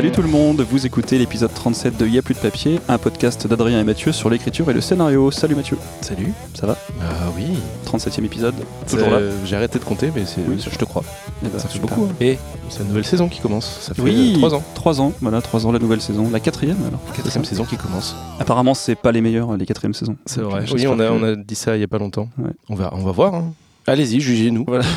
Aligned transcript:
Salut 0.00 0.12
tout 0.12 0.22
le 0.22 0.28
monde, 0.28 0.62
vous 0.62 0.86
écoutez 0.86 1.18
l'épisode 1.18 1.52
37 1.52 1.98
de 1.98 2.06
Y'a 2.06 2.22
plus 2.22 2.32
de 2.32 2.38
papier, 2.38 2.80
un 2.88 2.96
podcast 2.96 3.46
d'Adrien 3.46 3.78
et 3.80 3.84
Mathieu 3.84 4.12
sur 4.12 4.30
l'écriture 4.30 4.70
et 4.70 4.72
le 4.72 4.80
scénario. 4.80 5.30
Salut 5.30 5.54
Mathieu. 5.54 5.76
Salut. 6.00 6.32
Ça 6.54 6.66
va? 6.66 6.78
Ah 7.02 7.30
oui. 7.36 7.44
37e 7.84 8.24
épisode. 8.24 8.54
Toujours 8.88 9.10
là. 9.10 9.16
Euh, 9.18 9.32
J'ai 9.44 9.56
arrêté 9.56 9.78
de 9.78 9.84
compter, 9.84 10.10
mais 10.16 10.24
c'est- 10.24 10.40
Oui. 10.48 10.56
je 10.58 10.74
te 10.78 10.86
crois. 10.86 11.04
Eh 11.44 11.48
ben, 11.48 11.58
Ça 11.58 11.68
fait 11.68 11.74
super. 11.74 11.90
beaucoup. 11.90 12.04
hein. 12.10 12.14
Et 12.22 12.38
c'est 12.70 12.78
la 12.78 12.86
nouvelle 12.86 13.04
saison 13.04 13.28
qui 13.28 13.40
commence. 13.40 13.78
Ça 13.82 13.92
fait 13.92 14.00
Oui, 14.00 14.32
3 14.38 14.54
ans. 14.54 14.62
3 14.74 15.02
ans, 15.02 15.12
voilà, 15.20 15.42
3 15.42 15.66
ans 15.66 15.72
la 15.72 15.78
nouvelle 15.78 16.00
saison. 16.00 16.30
La 16.32 16.40
quatrième 16.40 16.78
alors. 16.88 17.00
Quatrième 17.14 17.44
saison 17.44 17.64
qui 17.64 17.76
commence. 17.76 18.16
Apparemment, 18.38 18.72
c'est 18.72 18.94
pas 18.94 19.12
les 19.12 19.20
meilleures, 19.20 19.54
les 19.58 19.66
quatrièmes 19.66 19.92
saisons. 19.92 20.16
C'est 20.24 20.40
vrai. 20.40 20.62
euh, 20.62 20.74
Oui, 20.74 20.86
on 20.86 20.94
a, 20.98 21.08
que- 21.08 21.12
on 21.12 21.22
a 21.24 21.34
dit 21.36 21.54
ça 21.54 21.76
il 21.76 21.80
y 21.80 21.84
a 21.84 21.88
pas 21.88 21.98
longtemps. 21.98 22.30
Ouais. 22.38 22.52
On, 22.70 22.74
va, 22.74 22.88
on 22.94 23.02
va 23.04 23.12
voir. 23.12 23.34
hein. 23.34 23.52
Allez-y, 23.86 24.18
jugez-nous. 24.22 24.64
Voilà. 24.66 24.84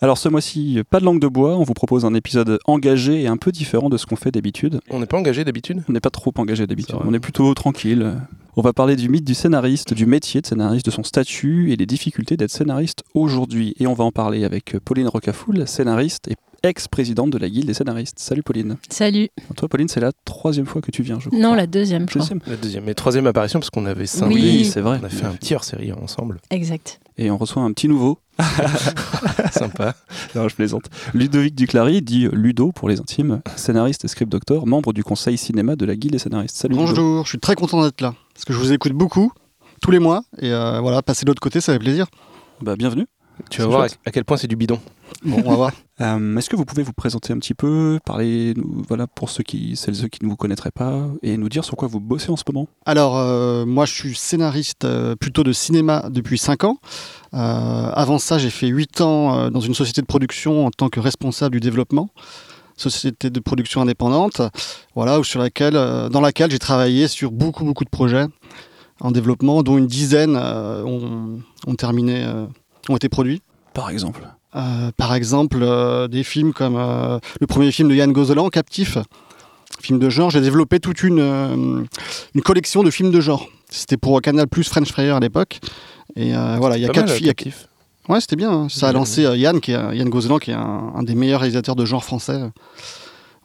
Alors 0.00 0.18
ce 0.18 0.28
mois-ci, 0.28 0.80
pas 0.90 1.00
de 1.00 1.04
langue 1.04 1.20
de 1.20 1.28
bois, 1.28 1.56
on 1.56 1.62
vous 1.62 1.74
propose 1.74 2.04
un 2.04 2.14
épisode 2.14 2.58
engagé 2.66 3.22
et 3.22 3.26
un 3.26 3.36
peu 3.36 3.52
différent 3.52 3.88
de 3.88 3.96
ce 3.96 4.06
qu'on 4.06 4.16
fait 4.16 4.30
d'habitude. 4.30 4.80
On 4.90 4.98
n'est 4.98 5.06
pas 5.06 5.16
engagé 5.16 5.44
d'habitude? 5.44 5.82
On 5.88 5.92
n'est 5.92 6.00
pas 6.00 6.10
trop 6.10 6.32
engagé 6.36 6.66
d'habitude, 6.66 6.96
on 7.04 7.14
est 7.14 7.20
plutôt 7.20 7.52
tranquille. 7.54 8.14
On 8.56 8.62
va 8.62 8.72
parler 8.72 8.94
du 8.94 9.08
mythe 9.08 9.24
du 9.24 9.34
scénariste, 9.34 9.94
du 9.94 10.06
métier 10.06 10.40
de 10.40 10.46
scénariste, 10.46 10.86
de 10.86 10.92
son 10.92 11.02
statut 11.02 11.72
et 11.72 11.76
des 11.76 11.86
difficultés 11.86 12.36
d'être 12.36 12.52
scénariste 12.52 13.02
aujourd'hui. 13.12 13.74
Et 13.80 13.88
on 13.88 13.94
va 13.94 14.04
en 14.04 14.12
parler 14.12 14.44
avec 14.44 14.78
Pauline 14.78 15.08
Rocafoul, 15.08 15.66
scénariste 15.66 16.28
et 16.28 16.36
ex-présidente 16.64 17.30
de 17.30 17.38
la 17.38 17.48
Guilde 17.48 17.66
des 17.66 17.74
scénaristes. 17.74 18.18
Salut 18.18 18.42
Pauline. 18.42 18.76
Salut. 18.88 19.28
Toi 19.56 19.68
Pauline, 19.68 19.88
c'est 19.88 20.00
la 20.00 20.12
troisième 20.24 20.66
fois 20.66 20.80
que 20.80 20.90
tu 20.90 21.02
viens, 21.02 21.20
je 21.20 21.28
crois. 21.28 21.38
Non, 21.38 21.54
la 21.54 21.66
deuxième, 21.66 22.08
je. 22.08 22.18
Deuxième. 22.18 22.40
La 22.46 22.56
deuxième. 22.56 22.84
Mais 22.84 22.94
troisième 22.94 23.26
apparition 23.26 23.60
parce 23.60 23.70
qu'on 23.70 23.86
avait 23.86 24.06
scindé. 24.06 24.34
Oui. 24.34 24.64
c'est 24.64 24.80
vrai. 24.80 24.98
On 25.00 25.04
a 25.04 25.08
fait 25.08 25.26
un 25.26 25.32
petit 25.32 25.54
hors-série 25.54 25.92
ensemble. 25.92 26.40
Exact. 26.50 27.00
Et 27.16 27.30
on 27.30 27.36
reçoit 27.38 27.62
un 27.62 27.72
petit 27.72 27.88
nouveau. 27.88 28.18
Sympa. 29.52 29.94
Non, 30.34 30.48
je 30.48 30.56
plaisante. 30.56 30.86
Ludovic 31.12 31.54
Duclary, 31.54 32.02
dit 32.02 32.28
Ludo 32.32 32.72
pour 32.72 32.88
les 32.88 32.98
intimes, 32.98 33.40
scénariste 33.54 34.04
et 34.04 34.08
script 34.08 34.30
doctor, 34.30 34.66
membre 34.66 34.92
du 34.92 35.04
conseil 35.04 35.38
cinéma 35.38 35.76
de 35.76 35.86
la 35.86 35.94
Guilde 35.94 36.14
des 36.14 36.18
scénaristes. 36.18 36.56
Salut 36.56 36.74
Ludo. 36.74 36.86
Bonjour, 36.86 37.24
je 37.24 37.28
suis 37.28 37.38
très 37.38 37.54
content 37.54 37.82
d'être 37.82 38.00
là. 38.00 38.14
Parce 38.32 38.44
que 38.44 38.52
je 38.52 38.58
vous 38.58 38.72
écoute 38.72 38.92
beaucoup, 38.92 39.32
tous 39.80 39.92
les 39.92 40.00
mois. 40.00 40.24
Et 40.40 40.50
euh, 40.52 40.80
voilà, 40.80 41.02
passer 41.02 41.24
de 41.24 41.30
l'autre 41.30 41.40
côté, 41.42 41.60
ça 41.60 41.72
fait 41.72 41.78
plaisir. 41.78 42.06
Bah, 42.60 42.74
bienvenue. 42.76 43.06
Tu 43.50 43.60
vas 43.60 43.66
voir 43.66 43.80
à, 43.82 43.88
chouette. 43.88 43.98
à 44.06 44.10
quel 44.10 44.24
point 44.24 44.36
c'est 44.36 44.46
du 44.46 44.56
bidon. 44.56 44.80
Bon, 45.24 45.42
on 45.44 45.50
va 45.50 45.56
voir. 45.56 45.72
Euh, 46.00 46.36
Est-ce 46.36 46.50
que 46.50 46.56
vous 46.56 46.64
pouvez 46.64 46.82
vous 46.82 46.92
présenter 46.92 47.32
un 47.32 47.38
petit 47.38 47.54
peu, 47.54 48.00
parler, 48.04 48.52
voilà, 48.88 49.06
pour 49.06 49.30
ceux 49.30 49.44
qui, 49.44 49.76
celles 49.76 49.94
et 49.94 49.98
ceux 49.98 50.08
qui 50.08 50.24
ne 50.24 50.28
vous 50.28 50.34
connaîtraient 50.34 50.72
pas, 50.72 51.06
et 51.22 51.36
nous 51.36 51.48
dire 51.48 51.64
sur 51.64 51.76
quoi 51.76 51.86
vous 51.86 52.00
bossez 52.00 52.30
en 52.30 52.36
ce 52.36 52.42
moment? 52.52 52.66
Alors, 52.84 53.16
euh, 53.16 53.64
moi, 53.64 53.84
je 53.84 53.94
suis 53.94 54.16
scénariste 54.16 54.84
euh, 54.86 55.14
plutôt 55.14 55.44
de 55.44 55.52
cinéma 55.52 56.08
depuis 56.10 56.36
5 56.36 56.64
ans. 56.64 56.78
Euh, 57.32 57.36
avant 57.36 58.18
ça, 58.18 58.38
j'ai 58.38 58.50
fait 58.50 58.66
8 58.66 59.00
ans 59.02 59.38
euh, 59.38 59.50
dans 59.50 59.60
une 59.60 59.72
société 59.74 60.00
de 60.00 60.06
production 60.06 60.66
en 60.66 60.72
tant 60.72 60.88
que 60.88 60.98
responsable 60.98 61.52
du 61.52 61.60
développement. 61.60 62.08
Société 62.76 63.30
de 63.30 63.38
production 63.38 63.82
indépendante, 63.82 64.42
voilà, 64.96 65.22
sur 65.22 65.38
laquelle, 65.38 65.76
euh, 65.76 66.08
dans 66.08 66.20
laquelle 66.20 66.50
j'ai 66.50 66.58
travaillé 66.58 67.06
sur 67.06 67.30
beaucoup, 67.30 67.64
beaucoup 67.64 67.84
de 67.84 67.90
projets 67.90 68.26
en 69.00 69.12
développement, 69.12 69.62
dont 69.62 69.78
une 69.78 69.86
dizaine 69.86 70.36
euh, 70.36 70.82
ont, 70.84 71.40
ont 71.66 71.74
terminé, 71.76 72.24
euh, 72.24 72.46
ont 72.88 72.96
été 72.96 73.08
produits. 73.08 73.42
Par 73.72 73.90
exemple. 73.90 74.22
Euh, 74.56 74.90
par 74.96 75.14
exemple, 75.14 75.58
euh, 75.62 76.06
des 76.06 76.22
films 76.22 76.52
comme 76.52 76.76
euh, 76.76 77.18
le 77.40 77.46
premier 77.46 77.72
film 77.72 77.88
de 77.88 77.94
Yann 77.94 78.12
Gozelan, 78.12 78.48
Captif, 78.50 78.98
film 79.80 79.98
de 79.98 80.08
genre. 80.10 80.30
J'ai 80.30 80.40
développé 80.40 80.78
toute 80.78 81.02
une, 81.02 81.86
une 82.34 82.42
collection 82.42 82.82
de 82.84 82.90
films 82.90 83.10
de 83.10 83.20
genre. 83.20 83.48
C'était 83.68 83.96
pour 83.96 84.20
Canal 84.22 84.46
Plus 84.46 84.68
French 84.68 84.92
Fryer 84.92 85.10
à 85.10 85.20
l'époque. 85.20 85.58
Et 86.14 86.36
euh, 86.36 86.56
voilà, 86.58 86.76
il 86.76 86.82
y 86.82 86.84
a 86.84 86.88
quatre 86.90 87.10
a- 87.12 87.18
captif. 87.20 87.66
Ouais, 88.08 88.20
c'était 88.20 88.36
bien. 88.36 88.52
hein. 88.52 88.68
Ça 88.68 88.88
a 88.88 88.92
lancé 88.92 89.24
euh, 89.24 89.36
Yann, 89.36 89.60
qui 89.60 89.72
est, 89.72 89.76
un- 89.76 89.92
Yann 89.92 90.08
Gozelan, 90.08 90.38
qui 90.38 90.50
est 90.52 90.54
un, 90.54 90.92
un 90.94 91.02
des 91.02 91.14
meilleurs 91.16 91.40
réalisateurs 91.40 91.74
de 91.74 91.84
genre 91.84 92.04
français. 92.04 92.38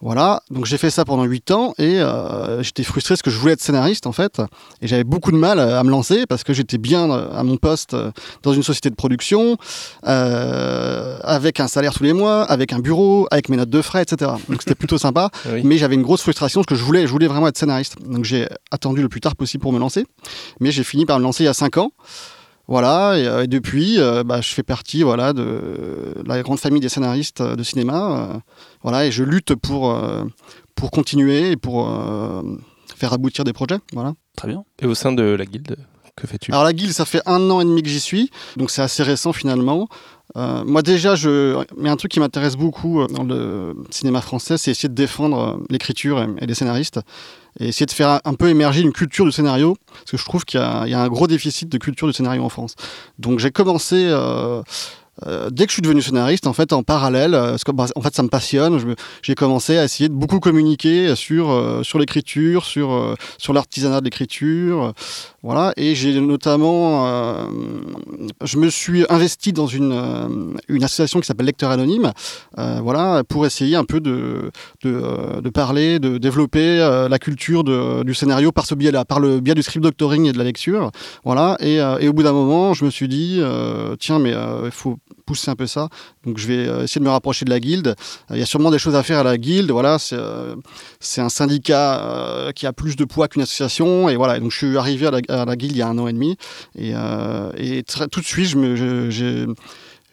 Voilà, 0.02 0.42
donc 0.50 0.64
j'ai 0.64 0.78
fait 0.78 0.88
ça 0.88 1.04
pendant 1.04 1.24
8 1.24 1.50
ans 1.50 1.74
et 1.76 2.00
euh, 2.00 2.62
j'étais 2.62 2.84
frustré 2.84 3.12
parce 3.12 3.22
que 3.22 3.30
je 3.30 3.38
voulais 3.38 3.52
être 3.52 3.60
scénariste 3.60 4.06
en 4.06 4.12
fait. 4.12 4.40
Et 4.80 4.86
j'avais 4.86 5.04
beaucoup 5.04 5.30
de 5.30 5.36
mal 5.36 5.58
euh, 5.58 5.78
à 5.78 5.84
me 5.84 5.90
lancer 5.90 6.24
parce 6.26 6.42
que 6.42 6.54
j'étais 6.54 6.78
bien 6.78 7.10
euh, 7.10 7.28
à 7.34 7.42
mon 7.42 7.58
poste 7.58 7.92
euh, 7.92 8.10
dans 8.42 8.54
une 8.54 8.62
société 8.62 8.88
de 8.88 8.94
production, 8.94 9.58
euh, 10.06 11.18
avec 11.22 11.60
un 11.60 11.68
salaire 11.68 11.92
tous 11.92 12.02
les 12.02 12.14
mois, 12.14 12.44
avec 12.44 12.72
un 12.72 12.78
bureau, 12.78 13.28
avec 13.30 13.50
mes 13.50 13.58
notes 13.58 13.68
de 13.68 13.82
frais, 13.82 14.02
etc. 14.02 14.30
Donc 14.48 14.62
c'était 14.62 14.74
plutôt 14.74 14.96
sympa. 15.06 15.30
Oui. 15.52 15.60
Mais 15.64 15.76
j'avais 15.76 15.96
une 15.96 16.02
grosse 16.02 16.22
frustration 16.22 16.60
parce 16.60 16.68
que 16.68 16.76
je 16.76 16.84
voulais, 16.84 17.06
je 17.06 17.12
voulais 17.12 17.28
vraiment 17.28 17.48
être 17.48 17.58
scénariste. 17.58 17.96
Donc 18.02 18.24
j'ai 18.24 18.48
attendu 18.70 19.02
le 19.02 19.10
plus 19.10 19.20
tard 19.20 19.36
possible 19.36 19.60
pour 19.60 19.74
me 19.74 19.78
lancer. 19.78 20.06
Mais 20.60 20.70
j'ai 20.70 20.84
fini 20.84 21.04
par 21.04 21.18
me 21.18 21.24
lancer 21.24 21.42
il 21.42 21.46
y 21.46 21.50
a 21.50 21.54
5 21.54 21.76
ans. 21.76 21.92
Voilà, 22.70 23.18
et, 23.18 23.26
euh, 23.26 23.42
et 23.42 23.46
depuis, 23.48 23.98
euh, 23.98 24.22
bah, 24.22 24.40
je 24.40 24.54
fais 24.54 24.62
partie 24.62 25.02
voilà, 25.02 25.32
de 25.32 26.14
la 26.24 26.40
grande 26.40 26.60
famille 26.60 26.80
des 26.80 26.88
scénaristes 26.88 27.40
euh, 27.40 27.56
de 27.56 27.64
cinéma. 27.64 28.40
voilà, 28.82 29.06
et 29.06 29.10
je 29.10 29.24
lutte 29.24 29.56
pour, 29.56 29.92
pour 30.76 30.90
continuer 30.92 31.50
et 31.50 31.56
pour 31.56 31.90
faire 32.96 33.12
aboutir 33.12 33.42
des 33.42 33.52
projets. 33.52 33.80
Voilà. 33.92 34.14
Très 34.36 34.46
bien. 34.46 34.64
Et 34.80 34.86
au 34.86 34.94
sein 34.94 35.10
de 35.10 35.22
la 35.22 35.44
guilde, 35.46 35.76
que 36.14 36.28
fais-tu? 36.28 36.52
Alors 36.52 36.62
la 36.62 36.72
guilde, 36.72 36.92
ça 36.92 37.04
fait 37.04 37.22
un 37.26 37.50
an 37.50 37.60
et 37.60 37.64
demi 37.64 37.82
que 37.82 37.88
j'y 37.88 37.98
suis, 37.98 38.30
donc 38.56 38.70
c'est 38.70 38.82
assez 38.82 39.02
récent 39.02 39.32
finalement. 39.32 39.88
Euh, 40.36 40.64
moi 40.64 40.82
déjà, 40.82 41.14
je... 41.14 41.64
mais 41.76 41.88
un 41.88 41.96
truc 41.96 42.12
qui 42.12 42.20
m'intéresse 42.20 42.56
beaucoup 42.56 43.00
euh, 43.00 43.06
dans 43.08 43.24
le 43.24 43.74
cinéma 43.90 44.20
français, 44.20 44.58
c'est 44.58 44.70
essayer 44.70 44.88
de 44.88 44.94
défendre 44.94 45.38
euh, 45.38 45.64
l'écriture 45.70 46.24
et, 46.40 46.46
les 46.46 46.54
scénaristes, 46.54 47.00
et 47.58 47.68
essayer 47.68 47.86
de 47.86 47.90
faire 47.90 48.20
un, 48.24 48.34
peu 48.34 48.48
émerger 48.48 48.80
une 48.80 48.92
culture 48.92 49.24
du 49.24 49.32
scénario, 49.32 49.76
parce 49.92 50.12
que 50.12 50.16
je 50.16 50.24
trouve 50.24 50.44
qu'il 50.44 50.60
y, 50.60 50.62
a 50.62 50.86
il 50.86 50.94
un 50.94 51.08
gros 51.08 51.26
déficit 51.26 51.68
de 51.68 51.78
culture 51.78 52.06
du 52.06 52.12
scénario 52.12 52.42
en 52.42 52.48
France. 52.48 52.76
Donc 53.18 53.38
j'ai 53.40 53.50
commencé... 53.50 54.08
dès 55.50 55.66
que 55.66 55.70
je 55.70 55.74
suis 55.74 55.82
devenu 55.82 56.00
scénariste, 56.00 56.46
en 56.46 56.52
fait, 56.52 56.72
en 56.72 56.82
parallèle, 56.82 57.32
parce 57.32 57.64
que, 57.64 57.72
bah, 57.72 57.86
fait, 58.02 58.14
ça 58.14 58.22
me 58.22 58.28
passionne. 58.28 58.94
J'ai 59.22 59.34
commencé 59.34 59.76
à 59.76 59.84
essayer 59.84 60.08
de 60.08 60.14
beaucoup 60.14 60.40
communiquer 60.40 61.14
sur 61.16 61.80
sur 61.82 61.98
l'écriture, 61.98 62.64
sur 62.64 63.16
sur 63.36 63.52
l'artisanat 63.52 64.00
de 64.00 64.04
l'écriture, 64.06 64.94
voilà. 65.42 65.72
Et 65.76 65.94
j'ai 65.94 66.20
notamment, 66.20 67.06
euh, 67.06 67.44
je 68.44 68.58
me 68.58 68.68
suis 68.68 69.04
investi 69.08 69.52
dans 69.52 69.66
une 69.66 69.92
euh, 69.92 70.28
une 70.68 70.84
association 70.84 71.20
qui 71.20 71.26
s'appelle 71.26 71.46
Lecteur 71.46 71.70
Anonyme, 71.70 72.12
euh, 72.58 72.80
voilà, 72.82 73.22
pour 73.24 73.46
essayer 73.46 73.76
un 73.76 73.84
peu 73.84 74.00
de 74.00 74.50
de, 74.84 75.40
de 75.40 75.50
parler, 75.50 75.98
de 75.98 76.18
développer 76.18 76.78
la 77.10 77.18
culture 77.18 77.64
de- 77.64 78.02
du 78.02 78.14
scénario 78.14 78.52
par 78.52 78.66
ce 78.66 78.74
biais-là, 78.74 79.04
par 79.04 79.20
le 79.20 79.40
biais 79.40 79.54
du 79.54 79.62
script 79.62 79.82
doctoring 79.82 80.26
et 80.26 80.32
de 80.32 80.38
la 80.38 80.44
lecture, 80.44 80.90
voilà. 81.24 81.56
Et, 81.60 81.76
et 81.76 82.08
au 82.08 82.12
bout 82.12 82.22
d'un 82.22 82.32
moment, 82.32 82.72
je 82.74 82.84
me 82.84 82.90
suis 82.90 83.08
dit, 83.08 83.40
tiens, 83.98 84.18
mais 84.18 84.30
il 84.64 84.70
faut 84.70 84.96
pousser 85.30 85.48
un 85.48 85.54
peu 85.54 85.68
ça. 85.68 85.88
Donc 86.26 86.38
je 86.38 86.46
vais 86.48 86.66
euh, 86.66 86.82
essayer 86.82 86.98
de 86.98 87.04
me 87.04 87.10
rapprocher 87.10 87.44
de 87.44 87.50
la 87.50 87.60
guilde. 87.60 87.94
Euh, 88.30 88.34
Il 88.34 88.40
y 88.40 88.42
a 88.42 88.46
sûrement 88.46 88.72
des 88.72 88.80
choses 88.80 88.96
à 88.96 89.04
faire 89.04 89.20
à 89.20 89.22
la 89.22 89.38
guilde. 89.38 89.70
Voilà, 89.70 90.00
c'est 90.00 90.16
euh, 90.18 90.56
un 91.18 91.28
syndicat 91.28 92.50
qui 92.56 92.66
a 92.66 92.72
plus 92.72 92.96
de 92.96 93.04
poids 93.04 93.28
qu'une 93.28 93.42
association. 93.42 94.08
Et 94.08 94.16
voilà, 94.16 94.40
donc 94.40 94.50
je 94.50 94.56
suis 94.56 94.76
arrivé 94.76 95.06
à 95.06 95.12
la, 95.12 95.42
à 95.42 95.56
guilde 95.56 95.76
il 95.76 95.78
y 95.78 95.82
a 95.82 95.88
un 95.88 95.98
an 95.98 96.08
et 96.08 96.12
demi. 96.12 96.36
Et, 96.76 96.94
et 97.56 97.84
tout 97.84 98.20
de 98.20 98.26
suite, 98.26 98.48
je 98.48 98.56
me, 98.56 98.74
je, 99.10 99.54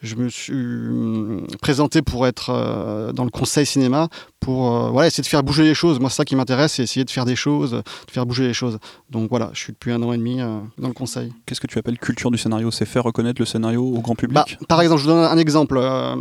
je 0.02 0.16
me 0.16 0.30
suis 0.30 0.54
hum, 0.54 1.48
présenté 1.62 2.02
pour 2.02 2.28
être 2.28 2.50
euh, 2.50 3.12
dans 3.12 3.24
le 3.24 3.30
conseil 3.30 3.66
cinéma, 3.66 4.10
pour 4.40 4.76
euh, 4.76 4.90
voilà, 4.90 5.08
essayer 5.08 5.24
de 5.24 5.28
faire 5.28 5.44
bouger 5.44 5.64
les 5.64 5.74
choses. 5.74 6.00
Moi, 6.00 6.10
c'est 6.10 6.18
ça 6.18 6.26
qui 6.26 6.36
m'intéresse, 6.36 6.74
c'est 6.74 6.84
essayer 6.84 7.04
de 7.04 7.12
faire 7.12 7.26
des 7.26 7.36
choses, 7.36 7.72
de 7.72 8.12
faire 8.12 8.26
bouger 8.26 8.48
les 8.48 8.54
choses. 8.54 8.80
Donc 9.10 9.30
voilà, 9.30 9.50
je 9.54 9.60
suis 9.60 9.74
depuis 9.74 9.92
un 9.92 10.02
an 10.04 10.14
et 10.14 10.18
demi 10.18 10.42
euh, 10.42 10.60
dans 10.78 10.88
le 10.88 10.94
conseil. 10.94 11.34
Qu'est-ce 11.46 11.62
que 11.62 11.68
tu 11.68 11.80
appelles 11.80 11.98
culture 11.98 12.32
du 12.32 12.38
scénario? 12.38 12.72
C'est 12.72 12.86
faire 12.86 13.04
reconnaître 13.04 13.42
le 13.42 13.46
scénario 13.46 13.84
au 13.84 14.00
grand 14.02 14.16
public? 14.16 14.36
Bah, 14.36 14.46
par 14.68 14.82
exemple, 14.82 15.02
je 15.02 15.08
vous 15.08 15.14
donne 15.14 15.24
un 15.24 15.38
exemple 15.38 15.78
euh, 15.78 16.16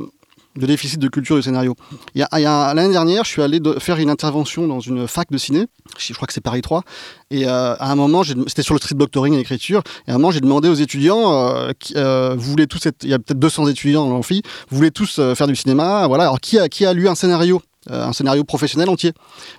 de 0.57 0.67
déficit 0.67 0.99
de 0.99 1.09
culture 1.09 1.37
du 1.37 1.43
scénario. 1.43 1.75
Il 2.15 2.21
y 2.21 2.23
a, 2.23 2.29
il 2.37 2.41
y 2.43 2.47
a- 2.47 2.73
L'année 2.75 2.93
dernière, 2.93 3.25
je 3.25 3.31
suis 3.31 3.43
allé 3.43 3.61
faire 3.79 3.99
une 3.99 4.11
intervention 4.11 4.67
dans 4.67 4.81
une 4.81 5.07
fac 5.07 5.31
de 5.31 5.39
ciné, 5.39 5.67
je 5.99 6.13
crois 6.15 6.27
que 6.27 6.33
c'est 6.33 6.41
Paris 6.41 6.63
3, 6.63 6.83
et 7.31 7.47
euh, 7.47 7.75
à 7.77 7.91
un 7.93 7.95
moment, 7.95 8.23
j'ai- 8.23 8.35
c'était 8.47 8.63
sur 8.63 8.75
le 8.75 8.81
street 8.81 8.95
doctoring 8.97 9.35
et 9.35 9.39
l'écriture, 9.39 9.83
et 10.07 10.11
à 10.11 10.15
un 10.15 10.19
moment, 10.19 10.31
j'ai 10.31 10.41
demandé 10.41 10.69
aux 10.69 10.75
étudiants, 10.75 11.33
euh, 11.33 11.73
euh, 11.97 12.35
vous 12.37 12.51
voulez 12.51 12.67
tous 12.67 12.85
être, 12.87 13.05
il 13.05 13.11
y 13.11 13.15
a 13.15 13.19
peut-être 13.19 13.39
200 13.39 13.69
étudiants 13.69 14.05
dans 14.07 14.13
l'amphi, 14.13 14.43
vous 14.71 14.77
voulez 14.77 14.91
tous 14.91 15.19
euh, 15.19 15.35
faire 15.35 15.47
du 15.47 15.57
cinéma, 15.57 16.07
voilà, 16.07 16.25
alors 16.25 16.41
qui 16.41 16.59
a, 16.59 16.69
qui 16.69 16.85
a 16.87 16.93
lu 16.93 17.09
un 17.09 17.15
scénario 17.15 17.61
euh, 17.91 18.05
un 18.05 18.13
scénario 18.13 18.43
professionnel 18.43 18.89
entier? 18.89 19.13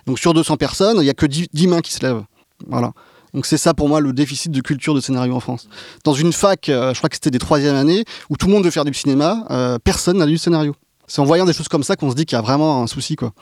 Donc 0.06 0.18
sur 0.18 0.34
200 0.34 0.58
personnes, 0.58 0.98
il 0.98 1.04
n'y 1.04 1.08
a 1.08 1.14
que 1.14 1.24
10, 1.24 1.46
10 1.54 1.66
mains 1.66 1.80
qui 1.80 1.92
se 1.94 2.04
lèvent. 2.04 2.22
Voilà. 2.66 2.92
Donc 3.32 3.46
c'est 3.46 3.56
ça 3.56 3.72
pour 3.72 3.88
moi 3.88 4.00
le 4.00 4.12
déficit 4.12 4.52
de 4.52 4.60
culture 4.60 4.92
de 4.94 5.00
scénario 5.00 5.34
en 5.34 5.40
France. 5.40 5.66
Dans 6.04 6.12
une 6.12 6.34
fac, 6.34 6.64
je 6.66 6.92
crois 6.98 7.08
que 7.08 7.16
c'était 7.16 7.30
des 7.30 7.38
troisième 7.38 7.74
années, 7.74 8.04
où 8.28 8.36
tout 8.36 8.46
le 8.46 8.52
monde 8.52 8.64
veut 8.64 8.70
faire 8.70 8.84
du 8.84 8.92
cinéma, 8.92 9.46
personne 9.82 10.18
n'a 10.18 10.26
lu 10.26 10.32
le 10.32 10.38
scénario. 10.38 10.74
C'est 11.08 11.20
en 11.20 11.24
voyant 11.24 11.44
des 11.44 11.52
choses 11.52 11.68
comme 11.68 11.82
ça 11.82 11.96
qu'on 11.96 12.10
se 12.10 12.14
dit 12.14 12.24
qu'il 12.26 12.36
y 12.36 12.38
a 12.38 12.42
vraiment 12.42 12.82
un 12.82 12.86
souci. 12.86 13.16
quoi. 13.16 13.32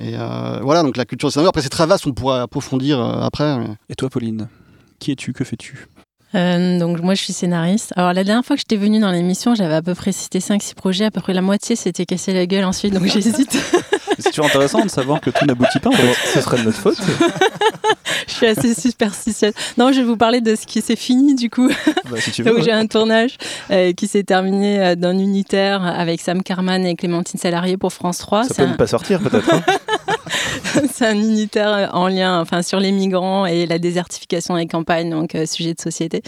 Et 0.00 0.14
euh, 0.16 0.60
voilà, 0.62 0.82
donc 0.82 0.96
la 0.96 1.04
culture 1.04 1.28
du 1.28 1.32
scénario, 1.34 1.48
après 1.50 1.60
c'est 1.62 1.68
très 1.68 1.86
vaste, 1.86 2.06
on 2.06 2.12
pourrait 2.12 2.40
approfondir 2.40 2.98
euh, 2.98 3.20
après. 3.20 3.58
mais- 3.58 3.74
Et 3.90 3.94
toi 3.94 4.08
Pauline 4.08 4.48
Qui 4.98 5.12
es-tu 5.12 5.32
Que 5.32 5.44
fais-tu? 5.44 5.86
Euh, 6.34 6.78
donc 6.80 7.00
moi 7.00 7.14
je 7.14 7.22
suis 7.22 7.32
scénariste. 7.32 7.92
Alors 7.94 8.12
la 8.12 8.24
dernière 8.24 8.44
fois 8.44 8.56
que 8.56 8.60
j'étais 8.60 8.76
venue 8.76 8.98
dans 8.98 9.12
l'émission, 9.12 9.54
j'avais 9.54 9.74
à 9.74 9.82
peu 9.82 9.94
près 9.94 10.10
cité 10.10 10.40
5-6 10.40 10.74
projets, 10.74 11.04
à 11.04 11.10
peu 11.12 11.20
près 11.20 11.32
la 11.32 11.42
moitié 11.42 11.76
s'était 11.76 12.06
cassé 12.06 12.32
la 12.32 12.46
gueule 12.46 12.64
ensuite, 12.64 12.92
donc 12.94 13.04
j'hésite. 13.06 13.56
C'est 14.24 14.30
toujours 14.30 14.46
intéressant 14.46 14.80
de 14.84 14.88
savoir 14.90 15.20
que 15.20 15.30
tout 15.30 15.44
n'aboutit 15.46 15.78
pas 15.78 15.90
en 15.90 15.92
fait. 15.92 16.14
Ce 16.32 16.40
serait 16.40 16.58
de 16.58 16.62
notre 16.64 16.78
faute. 16.78 16.98
je 18.26 18.32
suis 18.32 18.46
assez 18.46 18.74
superstitieuse. 18.74 19.52
Non, 19.78 19.92
je 19.92 19.98
vais 20.00 20.06
vous 20.06 20.16
parler 20.16 20.40
de 20.40 20.56
ce 20.56 20.66
qui 20.66 20.80
s'est 20.80 20.96
fini 20.96 21.34
du 21.34 21.50
coup. 21.50 21.68
Bah, 22.10 22.16
si 22.20 22.30
tu 22.32 22.42
veux. 22.42 22.50
Donc 22.50 22.58
ouais. 22.58 22.64
j'ai 22.64 22.72
un 22.72 22.86
tournage 22.86 23.36
euh, 23.70 23.92
qui 23.92 24.08
s'est 24.08 24.24
terminé 24.24 24.80
euh, 24.80 24.94
d'un 24.94 25.18
unitaire 25.18 25.84
avec 25.84 26.20
Sam 26.20 26.42
Carman 26.42 26.84
et 26.84 26.96
Clémentine 26.96 27.38
Salarié 27.38 27.76
pour 27.76 27.92
France 27.92 28.18
3. 28.18 28.44
Ça 28.44 28.54
peut 28.54 28.62
un- 28.62 28.66
ne 28.68 28.74
pas 28.76 28.86
sortir 28.86 29.20
peut-être. 29.20 29.52
hein. 29.54 29.62
c'est 30.92 31.06
un 31.06 31.16
unitaire 31.16 31.90
en 31.92 32.08
lien, 32.08 32.40
enfin, 32.40 32.62
sur 32.62 32.80
les 32.80 32.92
migrants 32.92 33.46
et 33.46 33.66
la 33.66 33.78
désertification 33.78 34.56
des 34.56 34.66
campagnes, 34.66 35.10
donc 35.10 35.34
euh, 35.34 35.46
sujet 35.46 35.74
de 35.74 35.80
société. 35.80 36.22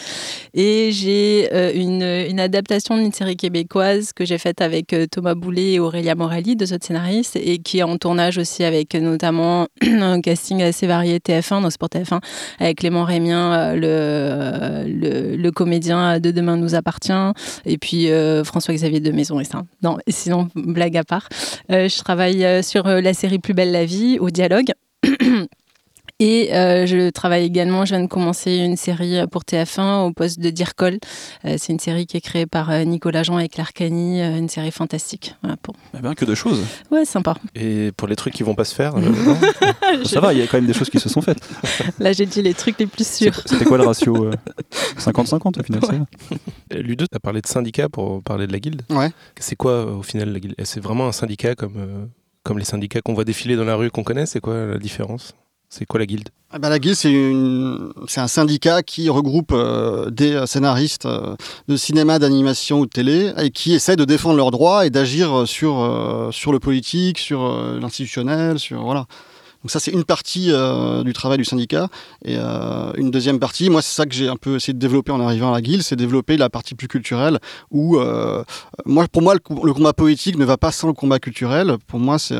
Et 0.54 0.90
j'ai 0.92 1.48
euh, 1.52 1.72
une, 1.74 2.40
adaptation 2.40 2.96
d'une 2.96 3.12
série 3.12 3.36
québécoise 3.36 4.12
que 4.12 4.24
j'ai 4.24 4.38
faite 4.38 4.60
avec 4.60 4.92
euh, 4.92 5.06
Thomas 5.10 5.34
Boulet 5.34 5.72
et 5.72 5.80
Aurélia 5.80 6.14
Morelli, 6.14 6.54
deux 6.54 6.72
autres 6.72 6.86
scénaristes, 6.86 7.36
et 7.36 7.58
qui 7.58 7.78
est 7.78 7.82
en 7.82 7.96
tournage 7.96 8.38
aussi 8.38 8.62
avec 8.62 8.94
notamment 8.94 9.66
un 9.82 10.20
casting 10.20 10.62
assez 10.62 10.86
varié 10.86 11.18
TF1, 11.18 11.62
dans 11.62 11.70
Sport 11.70 11.88
TF1, 11.88 12.20
avec 12.60 12.78
Clément 12.78 13.04
Rémien, 13.04 13.74
le, 13.74 14.84
le, 14.86 15.36
le, 15.36 15.50
comédien 15.50 16.20
de 16.20 16.30
Demain 16.30 16.56
nous 16.56 16.74
appartient, 16.74 17.12
et 17.64 17.78
puis 17.78 18.08
François-Xavier 18.44 19.00
de 19.00 19.10
Maison 19.10 19.40
et 19.40 19.44
ça. 19.44 19.62
Non, 19.82 19.96
sinon, 20.08 20.48
blague 20.54 20.96
à 20.96 21.04
part. 21.04 21.28
je 21.70 21.98
travaille 22.02 22.62
sur 22.62 22.86
la 22.86 23.14
série 23.14 23.38
Plus 23.38 23.54
belle 23.54 23.72
la 23.72 23.85
vie, 23.86 24.18
au 24.18 24.30
dialogue. 24.30 24.72
Et 26.18 26.54
euh, 26.54 26.86
je 26.86 27.10
travaille 27.10 27.44
également, 27.44 27.84
je 27.84 27.94
viens 27.94 28.02
de 28.02 28.08
commencer 28.08 28.56
une 28.56 28.76
série 28.76 29.18
pour 29.30 29.42
TF1 29.42 30.06
au 30.06 30.12
poste 30.12 30.40
de 30.40 30.48
Dircol. 30.48 30.98
Euh, 31.44 31.56
c'est 31.58 31.74
une 31.74 31.78
série 31.78 32.06
qui 32.06 32.16
est 32.16 32.22
créée 32.22 32.46
par 32.46 32.70
euh, 32.70 32.84
Nicolas 32.84 33.22
Jean 33.22 33.38
et 33.38 33.50
Claire 33.50 33.74
Cani, 33.74 34.22
une 34.22 34.48
série 34.48 34.70
fantastique. 34.70 35.34
Voilà, 35.42 35.58
pour... 35.58 35.74
Eh 35.94 36.00
bien, 36.00 36.14
que 36.14 36.24
de 36.24 36.34
choses. 36.34 36.64
Ouais, 36.90 37.04
sympa. 37.04 37.34
Et 37.54 37.92
pour 37.98 38.08
les 38.08 38.16
trucs 38.16 38.32
qui 38.32 38.42
vont 38.42 38.54
pas 38.54 38.64
se 38.64 38.74
faire 38.74 38.94
Ça 40.06 40.20
va, 40.20 40.32
il 40.32 40.38
y 40.38 40.42
a 40.42 40.46
quand 40.46 40.56
même 40.56 40.66
des 40.66 40.72
choses 40.72 40.88
qui 40.88 41.00
se 41.00 41.10
sont 41.10 41.20
faites. 41.20 41.46
Là, 41.98 42.12
j'ai 42.12 42.24
dit 42.24 42.40
les 42.40 42.54
trucs 42.54 42.78
les 42.78 42.86
plus 42.86 43.06
sûrs. 43.06 43.42
C'était 43.44 43.66
quoi 43.66 43.76
le 43.76 43.84
ratio 43.84 44.30
50-50 44.98 45.60
au 45.60 45.62
final 45.62 45.80
ouais. 45.84 46.80
Ludo, 46.80 47.04
tu 47.04 47.14
as 47.14 47.20
parlé 47.20 47.42
de 47.42 47.46
syndicat 47.46 47.90
pour 47.90 48.22
parler 48.22 48.46
de 48.46 48.52
la 48.52 48.58
guilde. 48.58 48.82
Ouais. 48.88 49.10
C'est 49.38 49.56
quoi 49.56 49.84
au 49.84 50.02
final 50.02 50.32
la 50.32 50.40
guilde? 50.40 50.54
C'est 50.64 50.80
vraiment 50.80 51.08
un 51.08 51.12
syndicat 51.12 51.54
comme 51.54 52.08
comme 52.46 52.58
les 52.58 52.64
syndicats 52.64 53.00
qu'on 53.02 53.12
voit 53.12 53.24
défiler 53.24 53.56
dans 53.56 53.64
la 53.64 53.74
rue 53.74 53.90
qu'on 53.90 54.04
connaît, 54.04 54.24
c'est 54.24 54.40
quoi 54.40 54.66
la 54.66 54.78
différence? 54.78 55.34
C'est 55.68 55.84
quoi 55.84 55.98
la 55.98 56.06
guilde? 56.06 56.28
Ah 56.52 56.60
bah, 56.60 56.68
La 56.68 56.78
guilde, 56.78 56.94
c'est, 56.94 58.20
un 58.20 58.28
syndicat 58.28 58.84
qui 58.84 59.08
regroupe 59.08 59.50
euh, 59.52 60.10
des 60.10 60.46
scénaristes 60.46 61.06
euh, 61.06 61.34
de 61.66 61.76
cinéma, 61.76 62.20
d'animation 62.20 62.78
ou 62.78 62.86
de 62.86 62.90
télé 62.90 63.32
et 63.36 63.50
qui 63.50 63.74
essaie 63.74 63.96
de 63.96 64.04
défendre 64.04 64.36
leurs 64.36 64.52
droits 64.52 64.86
et 64.86 64.90
d'agir 64.90 65.42
sur, 65.48 65.82
euh, 65.82 66.30
sur 66.30 66.52
le 66.52 66.60
politique, 66.60 67.18
sur 67.18 67.52
l'institutionnel, 67.80 68.60
sur 68.60 68.84
voilà. 68.84 69.06
Donc 69.66 69.72
ça, 69.72 69.80
c'est 69.80 69.90
une 69.90 70.04
partie 70.04 70.52
euh, 70.52 71.02
du 71.02 71.12
travail 71.12 71.38
du 71.38 71.44
syndicat. 71.44 71.88
Et 72.24 72.36
euh, 72.38 72.92
une 72.94 73.10
deuxième 73.10 73.40
partie, 73.40 73.68
moi, 73.68 73.82
c'est 73.82 73.96
ça 73.96 74.06
que 74.06 74.14
j'ai 74.14 74.28
un 74.28 74.36
peu 74.36 74.54
essayé 74.54 74.72
de 74.72 74.78
développer 74.78 75.10
en 75.10 75.18
arrivant 75.18 75.50
à 75.50 75.56
la 75.56 75.60
guilde, 75.60 75.82
c'est 75.82 75.96
développer 75.96 76.36
la 76.36 76.48
partie 76.48 76.76
plus 76.76 76.86
culturelle, 76.86 77.40
où, 77.72 77.98
euh, 77.98 78.44
moi, 78.84 79.08
pour 79.08 79.22
moi, 79.22 79.34
le, 79.34 79.72
combat 79.74 79.92
poétique 79.92 80.38
ne 80.38 80.44
va 80.44 80.56
pas 80.56 80.70
sans 80.70 80.86
le 80.86 80.92
combat 80.92 81.18
culturel. 81.18 81.78
Pour 81.88 81.98
moi, 81.98 82.20
c'est, 82.20 82.36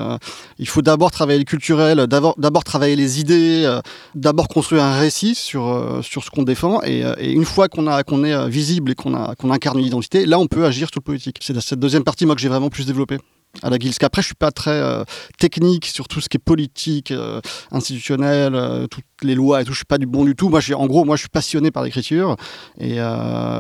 il 0.60 0.68
faut 0.68 0.82
d'abord 0.82 1.10
travailler 1.10 1.40
le 1.40 1.44
culturel, 1.44 2.06
d'abord, 2.06 2.62
travailler 2.62 2.94
les 2.94 3.18
idées, 3.18 3.80
d'abord 4.14 4.46
construire 4.46 4.84
un 4.84 4.96
récit 4.96 5.34
sur, 5.34 5.98
sur 6.04 6.22
ce 6.22 6.30
qu'on 6.30 6.44
défend. 6.44 6.80
Et, 6.84 7.02
une 7.32 7.44
fois 7.44 7.66
qu'on, 7.66 7.88
a, 7.88 8.04
qu'on 8.04 8.22
est 8.22 8.48
visible 8.48 8.92
et 8.92 8.94
qu'on 8.94 9.50
incarne 9.50 9.80
une 9.80 9.86
identité, 9.86 10.26
là, 10.26 10.38
on 10.38 10.46
peut 10.46 10.64
agir 10.64 10.86
sur 10.92 11.00
le 11.00 11.04
politique. 11.04 11.38
C'est 11.40 11.60
cette 11.60 11.80
deuxième 11.80 12.04
partie, 12.04 12.24
moi, 12.24 12.36
que 12.36 12.40
j'ai 12.40 12.48
vraiment 12.48 12.70
plus 12.70 12.86
développée 12.86 13.18
à 13.62 13.70
la 13.70 13.78
guilde. 13.78 13.92
Parce 13.92 13.98
qu'après, 13.98 14.22
je 14.22 14.26
suis 14.26 14.34
pas 14.34 14.50
très 14.50 14.70
euh, 14.70 15.04
technique 15.38 15.86
sur 15.86 16.08
tout 16.08 16.20
ce 16.20 16.28
qui 16.28 16.36
est 16.36 16.44
politique, 16.44 17.10
euh, 17.10 17.40
institutionnel, 17.70 18.54
euh, 18.54 18.86
toutes 18.86 19.04
les 19.22 19.34
lois 19.34 19.62
et 19.62 19.64
tout. 19.64 19.72
Je 19.72 19.78
suis 19.78 19.84
pas 19.84 19.98
du 19.98 20.06
bon 20.06 20.24
du 20.24 20.34
tout. 20.34 20.48
Moi, 20.48 20.60
en 20.74 20.86
gros, 20.86 21.04
moi, 21.04 21.16
je 21.16 21.20
suis 21.20 21.28
passionné 21.28 21.70
par 21.70 21.82
l'écriture 21.82 22.36
et, 22.78 22.96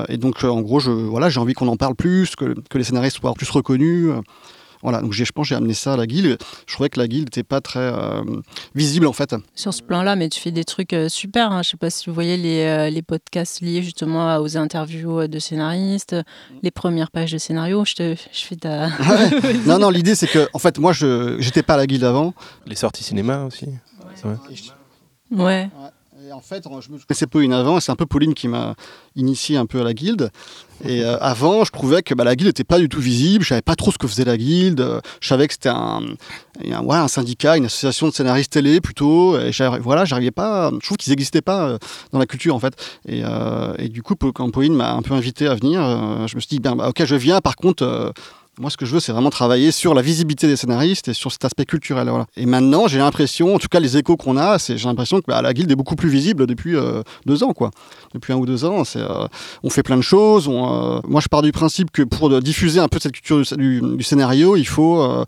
et, 0.08 0.16
donc, 0.16 0.44
en 0.44 0.60
gros, 0.60 0.80
je, 0.80 0.90
voilà, 0.90 1.28
j'ai 1.28 1.40
envie 1.40 1.54
qu'on 1.54 1.68
en 1.68 1.76
parle 1.76 1.94
plus, 1.94 2.36
que, 2.36 2.54
que 2.68 2.78
les 2.78 2.84
scénaristes 2.84 3.18
soient 3.18 3.34
plus 3.34 3.48
reconnus. 3.50 4.12
Voilà, 4.82 5.00
donc 5.00 5.12
je 5.12 5.24
pense 5.32 5.48
j'ai 5.48 5.54
amené 5.54 5.74
ça 5.74 5.94
à 5.94 5.96
la 5.96 6.06
guilde. 6.06 6.38
Je 6.66 6.74
trouvais 6.74 6.88
que 6.88 6.98
la 6.98 7.08
guilde 7.08 7.26
n'était 7.26 7.42
pas 7.42 7.60
très 7.60 7.80
euh, 7.80 8.22
visible 8.74 9.06
en 9.06 9.12
fait. 9.12 9.34
Sur 9.54 9.74
ce 9.74 9.82
plan-là, 9.82 10.16
mais 10.16 10.28
tu 10.28 10.40
fais 10.40 10.50
des 10.50 10.64
trucs 10.64 10.92
euh, 10.92 11.08
super. 11.08 11.52
Hein. 11.52 11.62
Je 11.62 11.70
sais 11.70 11.76
pas 11.76 11.90
si 11.90 12.08
vous 12.08 12.14
voyez 12.14 12.36
les, 12.36 12.62
euh, 12.62 12.90
les, 12.90 13.02
podcasts 13.02 13.60
liés 13.60 13.82
justement 13.82 14.36
aux 14.38 14.56
interviews 14.56 15.26
de 15.26 15.38
scénaristes, 15.38 16.16
les 16.62 16.70
premières 16.70 17.10
pages 17.10 17.32
de 17.32 17.38
scénario. 17.38 17.84
Je, 17.84 17.94
te, 17.94 18.14
je 18.32 18.40
fais 18.44 18.56
ta. 18.56 18.88
non, 19.66 19.78
non, 19.78 19.90
l'idée 19.90 20.14
c'est 20.14 20.26
que 20.26 20.48
en 20.52 20.58
fait, 20.58 20.78
moi, 20.78 20.92
je 20.92 21.38
n'étais 21.42 21.62
pas 21.62 21.74
à 21.74 21.78
la 21.78 21.86
guilde 21.86 22.04
avant. 22.04 22.34
Les 22.66 22.76
sorties 22.76 23.04
cinéma 23.04 23.44
aussi. 23.44 23.66
Ouais. 24.24 24.36
ouais. 25.30 25.70
Et 26.26 26.32
en 26.32 26.40
fait, 26.40 26.64
je 26.64 26.90
me 26.90 26.98
connaissais 26.98 27.28
Pauline 27.28 27.52
avant, 27.52 27.78
c'est 27.78 27.92
un 27.92 27.96
peu 27.96 28.06
Pauline 28.06 28.34
qui 28.34 28.48
m'a 28.48 28.74
initié 29.14 29.56
un 29.56 29.66
peu 29.66 29.80
à 29.80 29.84
la 29.84 29.94
guilde. 29.94 30.30
Et 30.84 31.04
euh, 31.04 31.16
avant, 31.20 31.62
je 31.62 31.70
trouvais 31.70 32.02
que 32.02 32.14
bah, 32.14 32.24
la 32.24 32.34
guilde 32.34 32.48
n'était 32.48 32.64
pas 32.64 32.80
du 32.80 32.88
tout 32.88 33.00
visible, 33.00 33.44
je 33.44 33.50
savais 33.50 33.62
pas 33.62 33.76
trop 33.76 33.92
ce 33.92 33.98
que 33.98 34.08
faisait 34.08 34.24
la 34.24 34.36
guilde, 34.36 35.00
je 35.20 35.28
savais 35.28 35.46
que 35.46 35.52
c'était 35.52 35.68
un, 35.68 36.02
un, 36.68 36.90
un, 36.90 37.08
syndicat, 37.08 37.56
une 37.56 37.66
association 37.66 38.08
de 38.08 38.12
scénaristes 38.12 38.50
télé 38.50 38.80
plutôt, 38.80 39.38
et 39.38 39.52
voilà, 39.80 40.04
j'arrivais 40.04 40.32
pas, 40.32 40.72
je 40.80 40.84
trouve 40.86 40.96
qu'ils 40.96 41.12
n'existaient 41.12 41.42
pas 41.42 41.68
euh, 41.68 41.78
dans 42.10 42.18
la 42.18 42.26
culture 42.26 42.56
en 42.56 42.60
fait. 42.60 42.74
Et, 43.06 43.22
euh, 43.24 43.74
et 43.78 43.88
du 43.88 44.02
coup, 44.02 44.16
quand 44.16 44.50
Pauline 44.50 44.74
m'a 44.74 44.94
un 44.94 45.02
peu 45.02 45.14
invité 45.14 45.46
à 45.46 45.54
venir, 45.54 45.80
je 46.26 46.34
me 46.34 46.40
suis 46.40 46.48
dit, 46.48 46.60
ben, 46.60 46.74
bah, 46.74 46.88
ok, 46.88 47.04
je 47.04 47.14
viens, 47.14 47.40
par 47.40 47.54
contre 47.54 48.12
moi, 48.58 48.70
ce 48.70 48.78
que 48.78 48.86
je 48.86 48.92
veux, 48.92 49.00
c'est 49.00 49.12
vraiment 49.12 49.28
travailler 49.28 49.70
sur 49.70 49.92
la 49.92 50.00
visibilité 50.00 50.46
des 50.46 50.56
scénaristes 50.56 51.08
et 51.08 51.12
sur 51.12 51.30
cet 51.30 51.44
aspect 51.44 51.66
culturel. 51.66 52.10
Et 52.36 52.46
maintenant, 52.46 52.88
j'ai 52.88 52.98
l'impression, 52.98 53.54
en 53.54 53.58
tout 53.58 53.68
cas, 53.68 53.80
les 53.80 53.98
échos 53.98 54.16
qu'on 54.16 54.38
a, 54.38 54.56
j'ai 54.58 54.76
l'impression 54.88 55.18
que 55.18 55.24
bah, 55.26 55.42
la 55.42 55.52
guilde 55.52 55.70
est 55.70 55.76
beaucoup 55.76 55.96
plus 55.96 56.08
visible 56.08 56.46
depuis 56.46 56.74
euh, 56.74 57.02
deux 57.26 57.42
ans, 57.44 57.52
quoi. 57.52 57.70
Depuis 58.14 58.32
un 58.32 58.36
ou 58.36 58.46
deux 58.46 58.64
ans, 58.64 58.84
euh, 58.96 59.28
on 59.62 59.68
fait 59.68 59.82
plein 59.82 59.98
de 59.98 60.02
choses. 60.02 60.48
Euh, 60.48 61.00
moi, 61.06 61.20
je 61.20 61.28
pars 61.28 61.42
du 61.42 61.52
principe 61.52 61.90
que 61.90 62.02
pour 62.02 62.40
diffuser 62.40 62.80
un 62.80 62.88
peu 62.88 62.98
cette 62.98 63.12
culture 63.12 63.42
du, 63.58 64.02
scénario, 64.02 64.56
il 64.56 64.66
faut, 64.66 65.24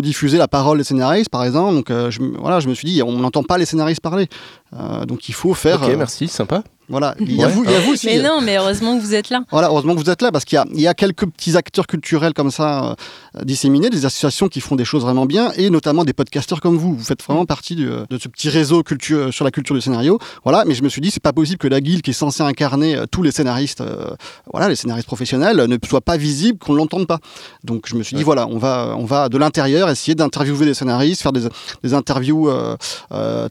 diffuser 0.00 0.38
la 0.38 0.46
parole 0.48 0.78
des 0.78 0.84
scénaristes, 0.84 1.30
par 1.30 1.44
exemple. 1.44 1.74
Donc, 1.74 1.90
voilà, 2.38 2.60
je 2.60 2.68
me 2.68 2.74
suis 2.74 2.86
dit, 2.86 3.02
on 3.02 3.18
n'entend 3.18 3.42
pas 3.42 3.58
les 3.58 3.66
scénaristes 3.66 4.00
parler. 4.00 4.28
Donc, 4.72 5.28
il 5.28 5.34
faut 5.34 5.54
faire. 5.54 5.82
Ok, 5.82 5.94
merci, 5.96 6.28
sympa. 6.28 6.62
Voilà, 6.90 7.14
il 7.20 7.36
y 7.36 7.44
a, 7.44 7.48
vous, 7.48 7.64
il 7.64 7.70
y 7.70 7.74
a 7.74 7.80
vous 7.80 7.92
aussi. 7.92 8.06
Mais 8.06 8.22
non, 8.22 8.40
mais 8.40 8.56
heureusement 8.56 8.96
que 8.96 9.02
vous 9.02 9.14
êtes 9.14 9.28
là. 9.28 9.42
Voilà, 9.50 9.68
heureusement 9.68 9.94
que 9.94 10.00
vous 10.00 10.08
êtes 10.08 10.22
là 10.22 10.32
parce 10.32 10.46
qu'il 10.46 10.56
y 10.56 10.58
a, 10.58 10.64
il 10.72 10.80
y 10.80 10.86
a 10.86 10.94
quelques 10.94 11.26
petits 11.26 11.54
acteurs 11.54 11.86
culturels 11.86 12.32
comme 12.32 12.50
ça 12.50 12.96
euh, 13.36 13.44
disséminés, 13.44 13.90
des 13.90 14.06
associations 14.06 14.48
qui 14.48 14.62
font 14.62 14.74
des 14.74 14.86
choses 14.86 15.02
vraiment 15.02 15.26
bien 15.26 15.52
et 15.58 15.68
notamment 15.68 16.06
des 16.06 16.14
podcasteurs 16.14 16.62
comme 16.62 16.78
vous. 16.78 16.94
Vous 16.94 17.04
faites 17.04 17.22
vraiment 17.22 17.44
partie 17.44 17.76
de, 17.76 18.06
de 18.08 18.18
ce 18.18 18.28
petit 18.28 18.48
réseau 18.48 18.82
culture, 18.82 19.34
sur 19.34 19.44
la 19.44 19.50
culture 19.50 19.74
du 19.74 19.82
scénario. 19.82 20.18
Voilà, 20.44 20.64
mais 20.64 20.74
je 20.74 20.82
me 20.82 20.88
suis 20.88 21.02
dit, 21.02 21.10
c'est 21.10 21.22
pas 21.22 21.34
possible 21.34 21.58
que 21.58 21.68
la 21.68 21.82
guilde 21.82 22.00
qui 22.00 22.12
est 22.12 22.14
censée 22.14 22.42
incarner 22.42 22.96
euh, 22.96 23.04
tous 23.04 23.22
les 23.22 23.32
scénaristes, 23.32 23.82
euh, 23.82 24.08
voilà, 24.50 24.70
les 24.70 24.76
scénaristes 24.76 25.08
professionnels, 25.08 25.58
ne 25.58 25.76
soit 25.86 26.00
pas 26.00 26.16
visible, 26.16 26.58
qu'on 26.58 26.72
l'entende 26.72 27.06
pas. 27.06 27.18
Donc 27.64 27.84
je 27.86 27.96
me 27.96 28.02
suis 28.02 28.16
dit, 28.16 28.22
voilà, 28.22 28.46
on 28.46 28.56
va, 28.56 28.94
on 28.96 29.04
va 29.04 29.28
de 29.28 29.36
l'intérieur 29.36 29.90
essayer 29.90 30.14
d'interviewer 30.14 30.64
des 30.64 30.72
scénaristes, 30.72 31.20
faire 31.20 31.34
des, 31.34 31.42
des 31.82 31.92
interviews 31.92 32.50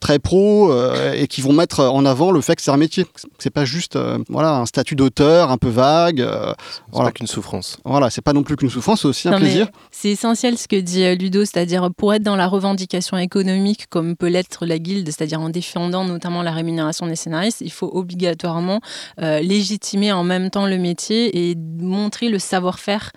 très 0.01 0.17
pro 0.17 0.73
et 1.15 1.27
qui 1.27 1.41
vont 1.41 1.53
mettre 1.53 1.83
en 1.83 2.05
avant 2.05 2.31
le 2.31 2.41
fait 2.41 2.55
que 2.55 2.61
c'est 2.61 2.71
un 2.71 2.77
métier. 2.77 3.05
C'est 3.39 3.49
pas 3.49 3.65
juste 3.65 3.95
euh, 3.95 4.17
voilà, 4.29 4.57
un 4.57 4.65
statut 4.65 4.95
d'auteur 4.95 5.51
un 5.51 5.57
peu 5.57 5.69
vague. 5.69 6.21
Euh, 6.21 6.53
c'est 6.57 6.81
voilà. 6.91 7.09
pas 7.09 7.11
qu'une 7.11 7.27
souffrance. 7.27 7.77
Voilà, 7.85 8.09
c'est 8.09 8.21
pas 8.21 8.33
non 8.33 8.43
plus 8.43 8.55
qu'une 8.55 8.69
souffrance, 8.69 9.01
c'est 9.01 9.07
aussi 9.07 9.27
un 9.27 9.37
plaisir. 9.37 9.67
C'est 9.91 10.09
essentiel 10.09 10.57
ce 10.57 10.67
que 10.67 10.75
dit 10.75 11.03
euh, 11.03 11.15
Ludo, 11.15 11.45
c'est-à-dire 11.45 11.89
pour 11.95 12.13
être 12.13 12.23
dans 12.23 12.35
la 12.35 12.47
revendication 12.47 13.17
économique 13.17 13.87
comme 13.89 14.15
peut 14.15 14.27
l'être 14.27 14.65
la 14.65 14.79
guilde, 14.79 15.07
c'est-à-dire 15.07 15.41
en 15.41 15.49
défendant 15.49 16.05
notamment 16.05 16.43
la 16.43 16.51
rémunération 16.51 17.07
des 17.07 17.15
scénaristes, 17.15 17.61
il 17.61 17.71
faut 17.71 17.89
obligatoirement 17.93 18.79
légitimer 19.17 20.11
en 20.11 20.23
même 20.23 20.49
temps 20.49 20.67
le 20.67 20.77
métier 20.77 21.49
et 21.49 21.55
montrer 21.79 22.29
le 22.29 22.39
savoir-faire 22.39 23.11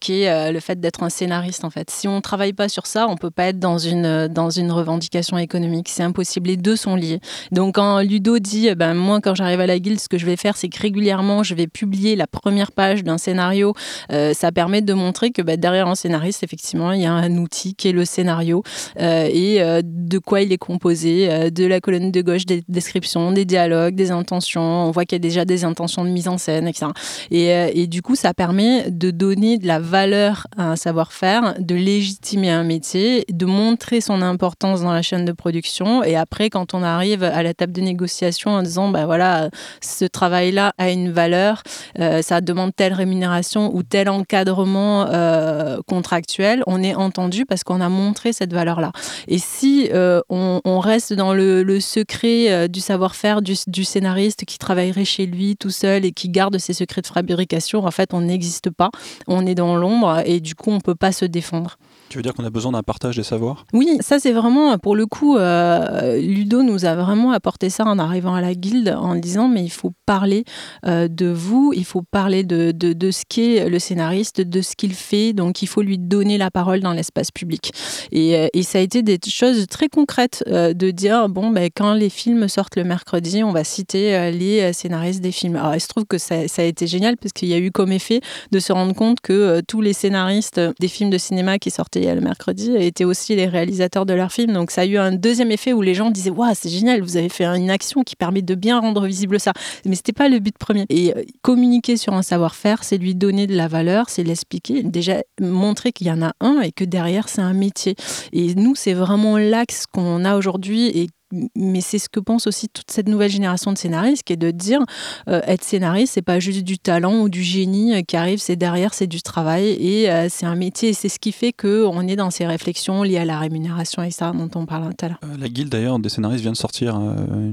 qui 0.00 0.22
est 0.22 0.52
le 0.52 0.60
fait 0.60 0.80
d'être 0.80 1.02
un 1.02 1.08
scénariste 1.08 1.64
en 1.64 1.70
fait. 1.70 1.90
Si 1.90 2.06
on 2.08 2.20
travaille 2.20 2.52
pas 2.52 2.68
sur 2.68 2.86
ça, 2.86 3.08
on 3.08 3.16
peut 3.16 3.30
pas 3.30 3.46
être 3.46 3.58
dans 3.58 3.78
une, 3.78 4.28
dans 4.28 4.50
une 4.50 4.70
revendication 4.72 5.38
économique. 5.38 5.88
C'est 5.88 6.02
impossible. 6.02 6.48
Les 6.48 6.56
deux 6.56 6.76
sont 6.76 6.94
liés. 6.94 7.20
Donc 7.52 7.76
quand 7.76 8.00
Ludo 8.00 8.38
dit, 8.38 8.74
ben, 8.74 8.94
moi 8.94 9.20
quand 9.20 9.34
j'arrive 9.34 9.60
à 9.60 9.66
la 9.66 9.78
guilde, 9.78 10.00
ce 10.00 10.08
que 10.08 10.18
je 10.18 10.26
vais 10.26 10.36
faire, 10.36 10.56
c'est 10.56 10.68
que 10.68 10.80
régulièrement, 10.80 11.42
je 11.42 11.54
vais 11.54 11.66
publier 11.66 12.16
la 12.16 12.26
première 12.26 12.72
page 12.72 13.02
d'un 13.02 13.18
scénario. 13.18 13.74
Euh, 14.12 14.34
ça 14.34 14.52
permet 14.52 14.82
de 14.82 14.92
montrer 14.92 15.30
que 15.30 15.42
bah, 15.42 15.56
derrière 15.56 15.88
un 15.88 15.94
scénariste, 15.94 16.42
effectivement, 16.42 16.92
il 16.92 17.02
y 17.02 17.06
a 17.06 17.12
un 17.12 17.36
outil 17.36 17.74
qui 17.74 17.88
est 17.88 17.92
le 17.92 18.04
scénario 18.04 18.62
euh, 19.00 19.28
et 19.30 19.62
euh, 19.62 19.80
de 19.84 20.18
quoi 20.18 20.42
il 20.42 20.52
est 20.52 20.58
composé, 20.58 21.50
de 21.50 21.66
la 21.66 21.80
colonne 21.80 22.10
de 22.10 22.22
gauche 22.22 22.46
des 22.46 22.62
descriptions, 22.68 23.32
des 23.32 23.44
dialogues, 23.44 23.94
des 23.94 24.10
intentions. 24.10 24.60
On 24.60 24.90
voit 24.90 25.04
qu'il 25.04 25.16
y 25.16 25.20
a 25.20 25.26
déjà 25.26 25.44
des 25.44 25.64
intentions 25.64 26.04
de 26.04 26.10
mise 26.10 26.28
en 26.28 26.38
scène, 26.38 26.68
etc. 26.68 26.86
Et, 27.30 27.48
et 27.48 27.86
du 27.86 28.02
coup, 28.02 28.14
ça 28.14 28.34
permet 28.34 28.90
de 28.90 29.10
donner 29.10 29.29
de 29.34 29.66
la 29.66 29.78
valeur 29.78 30.46
à 30.56 30.70
un 30.70 30.76
savoir-faire, 30.76 31.54
de 31.58 31.74
légitimer 31.74 32.50
un 32.50 32.64
métier, 32.64 33.24
de 33.30 33.46
montrer 33.46 34.00
son 34.00 34.22
importance 34.22 34.82
dans 34.82 34.92
la 34.92 35.02
chaîne 35.02 35.24
de 35.24 35.32
production. 35.32 36.02
Et 36.02 36.16
après, 36.16 36.50
quand 36.50 36.74
on 36.74 36.82
arrive 36.82 37.22
à 37.22 37.42
la 37.42 37.54
table 37.54 37.72
de 37.72 37.80
négociation 37.80 38.50
en 38.50 38.62
disant, 38.62 38.88
bah 38.88 39.06
voilà, 39.06 39.50
ce 39.80 40.04
travail-là 40.04 40.72
a 40.78 40.90
une 40.90 41.10
valeur, 41.10 41.62
euh, 41.98 42.22
ça 42.22 42.40
demande 42.40 42.74
telle 42.74 42.92
rémunération 42.92 43.74
ou 43.74 43.82
tel 43.82 44.08
encadrement 44.08 45.06
euh, 45.08 45.78
contractuel, 45.86 46.62
on 46.66 46.82
est 46.82 46.94
entendu 46.94 47.46
parce 47.46 47.62
qu'on 47.64 47.80
a 47.80 47.88
montré 47.88 48.32
cette 48.32 48.52
valeur-là. 48.52 48.92
Et 49.28 49.38
si 49.38 49.88
euh, 49.92 50.20
on, 50.28 50.80
reste 50.80 51.12
dans 51.12 51.34
le, 51.34 51.78
secret 51.80 52.68
du 52.68 52.80
savoir-faire 52.80 53.42
du, 53.42 53.84
scénariste 53.84 54.44
qui 54.44 54.58
travaillerait 54.58 55.04
chez 55.04 55.26
lui 55.26 55.56
tout 55.56 55.70
seul 55.70 56.04
et 56.04 56.12
qui 56.12 56.28
garde 56.28 56.58
ses 56.58 56.72
secrets 56.72 57.02
de 57.02 57.06
fabrication, 57.06 57.84
en 57.84 57.90
fait, 57.90 58.12
on 58.12 58.22
n'existe 58.22 58.70
pas. 58.70 58.90
On 59.26 59.46
est 59.46 59.54
dans 59.54 59.76
l'ombre 59.76 60.22
et 60.24 60.40
du 60.40 60.54
coup, 60.54 60.70
on 60.70 60.80
peut 60.80 60.94
pas 60.94 61.12
se 61.12 61.24
défendre. 61.24 61.78
Tu 62.10 62.18
veux 62.18 62.22
dire 62.22 62.34
qu'on 62.34 62.44
a 62.44 62.50
besoin 62.50 62.72
d'un 62.72 62.82
partage 62.82 63.16
des 63.16 63.22
savoirs? 63.22 63.64
Oui, 63.72 63.98
ça 64.00 64.18
c'est 64.18 64.32
vraiment, 64.32 64.76
pour 64.78 64.96
le 64.96 65.06
coup, 65.06 65.36
euh, 65.36 66.20
Ludo 66.20 66.64
nous 66.64 66.84
a 66.84 66.96
vraiment 66.96 67.30
apporté 67.30 67.70
ça 67.70 67.84
en 67.84 68.00
arrivant 68.00 68.34
à 68.34 68.40
la 68.40 68.52
guilde 68.52 68.88
en 68.88 69.14
disant 69.14 69.46
mais 69.46 69.62
il 69.62 69.70
faut 69.70 69.92
parler 70.06 70.42
euh, 70.86 71.06
de 71.06 71.26
vous, 71.26 71.72
il 71.72 71.84
faut 71.84 72.02
parler 72.02 72.42
de, 72.42 72.72
de, 72.72 73.10
ce 73.12 73.22
qu'est 73.28 73.68
le 73.68 73.78
scénariste, 73.78 74.40
de 74.40 74.60
ce 74.60 74.74
qu'il 74.74 74.94
fait, 74.94 75.32
donc 75.32 75.62
il 75.62 75.68
faut 75.68 75.82
lui 75.82 75.98
donner 75.98 76.36
la 76.36 76.50
parole 76.50 76.80
dans 76.80 76.92
l'espace 76.92 77.30
public. 77.30 77.70
Et, 78.10 78.36
euh, 78.36 78.48
et, 78.54 78.64
ça 78.64 78.78
a 78.78 78.80
été 78.80 79.02
des 79.02 79.20
choses 79.28 79.68
très 79.68 79.88
concrètes 79.88 80.42
de 80.48 80.90
dire 80.90 81.28
bon, 81.28 81.50
ben, 81.50 81.70
quand 81.72 81.94
les 81.94 82.10
films 82.10 82.48
sortent 82.48 82.74
le 82.74 82.82
mercredi, 82.82 83.44
on 83.44 83.52
va 83.52 83.62
citer 83.62 84.32
les 84.32 84.72
scénaristes 84.72 85.20
des 85.20 85.30
films. 85.30 85.54
Alors 85.54 85.76
il 85.76 85.80
se 85.80 85.86
trouve 85.86 86.06
que 86.06 86.18
ça 86.18 86.34
a 86.34 86.62
été 86.62 86.88
génial 86.88 87.16
parce 87.16 87.32
qu'il 87.32 87.48
y 87.48 87.54
a 87.54 87.58
eu 87.58 87.70
comme 87.70 87.92
effet 87.92 88.20
de 88.50 88.58
se 88.58 88.72
rendre 88.72 88.96
compte 88.96 89.20
que 89.20 89.60
tous 89.68 89.80
les 89.80 89.92
scénaristes 89.92 90.60
des 90.80 90.88
films 90.88 91.10
de 91.10 91.18
cinéma 91.18 91.60
qui 91.60 91.70
sortaient 91.70 91.99
le 92.06 92.20
mercredi 92.20 92.74
étaient 92.76 93.04
aussi 93.04 93.36
les 93.36 93.46
réalisateurs 93.46 94.06
de 94.06 94.14
leurs 94.14 94.32
films. 94.32 94.52
Donc 94.52 94.70
ça 94.70 94.82
a 94.82 94.86
eu 94.86 94.96
un 94.98 95.12
deuxième 95.12 95.50
effet 95.50 95.72
où 95.72 95.82
les 95.82 95.94
gens 95.94 96.10
disaient 96.10 96.30
Waouh, 96.30 96.52
c'est 96.54 96.68
génial, 96.68 97.02
vous 97.02 97.16
avez 97.16 97.28
fait 97.28 97.44
une 97.44 97.70
action 97.70 98.02
qui 98.02 98.16
permet 98.16 98.42
de 98.42 98.54
bien 98.54 98.80
rendre 98.80 99.06
visible 99.06 99.38
ça. 99.38 99.52
Mais 99.84 99.96
c'était 99.96 100.12
pas 100.12 100.28
le 100.28 100.38
but 100.38 100.56
premier. 100.56 100.86
Et 100.88 101.16
euh, 101.16 101.22
communiquer 101.42 101.96
sur 101.96 102.14
un 102.14 102.22
savoir-faire, 102.22 102.84
c'est 102.84 102.98
lui 102.98 103.14
donner 103.14 103.46
de 103.46 103.54
la 103.54 103.68
valeur, 103.68 104.08
c'est 104.08 104.22
l'expliquer, 104.22 104.82
déjà 104.82 105.22
montrer 105.40 105.92
qu'il 105.92 106.06
y 106.06 106.10
en 106.10 106.22
a 106.22 106.32
un 106.40 106.60
et 106.60 106.72
que 106.72 106.84
derrière 106.84 107.28
c'est 107.28 107.42
un 107.42 107.52
métier. 107.52 107.94
Et 108.32 108.54
nous, 108.54 108.74
c'est 108.74 108.94
vraiment 108.94 109.38
l'axe 109.38 109.86
qu'on 109.86 110.24
a 110.24 110.36
aujourd'hui 110.36 110.86
et 110.88 111.08
mais 111.54 111.80
c'est 111.80 111.98
ce 111.98 112.08
que 112.08 112.20
pense 112.20 112.46
aussi 112.46 112.68
toute 112.68 112.90
cette 112.90 113.08
nouvelle 113.08 113.30
génération 113.30 113.72
de 113.72 113.78
scénaristes, 113.78 114.22
qui 114.24 114.32
est 114.32 114.36
de 114.36 114.50
dire 114.50 114.80
euh, 115.28 115.40
être 115.46 115.62
scénariste, 115.62 116.14
c'est 116.14 116.22
pas 116.22 116.40
juste 116.40 116.62
du 116.62 116.78
talent 116.78 117.20
ou 117.20 117.28
du 117.28 117.42
génie 117.42 117.94
euh, 117.94 118.02
qui 118.02 118.16
arrive, 118.16 118.38
c'est 118.38 118.56
derrière, 118.56 118.94
c'est 118.94 119.06
du 119.06 119.22
travail 119.22 119.68
et 119.68 120.10
euh, 120.10 120.28
c'est 120.28 120.46
un 120.46 120.56
métier. 120.56 120.90
Et 120.90 120.92
c'est 120.92 121.08
ce 121.08 121.18
qui 121.18 121.32
fait 121.32 121.52
qu'on 121.52 122.06
est 122.08 122.16
dans 122.16 122.30
ces 122.30 122.46
réflexions 122.46 123.02
liées 123.02 123.18
à 123.18 123.24
la 123.24 123.38
rémunération 123.38 124.02
et 124.02 124.10
ça 124.10 124.32
dont 124.32 124.50
on 124.54 124.66
parle 124.66 124.94
tout 124.94 125.06
à 125.06 125.08
l'heure. 125.08 125.20
la 125.38 125.48
guilde 125.48 125.68
d'ailleurs 125.68 125.98
des 125.98 126.08
scénaristes 126.08 126.42
vient 126.42 126.52
de 126.52 126.56
sortir 126.56 127.00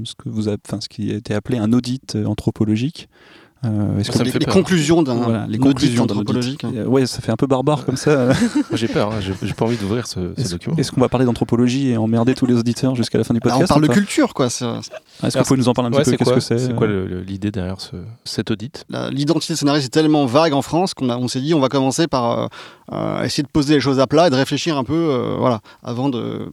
ce, 0.04 0.14
que 0.14 0.28
vous 0.28 0.44
ce 0.44 0.88
qui 0.88 1.12
a 1.12 1.16
été 1.16 1.34
appelé 1.34 1.58
un 1.58 1.72
audit 1.72 2.16
anthropologique 2.26 3.08
euh, 3.64 4.02
les, 4.38 4.44
conclusions 4.46 5.02
d'un 5.02 5.14
voilà, 5.14 5.46
les 5.48 5.58
conclusions 5.58 6.04
anthropologique. 6.04 6.62
Hein. 6.62 6.84
Ouais, 6.86 7.06
ça 7.06 7.20
fait 7.20 7.32
un 7.32 7.36
peu 7.36 7.46
barbare 7.46 7.84
comme 7.84 7.96
ça. 7.96 8.28
j'ai 8.72 8.86
peur, 8.86 9.12
hein, 9.12 9.20
j'ai 9.20 9.54
pas 9.54 9.64
envie 9.64 9.76
d'ouvrir 9.76 10.06
ce, 10.06 10.20
document. 10.50 10.76
Est-ce 10.76 10.92
qu'on 10.92 11.00
va 11.00 11.08
parler 11.08 11.26
d'anthropologie 11.26 11.90
et 11.90 11.96
emmerder 11.96 12.34
tous 12.34 12.46
les 12.46 12.54
auditeurs 12.54 12.94
jusqu'à 12.94 13.18
la 13.18 13.24
fin 13.24 13.34
du 13.34 13.40
podcast 13.40 13.64
On 13.64 13.66
parle 13.66 13.88
de 13.88 13.92
culture, 13.92 14.32
quoi. 14.32 14.46
Est-ce 14.46 14.60
que 14.60 15.38
vous 15.38 15.44
pouvez 15.44 15.58
nous 15.58 15.68
en 15.68 15.74
parler 15.74 15.88
un 15.88 16.00
petit 16.00 16.10
peu 16.12 16.16
Qu'est-ce 16.16 16.34
que 16.34 16.40
c'est 16.40 16.58
C'est 16.58 16.74
quoi 16.74 16.86
l'idée 16.86 17.50
derrière 17.50 17.80
ce, 17.80 17.96
cet 18.24 18.50
audit? 18.50 18.84
L'identité 19.10 19.56
scénariste 19.56 19.86
est 19.86 19.90
tellement 19.90 20.26
vague 20.26 20.52
en 20.52 20.62
France 20.62 20.94
qu'on 20.94 21.08
on 21.10 21.28
s'est 21.28 21.40
dit 21.40 21.54
on 21.54 21.60
va 21.60 21.68
commencer 21.68 22.06
par 22.06 22.38
euh, 22.38 22.46
euh, 22.92 23.22
essayer 23.22 23.42
de 23.42 23.48
poser 23.48 23.74
les 23.74 23.80
choses 23.80 24.00
à 24.00 24.06
plat 24.06 24.28
et 24.28 24.30
de 24.30 24.36
réfléchir 24.36 24.76
un 24.76 24.84
peu, 24.84 24.94
euh, 24.94 25.36
voilà, 25.38 25.60
avant 25.82 26.08
de 26.08 26.50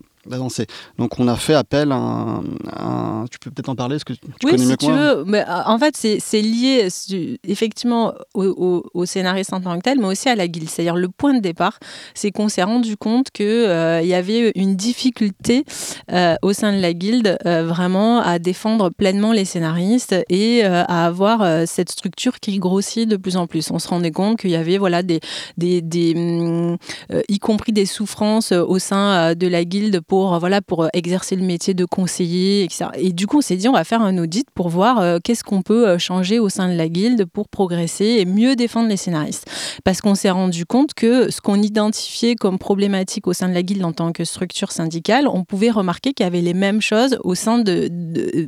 Donc 0.98 1.20
on 1.20 1.27
a 1.27 1.36
fait 1.36 1.53
appel 1.53 1.91
à 1.91 1.96
un, 1.96 3.25
tu 3.29 3.39
peux 3.39 3.51
peut-être 3.51 3.70
en 3.70 3.75
parler, 3.75 4.00
ce 4.00 4.05
que 4.05 4.13
tu 4.13 4.20
oui, 4.44 4.51
connais 4.51 4.65
si 4.65 4.77
tu 4.77 4.91
veux. 4.91 5.24
Mais, 5.25 5.41
euh, 5.41 5.63
en 5.65 5.77
fait, 5.77 5.96
c'est 5.96 6.41
lié 6.41 6.88
effectivement 7.48 8.13
au, 8.34 8.84
au, 8.94 9.05
scénariste 9.05 9.53
en 9.53 9.62
tant 9.62 9.75
que 9.77 9.84
tel, 9.84 10.00
mais 10.00 10.08
aussi 10.08 10.29
à 10.29 10.36
la 10.36 10.48
guilde. 10.48 10.70
C'est-à-dire 10.70 10.96
le 10.96 11.10
point 11.10 11.34
de 11.34 11.39
départ, 11.39 11.79
c'est 12.13 12.32
qu'on 12.32 12.50
s'est 12.50 12.63
rendu 12.63 12.98
compte 12.98 13.32
qu'il 13.32 13.46
euh, 13.46 14.01
il 14.01 14.08
y 14.08 14.13
avait 14.13 14.51
une 14.55 14.75
difficulté 14.75 15.65
euh, 16.12 16.36
au 16.41 16.53
sein 16.53 16.74
de 16.74 16.82
la 16.82 16.94
guilde 16.94 17.38
vraiment 17.44 18.20
à 18.20 18.39
défendre 18.39 18.89
pleinement 18.89 19.32
les 19.32 19.46
scénaristes 19.46 20.15
et 20.29 20.63
à 20.63 21.05
avoir 21.05 21.67
cette 21.67 21.89
structure 21.89 22.39
qui 22.39 22.58
grossit 22.60 23.08
de 23.08 23.17
plus 23.17 23.38
en 23.38 23.48
plus. 23.48 23.72
On 23.72 23.79
se 23.79 23.88
rendait 23.88 24.12
compte 24.12 24.39
qu'il 24.39 24.51
y 24.51 24.55
avait 24.55 24.77
voilà 24.77 25.03
des, 25.03 25.20
des, 25.58 25.82
des 25.82 26.13
hum, 26.15 26.77
y 27.29 27.39
compris 27.39 27.72
des 27.72 27.86
souffrances 27.86 28.51
au 28.51 28.79
sein 28.79 29.36
de 29.36 29.48
la 29.48 29.63
guilde 29.65 30.01
pour 30.01 30.15
pour, 30.16 30.40
voilà, 30.40 30.62
pour 30.62 30.86
euh, 30.86 30.88
exercer 30.94 31.36
le 31.36 31.44
métier 31.44 31.74
de 31.74 31.84
conseiller, 31.84 32.64
etc. 32.64 32.86
Et 32.96 33.12
du 33.12 33.28
coup, 33.28 33.40
on 33.40 33.42
s'est 33.42 33.58
dit, 33.58 33.68
on 33.68 33.74
va 33.74 33.84
faire 33.84 34.02
un 34.02 34.18
audit 34.18 34.48
pour 34.56 34.70
voir 34.70 35.02
euh, 35.02 35.18
qu'est-ce 35.22 35.44
qu'on 35.44 35.62
peut 35.62 35.90
euh, 35.90 35.98
changer 35.98 36.40
au 36.40 36.48
sein 36.48 36.70
de 36.70 36.78
la 36.78 36.88
guilde 36.88 37.26
pour 37.26 37.50
progresser 37.50 38.06
et 38.20 38.24
mieux 38.24 38.56
défendre 38.56 38.88
les 38.88 38.96
scénaristes. 38.96 39.46
Parce 39.84 40.00
qu'on 40.00 40.16
s'est 40.16 40.30
rendu 40.30 40.66
compte 40.66 40.94
que 40.94 41.30
ce 41.30 41.42
qu'on 41.42 41.62
identifiait 41.62 42.36
comme 42.36 42.58
problématique 42.58 43.28
au 43.28 43.34
sein 43.34 43.50
de 43.50 43.54
la 43.54 43.62
guilde 43.62 43.84
en 43.84 43.92
tant 43.92 44.14
que 44.14 44.24
structure 44.24 44.72
syndicale, 44.72 45.28
on 45.28 45.44
pouvait 45.44 45.70
remarquer 45.70 46.14
qu'il 46.14 46.26
y 46.26 46.28
avait 46.28 46.40
les 46.40 46.54
mêmes 46.54 46.82
choses 46.82 47.18
au 47.26 47.36
sein 47.36 47.58
de, 47.58 47.90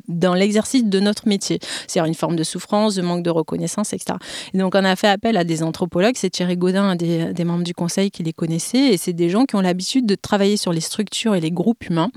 dans 0.07 0.35
l'exercice 0.35 0.85
de 0.85 0.99
notre 1.01 1.27
métier. 1.27 1.59
C'est-à-dire 1.85 2.07
une 2.07 2.15
forme 2.15 2.37
de 2.37 2.45
souffrance, 2.45 2.95
de 2.95 3.01
manque 3.01 3.23
de 3.23 3.29
reconnaissance, 3.29 3.91
etc. 3.91 4.17
Et 4.53 4.57
donc, 4.57 4.73
on 4.73 4.85
a 4.85 4.95
fait 4.95 5.09
appel 5.09 5.35
à 5.35 5.43
des 5.43 5.63
anthropologues. 5.63 6.15
C'est 6.15 6.29
Thierry 6.29 6.55
Godin, 6.55 6.85
un 6.85 6.95
des, 6.95 7.33
des 7.33 7.43
membres 7.43 7.65
du 7.65 7.73
conseil, 7.73 8.09
qui 8.09 8.23
les 8.23 8.31
connaissait. 8.31 8.93
Et 8.93 8.95
c'est 8.95 9.11
des 9.11 9.29
gens 9.29 9.43
qui 9.43 9.57
ont 9.57 9.61
l'habitude 9.61 10.05
de 10.05 10.15
travailler 10.15 10.55
sur 10.55 10.71
les 10.71 10.79
structures 10.79 11.35
et 11.35 11.41
les 11.41 11.51
groupe 11.57 11.89
humain 11.89 12.09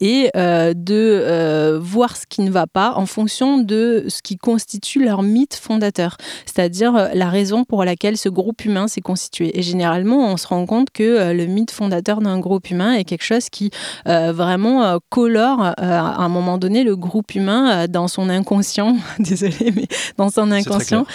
et 0.00 0.30
euh, 0.36 0.74
de 0.74 0.94
euh, 0.94 1.78
voir 1.80 2.16
ce 2.16 2.24
qui 2.28 2.42
ne 2.42 2.50
va 2.50 2.66
pas 2.66 2.94
en 2.96 3.06
fonction 3.06 3.58
de 3.58 4.06
ce 4.08 4.20
qui 4.20 4.36
constitue 4.36 5.04
leur 5.04 5.22
mythe 5.22 5.54
fondateur, 5.54 6.16
c'est-à-dire 6.44 6.96
euh, 6.96 7.08
la 7.14 7.28
raison 7.28 7.64
pour 7.64 7.84
laquelle 7.84 8.16
ce 8.16 8.28
groupe 8.28 8.64
humain 8.64 8.88
s'est 8.88 9.00
constitué. 9.00 9.56
Et 9.58 9.62
généralement, 9.62 10.32
on 10.32 10.36
se 10.36 10.48
rend 10.48 10.66
compte 10.66 10.90
que 10.90 11.32
le 11.32 11.46
mythe 11.46 11.70
fondateur 11.70 12.20
d'un 12.20 12.40
groupe 12.40 12.68
humain 12.70 12.94
est 12.94 13.04
quelque 13.04 13.22
chose 13.22 13.48
qui 13.48 13.70
vraiment 14.06 14.98
colore 15.08 15.60
à 15.76 16.22
un 16.22 16.28
moment 16.28 16.58
donné 16.58 16.82
le 16.82 16.96
groupe 16.96 17.34
humain 17.34 17.86
dans 17.86 18.08
son 18.08 18.28
inconscient, 18.28 18.96
désolé, 19.18 19.72
mais 19.74 19.86
dans 20.16 20.30
son 20.30 20.50
inconscient 20.50 21.06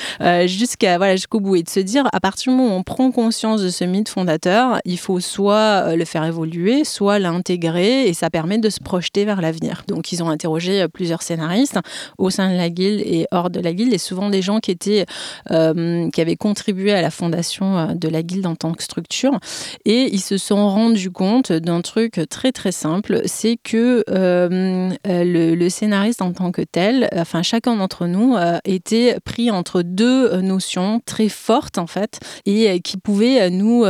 jusqu'à 0.46 0.98
voilà 0.98 1.16
jusqu'au 1.16 1.40
bout. 1.40 1.56
Et 1.56 1.64
de 1.64 1.70
se 1.70 1.80
dire 1.80 2.08
à 2.14 2.20
partir 2.20 2.52
du 2.52 2.58
moment 2.58 2.76
où 2.76 2.80
on 2.80 2.84
prend 2.84 3.12
conscience 3.12 3.62
de 3.62 3.70
ce 3.70 3.84
mythe 3.84 4.10
fondateur, 4.10 4.80
il 4.86 4.98
faut 4.98 5.20
soit 5.20 5.96
le 5.96 6.06
faire 6.06 6.24
évoluer, 6.24 6.84
soit 6.84 7.20
l'intégrer 7.20 7.65
et 7.74 8.14
ça 8.14 8.30
permet 8.30 8.58
de 8.58 8.70
se 8.70 8.80
projeter 8.80 9.26
vers 9.26 9.42
l'avenir. 9.42 9.84
Donc 9.88 10.12
ils 10.12 10.24
ont 10.24 10.30
interrogé 10.30 10.82
euh, 10.82 10.88
plusieurs 10.88 11.22
scénaristes 11.22 11.80
au 12.18 12.30
sein 12.30 12.52
de 12.52 12.58
la 12.58 12.70
guilde 12.70 13.02
et 13.02 13.28
hors 13.32 13.50
de 13.50 13.60
la 13.60 13.74
guilde 13.74 13.94
et 13.94 13.98
souvent 13.98 14.30
des 14.30 14.42
gens 14.42 14.60
qui 14.60 14.72
étaient 14.72 15.06
euh, 15.52 16.10
qui 16.12 16.22
avaient 16.22 16.36
contribué 16.36 16.94
à 16.94 17.02
la 17.02 17.12
fondation 17.12 17.78
euh, 17.78 17.94
de 17.94 18.08
la 18.08 18.22
guilde 18.22 18.46
en 18.46 18.56
tant 18.56 18.74
que 18.74 18.84
structure 18.84 19.40
et 19.86 20.10
ils 20.14 20.22
se 20.22 20.38
sont 20.38 20.70
rendus 20.70 21.12
compte 21.12 21.52
d'un 21.52 21.82
truc 21.82 22.22
très 22.30 22.52
très 22.52 22.72
simple, 22.72 23.22
c'est 23.26 23.58
que 23.58 24.04
le, 24.08 25.70
scénariste 25.70 26.22
en 26.22 26.32
tant 26.32 26.52
que 26.52 26.62
tel, 26.62 27.10
enfin 27.16 27.42
chacun 27.42 27.76
d'entre 27.76 28.08
nous 28.08 28.36
était 28.66 29.18
pris 29.24 29.52
entre 29.52 29.82
deux 29.82 30.42
notions 30.42 31.02
très 31.06 31.30
fortes 31.30 31.78
en 31.78 31.88
fait 31.88 32.20
et 32.46 32.80
qui 32.82 32.98
pouvaient 32.98 33.50
nous 33.50 33.86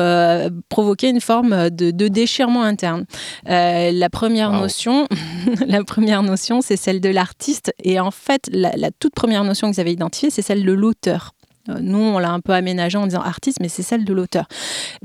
provoquer 0.70 1.10
une 1.10 1.22
forme 1.22 1.70
de, 1.70 2.08
déchirement 2.08 2.64
interne. 2.64 3.06
Euh, 3.66 3.92
la 3.92 4.10
première 4.10 4.52
notion, 4.52 5.08
la 5.68 5.84
première 5.84 6.24
notion, 6.24 6.62
c'est 6.62 6.78
celle 6.78 7.02
de 7.02 7.10
l'artiste. 7.10 7.74
Et 7.84 8.00
en 8.00 8.12
fait, 8.12 8.50
la, 8.52 8.72
la 8.76 8.92
toute 8.92 9.14
première 9.16 9.44
notion 9.44 9.70
que 9.70 9.76
vous 9.76 9.80
avez 9.80 9.92
identifiée, 9.92 10.30
c'est 10.30 10.42
celle 10.42 10.64
de 10.64 10.72
l'auteur. 10.72 11.32
Euh, 11.70 11.78
nous, 11.82 12.00
on 12.00 12.20
l'a 12.20 12.32
un 12.32 12.40
peu 12.40 12.54
aménagé 12.54 12.98
en 12.98 13.08
disant 13.08 13.22
artiste, 13.22 13.60
mais 13.62 13.70
c'est 13.70 13.84
celle 13.84 14.06
de 14.06 14.14
l'auteur. 14.14 14.46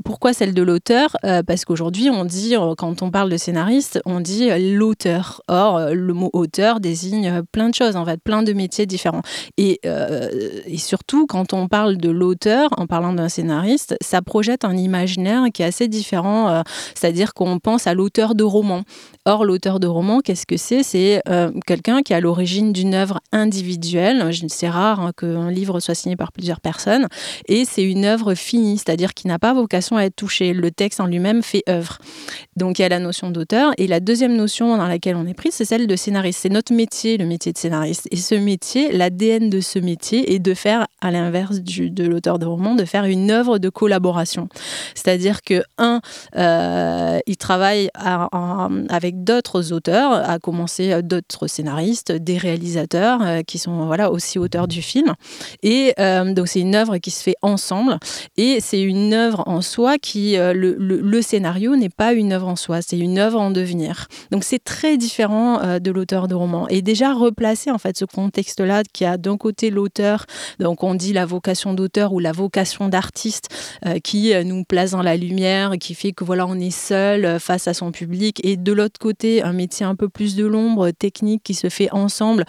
Pourquoi 0.03 0.33
celle 0.33 0.53
de 0.53 0.61
l'auteur? 0.61 1.15
Euh, 1.25 1.43
Parce 1.43 1.65
qu'aujourd'hui, 1.65 2.09
on 2.09 2.25
dit, 2.25 2.55
euh, 2.55 2.75
quand 2.77 3.01
on 3.01 3.11
parle 3.11 3.29
de 3.29 3.37
scénariste, 3.37 4.01
on 4.05 4.19
dit 4.19 4.49
l'auteur. 4.73 5.41
Or, 5.47 5.79
le 5.91 6.13
mot 6.13 6.29
auteur 6.33 6.79
désigne 6.79 7.41
plein 7.51 7.69
de 7.69 7.75
choses, 7.75 7.95
en 7.95 8.05
fait, 8.05 8.21
plein 8.21 8.43
de 8.43 8.53
métiers 8.53 8.85
différents. 8.85 9.21
Et, 9.57 9.79
surtout, 10.77 11.27
quand 11.27 11.53
on 11.53 11.67
parle 11.67 11.97
de 11.97 12.09
l'auteur, 12.09 12.69
en 12.77 12.87
parlant 12.87 13.13
d'un 13.13 13.29
scénariste, 13.29 13.95
ça 14.01 14.21
projette 14.21 14.65
un 14.65 14.75
imaginaire 14.75 15.45
qui 15.53 15.61
est 15.61 15.65
assez 15.65 15.87
différent, 15.87 16.63
c'est-à-dire 16.95 17.33
qu'on 17.33 17.59
pense 17.59 17.87
à 17.87 17.93
l'auteur 17.93 18.35
de 18.35 18.43
romans. 18.43 18.83
Or, 19.25 19.45
l'auteur 19.45 19.79
de 19.79 19.87
roman, 19.87 20.19
qu'est-ce 20.19 20.45
que 20.45 20.57
c'est? 20.57 20.83
C'est 20.83 21.21
quelqu'un 21.67 22.01
qui 22.01 22.13
est 22.13 22.15
à 22.15 22.19
l'origine 22.19 22.73
d'une 22.73 22.95
œuvre 22.95 23.19
individuelle. 23.31 24.31
C'est 24.47 24.69
rare 24.69 24.99
hein, 24.99 25.11
qu'un 25.15 25.51
livre 25.51 25.79
soit 25.79 25.95
signé 25.95 26.15
par 26.15 26.31
personnes. 26.59 27.07
Et 27.47 27.65
c'est 27.65 27.83
une 27.83 28.05
œuvre 28.05 28.33
finie, 28.35 28.77
c'est-à-dire 28.77 29.13
qui 29.13 29.27
n'a 29.27 29.39
pas 29.39 29.53
vocation 29.53 29.97
à 29.97 30.03
être 30.03 30.15
touchée. 30.15 30.53
Le 30.53 30.71
texte 30.71 30.99
en 30.99 31.05
lui-même 31.05 31.43
fait 31.43 31.63
œuvre. 31.69 31.97
Donc 32.61 32.77
il 32.77 32.83
y 32.83 32.85
a 32.85 32.89
la 32.89 32.99
notion 32.99 33.31
d'auteur. 33.31 33.73
Et 33.77 33.87
la 33.87 33.99
deuxième 33.99 34.35
notion 34.35 34.77
dans 34.77 34.87
laquelle 34.87 35.15
on 35.15 35.25
est 35.25 35.33
pris, 35.33 35.51
c'est 35.51 35.65
celle 35.65 35.87
de 35.87 35.95
scénariste. 35.95 36.41
C'est 36.43 36.49
notre 36.49 36.73
métier, 36.73 37.17
le 37.17 37.25
métier 37.25 37.51
de 37.51 37.57
scénariste. 37.57 38.07
Et 38.11 38.17
ce 38.17 38.35
métier, 38.35 38.91
l'ADN 38.91 39.49
de 39.49 39.59
ce 39.61 39.79
métier 39.79 40.33
est 40.33 40.39
de 40.39 40.53
faire, 40.53 40.85
à 41.01 41.09
l'inverse 41.09 41.61
de 41.61 42.05
l'auteur 42.05 42.37
de 42.37 42.45
roman, 42.45 42.75
de 42.75 42.85
faire 42.85 43.05
une 43.05 43.31
œuvre 43.31 43.57
de 43.57 43.69
collaboration. 43.69 44.47
C'est-à-dire 44.93 45.41
que, 45.41 45.63
un, 45.79 46.01
euh, 46.37 47.17
il 47.25 47.37
travaille 47.37 47.89
avec 47.95 49.23
d'autres 49.23 49.73
auteurs, 49.73 50.11
à 50.11 50.37
commencer 50.37 50.91
euh, 50.91 51.01
d'autres 51.01 51.47
scénaristes, 51.47 52.11
des 52.11 52.37
réalisateurs 52.37 53.21
euh, 53.23 53.41
qui 53.41 53.57
sont 53.57 53.87
voilà, 53.87 54.11
aussi 54.11 54.37
auteurs 54.37 54.67
du 54.67 54.83
film. 54.83 55.15
Et 55.63 55.93
donc 55.97 56.47
c'est 56.47 56.59
une 56.59 56.75
œuvre 56.75 56.97
qui 56.97 57.09
se 57.11 57.23
fait 57.23 57.35
ensemble 57.41 57.97
et 58.37 58.59
c'est 58.59 58.81
une 58.81 59.13
œuvre 59.13 59.43
en 59.47 59.61
soi 59.61 59.97
qui, 59.97 60.37
euh, 60.37 60.53
le, 60.53 61.21
scénario 61.21 61.75
n'est 61.75 61.89
pas 61.89 62.13
une 62.13 62.33
œuvre 62.33 62.47
c'est 62.55 62.97
une 62.97 63.17
œuvre 63.17 63.39
en 63.39 63.51
devenir. 63.51 64.07
Donc 64.31 64.43
c'est 64.43 64.63
très 64.63 64.97
différent 64.97 65.61
euh, 65.61 65.79
de 65.79 65.91
l'auteur 65.91 66.27
de 66.27 66.35
roman. 66.35 66.67
Et 66.69 66.81
déjà 66.81 67.13
replacer 67.13 67.71
en 67.71 67.77
fait 67.77 67.97
ce 67.97 68.05
contexte-là 68.05 68.83
qui 68.93 69.05
a 69.05 69.17
d'un 69.17 69.37
côté 69.37 69.69
l'auteur, 69.69 70.25
donc 70.59 70.83
on 70.83 70.95
dit 70.95 71.13
la 71.13 71.25
vocation 71.25 71.73
d'auteur 71.73 72.13
ou 72.13 72.19
la 72.19 72.31
vocation 72.31 72.89
d'artiste 72.89 73.49
euh, 73.85 73.99
qui 73.99 74.33
euh, 74.33 74.43
nous 74.43 74.63
place 74.63 74.91
dans 74.91 75.03
la 75.03 75.17
lumière, 75.17 75.73
qui 75.79 75.93
fait 75.93 76.11
que 76.11 76.23
voilà 76.23 76.45
on 76.47 76.55
est 76.55 76.71
seul 76.71 77.39
face 77.39 77.67
à 77.67 77.73
son 77.73 77.91
public, 77.91 78.39
et 78.43 78.57
de 78.57 78.73
l'autre 78.73 78.99
côté 78.99 79.43
un 79.43 79.53
métier 79.53 79.85
un 79.85 79.95
peu 79.95 80.09
plus 80.09 80.35
de 80.35 80.45
l'ombre, 80.45 80.91
technique 80.91 81.43
qui 81.43 81.53
se 81.53 81.69
fait 81.69 81.91
ensemble 81.91 82.45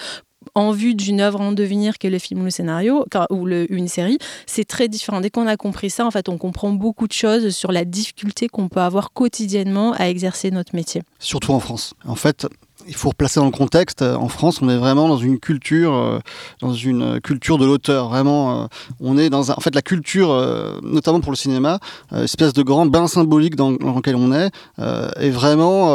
en 0.55 0.73
vue 0.73 0.95
d'une 0.95 1.21
œuvre 1.21 1.41
en 1.41 1.53
devenir 1.53 1.99
qu'est 1.99 2.11
le 2.11 2.19
film 2.19 2.43
ou 2.43 2.45
le 2.45 2.51
scénario 2.51 3.07
ou 3.31 3.49
une 3.49 3.89
série, 3.89 4.19
c'est 4.47 4.65
très 4.65 4.89
différent. 4.89 5.21
Dès 5.21 5.31
qu'on 5.31 5.47
a 5.47 5.57
compris 5.57 5.91
ça, 5.91 6.07
en 6.07 6.11
fait, 6.11 6.29
on 6.29 6.39
comprend 6.39 6.71
beaucoup 6.71 7.07
de 7.07 7.13
choses 7.13 7.55
sur 7.55 7.73
la 7.73 7.85
difficulté 7.85 8.49
qu'on 8.49 8.69
peut 8.69 8.81
avoir 8.81 9.13
quotidiennement 9.13 9.93
à 9.93 10.09
exercer 10.09 10.51
notre 10.51 10.75
métier. 10.75 11.03
Surtout 11.19 11.53
en 11.53 11.61
France. 11.61 11.95
En 12.05 12.17
fait, 12.17 12.47
il 12.87 12.95
faut 12.95 13.11
replacer 13.11 13.41
dans 13.41 13.47
le 13.47 13.53
contexte. 13.53 14.03
En 14.03 14.29
France, 14.29 14.61
on 14.63 14.69
est 14.69 14.77
vraiment 14.77 15.09
dans 15.09 15.17
une 15.17 15.39
culture, 15.39 15.95
euh, 15.95 16.19
dans 16.61 16.73
une 16.73 17.21
culture 17.21 17.59
de 17.59 17.67
l'auteur. 17.67 18.09
Vraiment, 18.09 18.63
euh, 18.63 18.67
on 19.01 19.19
est 19.19 19.31
dans 19.31 19.51
un, 19.51 19.55
en 19.57 19.61
fait 19.61 19.75
la 19.75 19.83
culture, 19.83 20.31
euh, 20.31 20.79
notamment 20.83 21.21
pour 21.21 21.33
le 21.33 21.37
cinéma, 21.37 21.79
espèce 22.13 22.53
de 22.53 22.63
grand 22.63 22.87
bain 22.87 23.07
symbolique 23.07 23.57
dans, 23.57 23.71
lequel 23.71 24.17
on 24.17 24.33
est, 24.33 24.51
est 24.79 25.31
vraiment. 25.31 25.87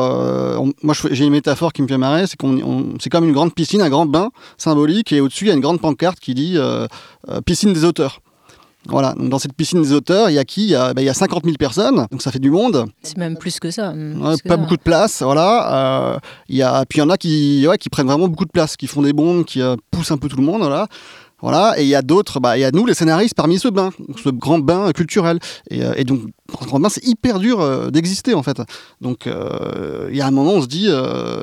moi, 0.84 0.96
j'ai 1.12 1.26
une 1.26 1.32
métaphore 1.32 1.74
qui 1.74 1.82
me 1.82 1.88
fait 1.88 1.98
marrer, 1.98 2.28
c'est 2.28 2.38
qu'on, 2.38 2.96
c'est 3.00 3.10
comme 3.10 3.26
une 3.26 3.34
grande 3.34 3.54
piscine, 3.54 3.82
un 3.82 3.90
grand 3.90 4.06
bain 4.06 4.30
symbolique, 4.58 5.12
et 5.12 5.22
au-dessus 5.22 5.46
il 5.46 5.48
y 5.50 5.52
a 5.52 5.54
une 5.54 5.62
grande 5.62 5.82
pancarte 5.82 6.20
qui 6.20 6.34
dit 6.34 6.58
piscine 7.46 7.74
des 7.74 7.84
auteurs. 7.84 8.20
Voilà, 8.90 9.14
dans 9.18 9.40
cette 9.40 9.54
piscine 9.54 9.82
des 9.82 9.92
auteurs, 9.92 10.30
il 10.30 10.34
y 10.34 10.40
a 10.40 10.46
qui? 10.46 10.64
Il 10.64 10.70
y 10.70 10.76
a, 10.76 10.94
bah, 10.94 11.02
il 11.02 11.06
y 11.06 11.10
a 11.10 11.14
50 11.14 11.44
000 11.44 11.56
personnes, 11.58 12.08
donc 12.10 12.22
ça 12.22 12.32
fait 12.32 12.40
du 12.40 12.52
monde. 12.52 12.86
C'est 13.04 13.18
même 13.18 13.38
plus 13.38 13.60
que 13.60 13.70
ça. 13.72 13.94
pas 14.46 14.58
beaucoup 14.58 14.78
de 14.78 14.82
place, 14.82 15.22
voilà. 15.22 16.14
Euh, 16.14 16.20
il 16.48 16.56
y 16.56 16.62
a, 16.62 16.86
puis 16.86 17.00
il 17.00 17.02
y 17.02 17.04
en 17.04 17.10
a 17.10 17.18
qui, 17.18 17.66
ouais, 17.68 17.78
qui 17.78 17.90
prennent 17.90 18.08
vraiment 18.08 18.28
beaucoup 18.28 18.46
de 18.46 18.52
place, 18.52 18.78
qui 18.78 18.88
font 18.88 19.02
des 19.02 19.14
bombes, 19.14 19.46
qui 19.46 19.62
euh, 19.62 19.76
poussent 19.92 20.12
un 20.12 20.18
peu 20.18 20.30
tout 20.30 20.38
le 20.38 20.44
monde, 20.44 20.62
voilà. 20.62 20.88
Voilà, 21.40 21.76
et 21.78 21.84
il 21.84 21.88
y 21.88 21.94
a 21.94 22.02
d'autres, 22.02 22.40
bah, 22.40 22.58
il 22.58 22.62
y 22.62 22.64
a 22.64 22.72
nous 22.72 22.86
les 22.88 22.96
scénaristes 22.96 23.36
parmi 23.36 23.60
ce 23.60 23.68
bain, 23.68 23.92
ce 24.24 24.30
grand 24.30 24.58
bain 24.58 24.92
culturel. 24.92 25.38
Et, 25.70 25.84
euh, 25.84 26.04
donc, 26.04 26.22
grand 26.66 26.80
bain, 26.80 26.90
c'est 26.90 27.06
hyper 27.06 27.38
dur 27.38 27.62
euh, 27.62 27.92
d'exister 27.92 28.34
en 28.34 28.42
fait. 28.42 28.60
Donc, 29.02 29.28
euh, 29.28 30.08
il 30.10 30.18
y 30.18 30.22
a 30.22 30.26
un 30.26 30.32
moment, 30.32 30.54
on 30.54 30.62
se 30.64 30.68
dit, 30.68 30.90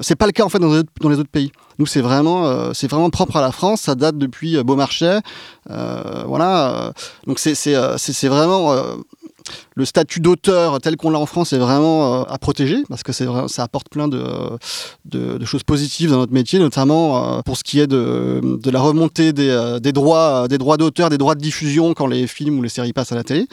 c'est 0.02 0.16
pas 0.16 0.26
le 0.26 0.32
cas 0.32 0.44
en 0.44 0.48
fait 0.48 0.58
dans 0.58 0.72
les 0.72 1.18
autres, 1.18 1.30
pays. 1.30 1.52
Nous, 1.78 1.86
c'est 1.86 2.00
vraiment, 2.00 2.74
c'est 2.74 2.90
vraiment 2.90 3.10
propre 3.10 3.36
à 3.36 3.40
la 3.40 3.52
France. 3.52 3.82
Ça 3.82 3.94
date 3.94 4.18
depuis 4.18 4.62
Beaumarchais, 4.64 5.20
voilà. 5.68 6.92
donc 7.26 7.38
c'est 7.38 8.28
vraiment 8.28 8.74
le 9.74 9.84
statut 9.84 10.20
d'auteur 10.20 10.80
tel 10.80 10.96
qu'on 10.96 11.10
l'a 11.10 11.18
en 11.18 11.26
France 11.26 11.52
est 11.52 11.58
vraiment 11.58 12.22
euh, 12.22 12.24
à 12.28 12.38
protéger 12.38 12.82
parce 12.88 13.02
que 13.02 13.12
ça 13.12 13.62
apporte 13.62 13.88
plein 13.88 14.08
de, 14.08 14.24
choses 15.44 15.62
positives 15.62 16.10
dans 16.10 16.18
notre 16.18 16.32
métier, 16.32 16.58
notamment 16.58 17.38
euh, 17.38 17.42
pour 17.42 17.56
ce 17.56 17.64
qui 17.64 17.80
est 17.80 17.86
de, 17.86 18.40
la 18.64 18.80
remontée 18.80 19.32
des, 19.32 19.50
euh, 19.50 19.78
droits 19.80 20.48
des 20.48 20.58
droits 20.58 20.76
d'auteur, 20.76 21.10
des 21.10 21.18
droits 21.18 21.34
de 21.34 21.40
diffusion 21.40 21.94
quand 21.94 22.06
les 22.06 22.26
films 22.26 22.58
ou 22.58 22.62
les 22.62 22.68
séries 22.68 22.92
passent 22.92 23.12
à 23.12 23.16
la 23.16 23.24
télé. 23.24 23.46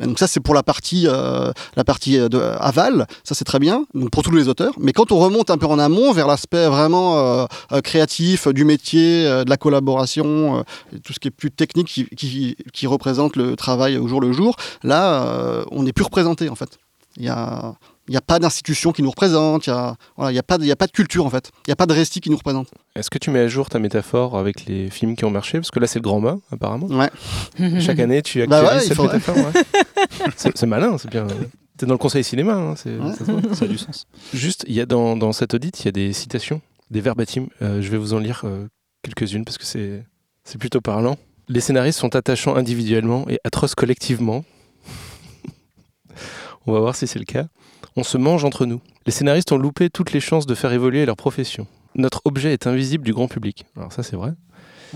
Donc 0.00 0.18
ça 0.18 0.26
c'est 0.26 0.40
pour 0.40 0.54
la 0.54 0.62
partie 0.62 1.04
la 1.04 1.84
partie 1.84 2.18
aval, 2.18 3.06
ça 3.24 3.34
c'est 3.34 3.44
très 3.44 3.58
bien 3.58 3.84
pour 4.12 4.22
tous 4.22 4.30
les 4.30 4.48
auteurs. 4.48 4.74
Mais 4.78 4.92
quand 4.92 5.12
on 5.12 5.18
remonte 5.18 5.50
un 5.50 5.58
peu 5.58 5.66
en 5.66 5.78
amont 5.78 6.12
vers 6.12 6.26
l'aspect 6.26 6.66
vraiment 6.66 7.46
créatif 7.82 8.48
du 8.48 8.64
métier, 8.64 9.24
de 9.24 9.48
la 9.48 9.56
collaboration, 9.56 10.64
tout 11.02 11.12
ce 11.12 11.20
qui 11.20 11.28
est 11.28 11.32
plus 11.32 11.50
technique 11.50 12.06
qui 12.72 12.86
représente 12.86 13.36
le 13.36 13.56
travail 13.56 13.98
au 13.98 14.08
jour 14.08 14.20
le 14.20 14.32
jour, 14.32 14.56
là 14.82 15.33
euh, 15.34 15.64
on 15.70 15.82
n'est 15.82 15.92
plus 15.92 16.04
représenté 16.04 16.48
en 16.48 16.54
fait. 16.54 16.78
Il 17.16 17.22
n'y 17.22 17.28
a, 17.28 17.74
y 18.08 18.16
a 18.16 18.20
pas 18.20 18.40
d'institution 18.40 18.90
qui 18.90 19.02
nous 19.02 19.10
représente, 19.10 19.68
il 19.68 19.70
n'y 19.70 19.76
a, 19.76 19.94
voilà, 20.16 20.36
a, 20.36 20.42
pas 20.42 20.58
de, 20.58 20.68
a 20.68 20.74
pas 20.74 20.86
de 20.86 20.92
culture 20.92 21.24
en 21.24 21.30
fait, 21.30 21.52
il 21.58 21.70
n'y 21.70 21.72
a 21.72 21.76
pas 21.76 21.86
de 21.86 21.92
récit 21.92 22.20
qui 22.20 22.28
nous 22.28 22.36
représente. 22.36 22.68
Est-ce 22.96 23.08
que 23.08 23.18
tu 23.18 23.30
mets 23.30 23.38
à 23.38 23.48
jour 23.48 23.68
ta 23.68 23.78
métaphore 23.78 24.36
avec 24.36 24.66
les 24.66 24.90
films 24.90 25.14
qui 25.14 25.24
ont 25.24 25.30
marché? 25.30 25.58
Parce 25.58 25.70
que 25.70 25.78
là 25.78 25.86
c'est 25.86 26.00
le 26.00 26.02
grand 26.02 26.20
bain 26.20 26.40
apparemment. 26.50 26.88
Ouais. 26.88 27.10
Chaque 27.80 28.00
année 28.00 28.20
tu 28.22 28.44
bah 28.46 28.58
actualises 28.58 28.88
cette 28.88 28.98
métaphore. 28.98 29.36
c'est 30.36 30.66
malin, 30.66 30.98
c'est 30.98 31.10
bien. 31.10 31.26
T'es 31.76 31.86
dans 31.86 31.94
le 31.94 31.98
conseil 31.98 32.22
cinéma, 32.22 32.54
hein, 32.54 32.76
ça, 32.76 32.88
a 33.64 33.68
du 33.68 33.78
sens. 33.78 34.06
Juste, 34.32 34.64
il 34.68 34.74
y 34.74 34.80
a 34.80 34.86
dans, 34.86 35.16
dans 35.16 35.32
cet 35.32 35.54
audit, 35.54 35.80
il 35.80 35.84
y 35.86 35.88
a 35.88 35.92
des 35.92 36.12
citations, 36.12 36.60
des 36.90 37.00
verbatims. 37.00 37.48
Euh, 37.62 37.82
je 37.82 37.90
vais 37.90 37.96
vous 37.98 38.14
en 38.14 38.20
lire 38.20 38.42
euh, 38.44 38.68
quelques-unes 39.02 39.44
parce 39.44 39.58
que 39.58 39.64
c'est 39.64 40.58
plutôt 40.58 40.80
parlant. 40.80 41.16
Les 41.48 41.60
scénaristes 41.60 41.98
sont 41.98 42.14
attachants 42.14 42.54
individuellement 42.54 43.28
et 43.28 43.40
atroces 43.44 43.74
collectivement. 43.74 44.44
On 46.66 46.72
va 46.72 46.80
voir 46.80 46.96
si 46.96 47.06
c'est 47.06 47.18
le 47.18 47.24
cas. 47.24 47.46
On 47.96 48.02
se 48.02 48.16
mange 48.16 48.44
entre 48.44 48.66
nous. 48.66 48.80
Les 49.06 49.12
scénaristes 49.12 49.52
ont 49.52 49.58
loupé 49.58 49.90
toutes 49.90 50.12
les 50.12 50.20
chances 50.20 50.46
de 50.46 50.54
faire 50.54 50.72
évoluer 50.72 51.04
leur 51.04 51.16
profession. 51.16 51.66
Notre 51.94 52.22
objet 52.24 52.52
est 52.52 52.66
invisible 52.66 53.04
du 53.04 53.12
grand 53.12 53.28
public. 53.28 53.66
Alors 53.76 53.92
ça 53.92 54.02
c'est 54.02 54.16
vrai. 54.16 54.32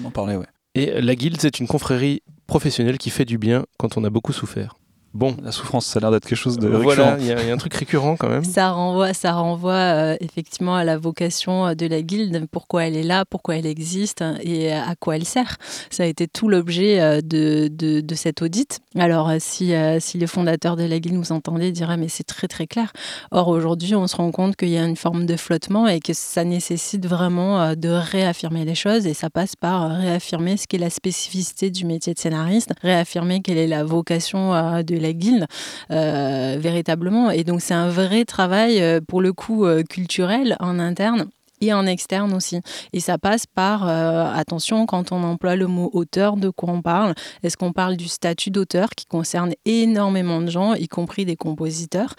On 0.01 0.07
en 0.07 0.11
parlait, 0.11 0.37
ouais. 0.37 0.47
Et 0.75 1.01
la 1.01 1.15
guilde, 1.15 1.39
c'est 1.41 1.61
une 1.61 1.67
confrérie 1.67 2.23
professionnelle 2.47 2.99
qui 2.99 3.11
fait 3.11 3.25
du 3.25 3.39
bien 3.39 3.67
quand 3.79 3.97
on 3.97 4.05
a 4.05 4.11
beaucoup 4.11 4.33
souffert. 4.33 4.77
Bon, 5.15 5.35
la 5.43 5.53
souffrance, 5.53 5.87
ça 5.87 5.99
a 5.99 6.01
l'air 6.01 6.11
d'être 6.11 6.27
quelque 6.27 6.37
chose 6.37 6.59
de 6.59 6.69
Voilà, 6.69 7.17
il 7.19 7.27
y, 7.27 7.33
a 7.33 7.53
un 7.53 7.57
truc 7.57 7.73
récurrent 7.73 8.17
quand 8.17 8.29
même. 8.29 8.45
Ça 8.45 8.73
renvoie, 8.73 9.15
ça 9.15 9.33
renvoie 9.33 9.73
euh, 9.73 10.17
effectivement 10.21 10.77
à 10.77 10.85
la 10.85 10.99
vocation 10.99 11.67
euh, 11.67 11.75
de 11.75 11.87
la 11.87 12.03
guilde, 12.03 12.47
pourquoi 12.53 12.85
elle 12.85 12.95
est 12.95 13.03
là, 13.03 13.25
pourquoi 13.25 13.57
elle 13.57 13.65
existe 13.65 14.23
et 14.43 14.71
à 14.71 14.95
quoi 15.01 15.17
elle 15.17 15.25
sert. 15.25 15.57
Ça 15.89 16.03
a 16.03 16.07
été 16.07 16.29
tout 16.29 16.51
l'objet 16.51 17.01
euh, 17.01 17.21
de, 17.23 17.69
de, 17.73 18.03
de, 18.03 18.15
cet 18.15 18.43
audit. 18.43 18.81
Alors, 18.97 19.33
si, 19.39 19.73
si 20.01 20.19
le 20.19 20.27
fondateur 20.27 20.77
de 20.77 20.85
la 20.85 20.99
guilde 20.99 21.15
nous 21.15 21.33
entendait, 21.33 21.69
il 21.69 21.73
dirait 21.73 21.97
mais 21.97 22.09
c'est 22.09 22.25
très 22.25 22.47
très 22.47 22.67
clair. 22.67 22.93
Or, 23.31 23.49
aujourd'hui, 23.49 23.95
on 23.95 24.07
se 24.07 24.17
rend 24.17 24.31
compte 24.31 24.57
qu'il 24.57 24.69
y 24.69 24.77
a 24.77 24.85
une 24.85 24.97
forme 24.97 25.25
de 25.25 25.37
flottement 25.37 25.89
et 25.89 26.01
que 26.01 26.13
ça 26.13 26.45
nécessite 26.45 27.07
vraiment 27.07 27.75
de 27.75 27.89
réaffirmer 27.89 28.65
les 28.67 28.75
choses 28.75 29.07
et 29.07 29.15
ça 29.15 29.31
passe 29.31 29.57
par 29.57 29.91
réaffirmer 29.91 30.57
ce 30.57 30.67
qu'est 30.67 30.79
la 30.79 30.91
spécificité 30.91 31.71
du 31.71 31.87
métier 31.87 32.13
de 32.13 32.19
scénariste, 32.19 32.73
réaffirmer 32.83 33.41
quelle 33.41 33.59
est 33.59 33.67
la 33.67 33.85
vocation 33.85 34.83
de 34.83 34.98
la 35.01 35.13
guilde, 35.13 35.47
euh, 35.91 36.57
véritablement. 36.59 37.31
Et 37.31 37.45
donc 37.45 37.61
c'est 37.61 37.75
un 37.75 37.89
vrai 37.89 38.25
travail, 38.25 38.81
euh, 38.81 39.01
pour 39.07 39.21
le 39.21 39.33
coup, 39.33 39.65
euh, 39.65 39.83
culturel 39.83 40.57
en 40.61 40.79
interne 40.79 41.27
et 41.61 41.73
en 41.73 41.87
externe 41.87 42.35
aussi. 42.35 42.61
Et 42.93 43.01
ça 43.01 43.19
passe 43.19 43.45
par, 43.45 43.89
attention, 43.89 44.87
quand 44.87 45.11
on 45.11 45.25
emploie 45.25 45.57
le 45.57 45.67
mot 45.67 45.91
auteur, 45.93 46.37
de 46.37 46.51
quoi 46.51 46.71
on 46.71 46.83
parle? 46.83 47.15
Est-ce 47.43 47.57
qu'on 47.57 47.73
parle 47.73 47.97
du 47.97 48.07
statut 48.07 48.51
d'auteur 48.51 48.91
qui 48.91 49.07
concerne 49.07 49.55
énormément 49.65 50.41
de 50.41 50.49
gens, 50.49 50.75
y 50.75 50.87
compris 50.87 51.25
des 51.25 51.35
compositeurs 51.35 52.15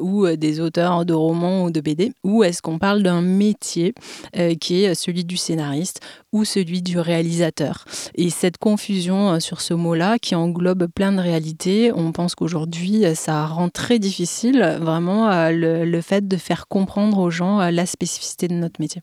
ou 0.00 0.28
des 0.36 0.60
auteurs 0.60 1.04
de 1.04 1.12
romans 1.12 1.64
ou 1.64 1.72
de 1.72 1.80
BD 1.80 2.12
Ou 2.22 2.44
est-ce 2.44 2.62
qu'on 2.62 2.78
parle 2.78 3.02
d'un 3.02 3.22
métier 3.22 3.92
qui 4.60 4.84
est 4.84 4.94
celui 4.94 5.24
du 5.24 5.36
scénariste 5.36 6.00
ou 6.32 6.44
celui 6.44 6.82
du 6.82 6.98
réalisateur 6.98 7.84
Et 8.14 8.30
cette 8.30 8.58
confusion 8.58 9.40
sur 9.40 9.60
ce 9.60 9.74
mot-là, 9.74 10.18
qui 10.18 10.34
englobe 10.34 10.86
plein 10.86 11.12
de 11.12 11.20
réalités, 11.20 11.92
on 11.94 12.12
pense 12.12 12.34
qu'aujourd'hui, 12.34 13.04
ça 13.14 13.46
rend 13.46 13.68
très 13.68 13.98
difficile 13.98 14.78
vraiment 14.80 15.50
le, 15.50 15.84
le 15.84 16.00
fait 16.00 16.26
de 16.26 16.36
faire 16.36 16.68
comprendre 16.68 17.18
aux 17.18 17.30
gens 17.30 17.58
la 17.70 17.86
spécificité 17.86 18.48
de 18.48 18.54
notre 18.54 18.80
métier. 18.80 19.02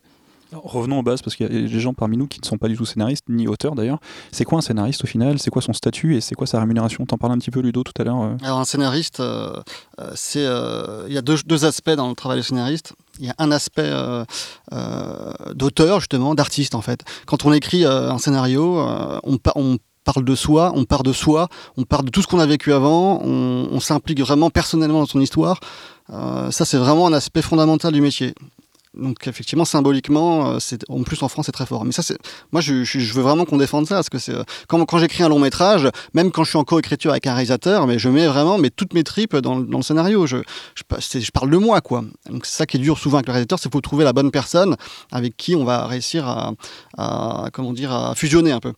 revenons 0.52 0.98
aux 0.98 1.02
bases, 1.02 1.22
parce 1.22 1.36
qu'il 1.36 1.46
y 1.46 1.48
a 1.48 1.68
des 1.68 1.80
gens 1.80 1.94
parmi 1.94 2.16
nous 2.16 2.26
qui 2.26 2.40
ne 2.40 2.46
sont 2.46 2.58
pas 2.58 2.68
du 2.68 2.76
tout 2.76 2.86
scénaristes, 2.86 3.24
ni 3.28 3.46
auteurs 3.46 3.74
d'ailleurs. 3.74 4.00
C'est 4.32 4.44
quoi 4.44 4.58
un 4.58 4.62
scénariste 4.62 5.04
au 5.04 5.06
final? 5.06 5.38
C'est 5.38 5.50
quoi 5.50 5.62
son 5.62 5.72
statut 5.72 6.16
et 6.16 6.20
c'est 6.20 6.34
quoi 6.34 6.46
sa 6.46 6.60
rémunération? 6.60 7.04
T'en 7.06 7.18
parles 7.18 7.32
un 7.32 7.38
petit 7.38 7.50
peu, 7.50 7.60
Ludo, 7.60 7.82
tout 7.82 7.92
à 8.00 8.04
l'heure 8.04 8.22
euh 8.22 8.36
Alors, 8.42 8.58
un 8.58 8.64
scénariste, 8.64 9.20
euh, 9.20 9.60
euh, 10.00 10.12
c'est 10.14 10.44
il 11.08 11.12
y 11.12 11.18
a 11.18 11.22
deux, 11.22 11.36
deux, 11.46 11.64
aspects 11.64 11.90
dans 11.90 12.08
le 12.08 12.14
travail 12.14 12.38
de 12.38 12.42
scénariste. 12.42 12.94
Il 13.18 13.26
y 13.26 13.30
a 13.30 13.34
un 13.38 13.50
aspect 13.50 13.90
d'auteur, 15.54 16.00
justement, 16.00 16.34
d'artiste, 16.34 16.74
en 16.74 16.80
fait. 16.80 17.00
Quand 17.26 17.44
on 17.44 17.52
écrit 17.52 17.84
un 17.84 18.18
scénario, 18.18 18.78
on, 19.24 19.38
parle 20.04 20.24
de 20.24 20.34
soi, 20.34 20.72
on 20.74 20.84
part 20.84 21.02
de 21.02 21.12
soi, 21.12 21.48
on 21.76 21.84
part 21.84 22.02
de 22.02 22.10
tout 22.10 22.22
ce 22.22 22.26
qu'on 22.26 22.38
a 22.38 22.46
vécu 22.46 22.72
avant, 22.72 23.20
on 23.22 23.80
s'implique 23.80 24.20
vraiment 24.20 24.50
personnellement 24.50 25.00
dans 25.00 25.06
son 25.06 25.20
histoire. 25.20 25.60
ça, 26.08 26.64
c'est 26.64 26.78
vraiment 26.78 27.06
un 27.06 27.12
aspect 27.12 27.42
fondamental 27.42 27.92
du 27.92 28.00
métier. 28.00 28.34
Donc 28.98 29.26
effectivement, 29.26 29.64
symboliquement, 29.64 30.50
euh, 30.50 30.58
c'est 30.58 30.84
en 30.88 31.02
plus 31.02 31.22
en 31.22 31.28
France, 31.28 31.46
c'est 31.46 31.52
très 31.52 31.66
fort. 31.66 31.84
Mais 31.84 31.92
ça, 31.92 32.02
c'est 32.02 32.18
moi, 32.52 32.60
je, 32.60 33.14
veux 33.14 33.22
vraiment 33.22 33.44
qu'on 33.44 33.58
défende 33.58 33.86
ça, 33.86 33.96
parce 33.96 34.08
que 34.08 34.18
c'est 34.18 34.34
euh, 34.34 34.42
quand, 34.66 34.84
quand 34.84 34.98
j'écris 34.98 35.22
un 35.22 35.28
long 35.28 35.38
métrage, 35.38 35.88
même 36.14 36.30
quand 36.30 36.44
je 36.44 36.50
suis 36.50 36.58
en 36.58 36.64
coécriture 36.64 37.12
avec 37.12 37.26
un 37.26 37.32
réalisateur, 37.32 37.86
mais 37.86 37.98
je 37.98 38.08
mets 38.08 38.26
vraiment 38.26 38.58
toutes 38.76 38.94
mes 38.94 39.04
tripes 39.04 39.36
dans, 39.36 39.60
dans 39.60 39.78
le 39.78 39.84
scénario. 39.84 40.26
Je, 40.26 40.38
je, 40.74 41.18
je, 41.20 41.30
parle 41.30 41.50
de 41.50 41.56
moi, 41.56 41.80
quoi. 41.80 42.04
Donc 42.28 42.44
c'est 42.44 42.56
ça 42.56 42.66
qui 42.66 42.76
est 42.76 42.80
dur 42.80 42.98
souvent 42.98 43.18
avec 43.18 43.26
le 43.26 43.32
réalisateur, 43.32 43.58
c'est 43.58 43.72
faut 43.72 43.80
trouver 43.80 44.04
la 44.04 44.12
bonne 44.12 44.30
personne 44.30 44.76
avec 45.12 45.36
qui 45.36 45.54
on 45.54 45.64
va 45.64 45.86
réussir 45.86 46.26
à, 46.26 46.52
à 46.96 47.48
comment 47.52 47.72
dire, 47.72 47.92
à 47.92 48.14
fusionner 48.14 48.52
un 48.52 48.60
peu. 48.60 48.72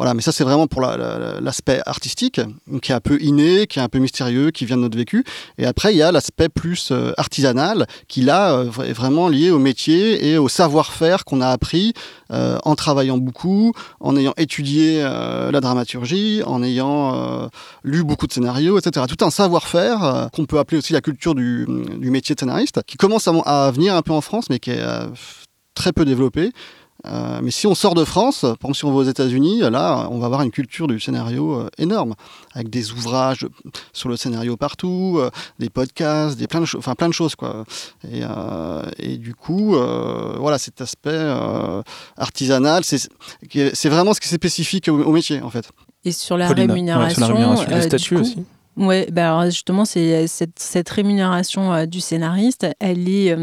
Voilà, 0.00 0.14
mais 0.14 0.22
ça 0.22 0.32
c'est 0.32 0.44
vraiment 0.44 0.66
pour 0.66 0.80
l'aspect 0.80 1.82
artistique, 1.84 2.40
qui 2.80 2.90
est 2.90 2.94
un 2.94 3.00
peu 3.00 3.20
inné, 3.20 3.66
qui 3.66 3.80
est 3.80 3.82
un 3.82 3.90
peu 3.90 3.98
mystérieux, 3.98 4.50
qui 4.50 4.64
vient 4.64 4.78
de 4.78 4.80
notre 4.80 4.96
vécu. 4.96 5.24
Et 5.58 5.66
après, 5.66 5.92
il 5.92 5.98
y 5.98 6.02
a 6.02 6.10
l'aspect 6.10 6.48
plus 6.48 6.88
euh, 6.90 7.12
artisanal, 7.18 7.86
qui 8.08 8.22
là 8.22 8.54
euh, 8.54 8.70
est 8.82 8.94
vraiment 8.94 9.28
lié 9.28 9.50
au 9.50 9.58
métier 9.58 10.26
et 10.26 10.38
au 10.38 10.48
savoir-faire 10.48 11.26
qu'on 11.26 11.42
a 11.42 11.48
appris 11.48 11.92
euh, 12.32 12.56
en 12.64 12.76
travaillant 12.76 13.18
beaucoup, 13.18 13.74
en 14.00 14.16
ayant 14.16 14.32
étudié 14.38 15.02
la 15.02 15.60
dramaturgie, 15.60 16.40
en 16.46 16.62
ayant 16.62 17.50
lu 17.84 18.02
beaucoup 18.02 18.26
de 18.26 18.32
scénarios, 18.32 18.78
etc. 18.78 19.04
Tout 19.06 19.22
un 19.22 19.30
savoir-faire 19.30 20.30
qu'on 20.32 20.46
peut 20.46 20.58
appeler 20.58 20.78
aussi 20.78 20.94
la 20.94 21.02
culture 21.02 21.34
du, 21.34 21.66
métier 22.00 22.34
de 22.34 22.40
scénariste, 22.40 22.80
qui 22.86 22.96
commence 22.96 23.28
à, 23.28 23.32
à, 23.44 23.70
venir 23.70 23.94
un 23.94 24.00
peu 24.00 24.12
en 24.12 24.22
France, 24.22 24.46
mais 24.48 24.60
qui 24.60 24.70
est 24.70 24.82
très 25.74 25.92
peu 25.92 26.06
développé. 26.06 26.52
Euh, 27.06 27.40
mais 27.42 27.50
si 27.50 27.66
on 27.66 27.74
sort 27.74 27.94
de 27.94 28.04
France, 28.04 28.40
par 28.40 28.52
exemple 28.52 28.76
si 28.76 28.84
on 28.84 28.92
va 28.92 28.98
aux 28.98 29.04
États-Unis, 29.04 29.60
là, 29.60 30.08
on 30.10 30.18
va 30.18 30.26
avoir 30.26 30.42
une 30.42 30.50
culture 30.50 30.86
du 30.86 31.00
scénario 31.00 31.54
euh, 31.54 31.68
énorme, 31.78 32.14
avec 32.54 32.68
des 32.68 32.92
ouvrages 32.92 33.46
sur 33.92 34.08
le 34.08 34.16
scénario 34.16 34.56
partout, 34.56 35.16
euh, 35.18 35.30
des 35.58 35.70
podcasts, 35.70 36.38
des 36.38 36.46
plein 36.46 36.60
de 36.60 36.66
enfin 36.76 36.94
plein 36.94 37.08
de 37.08 37.14
choses 37.14 37.34
quoi. 37.34 37.64
Et, 38.10 38.22
et 38.98 39.16
du 39.16 39.34
coup, 39.34 39.76
voilà, 40.38 40.58
cet 40.58 40.80
aspect 40.80 41.34
artisanal, 42.16 42.84
c'est 42.84 43.88
vraiment 43.88 44.14
ce 44.14 44.20
qui 44.20 44.28
est 44.28 44.36
spécifique 44.36 44.88
au, 44.88 45.12
métier 45.12 45.40
en 45.42 45.50
fait. 45.50 45.70
Et 46.04 46.12
sur 46.12 46.36
la 46.36 46.48
rémunération, 46.48 47.54
ouais, 47.56 47.66
les 47.68 47.82
statuts 47.82 48.16
aussi. 48.16 48.44
Ouais, 48.76 49.08
bah 49.10 49.48
justement, 49.50 49.84
c'est 49.84 50.26
cette, 50.26 50.58
cette, 50.58 50.88
rémunération 50.88 51.86
du 51.86 52.00
scénariste, 52.00 52.66
elle 52.78 53.08
est 53.08 53.36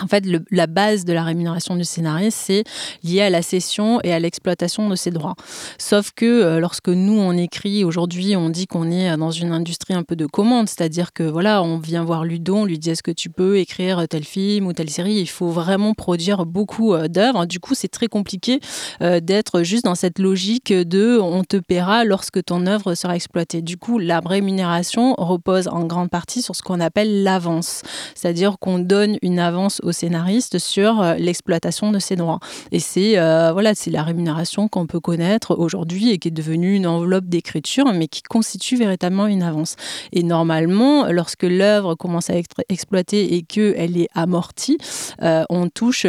en 0.00 0.06
fait, 0.06 0.24
la 0.50 0.66
base 0.66 1.04
de 1.04 1.12
la 1.12 1.24
rémunération 1.24 1.76
du 1.76 1.84
scénariste, 1.84 2.38
c'est 2.46 2.64
lié 3.02 3.22
à 3.22 3.30
la 3.30 3.42
cession 3.42 4.00
et 4.04 4.12
à 4.12 4.20
l'exploitation 4.20 4.88
de 4.88 4.94
ses 4.94 5.10
droits. 5.10 5.34
Sauf 5.78 6.12
que 6.14 6.24
euh, 6.24 6.60
lorsque 6.60 6.88
nous, 6.88 7.18
on 7.18 7.32
écrit 7.32 7.84
aujourd'hui, 7.84 8.36
on 8.36 8.50
dit 8.50 8.66
qu'on 8.66 8.90
est 8.90 9.16
dans 9.16 9.30
une 9.30 9.52
industrie 9.52 9.94
un 9.94 10.02
peu 10.02 10.16
de 10.16 10.26
commande, 10.26 10.68
c'est-à-dire 10.68 11.12
que 11.12 11.24
voilà, 11.24 11.62
on 11.62 11.78
vient 11.78 12.04
voir 12.04 12.24
Ludo, 12.24 12.56
on 12.56 12.64
lui 12.64 12.78
dit 12.78 12.90
est-ce 12.90 13.02
que 13.02 13.10
tu 13.10 13.30
peux 13.30 13.58
écrire 13.58 14.06
tel 14.08 14.24
film 14.24 14.66
ou 14.66 14.72
telle 14.72 14.90
série? 14.90 15.14
Il 15.14 15.28
faut 15.28 15.48
vraiment 15.48 15.92
produire 15.92 16.46
beaucoup 16.46 16.94
euh, 16.94 17.08
d'œuvres. 17.08 17.46
Du 17.46 17.58
coup, 17.58 17.74
c'est 17.74 17.88
très 17.88 18.06
compliqué 18.06 18.60
euh, 19.02 19.20
d'être 19.20 19.62
juste 19.62 19.84
dans 19.84 19.96
cette 19.96 20.18
logique 20.18 20.72
de 20.72 21.18
on 21.20 21.42
te 21.42 21.56
paiera 21.56 22.04
lorsque 22.04 22.44
ton 22.44 22.66
œuvre 22.66 22.94
sera 22.94 23.16
exploitée. 23.16 23.60
Du 23.60 23.76
coup, 23.76 23.98
la 23.98 24.20
rémunération 24.20 25.14
repose 25.18 25.68
en 25.68 25.84
grande 25.84 26.10
partie 26.10 26.42
sur 26.42 26.54
ce 26.54 26.62
qu'on 26.62 26.80
appelle 26.80 27.22
l'avance, 27.22 27.82
c'est-à-dire 28.14 28.58
qu'on 28.60 28.78
donne 28.78 29.18
une 29.22 29.38
avance 29.38 29.79
au 29.82 29.92
scénariste 29.92 30.58
sur 30.58 31.00
euh, 31.00 31.14
l'exploitation 31.14 31.92
de 31.92 31.98
ses 31.98 32.16
droits. 32.16 32.40
Et 32.72 32.80
c'est 32.80 33.18
euh, 33.18 33.52
voilà, 33.52 33.74
c'est 33.74 33.90
la 33.90 34.02
rémunération 34.02 34.68
qu'on 34.68 34.86
peut 34.86 35.00
connaître 35.00 35.56
aujourd'hui 35.58 36.10
et 36.10 36.18
qui 36.18 36.28
est 36.28 36.32
devenue 36.32 36.74
une 36.74 36.86
enveloppe 36.86 37.26
d'écriture, 37.26 37.92
mais 37.92 38.08
qui 38.08 38.22
constitue 38.22 38.76
véritablement 38.76 39.26
une 39.26 39.42
avance. 39.42 39.76
Et 40.12 40.22
normalement, 40.22 41.06
lorsque 41.10 41.44
l'œuvre 41.44 41.94
commence 41.94 42.30
à 42.30 42.34
être 42.36 42.62
exploitée 42.68 43.34
et 43.34 43.42
qu'elle 43.42 43.96
est 43.96 44.08
amortie, 44.14 44.78
euh, 45.22 45.44
on 45.50 45.68
touche 45.68 46.06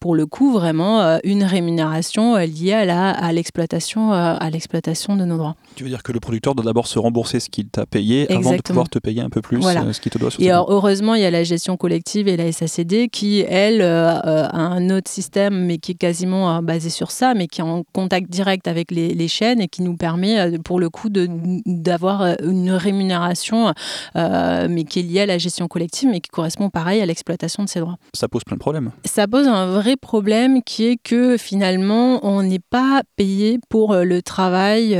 pour 0.00 0.14
le 0.14 0.26
coup 0.26 0.52
vraiment 0.52 1.18
une 1.24 1.44
rémunération 1.44 2.36
liée 2.36 2.72
à 2.72 2.84
la 2.84 3.10
à 3.10 3.32
l'exploitation 3.32 4.12
à 4.12 4.50
l'exploitation 4.50 5.16
de 5.16 5.24
nos 5.24 5.36
droits. 5.36 5.56
Tu 5.74 5.84
veux 5.84 5.90
dire 5.90 6.02
que 6.02 6.12
le 6.12 6.20
producteur 6.20 6.54
doit 6.54 6.64
d'abord 6.64 6.86
se 6.86 6.98
rembourser 6.98 7.40
ce 7.40 7.48
qu'il 7.48 7.68
t'a 7.68 7.86
payé 7.86 8.30
avant 8.32 8.52
de 8.52 8.62
pouvoir 8.62 8.88
te 8.88 8.98
payer 8.98 9.22
un 9.22 9.30
peu 9.30 9.42
plus 9.42 9.62
ce 9.62 10.00
qu'il 10.00 10.12
te 10.12 10.18
doit. 10.18 10.30
et 10.38 10.50
alors, 10.50 10.70
heureusement, 10.70 11.14
il 11.14 11.22
y 11.22 11.24
a 11.24 11.30
la 11.30 11.44
gestion 11.44 11.76
collective 11.76 12.28
et 12.28 12.36
la 12.36 12.50
SACD 12.50 13.07
qui, 13.08 13.40
elle, 13.40 13.82
euh, 13.82 14.18
euh, 14.24 14.48
a 14.48 14.58
un 14.58 14.90
autre 14.90 15.10
système, 15.10 15.64
mais 15.66 15.78
qui 15.78 15.92
est 15.92 15.96
quasiment 15.96 16.56
euh, 16.56 16.60
basé 16.60 16.90
sur 16.90 17.10
ça, 17.10 17.34
mais 17.34 17.46
qui 17.46 17.60
est 17.60 17.64
en 17.64 17.82
contact 17.92 18.30
direct 18.30 18.68
avec 18.68 18.90
les, 18.90 19.28
chaînes 19.28 19.60
et 19.60 19.68
qui 19.68 19.82
nous 19.82 19.96
permet, 19.96 20.58
pour 20.60 20.80
le 20.80 20.88
coup, 20.88 21.08
d'avoir 21.10 22.36
une 22.42 22.70
rémunération, 22.70 23.74
mais 24.14 24.84
qui 24.84 25.00
est 25.00 25.02
liée 25.02 25.20
à 25.20 25.26
la 25.26 25.36
gestion 25.36 25.68
collective, 25.68 26.08
mais 26.10 26.20
qui 26.20 26.30
correspond 26.30 26.70
pareil 26.70 27.02
à 27.02 27.06
l'exploitation 27.06 27.62
de 27.62 27.68
ces 27.68 27.80
droits. 27.80 27.96
Ça 28.14 28.26
pose 28.26 28.42
plein 28.44 28.56
de 28.56 28.60
problèmes. 28.60 28.90
Ça 29.04 29.28
pose 29.28 29.46
un 29.46 29.66
vrai 29.66 29.96
problème 29.96 30.62
qui 30.62 30.86
est 30.86 30.96
que 30.96 31.36
finalement, 31.36 32.24
on 32.24 32.42
n'est 32.42 32.58
pas 32.58 33.02
payé 33.16 33.58
pour 33.68 33.94
le 33.96 34.22
travail 34.22 34.98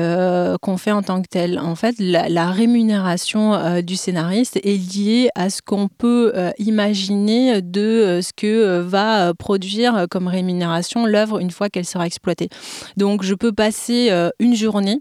qu'on 0.60 0.76
fait 0.76 0.92
en 0.92 1.02
tant 1.02 1.22
que 1.22 1.28
tel. 1.28 1.58
En 1.58 1.74
fait, 1.74 1.94
la, 1.98 2.50
rémunération 2.50 3.80
du 3.80 3.96
scénariste 3.96 4.56
est 4.56 4.76
liée 4.76 5.30
à 5.34 5.48
ce 5.48 5.62
qu'on 5.62 5.88
peut 5.88 6.34
imaginer 6.58 7.62
de 7.62 7.97
ce 7.98 8.32
que 8.32 8.46
euh, 8.46 8.82
va 8.82 9.28
euh, 9.28 9.34
produire 9.34 9.96
euh, 9.96 10.06
comme 10.06 10.28
rémunération 10.28 11.06
l'œuvre 11.06 11.38
une 11.38 11.50
fois 11.50 11.68
qu'elle 11.68 11.84
sera 11.84 12.06
exploitée. 12.06 12.48
Donc 12.96 13.22
je 13.22 13.34
peux 13.34 13.52
passer 13.52 14.10
une 14.38 14.54
journée 14.54 15.00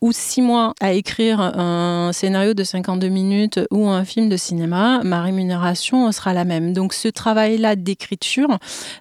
ou 0.00 0.12
six 0.12 0.42
mois 0.42 0.74
à 0.80 0.92
écrire 0.92 1.40
un 1.40 2.10
scénario 2.12 2.54
de 2.54 2.64
52 2.64 3.08
minutes 3.08 3.60
ou 3.70 3.88
un 3.88 4.04
film 4.04 4.28
de 4.28 4.36
cinéma, 4.36 5.00
ma 5.04 5.22
rémunération 5.22 6.10
sera 6.10 6.34
la 6.34 6.44
même. 6.44 6.72
Donc 6.72 6.92
ce 6.92 7.08
travail-là 7.08 7.76
d'écriture, 7.76 8.58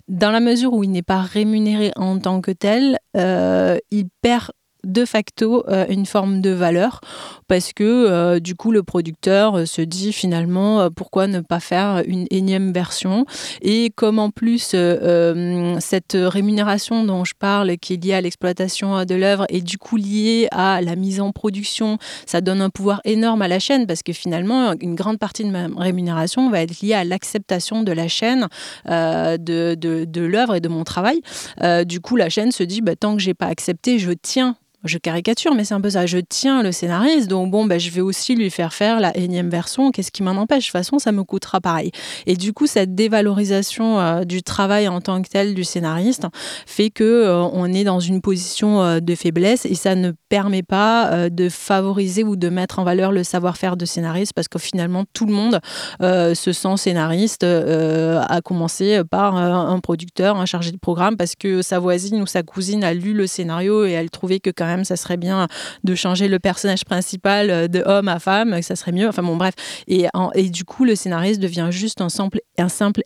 dans 0.07 0.31
la 0.31 0.39
mesure 0.39 0.73
où 0.73 0.83
il 0.83 0.91
n'est 0.91 1.01
pas 1.01 1.21
rémunéré 1.21 1.91
en 1.95 2.19
tant 2.19 2.41
que 2.41 2.51
tel, 2.51 2.99
il 3.15 4.05
perd 4.21 4.51
de 4.83 5.05
facto 5.05 5.63
euh, 5.67 5.85
une 5.89 6.05
forme 6.05 6.41
de 6.41 6.49
valeur 6.49 7.01
parce 7.47 7.73
que 7.73 7.83
euh, 7.83 8.39
du 8.39 8.55
coup 8.55 8.71
le 8.71 8.83
producteur 8.83 9.59
euh, 9.59 9.65
se 9.65 9.81
dit 9.81 10.13
finalement 10.13 10.89
pourquoi 10.91 11.27
ne 11.27 11.39
pas 11.39 11.59
faire 11.59 12.03
une 12.05 12.25
énième 12.31 12.71
version 12.71 13.25
et 13.61 13.91
comme 13.95 14.19
en 14.19 14.29
plus 14.29 14.75
cette 15.79 16.17
rémunération 16.17 17.03
dont 17.03 17.25
je 17.25 17.33
parle 17.37 17.77
qui 17.77 17.93
est 17.93 18.03
liée 18.03 18.13
à 18.13 18.21
l'exploitation 18.21 19.05
de 19.05 19.15
l'œuvre 19.15 19.45
est 19.49 19.61
du 19.61 19.77
coup 19.77 19.97
liée 19.97 20.47
à 20.51 20.81
la 20.81 20.95
mise 20.95 21.21
en 21.21 21.31
production 21.31 21.97
ça 22.25 22.41
donne 22.41 22.61
un 22.61 22.69
pouvoir 22.69 23.01
énorme 23.05 23.41
à 23.41 23.47
la 23.47 23.59
chaîne 23.59 23.85
parce 23.85 24.03
que 24.03 24.13
finalement 24.13 24.73
une 24.79 24.95
grande 24.95 25.19
partie 25.19 25.43
de 25.43 25.49
ma 25.49 25.67
rémunération 25.77 26.49
va 26.49 26.61
être 26.61 26.81
liée 26.81 26.93
à 26.93 27.03
l'acceptation 27.03 27.83
de 27.83 27.91
la 27.91 28.07
chaîne 28.07 28.47
de, 28.85 29.75
de, 29.75 30.21
l'œuvre 30.21 30.55
et 30.55 30.61
de 30.61 30.69
mon 30.69 30.83
travail. 30.83 31.21
Du 31.85 31.99
coup 31.99 32.15
la 32.15 32.29
chaîne 32.29 32.51
se 32.51 32.63
dit 32.63 32.81
bah, 32.81 32.95
tant 32.95 33.15
que 33.15 33.21
j'ai 33.21 33.33
pas 33.33 33.47
accepté 33.47 33.99
je 33.99 34.11
tiens 34.11 34.55
je 34.83 34.97
caricature, 34.97 35.53
mais 35.53 35.63
c'est 35.63 35.73
un 35.73 35.81
peu 35.81 35.91
ça. 35.91 36.05
Je 36.05 36.17
tiens 36.17 36.63
le 36.63 36.71
scénariste, 36.71 37.27
donc 37.27 37.51
bon, 37.51 37.65
ben, 37.65 37.79
je 37.79 37.89
vais 37.91 38.01
aussi 38.01 38.35
lui 38.35 38.49
faire 38.49 38.73
faire 38.73 38.99
la 38.99 39.15
énième 39.15 39.49
version. 39.49 39.91
Qu'est-ce 39.91 40.11
qui 40.11 40.23
m'en 40.23 40.31
empêche? 40.31 40.63
De 40.63 40.65
toute 40.65 40.71
façon, 40.71 40.99
ça 40.99 41.11
me 41.11 41.23
coûtera 41.23 41.61
pareil. 41.61 41.91
Et 42.25 42.35
du 42.35 42.53
coup, 42.53 42.67
cette 42.67 42.95
dévalorisation 42.95 43.99
euh, 43.99 44.23
du 44.23 44.43
travail 44.43 44.87
en 44.87 45.01
tant 45.01 45.21
que 45.21 45.29
tel 45.29 45.53
du 45.53 45.63
scénariste 45.63 46.25
fait 46.65 46.89
que 46.89 47.03
euh, 47.03 47.43
on 47.53 47.71
est 47.71 47.83
dans 47.83 47.99
une 47.99 48.21
position 48.21 48.81
euh, 48.81 48.99
de 48.99 49.15
faiblesse 49.15 49.65
et 49.65 49.75
ça 49.75 49.95
ne 49.95 50.11
permet 50.29 50.63
pas 50.63 51.29
de 51.29 51.49
favoriser 51.49 52.23
ou 52.23 52.35
de 52.35 52.49
mettre 52.49 52.79
en 52.79 52.83
valeur 52.83 53.11
le 53.11 53.23
savoir-faire 53.23 53.75
de 53.75 53.85
scénariste 53.85 54.33
parce 54.33 54.47
que 54.47 54.59
finalement, 54.59 55.03
tout 55.13 55.25
le 55.25 55.33
monde 55.33 55.59
se 55.99 56.53
sent 56.53 56.77
scénariste, 56.77 57.43
à 57.43 58.41
commencer 58.41 59.01
par 59.09 59.35
un 59.35 59.79
producteur, 59.79 60.37
un 60.37 60.45
chargé 60.45 60.71
de 60.71 60.77
programme, 60.77 61.17
parce 61.17 61.35
que 61.35 61.61
sa 61.61 61.79
voisine 61.79 62.21
ou 62.21 62.25
sa 62.25 62.43
cousine 62.43 62.83
a 62.83 62.93
lu 62.93 63.13
le 63.13 63.27
scénario 63.27 63.85
et 63.85 63.91
elle 63.91 64.09
trouvait 64.09 64.39
que 64.39 64.49
quand 64.49 64.65
ça 64.83 64.95
serait 64.95 65.17
bien 65.17 65.47
de 65.83 65.95
changer 65.95 66.27
le 66.27 66.39
personnage 66.39 66.85
principal 66.85 67.49
euh, 67.49 67.67
de 67.67 67.81
homme 67.85 68.07
à 68.07 68.19
femme, 68.19 68.61
ça 68.61 68.75
serait 68.75 68.91
mieux. 68.91 69.07
Enfin 69.07 69.23
bon, 69.23 69.37
bref. 69.37 69.53
Et, 69.87 70.07
du 70.49 70.63
coup, 70.65 70.85
le 70.85 70.95
scénariste 70.95 71.39
devient 71.39 71.69
juste 71.71 72.01
un 72.01 72.09
simple, 72.09 72.39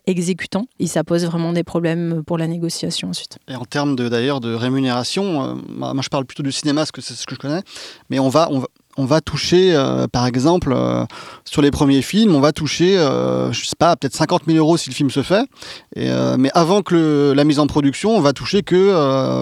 exécutant. 0.06 0.66
Et 0.78 0.86
ça 0.86 1.04
pose 1.04 1.24
vraiment 1.24 1.52
des 1.52 1.64
problèmes 1.64 2.22
pour 2.26 2.38
la 2.38 2.46
négociation 2.46 3.08
ensuite. 3.08 3.38
Et 3.48 3.56
en 3.56 3.64
termes 3.64 3.96
d'ailleurs 3.96 4.40
de, 4.40 4.54
rémunération, 4.54 5.44
euh, 5.44 5.54
moi 5.68 5.94
je 6.02 6.08
parle 6.08 6.24
plutôt 6.24 6.42
du 6.42 6.52
cinéma, 6.52 6.82
parce 6.82 6.92
que 6.92 7.00
c'est 7.00 7.14
ce 7.14 7.26
que 7.26 7.34
je 7.34 7.40
connais, 7.40 7.62
mais 8.10 8.18
on 8.18 8.28
va, 8.28 8.48
on 8.96 9.04
va 9.04 9.20
toucher, 9.20 9.74
euh, 9.74 10.06
par 10.08 10.26
exemple, 10.26 10.72
euh, 10.74 11.04
sur 11.44 11.62
les 11.62 11.70
premiers 11.70 12.02
films, 12.02 12.34
on 12.34 12.40
va 12.40 12.52
toucher, 12.52 12.96
euh, 12.96 13.52
je 13.52 13.66
sais 13.66 13.76
pas, 13.78 13.94
peut-être 13.96 14.14
50 14.14 14.42
000 14.46 14.58
euros 14.58 14.76
si 14.76 14.88
le 14.90 14.94
film 14.94 15.10
se 15.10 15.22
fait. 15.22 15.46
Et, 15.94 16.10
mais 16.38 16.50
avant 16.54 16.82
que 16.82 17.32
la 17.34 17.44
mise 17.44 17.58
en 17.58 17.66
production, 17.66 18.16
on 18.16 18.20
va 18.20 18.32
toucher 18.32 18.62
que, 18.62 18.76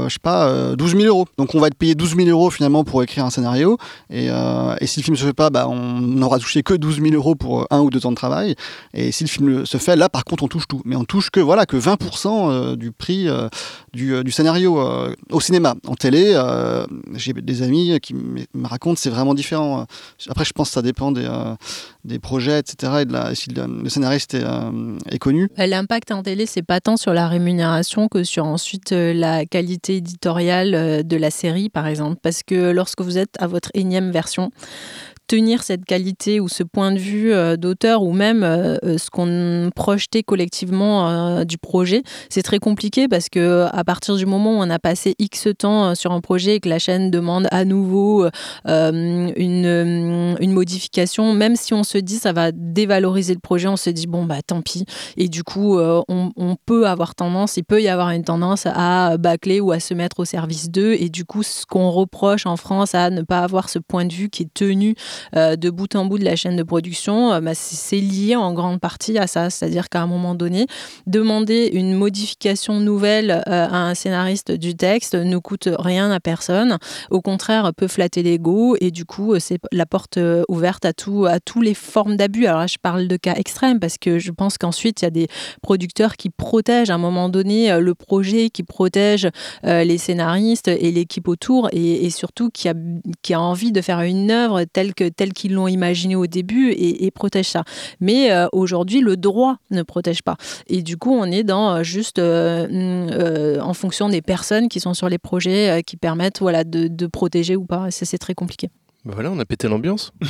je 0.08 0.12
sais 0.12 0.18
pas, 0.22 0.74
12 0.76 0.96
000 0.96 1.04
euros. 1.04 1.26
Donc 1.38 1.54
on 1.54 1.60
va 1.60 1.68
être 1.68 1.76
payé 1.76 1.94
12 1.94 2.16
000 2.16 2.28
euros 2.28 2.50
finalement 2.50 2.84
pour 2.84 3.02
écrire 3.02 3.24
un 3.24 3.30
scénario. 3.30 3.78
Et, 4.10 4.28
si 4.86 5.00
le 5.00 5.04
film 5.04 5.16
se 5.16 5.24
fait 5.24 5.32
pas, 5.32 5.50
bah, 5.50 5.66
on 5.68 6.00
n'aura 6.00 6.38
touché 6.38 6.62
que 6.62 6.74
12 6.74 7.00
000 7.00 7.14
euros 7.14 7.34
pour 7.34 7.66
un 7.70 7.80
ou 7.80 7.90
deux 7.90 8.06
ans 8.06 8.10
de 8.10 8.16
travail. 8.16 8.54
Et 8.92 9.12
si 9.12 9.24
le 9.24 9.28
film 9.28 9.66
se 9.66 9.78
fait, 9.78 9.96
là 9.96 10.08
par 10.08 10.24
contre, 10.24 10.44
on 10.44 10.48
touche 10.48 10.68
tout. 10.68 10.82
Mais 10.84 10.96
on 10.96 11.04
touche 11.04 11.30
que, 11.30 11.40
voilà, 11.40 11.66
que 11.66 11.76
20% 11.76 12.76
du 12.76 12.92
prix 12.92 13.28
du, 13.92 14.22
du, 14.22 14.30
scénario 14.30 14.80
au 15.30 15.40
cinéma. 15.40 15.74
En 15.86 15.94
télé, 15.94 16.40
j'ai 17.14 17.32
des 17.32 17.62
amis 17.62 17.98
qui 18.00 18.14
me 18.14 18.66
racontent 18.66 18.94
c'est 18.96 19.10
vraiment 19.10 19.34
difficile 19.34 19.43
Euh. 19.52 19.84
Après, 20.28 20.44
je 20.44 20.52
pense 20.52 20.68
que 20.68 20.74
ça 20.74 20.82
dépend 20.82 21.12
des, 21.12 21.26
euh, 21.26 22.18
projets, 22.20 22.58
etc. 22.58 22.92
Et 23.00 23.04
de 23.04 23.34
si 23.34 23.50
le, 23.50 23.88
scénariste 23.88 24.34
est, 24.34 24.44
euh, 24.44 24.98
est 25.10 25.18
connu. 25.18 25.48
L'impact 25.56 26.12
en 26.12 26.22
télé, 26.22 26.46
c'est 26.46 26.62
pas 26.62 26.80
tant 26.80 26.96
sur 26.96 27.12
la 27.12 27.28
rémunération 27.28 28.08
que 28.08 28.24
sur 28.24 28.44
ensuite 28.44 28.92
la 28.92 29.46
qualité 29.46 29.96
éditoriale 29.96 31.06
de 31.06 31.16
la 31.16 31.30
série, 31.30 31.68
par 31.68 31.86
exemple. 31.86 32.18
Parce 32.22 32.42
que 32.42 32.70
lorsque 32.70 33.00
vous 33.00 33.18
êtes 33.18 33.36
à 33.38 33.46
votre 33.46 33.70
énième 33.74 34.10
version, 34.10 34.50
tenir 35.26 35.62
cette 35.62 35.84
qualité 35.84 36.40
ou 36.40 36.48
ce 36.48 36.62
point 36.62 36.92
de 36.92 36.98
vue 36.98 37.32
d'auteur 37.56 38.02
ou 38.02 38.12
même 38.12 38.42
ce 38.42 39.10
qu'on 39.10 39.70
projetait 39.74 40.22
collectivement 40.22 41.44
du 41.44 41.58
projet, 41.58 42.02
c'est 42.28 42.42
très 42.42 42.58
compliqué 42.58 43.08
parce 43.08 43.28
que 43.28 43.66
à 43.72 43.84
partir 43.84 44.16
du 44.16 44.26
moment 44.26 44.58
où 44.58 44.62
on 44.62 44.70
a 44.70 44.78
passé 44.78 45.14
X 45.18 45.48
temps 45.58 45.94
sur 45.94 46.12
un 46.12 46.20
projet 46.20 46.56
et 46.56 46.60
que 46.60 46.68
la 46.68 46.78
chaîne 46.78 47.10
demande 47.10 47.46
à 47.50 47.64
nouveau 47.64 48.26
une, 48.66 50.36
une 50.40 50.52
modification, 50.52 51.32
même 51.32 51.56
si 51.56 51.74
on 51.74 51.84
se 51.84 51.98
dit 51.98 52.16
ça 52.16 52.32
va 52.32 52.52
dévaloriser 52.52 53.34
le 53.34 53.40
projet, 53.40 53.68
on 53.68 53.76
se 53.76 53.90
dit 53.90 54.06
bon 54.06 54.24
bah 54.24 54.42
tant 54.46 54.62
pis. 54.62 54.84
Et 55.16 55.28
du 55.28 55.42
coup, 55.42 55.78
on, 55.78 56.30
on 56.36 56.56
peut 56.66 56.86
avoir 56.86 57.14
tendance, 57.14 57.56
il 57.56 57.64
peut 57.64 57.82
y 57.82 57.88
avoir 57.88 58.10
une 58.10 58.24
tendance 58.24 58.66
à 58.66 59.16
bâcler 59.18 59.60
ou 59.60 59.72
à 59.72 59.80
se 59.80 59.94
mettre 59.94 60.20
au 60.20 60.24
service 60.24 60.70
d'eux. 60.70 60.94
Et 60.98 61.08
du 61.08 61.24
coup, 61.24 61.42
ce 61.42 61.66
qu'on 61.66 61.90
reproche 61.90 62.46
en 62.46 62.56
France 62.56 62.94
à 62.94 63.10
ne 63.10 63.22
pas 63.22 63.40
avoir 63.40 63.68
ce 63.68 63.78
point 63.78 64.04
de 64.04 64.12
vue 64.12 64.28
qui 64.28 64.44
est 64.44 64.54
tenu 64.54 64.94
euh, 65.36 65.56
de 65.56 65.70
bout 65.70 65.94
en 65.96 66.04
bout 66.06 66.18
de 66.18 66.24
la 66.24 66.36
chaîne 66.36 66.56
de 66.56 66.62
production, 66.62 67.32
euh, 67.32 67.40
bah, 67.40 67.54
c'est 67.54 68.00
lié 68.00 68.36
en 68.36 68.52
grande 68.52 68.80
partie 68.80 69.18
à 69.18 69.26
ça. 69.26 69.50
C'est-à-dire 69.50 69.88
qu'à 69.88 70.02
un 70.02 70.06
moment 70.06 70.34
donné, 70.34 70.66
demander 71.06 71.70
une 71.72 71.94
modification 71.94 72.80
nouvelle 72.80 73.30
euh, 73.30 73.66
à 73.68 73.76
un 73.76 73.94
scénariste 73.94 74.52
du 74.52 74.74
texte 74.74 75.14
ne 75.14 75.38
coûte 75.38 75.68
rien 75.78 76.10
à 76.10 76.20
personne. 76.20 76.78
Au 77.10 77.20
contraire, 77.20 77.72
peut 77.76 77.88
flatter 77.88 78.22
l'ego 78.22 78.76
et 78.80 78.90
du 78.90 79.04
coup, 79.04 79.38
c'est 79.38 79.58
la 79.72 79.86
porte 79.86 80.18
ouverte 80.48 80.84
à, 80.84 80.92
tout, 80.92 81.26
à 81.26 81.40
tous 81.40 81.60
les 81.60 81.74
formes 81.74 82.16
d'abus. 82.16 82.46
Alors 82.46 82.60
là, 82.60 82.66
je 82.66 82.78
parle 82.80 83.08
de 83.08 83.16
cas 83.16 83.34
extrêmes 83.34 83.80
parce 83.80 83.98
que 83.98 84.18
je 84.18 84.30
pense 84.30 84.58
qu'ensuite, 84.58 85.02
il 85.02 85.04
y 85.04 85.08
a 85.08 85.10
des 85.10 85.28
producteurs 85.62 86.16
qui 86.16 86.30
protègent 86.30 86.90
à 86.90 86.94
un 86.94 86.98
moment 86.98 87.28
donné 87.28 87.78
le 87.78 87.94
projet, 87.94 88.50
qui 88.50 88.62
protègent 88.62 89.30
les 89.64 89.98
scénaristes 89.98 90.68
et 90.68 90.90
l'équipe 90.92 91.28
autour, 91.28 91.68
et, 91.72 92.10
surtout 92.10 92.50
qui 92.50 92.68
a, 92.68 92.74
qui 93.22 93.34
a 93.34 93.40
envie 93.40 93.72
de 93.72 93.80
faire 93.80 94.00
une 94.00 94.30
œuvre 94.30 94.64
telle 94.64 94.94
que 94.94 95.03
telle 95.08 95.32
qu'ils 95.32 95.54
l'ont 95.54 95.68
imaginée 95.68 96.16
au 96.16 96.26
début 96.26 96.70
et, 96.70 97.10
protège 97.10 97.48
ça. 97.48 97.64
Mais 98.00 98.32
euh, 98.32 98.46
aujourd'hui, 98.52 99.00
le 99.00 99.16
droit 99.16 99.56
ne 99.70 99.82
protège 99.82 100.22
pas. 100.22 100.36
Et 100.66 100.82
du 100.82 100.96
coup, 100.96 101.12
on 101.12 101.24
est 101.26 101.44
dans 101.44 101.76
euh, 101.76 101.82
juste 101.82 102.18
en 102.18 103.74
fonction 103.74 104.08
des 104.08 104.22
personnes 104.22 104.68
qui 104.68 104.80
sont 104.80 104.94
sur 104.94 105.08
les 105.08 105.18
projets 105.18 105.82
qui 105.86 105.96
permettent 105.96 106.40
voilà, 106.40 106.64
de, 106.64 106.88
de 106.88 107.06
protéger 107.06 107.56
ou 107.56 107.64
pas. 107.64 107.90
Ça, 107.90 108.04
c'est 108.04 108.18
très 108.18 108.34
compliqué. 108.34 108.68
Bah 109.04 109.12
voilà, 109.14 109.30
on 109.30 109.38
a 109.38 109.44
pété 109.44 109.68
l'ambiance. 109.68 110.12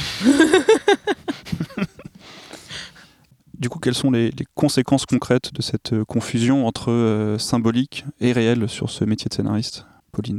Du 3.59 3.69
coup, 3.69 3.79
quelles 3.79 3.95
sont 3.95 4.11
les, 4.11 4.31
conséquences 4.55 5.07
concrètes 5.07 5.55
de 5.55 5.63
cette 5.63 5.93
euh, 5.93 6.05
confusion 6.05 6.67
entre 6.67 6.91
euh, 6.91 7.39
symbolique 7.39 8.05
et 8.21 8.33
réel 8.33 8.69
sur 8.69 8.91
ce 8.91 9.05
métier 9.05 9.29
de 9.29 9.35
scénariste? 9.35 9.87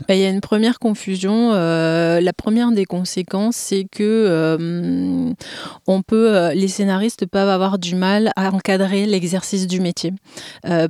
Bah, 0.08 0.16
il 0.16 0.20
y 0.20 0.26
a 0.26 0.30
une 0.30 0.42
première 0.42 0.80
confusion. 0.80 1.52
Euh, 1.54 2.22
la 2.22 2.34
première 2.34 2.72
des 2.72 2.86
conséquences, 2.86 3.56
c'est 3.56 3.86
que 3.86 4.04
euh, 4.04 5.34
euh, 6.14 6.54
les 6.54 6.68
scénaristes 6.68 7.26
peuvent 7.26 7.50
avoir 7.50 7.78
du 7.78 7.96
mal 7.96 8.32
à 8.36 8.52
encadrer 8.54 9.06
l'exercice 9.06 9.68
du 9.68 9.80
métier 9.80 10.14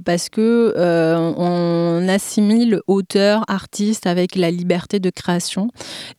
parce 0.06 0.30
que 0.30 0.74
on 1.38 2.08
assimile 2.08 2.82
auteur, 2.88 3.44
artiste 3.48 4.08
avec 4.08 4.36
la 4.36 4.52
liberté 4.52 5.00
de 5.00 5.10
création 5.10 5.70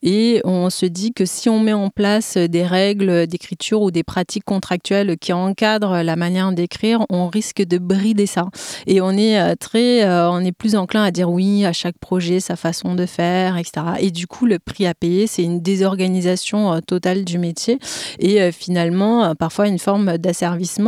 et 0.02 0.40
on 0.44 0.70
se 0.70 0.86
dit 0.86 1.12
que 1.12 1.24
si 1.24 1.48
on 1.48 1.60
met 1.60 1.72
en 1.72 1.90
place 1.90 2.36
des 2.36 2.64
règles 2.64 3.26
d'écriture 3.26 3.82
ou 3.82 3.90
des 3.90 4.02
pratiques 4.02 4.44
contractuelles 4.44 5.16
qui 5.18 5.32
encadrent 5.32 6.02
la 6.02 6.16
manière 6.16 6.52
d'écrire, 6.52 7.04
on 7.10 7.28
risque 7.28 7.62
de 7.62 7.78
brider 7.78 8.26
ça. 8.26 8.48
Et 8.86 9.00
on 9.00 9.12
est 9.12 9.56
très, 9.56 10.08
on 10.08 10.40
est 10.40 10.52
plus 10.52 10.76
enclin 10.76 11.02
à 11.02 11.10
dire 11.10 11.30
oui 11.30 11.64
à 11.64 11.72
chaque 11.72 11.98
projet, 11.98 12.40
ça 12.40 12.55
façon 12.56 12.94
de 12.94 13.06
faire, 13.06 13.56
etc. 13.56 13.86
Et 14.00 14.10
du 14.10 14.26
coup, 14.26 14.46
le 14.46 14.58
prix 14.58 14.86
à 14.86 14.94
payer, 14.94 15.26
c'est 15.26 15.42
une 15.42 15.60
désorganisation 15.60 16.72
euh, 16.72 16.80
totale 16.80 17.24
du 17.24 17.38
métier 17.38 17.78
et 18.18 18.40
euh, 18.42 18.52
finalement, 18.52 19.24
euh, 19.24 19.34
parfois 19.34 19.68
une 19.68 19.78
forme 19.78 20.18
d'asservissement 20.18 20.86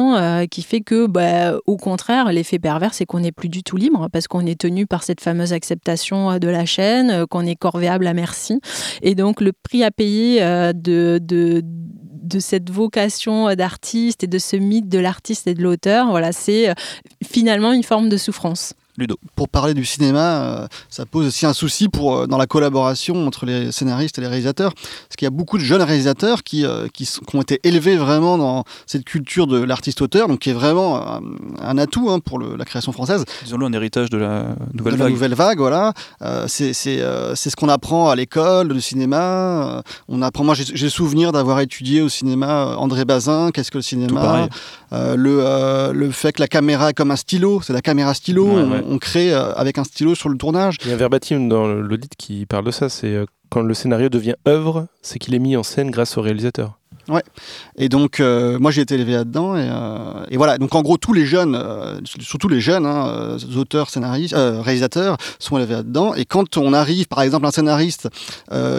qui 0.51 0.63
fait 0.63 0.81
que, 0.81 1.07
bah, 1.07 1.59
au 1.67 1.77
contraire, 1.77 2.33
l'effet 2.33 2.59
pervers, 2.59 2.95
c'est 2.95 3.05
qu'on 3.05 3.21
n'est 3.21 3.33
plus 3.33 3.49
du 3.49 3.63
tout 3.63 3.77
libre 3.77 4.09
parce 4.13 4.27
qu'on 4.29 4.47
est 4.47 4.61
tenu 4.61 4.87
par 4.87 5.03
cette 5.03 5.21
fameuse 5.21 5.53
acceptation 5.53 6.39
de 6.39 6.49
la 6.49 6.65
chaîne, 6.65 7.27
qu'on 7.27 7.47
est 7.47 7.57
corvéable 7.57 8.07
à 8.07 8.15
merci. 8.15 8.61
Et 9.03 9.15
donc, 9.15 9.41
le 9.41 9.53
prix 9.53 9.85
à 9.85 9.91
payer 9.91 10.41
de, 10.41 11.19
de 11.23 11.63
de 11.65 12.41
cette 12.41 12.69
vocation 12.69 13.55
d'artiste 13.55 14.23
et 14.25 14.27
de 14.27 14.39
ce 14.39 14.57
mythe 14.57 14.89
de 14.89 14.99
l'artiste 14.99 15.47
et 15.47 15.55
de 15.55 15.63
l'auteur, 15.63 16.11
voilà, 16.11 16.33
c'est 16.33 16.75
finalement 17.25 17.73
une 17.73 17.85
forme 17.85 18.09
de 18.09 18.17
souffrance. 18.17 18.75
Pour 19.37 19.49
parler 19.49 19.75
du 19.75 19.85
cinéma, 19.85 20.43
euh, 20.43 20.67
ça 20.91 21.07
pose 21.07 21.27
aussi 21.27 21.47
un 21.47 21.53
souci 21.53 21.89
pour, 21.89 22.17
euh, 22.17 22.27
dans 22.27 22.39
la 22.39 22.47
collaboration 22.47 23.27
entre 23.27 23.47
les 23.47 23.71
scénaristes 23.73 24.19
et 24.19 24.21
les 24.21 24.27
réalisateurs. 24.27 24.73
Parce 24.75 25.17
qu'il 25.17 25.27
y 25.27 25.29
a 25.29 25.31
beaucoup 25.31 25.59
de 25.59 25.63
jeunes 25.63 25.83
réalisateurs 25.83 26.43
qui, 26.43 26.65
euh, 26.65 26.89
qui, 26.93 27.09
ont 27.35 27.43
été 27.43 27.61
élevés 27.63 27.97
vraiment 27.97 28.39
dans 28.39 28.65
cette 28.87 29.05
culture 29.05 29.47
de 29.47 29.63
l'artiste-auteur, 29.63 30.29
donc 30.29 30.41
qui 30.41 30.51
est 30.51 30.55
vraiment 30.55 31.21
un 31.61 31.79
atout 31.79 32.11
hein, 32.11 32.19
pour 32.21 32.41
la 32.41 32.65
création 32.65 32.93
française. 32.93 33.25
Disons-le, 33.45 33.67
un 33.67 33.73
héritage 33.73 34.11
de 34.11 34.19
la 34.19 34.57
nouvelle 34.75 34.95
de 34.95 34.99
vague. 34.99 35.09
La 35.09 35.11
nouvelle 35.11 35.35
vague, 35.35 35.59
voilà. 35.59 35.93
c'est 36.47 36.73
ce 36.73 37.57
qu'on 37.57 37.69
apprend 37.69 38.11
à 38.11 38.17
l'école 38.17 38.69
de 38.69 38.81
cinéma. 38.81 39.83
on 40.09 40.23
apprend, 40.23 40.45
moi, 40.45 40.55
j'ai 40.55 40.89
souvenir 40.89 41.33
d'avoir 41.33 41.61
étudié 41.61 42.03
au 42.03 42.09
cinéma 42.09 42.77
André 42.77 43.05
Bazin, 43.05 43.51
qu'est-ce 43.53 43.71
que 43.71 43.79
le 43.79 43.83
cinéma 43.83 44.49
le, 44.93 45.93
le 45.93 46.11
fait 46.11 46.33
que 46.33 46.41
la 46.41 46.49
caméra 46.49 46.91
est 46.91 46.95
comme 46.95 47.11
un 47.11 47.17
stylo, 47.17 47.61
c'est 47.63 47.73
la 47.73 47.83
caméra 47.83 48.15
stylo 48.15 48.49
on 48.89 48.99
crée 48.99 49.33
euh, 49.33 49.53
avec 49.53 49.79
un 49.79 49.85
stylo 49.85 50.15
sur 50.15 50.29
le 50.29 50.37
tournage. 50.37 50.77
Il 50.83 50.89
y 50.89 50.91
a 50.91 50.95
un 50.95 50.99
verbatim 50.99 51.49
dans 51.49 51.67
l'audit 51.67 52.13
qui 52.17 52.47
parle 52.47 52.65
de 52.65 52.71
ça, 52.71 52.89
c'est 52.89 53.15
euh, 53.15 53.27
quand 53.51 53.63
le 53.63 53.75
scénario 53.75 54.09
devient 54.09 54.35
œuvre, 54.47 54.87
c'est 55.03 55.19
qu'il 55.19 55.35
est 55.35 55.39
mis 55.39 55.57
en 55.57 55.63
scène 55.63 55.91
grâce 55.91 56.19
au 56.19 56.23
réalisateur. 56.23 56.78
Ouais. 57.09 57.23
Et 57.79 57.89
donc, 57.89 58.21
euh, 58.21 58.59
moi, 58.59 58.71
j'ai 58.71 58.83
été 58.83 58.95
élevé 58.95 59.13
là-dedans. 59.13 59.57
Et, 59.57 59.67
euh, 59.71 60.27
et, 60.31 60.37
voilà. 60.37 60.59
Donc, 60.59 60.75
en 60.75 60.83
gros, 60.83 60.99
tous 60.99 61.15
les 61.15 61.25
jeunes, 61.25 61.55
euh, 61.55 61.99
surtout 62.21 62.49
les 62.49 62.61
jeunes, 62.61 62.85
hein, 62.85 63.37
auteurs, 63.57 63.89
scénaristes, 63.89 64.35
réalisateurs, 64.37 65.17
sont 65.39 65.57
élevés 65.59 65.75
là-dedans. 65.75 66.15
Et 66.15 66.25
quand 66.27 66.59
on 66.59 66.73
arrive, 66.73 67.07
par 67.07 67.23
exemple, 67.23 67.47
un 67.47 67.51
scénariste 67.51 68.09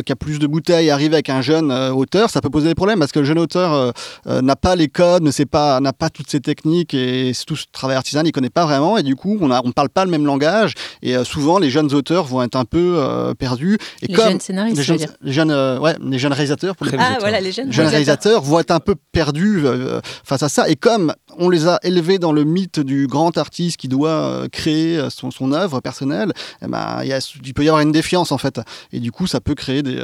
qui 0.06 0.12
a 0.12 0.16
plus 0.16 0.40
de 0.40 0.48
bouteilles 0.48 0.90
arrive 0.90 1.14
avec 1.14 1.30
un 1.30 1.42
jeune 1.42 1.72
auteur, 1.72 2.30
ça 2.30 2.42
peut 2.42 2.50
poser 2.50 2.68
des 2.68 2.76
problèmes 2.76 3.00
parce 3.00 3.12
que 3.12 3.20
le 3.20 3.26
jeune 3.26 3.40
auteur 3.40 3.94
n'a 4.26 4.56
pas 4.56 4.76
les 4.76 4.88
codes, 4.88 5.24
ne 5.24 5.32
sait 5.32 5.46
pas, 5.46 5.80
n'a 5.80 5.94
pas 5.94 6.10
toutes 6.10 6.30
ces 6.30 6.40
techniques 6.40 6.94
et 6.94 7.32
tout 7.48 7.56
ce 7.56 7.66
travail 7.72 7.98
artisanal, 7.98 8.28
il 8.28 8.32
connaît 8.32 8.50
pas 8.50 8.66
vraiment. 8.66 8.98
Et 8.98 9.04
du 9.04 9.16
coup, 9.16 9.38
on 9.42 9.48
ne 9.48 9.56
on 9.64 9.72
parle 9.72 9.90
pas 9.90 10.06
le 10.06 10.12
même 10.12 10.26
langage. 10.26 10.74
Et 11.02 11.16
souvent, 11.24 11.60
les 11.60 11.70
jeunes 11.70 11.94
auteurs 11.94 12.26
vont 12.26 12.42
être 12.42 12.56
un 12.56 12.66
peu 12.66 13.02
perdus. 13.38 13.78
Et 14.02 14.08
les 14.08 14.16
jeunes 14.16 14.40
scénaristes, 14.40 14.78
les 14.78 14.84
jeunes, 14.84 15.08
les 15.22 15.34
jeunes, 15.34 15.80
ouais, 15.80 15.96
les 16.02 16.20
jeunes 16.20 16.34
réalisateurs. 16.34 16.76
Pour 16.76 16.86
les 16.86 16.98
ah, 16.98 17.18
voilà, 17.20 17.40
les 17.40 17.52
jeunes, 17.52 17.72
jeunes 17.72 17.88
réalisateurs 17.88 18.19
vont 18.26 18.60
être 18.60 18.72
un 18.72 18.80
peu 18.80 18.96
perdus 19.12 19.66
euh, 19.66 20.02
face 20.24 20.44
à 20.44 20.50
ça. 20.50 20.70
Et 20.70 20.76
comme 20.76 21.14
on 21.38 21.50
les 21.50 21.68
a 21.68 21.80
élevés 21.84 22.20
dans 22.20 22.32
le 22.32 22.44
mythe 22.44 22.80
du 22.80 23.08
grand 23.08 23.38
artiste 23.38 23.78
qui 23.78 23.88
doit 23.88 24.10
euh, 24.10 24.48
créer 24.48 24.98
euh, 24.98 25.10
son, 25.10 25.52
œuvre 25.52 25.80
personnelle, 25.80 26.34
eh 26.62 26.68
ben, 26.68 27.02
il, 27.04 27.54
peut 27.54 27.64
y 27.64 27.70
avoir 27.70 27.82
une 27.82 27.92
défiance 27.92 28.32
en 28.32 28.38
fait. 28.38 28.60
Et 28.92 29.00
du 29.00 29.12
coup, 29.12 29.28
ça 29.28 29.40
peut 29.40 29.56
créer 29.56 29.84
des, 29.84 30.00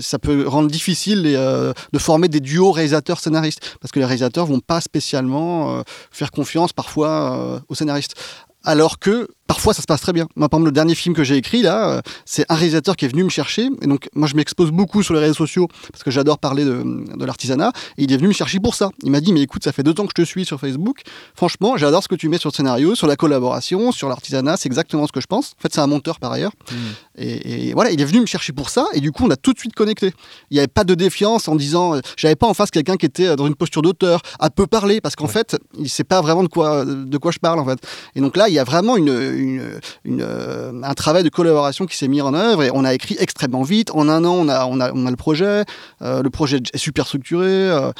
ça 0.00 0.18
peut 0.18 0.46
rendre 0.46 0.70
difficile 0.70 1.22
de 1.22 1.98
former 1.98 2.28
des 2.28 2.40
duos 2.40 2.72
réalisateurs-scénaristes 2.72 3.76
parce 3.80 3.92
que 3.92 3.98
les 3.98 4.04
réalisateurs 4.04 4.46
vont 4.46 4.60
pas 4.60 4.80
spécialement 4.80 5.82
faire 6.10 6.30
confiance 6.30 6.72
parfois 6.72 7.62
aux 7.68 7.74
scénaristes. 7.74 8.14
Alors 8.64 8.98
que 8.98 9.28
parfois 9.50 9.74
ça 9.74 9.82
se 9.82 9.86
passe 9.86 10.00
très 10.00 10.12
bien. 10.12 10.28
Moi, 10.36 10.48
par 10.48 10.58
exemple, 10.58 10.68
le 10.68 10.72
dernier 10.72 10.94
film 10.94 11.12
que 11.12 11.24
j'ai 11.24 11.36
écrit 11.36 11.60
là, 11.60 11.90
euh, 11.90 12.00
c'est 12.24 12.46
un 12.48 12.54
réalisateur 12.54 12.94
qui 12.94 13.04
est 13.04 13.08
venu 13.08 13.24
me 13.24 13.30
chercher. 13.30 13.68
Et 13.82 13.86
donc, 13.88 14.08
moi, 14.14 14.28
je 14.28 14.36
m'expose 14.36 14.70
beaucoup 14.70 15.02
sur 15.02 15.12
les 15.12 15.18
réseaux 15.18 15.34
sociaux 15.34 15.66
parce 15.90 16.04
que 16.04 16.12
j'adore 16.12 16.38
parler 16.38 16.64
de, 16.64 16.84
de 17.16 17.24
l'artisanat. 17.24 17.72
Et 17.98 18.04
il 18.04 18.12
est 18.12 18.16
venu 18.16 18.28
me 18.28 18.32
chercher 18.32 18.60
pour 18.60 18.76
ça. 18.76 18.90
Il 19.02 19.10
m'a 19.10 19.20
dit, 19.20 19.32
mais 19.32 19.40
écoute, 19.40 19.64
ça 19.64 19.72
fait 19.72 19.82
deux 19.82 19.90
ans 20.00 20.04
que 20.06 20.12
je 20.16 20.22
te 20.22 20.24
suis 20.24 20.44
sur 20.44 20.60
Facebook. 20.60 21.00
Franchement, 21.34 21.76
j'adore 21.76 22.04
ce 22.04 22.06
que 22.06 22.14
tu 22.14 22.28
mets 22.28 22.38
sur 22.38 22.50
le 22.50 22.54
scénario, 22.54 22.94
sur 22.94 23.08
la 23.08 23.16
collaboration, 23.16 23.90
sur 23.90 24.08
l'artisanat. 24.08 24.56
C'est 24.56 24.68
exactement 24.68 25.08
ce 25.08 25.12
que 25.12 25.20
je 25.20 25.26
pense. 25.26 25.54
En 25.58 25.62
fait, 25.62 25.74
c'est 25.74 25.80
un 25.80 25.88
monteur 25.88 26.20
par 26.20 26.30
ailleurs. 26.30 26.52
Hmm. 26.70 26.74
Et, 27.18 27.72
voilà, 27.74 27.90
il 27.90 28.00
est 28.00 28.04
venu 28.04 28.20
me 28.20 28.26
chercher 28.26 28.52
pour 28.52 28.70
ça. 28.70 28.86
Et 28.94 29.00
du 29.00 29.10
coup, 29.10 29.24
on 29.26 29.30
a 29.30 29.36
tout 29.36 29.52
de 29.52 29.58
suite 29.58 29.74
connecté. 29.74 30.12
Il 30.52 30.54
n'y 30.54 30.60
avait 30.60 30.68
pas 30.68 30.84
de 30.84 30.94
défiance 30.94 31.48
en 31.48 31.56
disant, 31.56 31.96
euh, 31.96 32.00
j'avais 32.16 32.36
pas 32.36 32.46
en 32.46 32.54
face 32.54 32.70
quelqu'un 32.70 32.96
qui 32.96 33.06
était 33.06 33.34
dans 33.34 33.48
une 33.48 33.56
posture 33.56 33.82
d'auteur, 33.82 34.22
à 34.38 34.48
peu 34.48 34.68
parler, 34.68 35.00
parce 35.00 35.16
qu'en 35.16 35.26
fait, 35.26 35.56
il 35.76 35.90
sait 35.90 36.04
pas 36.04 36.20
vraiment 36.20 36.44
de 36.44 36.48
quoi, 36.48 36.84
de 36.84 37.18
quoi 37.18 37.32
je 37.32 37.40
parle 37.40 37.58
en 37.58 37.64
fait. 37.64 37.80
Et 38.14 38.20
donc 38.20 38.36
là, 38.36 38.48
il 38.48 38.54
y 38.54 38.58
a 38.60 38.64
vraiment 38.64 38.96
une, 38.96 39.08
une 39.08 39.39
euh, 39.40 40.82
un 40.82 40.94
travail 40.94 41.22
de 41.22 41.28
collaboration 41.28 41.86
qui 41.86 41.96
s'est 41.96 42.08
mis 42.08 42.20
en 42.20 42.34
œuvre 42.34 42.62
et 42.62 42.70
on 42.72 42.84
a 42.84 42.94
écrit 42.94 43.16
extrêmement 43.18 43.62
vite. 43.62 43.90
En 43.92 44.08
un 44.08 44.24
an, 44.24 44.34
on 44.34 44.48
a, 44.48 44.66
on 44.66 44.80
a, 44.80 44.92
on 44.92 45.06
a 45.06 45.10
le 45.10 45.16
projet. 45.16 45.64
Euh, 46.02 46.22
le 46.22 46.30
projet 46.30 46.58
est 46.72 46.78
super 46.78 47.06
structuré. 47.06 47.48
Euh, 47.50 47.92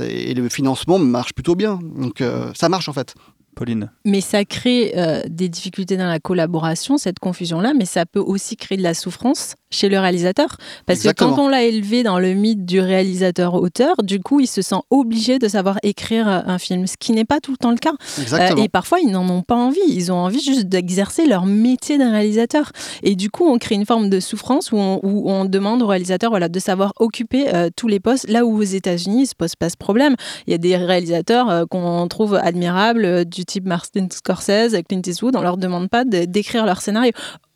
et 0.00 0.34
le 0.34 0.48
financement 0.48 0.98
marche 0.98 1.32
plutôt 1.32 1.54
bien. 1.54 1.78
Donc 1.82 2.22
ça 2.54 2.68
marche 2.68 2.90
en 2.90 2.92
fait. 2.92 3.14
Pauline. 3.56 3.90
Mais 4.04 4.20
ça 4.20 4.44
crée 4.44 4.94
des 5.28 5.48
difficultés 5.48 5.96
dans 5.96 6.06
la 6.06 6.20
collaboration, 6.20 6.98
cette 6.98 7.18
confusion-là, 7.18 7.72
mais 7.74 7.86
ça 7.86 8.04
peut 8.06 8.20
aussi 8.20 8.56
créer 8.56 8.76
de 8.76 8.82
la 8.82 8.94
souffrance 8.94 9.56
chez 9.70 9.88
le 9.88 9.98
réalisateur. 9.98 10.56
Parce 10.86 11.02
que 11.02 11.12
quand 11.12 11.38
on 11.38 11.48
l'a 11.48 11.64
élevé 11.64 12.02
dans 12.02 12.18
le 12.18 12.32
mythe 12.32 12.64
du 12.64 12.80
réalisateur-auteur, 12.80 13.96
du 14.02 14.20
coup, 14.20 14.40
il 14.40 14.46
se 14.46 14.62
sent 14.62 14.80
obligé 14.90 15.38
de 15.38 15.48
savoir 15.48 15.78
écrire 15.82 16.28
euh, 16.28 16.40
un 16.46 16.58
film, 16.58 16.86
ce 16.86 16.96
qui 16.98 17.12
n'est 17.12 17.24
pas 17.24 17.40
tout 17.40 17.50
le 17.50 17.56
temps 17.56 17.70
le 17.70 17.76
cas. 17.76 17.92
Euh, 18.32 18.56
et 18.56 18.68
parfois, 18.68 19.00
ils 19.00 19.10
n'en 19.10 19.28
ont 19.28 19.42
pas 19.42 19.54
envie. 19.54 19.80
Ils 19.88 20.10
ont 20.10 20.16
envie 20.16 20.40
juste 20.40 20.66
d'exercer 20.66 21.26
leur 21.26 21.46
métier 21.46 21.98
d'un 21.98 22.12
réalisateur. 22.12 22.72
Et 23.02 23.14
du 23.14 23.30
coup, 23.30 23.46
on 23.46 23.58
crée 23.58 23.74
une 23.74 23.86
forme 23.86 24.08
de 24.08 24.20
souffrance 24.20 24.72
où 24.72 24.76
on, 24.76 25.44
demande 25.48 25.82
au 25.82 25.86
réalisateur 25.86 26.30
voilà, 26.30 26.48
de 26.48 26.58
savoir 26.58 26.92
occuper 26.98 27.54
euh, 27.54 27.70
tous 27.74 27.88
les 27.88 28.00
postes. 28.00 28.28
Là 28.28 28.44
où 28.44 28.58
aux 28.58 28.62
États-Unis, 28.62 29.18
il 29.18 29.22
ne 29.22 29.26
se 29.26 29.34
pose 29.34 29.54
pas 29.54 29.70
ce 29.70 29.76
problème. 29.76 30.14
Il 30.46 30.50
y 30.50 30.54
a 30.54 30.58
des 30.58 30.76
réalisateurs 30.76 31.66
qu'on 31.68 32.06
trouve 32.08 32.34
admirables, 32.34 33.24
du 33.24 33.44
type 33.44 33.64
Martin 33.66 34.08
Scorsese, 34.10 34.76
Clint 34.88 35.02
Eastwood. 35.06 35.36
On 35.36 35.42
leur 35.42 35.56
demande 35.56 35.88
pas 35.88 36.04
d'écrire 36.04 36.66
leur 36.66 36.80
scénario 36.80 37.12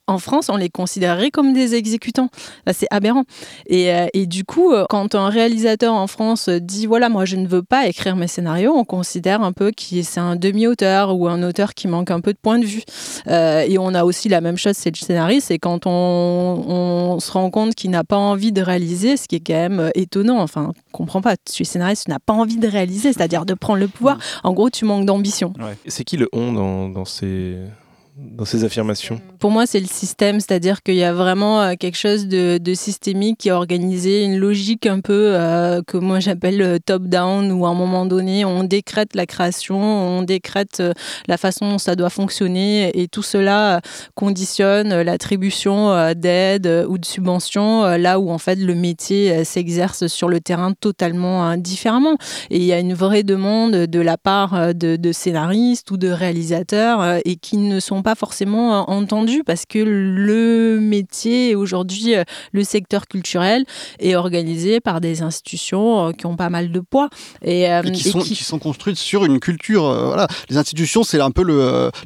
en 0.09 0.19
France, 0.19 0.49
on 0.49 0.57
les 0.57 0.69
considérerait 0.69 1.31
comme 1.31 1.53
des 1.53 1.75
exécutants. 1.75 2.29
c'est 2.73 2.89
aberrant. 2.91 3.25
Et, 3.67 3.93
euh, 3.93 4.07
et, 4.15 4.27
du 4.27 4.45
coup, 4.45 4.73
euh, 4.73 4.85
quand 4.89 5.15
un 5.15 5.29
réalisateur 5.29 5.95
en 5.95 6.07
France 6.07 6.49
dit 6.49 6.87
voilà, 6.87 7.09
moi 7.09 7.25
je 7.25 7.37
ne 7.37 7.47
veux 7.47 7.63
pas 7.63 7.87
écrire 7.87 8.17
mes 8.17 8.27
scénarios, 8.27 8.73
on 8.75 8.85
considère 8.85 9.43
un 9.43 9.53
peu 9.53 9.71
que 9.71 10.03
c'est 10.03 10.21
un 10.21 10.37
demi-auteur 10.37 11.17
ou 11.17 11.29
un 11.29 11.43
auteur 11.43 11.75
qui 11.75 11.87
manque 11.87 12.11
un 12.11 12.21
peu 12.21 12.33
de 12.33 12.39
point 12.39 12.59
de 12.59 12.67
vue. 12.67 12.83
Euh, 13.29 13.65
et 13.67 13.79
on 13.79 13.95
a 13.95 14.05
aussi 14.05 14.29
la 14.29 14.41
même 14.41 14.57
chose, 14.57 14.75
c'est 14.77 14.91
le 14.91 15.05
scénariste. 15.05 15.51
Et 15.51 15.59
quand 15.59 15.87
on, 15.87 15.91
on 15.91 17.21
se 17.21 17.31
rend 17.31 17.51
compte 17.51 17.75
qu'il 17.75 17.91
n'a 17.91 18.05
pas 18.05 18.17
envie 18.17 18.53
de 18.53 18.61
réaliser, 18.61 19.17
ce 19.17 19.29
qui 19.29 19.37
est 19.37 19.41
quand 19.41 19.55
même 19.55 19.91
étonnant. 19.95 20.41
Enfin, 20.41 20.73
comprends 20.91 21.21
pas. 21.21 21.37
Tu 21.37 21.63
es 21.63 21.65
scénariste, 21.65 22.07
tu 22.07 22.11
n'as 22.11 22.19
pas 22.19 22.33
envie 22.33 22.57
de 22.57 22.69
réaliser, 22.69 23.13
c'est-à-dire 23.13 23.47
de 23.47 23.55
prendre 23.55 23.79
le 23.79 23.89
pouvoir. 23.89 24.19
En 24.43 24.53
gros, 24.53 24.69
tu 24.69 24.85
manques 24.85 25.07
d'ambition. 25.07 25.53
C'est 25.87 26.05
qui 26.05 26.17
le 26.17 26.29
on 26.33 26.53
dans, 26.53 26.89
dans 26.89 27.05
ces 27.05 27.57
dans 28.17 28.45
ces 28.45 28.65
affirmations? 28.65 29.21
Pour 29.43 29.51
moi, 29.51 29.67
c'est 29.67 29.81
le 29.81 29.87
système, 29.87 30.39
c'est-à-dire 30.39 30.85
qu'il 30.85 30.95
y 30.95 31.03
a 31.03 31.13
vraiment 31.13 31.63
euh, 31.63 31.75
quelque 31.77 31.99
chose 31.99 32.29
de, 32.29 32.61
systémique 32.75 33.39
qui 33.39 33.49
est 33.49 33.51
organisé, 33.51 34.23
une 34.23 34.37
logique 34.37 34.87
un 34.87 35.01
peu 35.01 35.33
euh, 35.35 35.83
que 35.85 35.97
moi 35.97 36.21
j'appelle 36.21 36.63
euh, 36.63 36.79
top-down, 36.79 37.51
où 37.51 37.67
à 37.67 37.71
un 37.71 37.75
moment 37.75 38.07
donné, 38.07 38.45
on 38.45 38.63
décrète 38.63 39.17
la 39.17 39.27
création, 39.27 39.81
on 39.81 40.23
décrète 40.23 40.81
la 41.27 41.37
façon 41.39 41.69
dont 41.71 41.79
ça 41.79 41.97
doit 41.97 42.09
fonctionner, 42.09 42.97
et 42.97 43.09
tout 43.09 43.25
cela 43.25 43.81
conditionne 44.15 45.03
l'attribution 45.03 46.13
d'aide 46.15 46.87
ou 46.89 46.97
de 46.97 47.05
subventions, 47.05 47.83
là 47.97 48.21
où 48.21 48.31
en 48.31 48.39
fait 48.39 48.55
le 48.55 48.77
métier 48.77 49.45
s'exerce 49.45 50.07
sur 50.07 50.29
le 50.29 50.39
terrain 50.39 50.73
totalement 50.73 51.57
différemment. 51.57 52.17
Et 52.51 52.59
il 52.59 52.65
y 52.65 52.73
a 52.73 52.79
une 52.79 52.95
vraie 52.95 53.25
demande 53.25 53.73
de 53.73 54.01
la 54.01 54.17
part 54.17 54.73
de, 54.73 54.95
de 54.95 55.13
scénaristes 55.13 55.91
ou 55.91 55.97
de 55.97 56.09
réalisateurs 56.09 57.19
et 57.25 57.35
qui 57.35 57.57
ne 57.57 57.81
sont 57.81 58.03
pas 58.03 58.15
forcément 58.15 58.53
euh, 58.53 58.85
parce 59.45 59.65
que 59.67 59.79
le 59.79 60.79
métier 60.81 61.55
aujourd'hui, 61.55 62.15
euh, 62.15 62.25
le 62.53 62.65
secteur 62.65 63.07
culturel 63.07 63.65
est 63.99 64.15
organisé 64.15 64.81
par 64.81 65.01
des 65.01 65.23
institutions 65.23 66.09
euh, 66.09 66.13
qui 66.13 66.27
ont 66.27 66.37
pas 66.37 66.51
mal 66.51 66.71
de 66.71 66.81
poids 66.81 67.09
et, 67.43 67.67
qui, 67.93 68.11
sont, 68.11 68.21
qui... 68.21 68.35
sont, 68.37 68.59
construites 68.59 68.97
sur 68.97 69.25
une 69.25 69.41
culture. 69.41 69.83
voilà, 69.83 70.27
les 70.51 70.57
institutions, 70.57 71.03
c'est 71.03 71.21
un 71.21 71.31
peu 71.31 71.43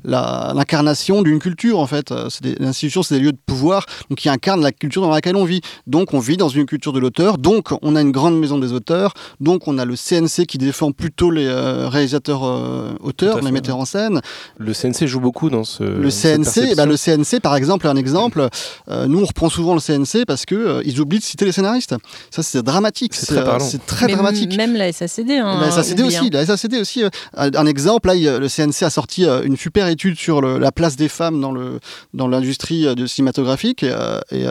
l'incarnation 0.04 1.22
d'une 1.22 1.38
culture 1.38 1.78
en 1.78 1.86
fait. 1.86 2.12
Des, 2.42 2.54
les 2.54 2.66
institutions, 2.66 3.02
c'est 3.02 3.16
des 3.16 3.20
lieux 3.20 3.32
de 3.32 3.38
pouvoir 3.44 3.86
donc 4.08 4.18
qui 4.18 4.28
incarnent 4.28 4.62
la 4.62 4.72
culture 4.72 5.02
dans 5.02 5.10
laquelle 5.10 5.36
on 5.36 5.44
vit. 5.44 5.60
Donc 5.86 6.14
on 6.14 6.18
vit 6.18 6.36
dans 6.36 6.48
une 6.48 6.66
culture 6.66 6.92
de 6.92 7.00
l'auteur. 7.00 7.38
Donc 7.38 7.68
on 7.82 7.96
a 7.96 8.00
une 8.00 8.12
grande 8.12 8.38
maison 8.38 8.58
des 8.58 8.72
auteurs. 8.72 9.14
Donc 9.40 9.68
on 9.68 9.78
a 9.78 9.84
le 9.84 9.94
CNC 9.96 10.46
qui 10.46 10.58
défend 10.58 10.92
plutôt 10.92 11.30
les 11.30 11.48
réalisateurs 11.48 12.42
auteurs, 13.00 13.40
les 13.40 13.50
metteurs 13.50 13.78
en 13.78 13.84
scène. 13.84 14.20
Le 14.58 14.72
CNC 14.72 15.06
joue 15.06 15.20
beaucoup 15.20 15.50
dans 15.50 15.64
ce 15.64 15.84
le 15.84 16.10
CNC, 16.10 16.76
bah, 16.76 16.86
le 16.86 16.96
CNC 16.96 17.15
par 17.42 17.56
exemple, 17.56 17.86
un 17.86 17.96
exemple. 17.96 18.48
Euh, 18.88 19.06
nous 19.06 19.20
on 19.20 19.24
reprend 19.24 19.48
souvent 19.48 19.74
le 19.74 19.80
CNC 19.80 20.24
parce 20.26 20.44
que 20.44 20.54
euh, 20.54 20.82
ils 20.84 21.00
oublient 21.00 21.18
de 21.18 21.24
citer 21.24 21.44
les 21.44 21.52
scénaristes. 21.52 21.94
Ça 22.30 22.42
c'est 22.42 22.62
dramatique. 22.62 23.14
C'est 23.14 23.26
très, 23.26 23.38
euh, 23.38 23.78
très 23.86 24.06
dramatique. 24.08 24.56
Même 24.56 24.74
la 24.74 24.92
SACD. 24.92 25.32
Hein, 25.32 25.58
la 25.60 25.70
SACD 25.70 26.02
aussi. 26.02 26.16
Hein. 26.16 26.28
La 26.32 26.46
SACD 26.46 26.74
aussi. 26.80 27.04
un 27.34 27.66
exemple, 27.66 28.08
là, 28.08 28.14
le 28.14 28.48
CNC 28.48 28.82
a 28.82 28.90
sorti 28.90 29.24
une 29.24 29.56
super 29.56 29.88
étude 29.88 30.18
sur 30.18 30.40
la 30.42 30.72
place 30.72 30.96
des 30.96 31.08
femmes 31.08 31.40
dans 31.40 31.52
le 31.52 31.80
dans 32.14 32.28
l'industrie 32.28 32.86
cinématographique. 33.06 33.82
Et, 33.82 33.94
et, 34.32 34.46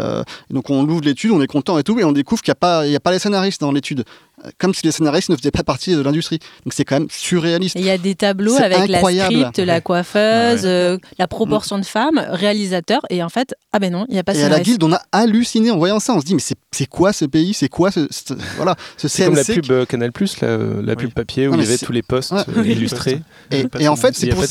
donc 0.49 0.69
on 0.69 0.87
ouvre 0.87 1.01
l'étude, 1.03 1.31
on 1.31 1.41
est 1.41 1.47
content 1.47 1.77
et 1.77 1.83
tout, 1.83 1.99
et 1.99 2.03
on 2.03 2.11
découvre 2.11 2.41
qu'il 2.41 2.51
n'y 2.51 2.57
a 2.57 2.59
pas 2.59 2.85
il 2.85 2.91
y 2.91 2.95
a 2.95 2.99
pas 2.99 3.11
les 3.11 3.19
scénaristes 3.19 3.61
dans 3.61 3.71
l'étude 3.71 4.03
comme 4.57 4.73
si 4.73 4.85
les 4.85 4.91
scénaristes 4.91 5.29
ne 5.29 5.35
faisaient 5.35 5.51
pas 5.51 5.63
partie 5.63 5.95
de 5.95 6.01
l'industrie. 6.01 6.39
Donc 6.65 6.73
c'est 6.73 6.85
quand 6.85 6.99
même 6.99 7.09
surréaliste. 7.09 7.75
Il 7.77 7.85
y 7.85 7.89
a 7.89 7.97
des 7.97 8.15
tableaux 8.15 8.55
avec 8.55 8.87
la 8.87 9.01
script, 9.01 9.59
la 9.59 9.81
coiffeuse, 9.81 10.61
euh, 10.65 10.97
la 11.17 11.27
proportion 11.27 11.77
de 11.77 11.85
femmes, 11.85 12.25
réalisateur, 12.55 13.01
et 13.09 13.23
en 13.23 13.29
fait, 13.29 13.53
ah 13.71 13.79
ben 13.79 13.91
non, 13.91 14.05
il 14.09 14.13
n'y 14.13 14.19
a 14.19 14.23
pas 14.23 14.35
Et 14.35 14.43
à 14.43 14.49
la 14.49 14.59
guilde, 14.59 14.83
on 14.83 14.93
a 14.93 15.01
halluciné 15.11 15.71
en 15.71 15.77
voyant 15.77 15.99
ça. 15.99 16.13
On 16.13 16.19
se 16.19 16.25
dit, 16.25 16.35
mais 16.35 16.41
c'est 16.71 16.85
quoi 16.87 17.13
ce 17.13 17.25
pays 17.25 17.53
C'est 17.53 17.69
quoi 17.69 17.91
ce, 17.91 18.07
voilà, 18.55 18.75
ce 18.97 19.07
C'est 19.07 19.25
comme 19.25 19.35
la 19.35 19.43
pub 19.43 19.71
euh, 19.71 19.85
Canal 19.85 20.11
Plus, 20.11 20.39
la, 20.41 20.57
la 20.57 20.95
pub 20.95 21.11
papier 21.11 21.47
où 21.47 21.53
il 21.53 21.61
y 21.61 21.63
avait 21.63 21.77
tous 21.77 21.91
les 21.91 22.01
postes 22.01 22.33
euh, 22.33 22.65
illustrés. 22.65 23.21
Et, 23.79 23.87
en 23.87 23.95
fait, 23.95 24.15
c'est 24.15 24.29
pour, 24.29 24.43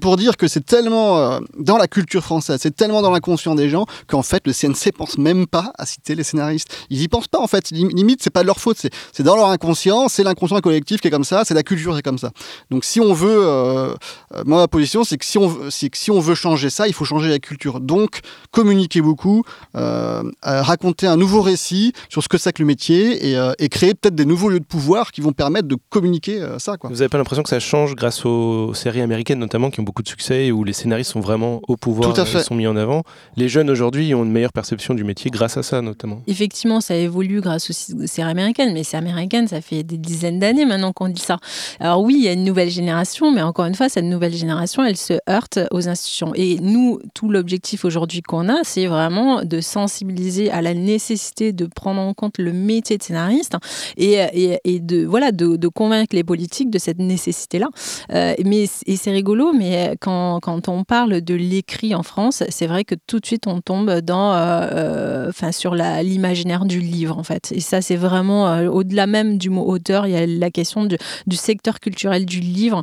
pour, 0.00 0.16
dire 0.16 0.36
que 0.36 0.48
c'est 0.48 0.64
tellement 0.64 1.40
dans 1.58 1.76
la 1.76 1.86
culture 1.86 2.22
française, 2.22 2.58
c'est 2.62 2.74
tellement 2.74 3.02
dans 3.02 3.10
l'inconscient 3.10 3.54
des 3.54 3.68
gens 3.68 3.86
qu'en 4.06 4.22
fait, 4.22 4.46
le 4.46 4.52
CNC 4.52 4.92
pense 4.96 5.18
même 5.18 5.46
pas 5.46 5.72
à 5.78 5.86
citer 5.86 6.14
les 6.14 6.24
scénaristes. 6.24 6.74
Ils 6.90 7.02
y 7.02 7.08
pensent 7.08 7.28
pas 7.28 7.40
en 7.40 7.46
fait. 7.46 7.70
Limite, 7.70 8.22
c'est 8.22 8.30
pas 8.30 8.42
de 8.42 8.46
leur 8.46 8.60
faute. 8.60 8.78
C'est 9.12 9.22
dans 9.22 9.36
leur 9.36 9.48
inconscient, 9.48 10.08
c'est 10.08 10.22
l'inconscient 10.22 10.60
collectif 10.60 11.00
qui 11.00 11.08
est 11.08 11.10
comme 11.10 11.24
ça, 11.24 11.44
c'est 11.44 11.54
la 11.54 11.62
culture 11.62 11.92
qui 11.92 11.98
est 11.98 12.02
comme 12.02 12.18
ça. 12.18 12.30
Donc 12.70 12.84
si 12.84 13.00
on 13.00 13.12
veut, 13.12 13.46
euh, 13.46 13.94
euh, 14.34 14.42
moi 14.44 14.58
ma 14.58 14.68
position 14.68 15.04
c'est 15.04 15.18
que 15.18 15.24
si 15.24 15.38
on, 15.38 15.70
c'est 15.70 15.90
que 15.90 15.96
si 15.96 16.10
on 16.10 16.20
veut 16.20 16.34
changer 16.34 16.70
ça, 16.70 16.86
il 16.86 16.92
faut 16.94 17.04
changer 17.04 17.28
la 17.38 17.40
culture. 17.40 17.80
Donc 17.80 18.20
communiquer 18.50 19.00
beaucoup, 19.00 19.44
euh, 19.74 20.22
raconter 20.42 21.06
un 21.06 21.16
nouveau 21.16 21.42
récit 21.42 21.92
sur 22.08 22.22
ce 22.22 22.28
que 22.28 22.38
c'est 22.38 22.52
que 22.52 22.62
le 22.62 22.66
métier 22.66 23.32
et, 23.58 23.68
créer 23.68 23.94
peut-être 23.94 24.14
des 24.14 24.24
nouveaux 24.24 24.48
lieux 24.48 24.60
de 24.60 24.64
pouvoir 24.64 25.12
qui 25.12 25.20
vont 25.20 25.32
permettre 25.32 25.68
de 25.68 25.76
communiquer 25.90 26.42
ça. 26.58 26.76
Quoi. 26.76 26.90
Vous 26.90 26.96
n'avez 26.96 27.08
pas 27.08 27.18
l'impression 27.18 27.42
que 27.42 27.48
ça 27.48 27.60
change 27.60 27.94
grâce 27.94 28.24
aux 28.24 28.72
séries 28.74 29.02
américaines 29.02 29.38
notamment 29.38 29.70
qui 29.70 29.80
ont 29.80 29.82
beaucoup 29.82 30.02
de 30.02 30.08
succès 30.08 30.46
et 30.46 30.52
où 30.52 30.64
les 30.64 30.72
scénaristes 30.72 31.12
sont 31.12 31.20
vraiment 31.20 31.60
au 31.68 31.76
pouvoir, 31.76 32.12
Tout 32.12 32.20
à 32.20 32.24
fait. 32.24 32.42
sont 32.42 32.54
mis 32.54 32.66
en 32.66 32.76
avant? 32.76 33.02
Les 33.36 33.48
jeunes 33.48 33.70
aujourd'hui 33.70 34.14
ont 34.14 34.24
une 34.24 34.32
meilleure 34.32 34.52
perception 34.52 34.94
du 34.94 35.04
métier 35.04 35.30
grâce 35.30 35.56
à 35.56 35.62
ça 35.62 35.82
notamment. 35.82 36.22
Effectivement, 36.26 36.80
ça 36.80 36.94
évolue 36.94 37.40
grâce 37.40 37.70
aux 37.70 38.06
séries 38.06 38.30
américaines, 38.30 38.72
mais 38.72 38.84
c'est 38.84 38.96
américain 38.96 39.18
ça 39.46 39.60
fait 39.60 39.82
des 39.82 39.98
dizaines 39.98 40.38
d'années 40.38 40.64
maintenant 40.64 40.92
qu'on 40.92 41.08
dit 41.08 41.20
ça. 41.20 41.38
Alors 41.80 42.02
oui, 42.02 42.16
il 42.18 42.24
y 42.24 42.28
a 42.28 42.32
une 42.32 42.44
nouvelle 42.44 42.70
génération, 42.70 43.32
mais 43.32 43.42
encore 43.42 43.66
une 43.66 43.74
fois, 43.74 43.88
cette 43.88 44.04
nouvelle 44.04 44.34
génération, 44.34 44.84
elle 44.84 44.96
se 44.96 45.14
heurte 45.28 45.58
aux 45.70 45.88
institutions. 45.88 46.32
Et 46.34 46.58
nous, 46.60 47.00
l'objectif 47.32 47.84
aujourd'hui 47.84 48.22
qu'on 48.22 48.48
a, 48.48 48.60
c'est 48.64 48.86
vraiment 48.86 49.42
de 49.42 49.60
sensibiliser 49.60 50.50
à 50.50 50.62
la 50.62 50.74
nécessité 50.74 51.52
de 51.52 51.66
prendre 51.66 52.00
en 52.00 52.14
compte 52.14 52.38
le 52.38 52.52
métier 52.52 52.98
de 52.98 53.02
scénariste 53.02 53.56
et, 53.96 54.80
de, 54.80 55.04
voilà, 55.04 55.32
de, 55.32 55.68
convaincre 55.68 56.14
les 56.14 56.24
politiques 56.24 56.70
de 56.70 56.78
cette 56.78 56.98
nécessité-là. 56.98 57.68
Euh, 58.12 58.34
mais, 58.44 58.64
et 58.86 58.96
c'est 58.96 59.10
rigolo, 59.10 59.52
mais 59.52 59.96
quand, 60.00 60.40
on 60.68 60.84
parle 60.84 61.20
de 61.20 61.34
l'écrit 61.34 61.94
en 61.94 62.02
France, 62.02 62.42
c'est 62.48 62.66
vrai 62.66 62.84
que 62.84 62.94
tout 63.06 63.20
de 63.20 63.26
suite, 63.26 63.46
on 63.46 63.60
tombe 63.60 64.00
dans, 64.00 64.32
euh, 64.32 64.36
euh, 64.72 65.28
enfin, 65.28 65.52
sur 65.52 65.74
l'imaginaire 65.74 66.64
du 66.64 66.80
livre, 66.80 67.18
en 67.18 67.22
fait. 67.22 67.52
Et 67.52 67.60
ça, 67.60 67.80
c'est 67.80 67.96
vraiment 67.96 68.58
au-delà 68.66 69.06
même 69.06 69.38
du 69.38 69.50
mot 69.50 69.66
auteur, 69.66 70.06
il 70.06 70.12
y 70.12 70.16
a 70.16 70.26
la 70.26 70.50
question 70.50 70.84
du, 70.84 70.96
secteur 71.36 71.80
culturel 71.80 72.26
du 72.26 72.40
livre 72.40 72.82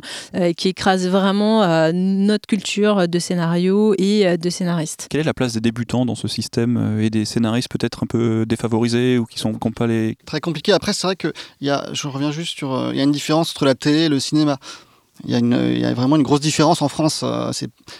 qui 0.56 0.68
écrase 0.68 1.06
vraiment 1.08 1.60
notre 1.92 2.46
culture 2.46 3.06
de 3.06 3.18
scénario 3.18 3.94
et 3.98 4.35
de 4.42 4.50
scénariste. 4.50 5.06
Quelle 5.10 5.20
est 5.20 5.24
la 5.24 5.34
place 5.34 5.52
des 5.54 5.60
débutants 5.60 6.06
dans 6.06 6.14
ce 6.14 6.28
système 6.28 6.98
et 7.00 7.10
des 7.10 7.24
scénaristes 7.24 7.68
peut-être 7.70 8.04
un 8.04 8.06
peu 8.06 8.46
défavorisés 8.46 9.18
ou 9.18 9.24
qui 9.24 9.38
sont 9.38 9.52
qui 9.52 9.72
pas 9.72 9.86
les... 9.86 10.16
Très 10.26 10.40
compliqué. 10.40 10.72
Après, 10.72 10.92
c'est 10.92 11.06
vrai 11.06 11.16
que 11.16 11.32
y 11.60 11.70
a, 11.70 11.88
je 11.92 12.08
reviens 12.08 12.30
juste 12.30 12.56
sur... 12.56 12.90
Il 12.92 12.96
y 12.96 13.00
a 13.00 13.04
une 13.04 13.12
différence 13.12 13.50
entre 13.50 13.64
la 13.64 13.74
télé 13.74 14.04
et 14.04 14.08
le 14.08 14.20
cinéma. 14.20 14.58
Il 15.26 15.32
y, 15.32 15.34
a 15.34 15.38
une, 15.38 15.70
il 15.72 15.80
y, 15.80 15.84
a 15.84 15.92
vraiment 15.92 16.16
une 16.16 16.22
grosse 16.22 16.40
différence 16.40 16.82
en 16.82 16.88
France. 16.88 17.20
Euh, 17.24 17.50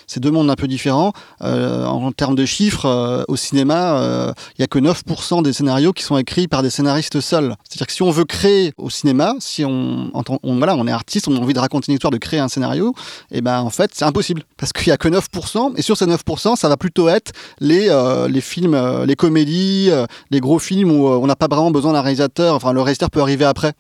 c'est 0.07 0.21
deux 0.21 0.31
mondes 0.31 0.51
un 0.51 0.55
peu 0.55 0.69
différents. 0.69 1.12
Euh, 1.43 1.85
en, 1.85 2.12
termes 2.12 2.37
de 2.37 2.45
chiffres, 2.45 2.87
euh, 2.87 3.25
au 3.29 3.37
cinéma, 3.37 3.99
euh, 3.99 4.33
il 4.51 4.61
n'y 4.61 4.65
a 4.65 4.69
que 4.69 4.79
9% 4.79 5.43
des 5.43 5.53
scénarios 5.53 5.93
qui 5.93 6.03
sont 6.03 6.17
écrits 6.17 6.49
par 6.49 6.62
des 6.62 6.71
scénaristes 6.71 7.21
seuls. 7.21 7.57
C'est-à-dire 7.69 7.87
que 7.87 7.93
si 7.93 8.03
on 8.03 8.11
veut 8.11 8.25
créer 8.25 8.73
au 8.79 8.91
cinéma, 8.91 9.35
si 9.41 9.65
on, 9.65 10.11
voilà, 10.45 10.77
on 10.77 10.87
est 10.87 10.93
artiste, 10.93 11.29
on 11.29 11.37
a 11.37 11.41
envie 11.41 11.55
de 11.55 11.59
raconter 11.59 11.87
une 11.89 11.95
histoire, 11.95 12.11
de 12.11 12.19
créer 12.19 12.41
un 12.41 12.49
scénario, 12.49 12.95
et 13.31 13.39
eh 13.39 13.41
ben 13.41 13.61
en 13.61 13.71
fait 13.71 13.91
c'est 13.93 14.05
impossible 14.05 14.43
parce 14.57 14.73
qu'il 14.73 14.89
n'y 14.89 14.93
a 14.93 14.97
que 14.97 15.09
9%. 15.09 15.75
Et 15.77 15.83
sur 15.83 15.97
ces 15.97 16.07
9%, 16.07 16.57
ça 16.57 16.69
va 16.69 16.77
plutôt 16.77 17.09
être 17.09 17.33
les, 17.61 17.91
les 18.29 18.41
films, 18.41 19.05
les 19.05 19.17
comédies, 19.17 19.91
les 20.31 20.41
gros 20.41 20.59
films 20.59 20.93
où 20.93 21.09
on 21.09 21.27
n'a 21.27 21.37
pas 21.37 21.49
vraiment 21.49 21.71
besoin 21.71 21.93
d'un 21.93 22.03
réalisateur. 22.03 22.55
Enfin, 22.55 22.73
le 22.73 22.81
réalisateur 22.81 23.11
peut 23.11 23.21
arriver 23.21 23.45
après. 23.45 23.73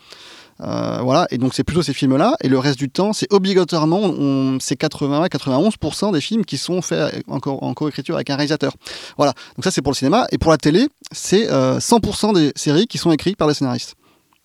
Euh, 0.60 1.00
voilà, 1.02 1.26
et 1.30 1.38
donc 1.38 1.54
c'est 1.54 1.64
plutôt 1.64 1.82
ces 1.82 1.92
films-là, 1.92 2.36
et 2.42 2.48
le 2.48 2.58
reste 2.58 2.78
du 2.78 2.88
temps, 2.88 3.12
c'est 3.12 3.30
obligatoirement, 3.32 4.58
c'est 4.58 4.80
80-91% 4.80 6.12
des 6.12 6.20
films 6.20 6.44
qui 6.44 6.56
sont 6.56 6.80
faits 6.82 7.22
en, 7.28 7.36
en 7.36 7.74
coécriture 7.74 8.14
avec 8.14 8.30
un 8.30 8.36
réalisateur. 8.36 8.72
Voilà, 9.16 9.34
donc 9.56 9.64
ça 9.64 9.70
c'est 9.70 9.82
pour 9.82 9.92
le 9.92 9.96
cinéma, 9.96 10.26
et 10.32 10.38
pour 10.38 10.50
la 10.50 10.58
télé, 10.58 10.88
c'est 11.12 11.46
100% 11.46 12.30
euh, 12.30 12.32
des 12.32 12.52
séries 12.56 12.86
qui 12.86 12.98
sont 12.98 13.12
écrites 13.12 13.36
par 13.36 13.48
des 13.48 13.54
scénaristes. 13.54 13.96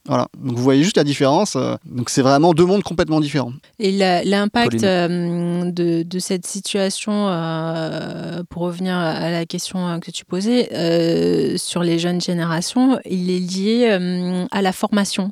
Voilà. 0.08 0.28
Donc 0.38 0.58
vous 0.58 0.64
voyez 0.64 0.84
juste 0.84 0.98
la 0.98 1.04
différence. 1.04 1.56
euh, 1.56 1.76
donc 1.86 2.10
c'est 2.10 2.24
vraiment 2.24 2.54
deux 2.54 2.66
mondes 2.66 2.82
complètement 2.82 3.20
différents. 3.20 3.54
Et 3.80 3.92
l'impact 3.92 4.84
euh, 4.84 5.70
de, 5.70 6.02
de 6.02 6.20
cette 6.20 6.48
situation, 6.48 7.28
euh, 7.30 8.42
pour 8.50 8.64
revenir 8.64 8.96
à 8.96 9.30
la 9.30 9.46
question 9.46 10.00
que 10.00 10.10
tu 10.10 10.26
posais, 10.26 10.70
euh, 10.74 11.56
sur 11.58 11.84
les 11.84 12.00
jeunes 12.00 12.20
générations, 12.20 13.00
il 13.10 13.30
est 13.30 13.40
lié 13.40 13.88
euh, 13.92 14.46
à 14.52 14.64
la 14.64 14.72
formation. 14.72 15.32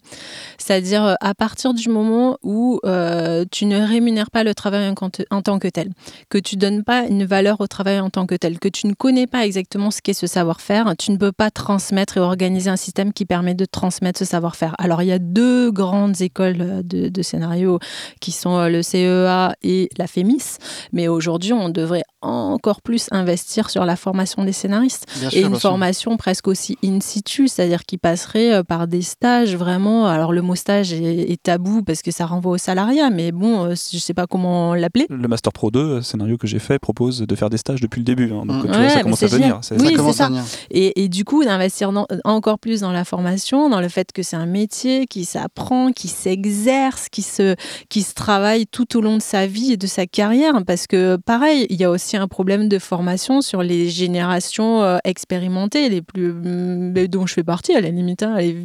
C'est-à-dire 0.60 1.16
à 1.20 1.34
partir 1.34 1.74
du 1.74 1.90
moment 1.90 2.38
où 2.44 2.80
euh, 2.86 3.46
tu 3.50 3.66
ne 3.66 3.80
rémunères 3.80 4.30
pas 4.30 4.44
le 4.44 4.54
travail 4.54 4.94
en, 5.32 5.42
tant 5.42 5.58
que 5.58 5.68
tel, 5.68 5.90
que 6.30 6.38
tu 6.38 6.58
donnes 6.58 6.84
pas 6.84 7.06
une 7.08 7.26
valeur 7.26 7.60
au 7.60 7.68
travail 7.68 8.00
en 8.00 8.12
tant 8.12 8.28
que 8.28 8.36
tel, 8.36 8.60
que 8.60 8.70
tu 8.70 8.86
ne 8.86 8.94
connais 8.94 9.26
pas 9.26 9.46
exactement 9.48 9.90
ce 9.90 10.02
qu'est 10.02 10.14
ce 10.14 10.28
savoir-faire, 10.28 10.94
tu 11.00 11.12
ne 11.12 11.18
peux 11.18 11.32
pas 11.32 11.50
transmettre 11.50 12.18
et 12.18 12.20
organiser 12.20 12.70
un 12.70 12.76
système 12.76 13.14
qui 13.14 13.26
permet 13.26 13.56
de 13.56 13.66
transmettre 13.66 14.20
ce 14.20 14.26
savoir-faire. 14.26 14.59
Alors 14.78 15.02
il 15.02 15.08
y 15.08 15.12
a 15.12 15.20
deux 15.20 15.72
grandes 15.72 16.22
écoles 16.22 16.58
euh, 16.62 16.82
de, 16.84 17.10
de 17.10 17.22
scénario 17.22 17.80
qui 18.20 18.32
sont 18.32 18.58
euh, 18.58 18.70
le 18.70 18.82
CEA 18.82 19.56
et 19.64 19.90
la 19.98 20.08
FEMIS, 20.08 20.58
mais 20.94 21.08
aujourd'hui 21.08 21.54
on 21.54 21.70
devrait 21.70 22.04
encore 22.22 22.82
plus 22.82 23.08
investir 23.12 23.70
sur 23.70 23.86
la 23.86 23.96
formation 23.96 24.44
des 24.44 24.52
scénaristes 24.52 25.06
Bien 25.20 25.30
et 25.30 25.40
sûr, 25.40 25.48
une 25.48 25.54
sûr. 25.56 25.62
formation 25.70 26.18
presque 26.18 26.48
aussi 26.50 26.78
in 26.84 27.00
situ, 27.00 27.48
c'est-à-dire 27.48 27.84
qui 27.84 27.98
passerait 27.98 28.54
euh, 28.54 28.64
par 28.64 28.88
des 28.88 29.02
stages 29.02 29.56
vraiment. 29.56 30.08
Alors 30.08 30.34
le 30.34 30.42
mot 30.42 30.56
stage 30.56 30.92
est, 30.94 31.32
est 31.32 31.42
tabou 31.42 31.82
parce 31.84 32.02
que 32.02 32.12
ça 32.12 32.26
renvoie 32.26 32.54
au 32.54 32.58
salariat, 32.58 33.10
mais 33.10 33.32
bon, 33.32 33.70
je 33.72 33.98
sais 33.98 34.14
pas 34.14 34.28
comment 34.28 34.76
l'appeler. 34.76 35.06
Le 35.10 35.28
Master 35.28 35.54
Pro 35.54 35.72
2, 35.72 36.02
scénario 36.02 36.38
que 36.38 36.48
j'ai 36.48 36.60
fait, 36.60 36.80
propose 36.80 37.22
de 37.22 37.36
faire 37.36 37.50
des 37.50 37.58
stages 37.58 37.80
depuis 37.82 38.00
le 38.00 38.06
début. 38.06 38.32
hein. 38.34 38.46
donc 38.46 38.64
tu 38.64 38.68
vois, 38.68 38.78
Ouais, 38.80 38.90
ça 38.90 39.02
commence 39.02 39.24
à 39.24 39.28
venir. 39.28 39.60
C'est- 39.62 39.76
Oui, 39.76 39.82
ça 39.82 39.90
c'est 39.90 39.96
commence 39.96 40.16
ça. 40.18 40.26
à 40.26 40.30
venir. 40.30 40.44
Et, 40.72 41.04
et 41.04 41.10
du 41.10 41.24
coup, 41.24 41.44
d'investir 41.46 41.92
encore 42.26 42.60
plus 42.60 42.82
dans 42.82 42.92
la 42.92 43.06
formation, 43.06 43.70
dans 43.70 43.80
le 43.82 43.88
fait 43.90 44.12
que 44.12 44.24
c'est 44.24 44.36
un 44.36 44.46
métier 44.50 45.06
qui 45.08 45.26
s'apprend, 45.26 45.92
qui 45.92 46.08
s'exerce, 46.08 47.08
qui 47.10 47.22
se, 47.22 47.56
qui 47.90 48.02
se 48.02 48.14
travaille 48.14 48.66
tout 48.68 48.98
au 48.98 49.02
long 49.02 49.18
de 49.18 49.22
sa 49.22 49.48
vie 49.48 49.74
et 49.74 49.78
de 49.78 49.88
sa 49.88 50.06
carrière. 50.06 50.54
Parce 50.66 50.88
que, 50.88 51.18
pareil, 51.18 51.66
il 51.70 51.80
y 51.80 51.84
a 51.84 51.90
aussi 51.90 52.18
un 52.18 52.28
problème 52.28 52.68
de 52.70 52.80
formation 52.80 53.42
sur 53.42 53.64
les 53.64 53.90
générations 53.90 54.82
euh, 54.84 54.98
expérimentées, 55.04 55.90
les 55.90 56.02
plus, 56.02 56.34
mm, 56.34 57.08
dont 57.08 57.26
je 57.26 57.34
fais 57.36 57.44
partie, 57.44 57.74
à 57.74 57.82
la 57.82 57.90
limite, 57.90 58.24
hein, 58.24 58.38
les, 58.40 58.56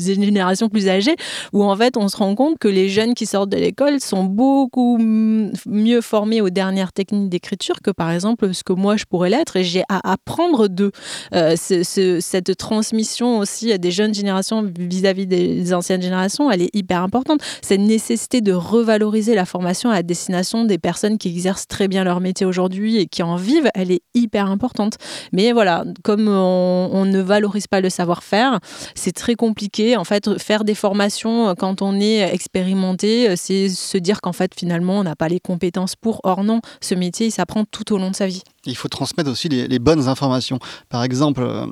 générations 0.00 0.68
plus 0.68 0.88
âgées, 0.88 1.16
où 1.52 1.62
en 1.62 1.76
fait, 1.76 1.96
on 1.96 2.08
se 2.08 2.16
rend 2.16 2.34
compte 2.34 2.58
que 2.58 2.68
les 2.68 2.88
jeunes 2.88 3.14
qui 3.14 3.26
sortent 3.26 3.50
de 3.50 3.56
l'école 3.56 4.00
sont 4.00 4.24
beaucoup 4.24 4.98
mm, 4.98 5.52
mieux 5.66 6.00
formés 6.00 6.40
aux 6.40 6.50
dernières 6.50 6.92
techniques 6.92 7.28
d'écriture 7.28 7.76
que, 7.82 7.90
par 7.90 8.10
exemple, 8.10 8.52
ce 8.54 8.62
que 8.64 8.72
moi, 8.72 8.96
je 8.96 9.04
pourrais 9.04 9.30
l'être. 9.30 9.56
Et 9.56 9.64
j'ai 9.64 9.84
à 9.88 10.12
apprendre 10.12 10.68
d'eux. 10.68 10.92
Euh, 11.34 11.56
ce- 11.56 11.82
ce- 11.82 12.20
cette 12.20 12.56
transmission 12.56 13.38
aussi 13.38 13.72
à 13.72 13.78
des 13.78 13.90
jeunes 13.90 14.14
générations 14.14 14.62
vis-à-vis 14.78 15.11
des 15.14 15.72
anciennes 15.74 16.02
générations, 16.02 16.50
elle 16.50 16.62
est 16.62 16.74
hyper 16.74 17.02
importante. 17.02 17.40
Cette 17.62 17.80
nécessité 17.80 18.40
de 18.40 18.52
revaloriser 18.52 19.34
la 19.34 19.44
formation 19.44 19.90
à 19.90 20.02
destination 20.02 20.64
des 20.64 20.78
personnes 20.78 21.18
qui 21.18 21.28
exercent 21.28 21.66
très 21.66 21.88
bien 21.88 22.04
leur 22.04 22.20
métier 22.20 22.46
aujourd'hui 22.46 22.98
et 22.98 23.06
qui 23.06 23.22
en 23.22 23.36
vivent, 23.36 23.68
elle 23.74 23.90
est 23.90 24.02
hyper 24.14 24.50
importante. 24.50 24.96
Mais 25.32 25.52
voilà, 25.52 25.84
comme 26.02 26.28
on, 26.28 27.04
ne 27.04 27.20
valorise 27.20 27.66
pas 27.66 27.80
le 27.80 27.90
savoir-faire, 27.90 28.60
c'est 28.94 29.12
très 29.12 29.34
compliqué. 29.34 29.96
En 29.96 30.04
fait, 30.04 30.38
faire 30.38 30.64
des 30.64 30.74
formations 30.74 31.48
euh, 31.48 31.54
quand 31.54 31.82
on 31.82 32.00
est 32.00 32.20
expérimenté, 32.32 33.30
euh, 33.30 33.34
c'est 33.36 33.68
se 33.68 33.98
dire 33.98 34.20
qu'en 34.20 34.32
fait, 34.32 34.52
finalement, 34.56 35.00
on 35.00 35.02
n'a 35.02 35.16
pas 35.16 35.28
les 35.28 35.40
compétences 35.40 35.96
pour. 35.96 36.20
Or, 36.24 36.44
non, 36.44 36.60
ce 36.80 36.94
métier, 36.94 37.26
il 37.26 37.30
s'apprend 37.32 37.64
tout 37.64 37.92
au 37.92 37.98
long 37.98 38.10
de 38.10 38.16
sa 38.16 38.26
vie. 38.26 38.42
Il 38.64 38.76
faut 38.76 38.88
transmettre 38.88 39.28
aussi 39.28 39.48
les, 39.48 39.78
bonnes 39.80 40.06
informations. 40.06 40.60
Par 40.88 41.02
exemple, 41.02 41.42
euh, 41.42 41.66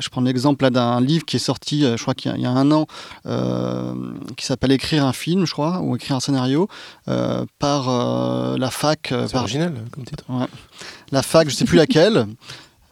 je 0.00 0.08
prends 0.08 0.20
l'exemple 0.20 0.68
d'un 0.70 1.00
livre 1.00 1.24
qui 1.24 1.36
est 1.36 1.40
sorti, 1.40 1.82
je 1.82 2.02
crois 2.02 2.14
qu'il 2.14 2.36
y 2.36 2.46
a 2.46 2.50
un 2.50 2.70
an, 2.72 2.73
euh, 3.26 3.94
qui 4.36 4.44
s'appelle 4.46 4.72
Écrire 4.72 5.04
un 5.04 5.12
film, 5.12 5.46
je 5.46 5.52
crois, 5.52 5.80
ou 5.80 5.96
Écrire 5.96 6.16
un 6.16 6.20
scénario, 6.20 6.68
euh, 7.08 7.44
par 7.58 7.88
euh, 7.88 8.56
la 8.58 8.70
fac. 8.70 9.00
C'est 9.08 9.32
par, 9.32 9.42
original 9.42 9.74
comme 9.90 10.04
titre. 10.04 10.24
la 11.12 11.22
fac, 11.22 11.48
je 11.48 11.54
sais 11.54 11.64
plus 11.64 11.76
laquelle. 11.76 12.26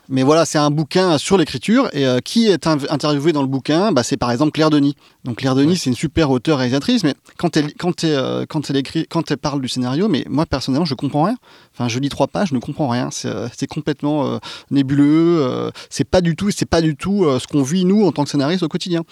Mais 0.09 0.23
voilà, 0.25 0.45
c'est 0.45 0.59
un 0.59 0.71
bouquin 0.71 1.17
sur 1.17 1.39
l'écriture. 1.39 1.89
Et 1.93 2.07
euh, 2.07 2.19
qui 2.21 2.49
est 2.49 2.67
interviewé 2.67 3.33
dans 3.33 3.43
le 3.43 3.49
bouquin 3.49 3.93
bah, 3.93 4.03
C'est 4.03 4.17
par 4.17 4.31
exemple 4.31 4.53
Claire 4.53 4.71
Denis. 4.71 4.97
Donc 5.25 5.37
Claire 5.39 5.55
Denis, 5.55 5.71
Ouais. 5.73 5.77
c'est 5.77 5.91
une 5.91 5.97
super 5.97 6.31
auteure 6.31 6.59
réalisatrice, 6.59 7.05
mais 7.05 7.15
quand 7.39 7.57
elle, 7.57 7.73
quand, 7.75 8.05
elle, 8.05 8.11
euh, 8.17 8.47
quand, 8.49 8.69
elle 8.69 8.77
écrit, 8.77 9.07
quand 9.09 9.31
elle 9.31 9.39
parle 9.39 9.61
du 9.61 9.69
scénario, 9.69 10.09
mais 10.09 10.25
moi 10.29 10.45
personnellement, 10.45 10.85
je 10.85 10.95
comprends 10.95 11.25
rien. 11.25 11.37
Enfin, 11.75 11.89
je 11.89 11.99
lis 11.99 12.09
trois 12.09 12.27
pages, 12.27 12.49
je 12.49 12.55
ne 12.55 12.61
comprends 12.61 12.89
rien. 12.89 13.09
C'est 13.11 13.29
euh, 13.29 13.49
complètement 13.71 14.39
nébuleux. 14.71 15.71
c'est 15.89 16.05
pas 16.05 16.21
du 16.21 16.37
tout, 16.37 16.51
c'est 16.51 16.67
pas 16.67 16.83
du 16.83 16.97
tout 16.97 17.25
ce 17.39 17.47
qu'on 17.47 17.63
vit 17.63 17.85
nous 17.85 18.05
en 18.05 18.13
tant 18.13 18.25
que 18.25 18.31
scénariste 18.31 18.63
au 18.63 18.69
quotidien. 18.69 19.03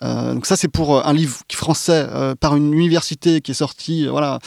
Donc 0.00 0.46
ça, 0.46 0.56
c'est 0.56 0.68
pour 0.68 1.04
un 1.06 1.12
livre 1.12 1.38
français 1.52 2.06
par 2.40 2.56
une 2.56 2.72
université 2.72 3.40
qui 3.40 3.50
est 3.50 3.54
sorti. 3.54 4.06
voilà. 4.06 4.38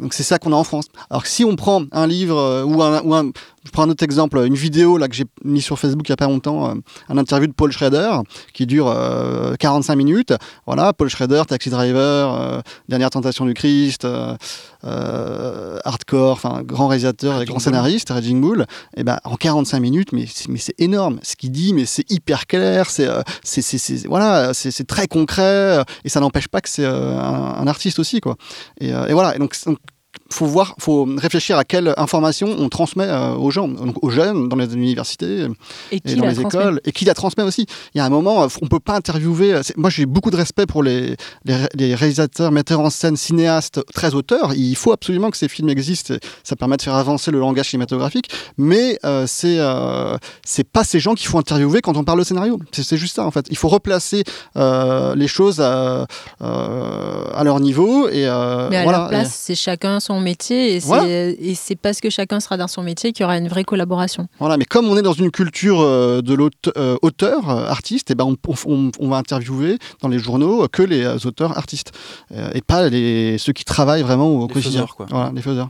Donc 0.00 0.12
c'est 0.14 0.22
ça 0.22 0.38
qu'on 0.38 0.52
a 0.52 0.56
en 0.56 0.64
France. 0.64 0.86
Alors 1.10 1.26
si 1.26 1.44
on 1.44 1.56
prend 1.56 1.84
un 1.92 2.06
livre 2.06 2.36
euh, 2.38 2.64
ou, 2.64 2.82
un, 2.82 3.00
ou 3.02 3.14
un- 3.14 3.30
je 3.64 3.70
prends 3.72 3.82
un 3.84 3.90
autre 3.90 4.04
exemple, 4.04 4.38
une 4.46 4.54
vidéo 4.54 4.96
là 4.98 5.08
que 5.08 5.14
j'ai 5.14 5.24
mis 5.44 5.60
sur 5.60 5.78
Facebook 5.78 6.06
il 6.08 6.10
y 6.10 6.12
a 6.12 6.16
pas 6.16 6.26
longtemps, 6.26 6.70
euh, 6.70 6.74
un 7.08 7.18
interview 7.18 7.46
de 7.48 7.52
Paul 7.52 7.72
Schrader 7.72 8.18
qui 8.52 8.66
dure 8.66 8.88
euh, 8.88 9.54
45 9.58 9.96
minutes. 9.96 10.34
Voilà, 10.66 10.92
Paul 10.92 11.08
Schrader, 11.08 11.42
Taxi 11.48 11.70
Driver, 11.70 12.34
euh, 12.40 12.60
Dernière 12.88 13.10
Tentation 13.10 13.44
du 13.46 13.54
Christ, 13.54 14.06
euh, 14.86 15.78
Hardcore, 15.84 16.32
enfin 16.32 16.62
grand 16.62 16.88
réalisateur 16.88 17.42
et 17.42 17.44
grand 17.44 17.58
scénariste, 17.58 18.10
Raging 18.10 18.40
Bull. 18.40 18.66
Et 18.96 19.04
ben 19.04 19.18
en 19.24 19.36
45 19.36 19.80
minutes, 19.80 20.12
mais 20.12 20.26
c'est, 20.26 20.48
mais 20.48 20.58
c'est 20.58 20.74
énorme. 20.78 21.18
Ce 21.22 21.36
qu'il 21.36 21.50
dit, 21.50 21.74
mais 21.74 21.84
c'est 21.84 22.10
hyper 22.10 22.46
clair, 22.46 22.88
c'est, 22.90 23.08
euh, 23.08 23.22
c'est, 23.42 24.06
voilà, 24.06 24.54
c'est, 24.54 24.86
très 24.86 25.08
concret 25.08 25.42
euh, 25.42 25.84
et 26.04 26.08
ça 26.08 26.20
n'empêche 26.20 26.48
pas 26.48 26.60
que 26.60 26.68
c'est 26.68 26.84
euh, 26.84 27.18
un, 27.18 27.56
un 27.60 27.66
artiste 27.66 27.98
aussi 27.98 28.20
quoi. 28.20 28.36
Et, 28.80 28.88
et 28.90 29.12
voilà. 29.12 29.34
Et 29.34 29.38
donc, 29.38 29.56
donc, 29.66 29.78
faut 30.30 30.46
voir, 30.46 30.74
faut 30.78 31.06
réfléchir 31.16 31.56
à 31.58 31.64
quelle 31.64 31.94
information 31.96 32.48
on 32.58 32.68
transmet 32.68 33.04
euh, 33.06 33.34
aux 33.34 33.50
gens, 33.50 33.68
donc 33.68 34.02
aux 34.02 34.10
jeunes 34.10 34.48
dans 34.48 34.56
les 34.56 34.74
universités 34.74 35.46
Et 35.92 36.00
dans 36.16 36.26
les 36.26 36.40
écoles, 36.40 36.80
et 36.84 36.92
qui 36.92 37.04
la 37.04 37.14
transmet 37.14 37.44
aussi. 37.44 37.66
Il 37.94 37.98
y 37.98 38.00
a 38.00 38.04
un 38.04 38.08
moment, 38.10 38.42
euh, 38.42 38.48
on 38.62 38.66
peut 38.66 38.80
pas 38.80 38.94
interviewer. 38.96 39.54
euh, 39.54 39.62
Moi, 39.76 39.90
j'ai 39.90 40.04
beaucoup 40.06 40.30
de 40.30 40.36
respect 40.36 40.66
pour 40.66 40.82
les, 40.82 41.16
les, 41.44 41.54
ré- 41.56 41.68
les 41.74 41.94
réalisateurs, 41.94 42.50
metteurs 42.50 42.80
en 42.80 42.90
scène, 42.90 43.16
cinéastes, 43.16 43.80
très 43.94 44.14
auteurs. 44.14 44.52
Il 44.54 44.74
faut 44.76 44.92
absolument 44.92 45.30
que 45.30 45.36
ces 45.36 45.48
films 45.48 45.68
existent. 45.68 46.14
Ça 46.42 46.56
permet 46.56 46.76
de 46.76 46.82
faire 46.82 46.94
avancer 46.96 47.30
le 47.30 47.38
langage 47.38 47.70
cinématographique. 47.70 48.28
Mais 48.58 48.98
euh, 49.04 49.26
c'est 49.26 49.58
euh, 49.58 50.16
c'est 50.44 50.68
pas 50.68 50.84
ces 50.84 50.98
gens 51.00 51.14
qu'il 51.14 51.28
faut 51.28 51.38
interviewer 51.38 51.80
quand 51.82 51.96
on 51.96 52.04
parle 52.04 52.18
de 52.20 52.24
scénario. 52.24 52.58
C'est 52.72 52.96
juste 52.96 53.16
ça 53.16 53.24
en 53.24 53.30
fait. 53.30 53.46
Il 53.50 53.56
faut 53.56 53.68
replacer 53.68 54.24
les 54.56 55.28
choses 55.28 55.60
à, 55.60 56.06
à 56.40 57.44
leur 57.44 57.60
niveau 57.60 58.08
et 58.08 58.22
Mais 58.22 58.26
à 58.26 58.82
voilà. 58.82 58.98
leur 58.98 59.08
place, 59.08 59.34
c'est 59.34 59.54
chacun 59.54 60.00
son 60.00 60.15
métier 60.20 60.74
et 60.74 60.80
c'est 60.80 60.86
Voilà. 60.86 61.06
et 61.08 61.54
c'est 61.54 61.76
parce 61.76 62.00
que 62.00 62.10
chacun 62.10 62.40
sera 62.40 62.56
dans 62.56 62.68
son 62.68 62.82
métier 62.82 63.12
qu'il 63.12 63.22
y 63.22 63.24
aura 63.24 63.38
une 63.38 63.48
vraie 63.48 63.64
collaboration. 63.64 64.28
Voilà, 64.38 64.56
mais 64.56 64.64
comme 64.64 64.86
on 64.88 64.96
est 64.96 65.02
dans 65.02 65.12
une 65.12 65.30
culture 65.30 65.80
euh, 65.80 66.22
de 66.22 66.34
l'auteur, 66.34 67.48
artiste, 67.48 68.10
et 68.10 68.14
ben 68.14 68.24
on, 68.24 68.36
on- 68.66 68.90
on 68.98 69.08
va 69.08 69.16
interviewer 69.16 69.78
dans 70.02 70.08
les 70.08 70.18
journaux 70.18 70.64
euh, 70.64 70.68
que 70.68 70.82
les 70.82 71.04
euh, 71.04 71.16
auteurs 71.24 71.56
artistes 71.56 71.92
euh, 72.32 72.50
et 72.54 72.60
pas 72.60 72.88
les, 72.88 73.38
ceux 73.38 73.52
qui 73.52 73.64
travaillent 73.64 74.02
vraiment 74.02 74.28
au 74.28 74.46
Les 74.46 74.52
quotidien. 74.54 74.72
faiseurs, 74.82 74.96
quoi. 74.96 75.06
Voilà, 75.10 75.32
les 75.34 75.42
faiseurs 75.42 75.68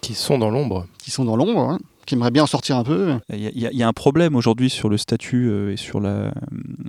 Qui 0.00 0.14
sont 0.14 0.38
dans 0.38 0.50
l'ombre. 0.50 0.86
qui 1.02 1.10
sont 1.10 1.24
dans 1.24 1.36
l'ombre, 1.36 1.60
hein, 1.60 1.78
qui 2.08 2.14
aimeraient 2.14 2.30
bien 2.30 2.42
en 2.44 2.46
sortir 2.46 2.76
un 2.76 2.84
peu. 2.84 3.12
Il 3.32 3.38
y, 3.40 3.46
a- 3.66 3.70
il 3.70 3.78
y 3.78 3.82
un 3.82 3.92
problème 3.92 4.34
aujourd'hui 4.34 4.70
sur 4.70 4.88
le 4.88 4.96
statut 4.96 5.48
euh, 5.48 5.72
et 5.72 5.76
sur 5.76 6.00
la, 6.00 6.32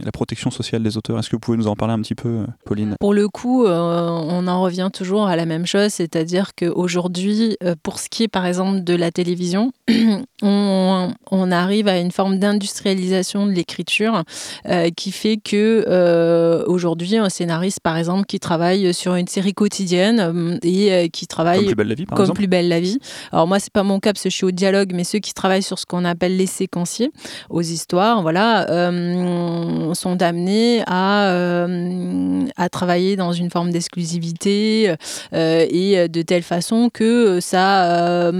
la 0.04 0.12
protection 0.12 0.50
sociale 0.50 0.82
des 0.82 0.98
auteurs. 0.98 1.20
Est-ce 1.20 1.30
que 1.30 1.36
vous 1.36 1.40
pouvez 1.42 1.58
nous 1.58 1.68
en 1.68 1.76
parler 1.76 1.94
un 1.94 2.00
petit 2.02 2.16
peu, 2.16 2.46
Pauline? 2.66 2.96
Pour 3.00 3.14
le 3.14 3.28
coup, 3.28 3.66
euh, 3.66 4.08
on 4.10 4.48
en 4.48 4.62
revient 4.62 4.90
toujours 4.94 5.28
à 5.28 5.36
la 5.36 5.46
même 5.46 5.66
chose, 5.66 5.90
c'est-à-dire 5.92 6.52
qu'aujourd'hui, 6.58 7.58
euh, 7.64 7.76
pour 7.84 8.00
ce 8.00 8.08
qui 8.10 8.24
est 8.24 8.28
par 8.28 8.46
exemple 8.46 8.84
de 8.84 8.96
la 8.96 9.12
télévision, 9.12 9.72
on, 10.42 11.12
on 11.32 11.52
arrive 11.52 11.88
à 11.88 12.00
une 12.00 12.12
forme 12.12 12.40
d'industrialisation 12.40 13.46
de 13.46 13.52
l'écriture 13.52 14.24
euh, 14.68 14.90
qui 14.96 15.12
fait 15.12 15.38
que 15.38 15.86
euh, 15.88 16.64
aujourd'hui, 16.68 17.18
un 17.18 17.30
scénariste 17.30 17.80
par 17.82 17.98
exemple 17.98 18.26
qui 18.26 18.40
travaille 18.40 18.94
sur 18.94 19.16
une 19.16 19.28
série 19.28 19.54
quotidienne 19.54 20.60
et 20.64 20.94
euh, 20.94 21.08
qui 21.08 21.28
travaille 21.28 21.58
Comme 21.60 21.66
plus 21.68 21.76
belle 21.76 21.88
la 21.90 21.96
vie, 21.96 22.06
par 22.06 22.16
comme 22.18 22.24
exemple 22.26 22.38
plus 22.40 22.48
belle 22.48 22.70
la 22.70 22.80
vie. 22.80 23.00
Alors 23.32 23.48
moi 23.48 23.60
c'est 23.60 23.74
pas 23.74 23.84
mon 23.84 24.00
cas 24.00 24.14
parce 24.14 24.24
que 24.24 24.30
je 24.30 24.36
suis 24.36 24.46
au 24.46 24.52
dialogue, 24.52 24.92
mais 24.94 25.04
ceux 25.10 25.20
qui 25.20 25.34
travaillent 25.34 25.64
sur 25.64 25.80
ce 25.80 25.86
qu'on 25.86 26.06
appelle 26.06 26.38
les 26.38 26.46
séquenciers 26.46 27.12
aux 27.50 27.62
histoires, 27.62 28.22
voilà, 28.22 28.70
euh, 28.70 29.94
sont 29.96 30.22
amenés 30.22 30.84
à 30.86 31.30
euh, 31.32 32.46
à 32.58 32.70
travailler 32.70 33.16
dans 33.16 33.34
une 33.34 33.50
forme 33.50 33.72
d'exclusivité 33.72 34.94
euh, 35.34 35.66
et 35.70 36.08
de 36.08 36.22
telle 36.22 36.44
façon 36.44 36.90
que 36.94 37.40
ça 37.40 38.32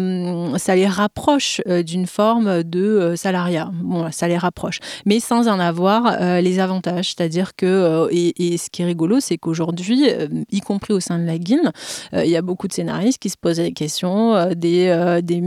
ça 0.58 0.76
les 0.76 0.88
rapproche 0.88 1.62
d'une 1.90 2.08
forme 2.08 2.64
de 2.64 3.14
salariat. 3.16 3.70
Bon, 3.74 4.12
ça 4.12 4.28
les 4.28 4.38
rapproche, 4.38 4.80
mais 5.06 5.20
sans 5.20 5.48
en 5.48 5.60
avoir 5.60 6.02
les 6.42 6.60
avantages. 6.60 7.08
C'est-à-dire 7.16 7.56
que 7.56 8.08
et, 8.12 8.58
ce 8.58 8.70
qui 8.70 8.82
est 8.82 8.86
rigolo, 8.86 9.20
c'est 9.20 9.38
qu'aujourd'hui, 9.38 10.08
y 10.52 10.60
compris 10.62 10.94
au 10.94 11.00
sein 11.00 11.18
de 11.18 11.26
la 11.26 11.38
guilde, 11.38 11.72
il 12.14 12.30
y 12.30 12.38
a 12.38 12.42
beaucoup 12.42 12.68
de 12.68 12.74
scénaristes 12.74 13.20
qui 13.20 13.30
se 13.30 13.38
posent 13.38 13.58
des 13.58 13.72
questions 13.72 14.36
euh, 14.36 14.54
des, 14.56 15.22
des- 15.24 15.40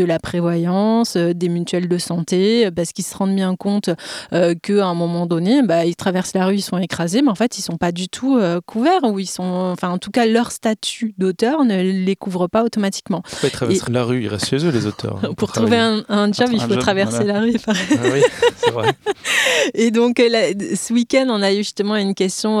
de 0.00 0.04
la 0.04 0.18
prévoyance 0.18 0.69
prévoyance, 0.70 1.16
des 1.16 1.48
mutuelles 1.48 1.88
de 1.88 1.98
santé, 1.98 2.70
parce 2.70 2.92
qu'ils 2.92 3.04
se 3.04 3.16
rendent 3.16 3.34
bien 3.34 3.56
compte 3.56 3.90
qu'à 4.30 4.86
un 4.86 4.94
moment 4.94 5.26
donné, 5.26 5.62
bah, 5.62 5.84
ils 5.84 5.96
traversent 5.96 6.34
la 6.34 6.46
rue, 6.46 6.56
ils 6.56 6.62
sont 6.62 6.78
écrasés, 6.78 7.22
mais 7.22 7.30
en 7.30 7.34
fait, 7.34 7.58
ils 7.58 7.62
sont 7.62 7.76
pas 7.76 7.92
du 7.92 8.08
tout 8.08 8.40
couverts, 8.66 9.04
ou 9.04 9.18
ils 9.18 9.28
sont, 9.28 9.42
enfin, 9.72 9.90
en 9.90 9.98
tout 9.98 10.10
cas, 10.10 10.26
leur 10.26 10.52
statut 10.52 11.14
d'auteur 11.18 11.64
ne 11.64 11.82
les 11.82 12.16
couvre 12.16 12.46
pas 12.46 12.64
automatiquement. 12.64 13.22
Pourquoi 13.22 13.48
ils 13.48 13.52
traversent 13.52 13.88
la 13.88 14.04
rue? 14.04 14.22
Ils 14.22 14.28
restent 14.28 14.48
chez 14.48 14.64
eux, 14.64 14.70
les 14.70 14.86
auteurs. 14.86 15.18
Hein, 15.22 15.32
pour, 15.36 15.52
trouver 15.52 15.78
un, 15.78 16.32
job, 16.32 16.48
il 16.52 16.60
faut 16.60 16.76
traverser 16.76 17.24
la 17.24 17.40
rue. 17.40 17.54
Ah 17.66 17.72
oui, 18.12 18.22
c'est 18.56 18.70
vrai. 18.70 18.90
Et 19.74 19.90
donc, 19.90 20.18
ce 20.18 20.92
week-end, 20.92 21.26
on 21.28 21.42
a 21.42 21.52
eu 21.52 21.58
justement 21.58 21.96
une 21.96 22.14
question 22.14 22.60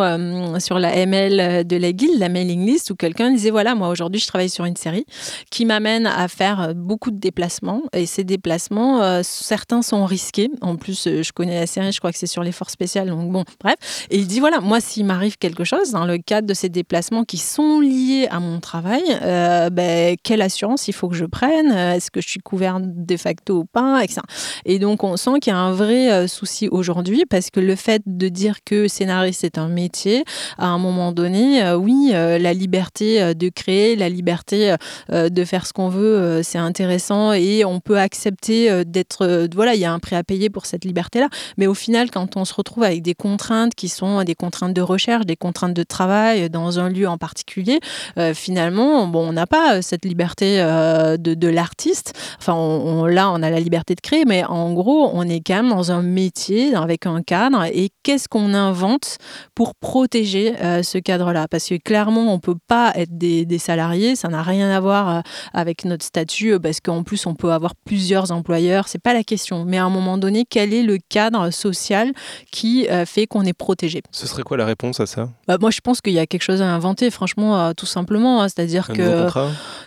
sur 0.58 0.78
la 0.78 0.94
ML 0.96 1.66
de 1.66 1.76
la 1.76 1.92
guilde, 1.92 2.18
la 2.18 2.28
mailing 2.28 2.66
list, 2.66 2.90
où 2.90 2.96
quelqu'un 2.96 3.30
disait 3.30 3.50
voilà, 3.50 3.74
moi 3.74 3.88
aujourd'hui, 3.88 4.20
je 4.20 4.26
travaille 4.26 4.50
sur 4.50 4.64
une 4.64 4.76
série 4.76 5.06
qui 5.50 5.64
m'amène 5.64 6.06
à 6.06 6.28
faire 6.28 6.74
beaucoup 6.74 7.10
de 7.10 7.18
déplacements. 7.18 7.82
Et 7.92 7.99
ces 8.06 8.24
déplacements, 8.24 9.02
euh, 9.02 9.20
certains 9.22 9.82
sont 9.82 10.04
risqués. 10.04 10.50
En 10.60 10.76
plus, 10.76 11.06
euh, 11.06 11.22
je 11.22 11.32
connais 11.32 11.58
la 11.58 11.66
série, 11.66 11.92
je 11.92 11.98
crois 11.98 12.12
que 12.12 12.18
c'est 12.18 12.26
sur 12.26 12.42
les 12.42 12.52
forces 12.52 12.72
spéciales. 12.72 13.08
Donc 13.08 13.30
bon, 13.30 13.44
bref. 13.62 14.06
Et 14.10 14.18
il 14.18 14.26
dit 14.26 14.40
voilà, 14.40 14.60
moi, 14.60 14.80
s'il 14.80 15.04
m'arrive 15.04 15.38
quelque 15.38 15.64
chose 15.64 15.90
dans 15.90 16.04
le 16.04 16.18
cadre 16.18 16.46
de 16.46 16.54
ces 16.54 16.68
déplacements 16.68 17.24
qui 17.24 17.38
sont 17.38 17.80
liés 17.80 18.28
à 18.30 18.40
mon 18.40 18.60
travail, 18.60 19.02
euh, 19.22 19.70
ben, 19.70 20.16
quelle 20.22 20.42
assurance 20.42 20.88
il 20.88 20.92
faut 20.92 21.08
que 21.08 21.16
je 21.16 21.24
prenne? 21.24 21.70
Est-ce 21.70 22.10
que 22.10 22.20
je 22.20 22.28
suis 22.28 22.40
couvert 22.40 22.78
de 22.80 23.16
facto 23.16 23.58
ou 23.58 23.64
pas? 23.64 24.02
Etc. 24.02 24.20
Et 24.64 24.78
donc, 24.78 25.04
on 25.04 25.16
sent 25.16 25.40
qu'il 25.40 25.52
y 25.52 25.56
a 25.56 25.58
un 25.58 25.72
vrai 25.72 26.28
souci 26.28 26.68
aujourd'hui 26.68 27.24
parce 27.28 27.50
que 27.50 27.60
le 27.60 27.76
fait 27.76 28.02
de 28.06 28.28
dire 28.28 28.58
que 28.64 28.88
scénariste 28.88 29.44
est 29.44 29.58
un 29.58 29.68
métier, 29.68 30.24
à 30.58 30.66
un 30.66 30.78
moment 30.78 31.12
donné, 31.12 31.72
oui, 31.74 32.10
la 32.12 32.52
liberté 32.52 33.34
de 33.34 33.48
créer, 33.48 33.96
la 33.96 34.08
liberté 34.08 34.74
de 35.10 35.44
faire 35.44 35.66
ce 35.66 35.72
qu'on 35.72 35.88
veut, 35.88 36.42
c'est 36.42 36.58
intéressant 36.58 37.32
et 37.32 37.64
on 37.64 37.80
peut 37.80 37.89
accepter 37.98 38.84
d'être. 38.84 39.48
Voilà, 39.54 39.74
il 39.74 39.80
y 39.80 39.84
a 39.84 39.92
un 39.92 39.98
prix 39.98 40.16
à 40.16 40.24
payer 40.24 40.50
pour 40.50 40.66
cette 40.66 40.84
liberté-là. 40.84 41.28
Mais 41.56 41.66
au 41.66 41.74
final, 41.74 42.10
quand 42.10 42.36
on 42.36 42.44
se 42.44 42.54
retrouve 42.54 42.84
avec 42.84 43.02
des 43.02 43.14
contraintes 43.14 43.74
qui 43.74 43.88
sont 43.88 44.22
des 44.24 44.34
contraintes 44.34 44.74
de 44.74 44.82
recherche, 44.82 45.26
des 45.26 45.36
contraintes 45.36 45.74
de 45.74 45.82
travail 45.82 46.50
dans 46.50 46.78
un 46.78 46.88
lieu 46.88 47.08
en 47.08 47.18
particulier, 47.18 47.80
finalement, 48.34 49.06
bon, 49.06 49.28
on 49.28 49.32
n'a 49.32 49.46
pas 49.46 49.82
cette 49.82 50.04
liberté 50.04 50.58
de, 50.58 51.48
l'artiste. 51.48 52.12
Enfin, 52.38 52.54
on, 52.54 53.06
là, 53.06 53.30
on 53.30 53.42
a 53.42 53.50
la 53.50 53.60
liberté 53.60 53.94
de 53.94 54.00
créer, 54.00 54.24
mais 54.24 54.44
en 54.44 54.72
gros, 54.72 55.10
on 55.12 55.22
est 55.28 55.40
quand 55.40 55.56
même 55.56 55.70
dans 55.70 55.92
un 55.92 56.02
métier 56.02 56.74
avec 56.74 57.06
un 57.06 57.22
cadre. 57.22 57.64
Et 57.72 57.90
qu'est-ce 58.02 58.28
qu'on 58.28 58.54
invente 58.54 59.18
pour 59.54 59.74
protéger 59.74 60.54
ce 60.82 60.98
cadre-là? 60.98 61.48
Parce 61.48 61.68
que 61.68 61.76
clairement, 61.76 62.32
on 62.32 62.38
peut 62.38 62.58
pas 62.68 62.92
être 62.94 63.16
des 63.16 63.58
salariés. 63.58 64.16
Ça 64.16 64.28
n'a 64.28 64.42
rien 64.42 64.70
à 64.70 64.80
voir 64.80 65.22
avec 65.52 65.84
notre 65.84 66.04
statut, 66.04 66.58
parce 66.60 66.80
qu'en 66.80 67.02
plus, 67.02 67.26
on 67.26 67.34
peut 67.34 67.52
avoir 67.52 67.69
plusieurs 67.84 68.32
employeurs. 68.32 68.88
C'est 68.88 69.02
pas 69.02 69.14
la 69.14 69.24
question. 69.24 69.64
Mais 69.64 69.78
à 69.78 69.84
un 69.84 69.90
moment 69.90 70.18
donné, 70.18 70.44
quel 70.48 70.72
est 70.72 70.82
le 70.82 70.98
cadre 71.08 71.50
social 71.50 72.12
qui 72.50 72.88
euh, 72.88 73.04
fait 73.04 73.26
qu'on 73.26 73.42
est 73.44 73.52
protégé? 73.52 74.02
Ce 74.10 74.26
serait 74.26 74.42
quoi 74.42 74.56
la 74.56 74.66
réponse 74.66 75.00
à 75.00 75.06
ça? 75.06 75.28
Bah, 75.46 75.58
Moi, 75.60 75.70
je 75.70 75.80
pense 75.80 76.00
qu'il 76.00 76.12
y 76.12 76.18
a 76.18 76.26
quelque 76.26 76.42
chose 76.42 76.62
à 76.62 76.66
inventer, 76.66 77.10
franchement, 77.10 77.58
euh, 77.58 77.72
tout 77.76 77.86
simplement. 77.86 78.42
Hein. 78.42 78.48
C'est-à-dire 78.48 78.88
que. 78.88 79.28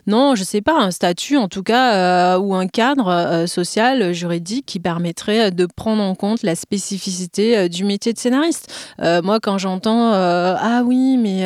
Non, 0.05 0.35
je 0.35 0.43
sais 0.43 0.61
pas, 0.61 0.79
un 0.79 0.91
statut 0.91 1.37
en 1.37 1.47
tout 1.47 1.63
cas, 1.63 2.35
euh, 2.35 2.37
ou 2.37 2.53
un 2.55 2.67
cadre 2.67 3.45
social, 3.47 4.13
juridique 4.13 4.65
qui 4.65 4.79
permettrait 4.79 5.51
de 5.51 5.65
prendre 5.65 6.03
en 6.03 6.13
compte 6.15 6.43
la 6.43 6.55
spécificité 6.55 7.69
du 7.69 7.85
métier 7.85 8.11
de 8.11 8.17
scénariste. 8.17 8.71
moi, 8.99 9.39
quand 9.39 9.57
j'entends 9.57 10.11
Ah 10.13 10.81
oui, 10.85 11.17
mais 11.17 11.45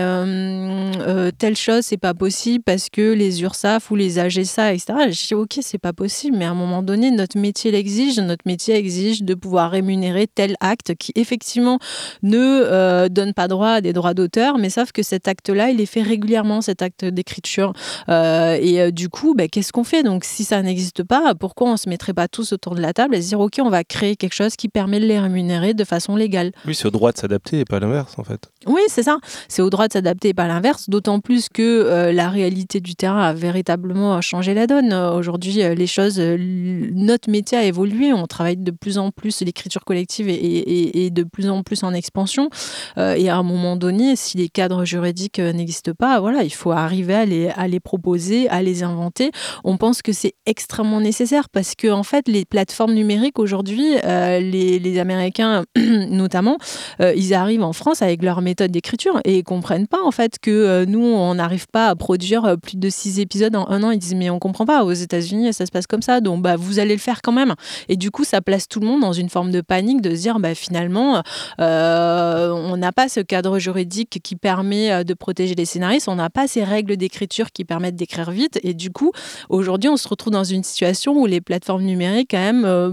telle 1.38 1.55
chose, 1.55 1.83
c'est 1.83 1.97
pas 1.97 2.13
possible 2.13 2.63
parce 2.63 2.89
que 2.89 3.13
les 3.13 3.41
URSAF 3.41 3.91
ou 3.91 3.95
les 3.95 4.19
AGSA, 4.19 4.73
etc. 4.73 4.93
Je 5.09 5.27
dis 5.27 5.35
Ok, 5.35 5.59
c'est 5.61 5.77
pas 5.77 5.93
possible, 5.93 6.26
mais 6.32 6.45
à 6.45 6.51
un 6.51 6.55
moment 6.55 6.84
donné, 6.84 7.11
notre 7.11 7.38
métier 7.38 7.71
l'exige. 7.71 8.19
Notre 8.19 8.43
métier 8.45 8.75
exige 8.75 9.23
de 9.23 9.34
pouvoir 9.34 9.71
rémunérer 9.71 10.28
tel 10.28 10.55
acte 10.59 10.95
qui, 10.95 11.11
effectivement, 11.15 11.80
ne 12.23 12.38
euh, 12.38 13.09
donne 13.09 13.34
pas 13.34 13.47
droit 13.47 13.69
à 13.69 13.82
des 13.82 13.93
droits 13.93 14.13
d'auteur, 14.13 14.57
mais 14.57 14.69
sauf 14.69 14.91
que 14.91 15.03
cet 15.03 15.28
acte-là, 15.28 15.69
il 15.69 15.82
est 15.82 15.86
fait 15.86 16.01
régulièrement, 16.01 16.61
cet 16.61 16.82
acte 16.82 17.05
d'écriture. 17.05 17.73
Euh, 18.09 18.57
et 18.59 18.82
euh, 18.82 18.91
du 18.91 19.09
coup, 19.09 19.34
ben, 19.36 19.47
qu'est-ce 19.49 19.71
qu'on 19.71 19.84
fait? 19.84 20.03
Donc, 20.03 20.23
si 20.23 20.43
ça 20.43 20.61
n'existe 20.61 21.03
pas, 21.03 21.36
pourquoi 21.36 21.71
on 21.71 21.78
se 21.78 21.89
mettrait 21.89 22.13
pas 22.13 22.28
tous 22.28 22.53
autour 22.53 22.75
de 22.75 22.82
la 22.82 22.93
table 22.93 23.15
et 23.15 23.21
se 23.21 23.30
dire, 23.30 23.39
OK, 23.39 23.59
on 23.59 23.69
va 23.69 23.84
créer 23.84 24.15
quelque 24.15 24.36
chose 24.36 24.55
qui 24.55 24.69
permet 24.69 24.99
de 24.99 25.05
les 25.05 25.19
rémunérer 25.19 25.73
de 25.73 25.84
façon 25.84 26.15
légale? 26.15 26.51
Oui, 26.65 26.75
c'est 26.75 26.88
au 26.88 26.91
droit 26.91 27.11
de 27.11 27.17
s'adapter 27.17 27.59
et 27.59 27.65
pas 27.65 27.80
l'inverse, 27.80 28.15
en 28.17 28.23
fait. 28.23 28.49
Oui, 28.65 28.82
c'est 28.88 29.03
ça. 29.03 29.17
C'est 29.47 29.61
au 29.61 29.69
droit 29.69 29.88
de 29.88 29.93
s'adapter 29.93 30.30
et 30.30 30.34
pas 30.34 30.47
l'inverse, 30.47 30.89
d'autant 30.89 31.19
plus 31.19 31.49
que 31.49 32.11
la 32.11 32.30
réalité 32.30 32.80
du 32.80 32.95
terrain 32.95 33.21
a 33.21 33.34
véritablement 33.34 34.19
changé 34.21 34.53
la 34.53 34.67
donne. 34.67 34.93
Aujourd'hui, 34.93 35.53
les 35.53 35.88
choses, 35.88 36.16
notre 36.18 37.30
métier 37.30 37.57
a 37.57 37.63
évolué. 37.63 38.13
On 38.13 38.28
travaille 38.28 38.57
de 38.57 38.72
plus 38.72 38.97
en 38.97 39.11
plus, 39.11 39.41
l'écriture 39.41 39.84
collective 39.86 40.28
est, 40.30 41.09
de 41.09 41.24
plus 41.24 41.49
en 41.49 41.63
plus 41.63 41.84
en 41.84 41.93
expansion. 41.93 42.49
Euh, 42.97 43.15
et 43.15 43.30
à 43.30 43.38
un 43.38 43.43
moment 43.43 43.76
donné, 43.76 44.15
si 44.15 44.38
les 44.38 44.49
cadres 44.49 44.86
juridiques 44.86 45.39
euh, 45.39 45.53
n'existent 45.53 45.93
pas, 45.97 46.20
voilà, 46.20 46.43
il 46.43 46.53
faut 46.53 46.72
arriver 46.72 47.13
à 47.55 47.68
les, 47.68 47.80
proposer, 47.80 48.49
à 48.49 48.61
les 48.61 48.84
inventer. 48.84 49.32
On 49.63 49.78
pense 49.78 50.01
que 50.01 50.11
c'est 50.11 50.34
extrêmement 50.45 51.01
nécessaire 51.01 51.49
parce 51.49 51.76
que, 51.76 51.89
en 51.91 52.03
fait, 52.03 52.28
les 52.28 52.45
plateformes 52.45 52.93
numériques 52.93 53.39
aujourd'hui, 53.39 53.97
euh, 54.03 54.39
les, 54.39 54.80
les, 54.80 54.99
Américains 54.99 55.63
notamment, 55.78 56.57
ils 56.99 57.34
arrivent 57.36 57.63
en 57.63 57.74
France 57.74 58.01
avec 58.01 58.24
leur 58.24 58.41
méthode 58.41 58.72
d'écriture 58.72 59.22
et 59.26 59.38
ils 59.38 59.43
comprennent 59.43 59.88
pas, 59.88 60.03
en 60.03 60.11
fait, 60.11 60.39
que 60.41 60.86
nous, 60.86 61.03
on 61.03 61.36
n'arrive 61.36 61.68
pas 61.68 61.89
à 61.89 61.95
produire 61.95 62.57
plus 62.61 62.78
de 62.78 62.89
six 62.89 63.20
épisodes 63.20 63.55
en 63.55 63.70
un 63.70 63.84
an. 63.84 63.91
Ils 63.91 63.99
disent, 63.99 64.15
mais 64.15 64.30
on 64.30 64.39
comprend 64.39 64.65
pas. 64.65 64.84
Aux 64.84 64.93
États-Unis, 64.93 65.53
ça 65.53 65.65
se 65.65 65.72
passe 65.72 65.88
comme 65.88 66.01
ça. 66.01 66.06
Donc, 66.21 66.41
bah, 66.41 66.55
vous 66.55 66.79
allez 66.79 66.93
le 66.93 66.99
faire 66.99 67.21
quand 67.21 67.31
même. 67.31 67.55
Et 67.89 67.95
du 67.95 68.11
coup, 68.11 68.23
ça 68.23 68.41
place 68.41 68.67
tout 68.67 68.79
le 68.79 68.87
monde 68.87 69.01
dans 69.01 69.13
une 69.13 69.29
forme 69.29 69.51
de 69.51 69.61
panique 69.61 70.01
de 70.01 70.15
se 70.15 70.21
dire, 70.21 70.39
bah, 70.39 70.55
finalement, 70.55 71.21
euh, 71.59 72.49
on 72.51 72.77
n'a 72.77 72.91
pas 72.91 73.09
ce 73.09 73.19
cadre 73.19 73.59
juridique 73.59 74.19
qui 74.23 74.35
permet 74.35 74.91
euh, 74.91 75.03
de 75.03 75.13
protéger 75.13 75.55
les 75.55 75.65
scénaristes, 75.65 76.07
on 76.07 76.15
n'a 76.15 76.29
pas 76.29 76.47
ces 76.47 76.63
règles 76.63 76.97
d'écriture 76.97 77.51
qui 77.51 77.65
permettent 77.65 77.95
d'écrire 77.95 78.31
vite. 78.31 78.59
Et 78.63 78.73
du 78.73 78.91
coup, 78.91 79.11
aujourd'hui, 79.49 79.89
on 79.89 79.97
se 79.97 80.07
retrouve 80.07 80.33
dans 80.33 80.43
une 80.43 80.63
situation 80.63 81.13
où 81.13 81.25
les 81.25 81.41
plateformes 81.41 81.83
numériques, 81.83 82.29
quand 82.31 82.37
même, 82.37 82.65
euh, 82.65 82.91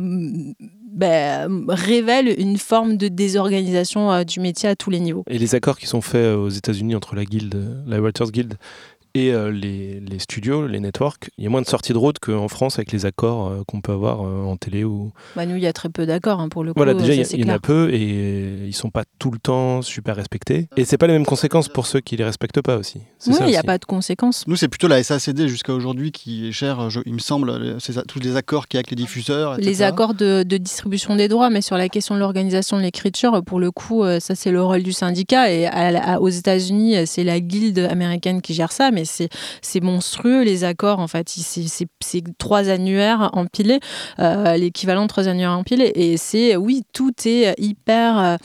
ben, 0.95 1.67
révèlent 1.69 2.33
une 2.39 2.57
forme 2.57 2.97
de 2.97 3.09
désorganisation 3.09 4.23
du 4.23 4.39
métier 4.39 4.69
à 4.69 4.77
tous 4.77 4.91
les 4.91 5.01
niveaux. 5.01 5.25
Et 5.29 5.39
les 5.39 5.57
accords 5.57 5.77
qui 5.77 5.89
sont 5.89 6.01
faits 6.01 6.37
aux 6.37 6.51
États-Unis 6.51 6.95
entre 6.95 7.17
la 7.17 7.25
guilde, 7.25 7.83
la 7.85 8.01
Writers 8.01 8.31
Guild 8.31 8.55
et 9.17 9.33
euh, 9.33 9.53
les, 9.53 10.01
les, 10.01 10.19
studios, 10.19 10.67
les 10.67 10.81
networks, 10.81 11.31
il 11.39 11.45
y 11.45 11.47
a 11.47 11.51
moins 11.51 11.63
de 11.63 11.67
sorties 11.67 11.93
de 11.93 11.99
route 11.99 12.19
qu'en 12.19 12.49
France 12.49 12.81
avec 12.81 12.91
les 12.91 13.07
accords 13.07 13.47
euh, 13.47 13.63
qu'on 13.67 13.81
peut 13.81 13.93
avoir 13.93 14.23
euh, 14.23 14.43
en 14.43 14.57
télé. 14.57 14.83
Ou... 14.83 15.13
Bah 15.37 15.47
nous, 15.47 15.55
il 15.55 15.63
y 15.63 15.69
a 15.69 15.73
très 15.73 15.89
peu 15.89 16.05
d'accords 16.05 16.41
hein, 16.41 16.49
pour 16.49 16.65
le 16.65 16.73
coup. 16.73 16.81
Voilà, 16.81 16.95
déjà, 16.95 17.15
il 17.15 17.41
y, 17.41 17.45
en 17.45 17.55
a 17.55 17.61
peu 17.61 17.95
et 17.95 18.67
ils 18.67 18.75
sont 18.75 18.91
pas 18.91 19.05
tout 19.21 19.31
le 19.31 19.39
temps 19.39 19.83
super 19.83 20.17
respectés. 20.17 20.69
Et 20.77 20.85
c'est 20.85 20.99
pas 20.99 21.07
les 21.07 21.13
mêmes 21.13 21.27
conséquences 21.27 21.69
pour 21.69 21.87
ceux 21.87 22.01
qui 22.01 22.17
les 22.17 22.25
respectent 22.25 22.61
pas 22.61 22.77
aussi. 22.77 23.03
Oui, 23.29 23.35
il 23.41 23.47
n'y 23.47 23.57
a 23.57 23.63
pas 23.63 23.79
de 23.79 23.85
conséquences. 23.85 24.45
Nous, 24.49 24.57
c'est 24.57 24.67
plutôt 24.69 24.89
la 24.89 25.01
SACD 25.01 25.47
jusqu'à 25.47 25.73
aujourd'hui 25.73 26.11
qui 26.11 26.51
gère, 26.51 26.89
il 27.07 27.15
me 27.15 27.19
semble, 27.21 27.79
tous 28.09 28.19
les 28.19 28.35
accords 28.35 28.67
qu'il 28.67 28.79
y 28.79 28.79
a 28.79 28.81
avec 28.81 28.91
les 28.91 28.97
diffuseurs. 28.97 29.59
Les 29.59 29.83
accords 29.83 30.15
de, 30.15 30.43
de, 30.43 30.57
distribution 30.57 31.15
des 31.15 31.29
droits, 31.29 31.51
mais 31.51 31.63
sur 31.63 31.77
la 31.77 31.89
question 31.89 32.17
de 32.17 32.21
l'organisation 32.21 32.79
de 32.79 32.83
l'écriture, 32.83 33.45
pour 33.45 33.61
le 33.61 33.71
coup, 33.71 34.03
ça 34.19 34.35
c'est 34.35 34.51
le 34.51 34.63
rôle 34.63 34.83
du 34.83 34.93
syndicat. 34.93 35.53
Et 35.53 35.69
aux 36.19 36.29
États-Unis, 36.29 37.07
c'est 37.07 37.23
la 37.23 37.39
guilde 37.39 37.79
américaine 37.79 38.43
qui 38.43 38.55
gère 38.55 38.73
ça, 38.73 38.91
mais 38.91 39.04
c'est 39.05 39.81
monstrueux 39.81 40.43
les 40.43 40.65
accords 40.65 40.99
en 40.99 41.09
fait. 41.09 41.29
C'est 41.29 42.27
trois 42.39 42.69
annuaires 42.69 43.31
empilés, 43.33 43.81
euh, 44.19 44.57
l'équivalent 44.57 45.03
de 45.03 45.09
trois 45.09 45.29
annuaires 45.29 45.53
empilés. 45.53 45.93
Et 45.95 46.17
c'est 46.17 46.57
oui, 46.57 46.83
tout 46.93 47.13
est 47.25 47.55
hyper 47.59 48.19
euh, 48.19 48.37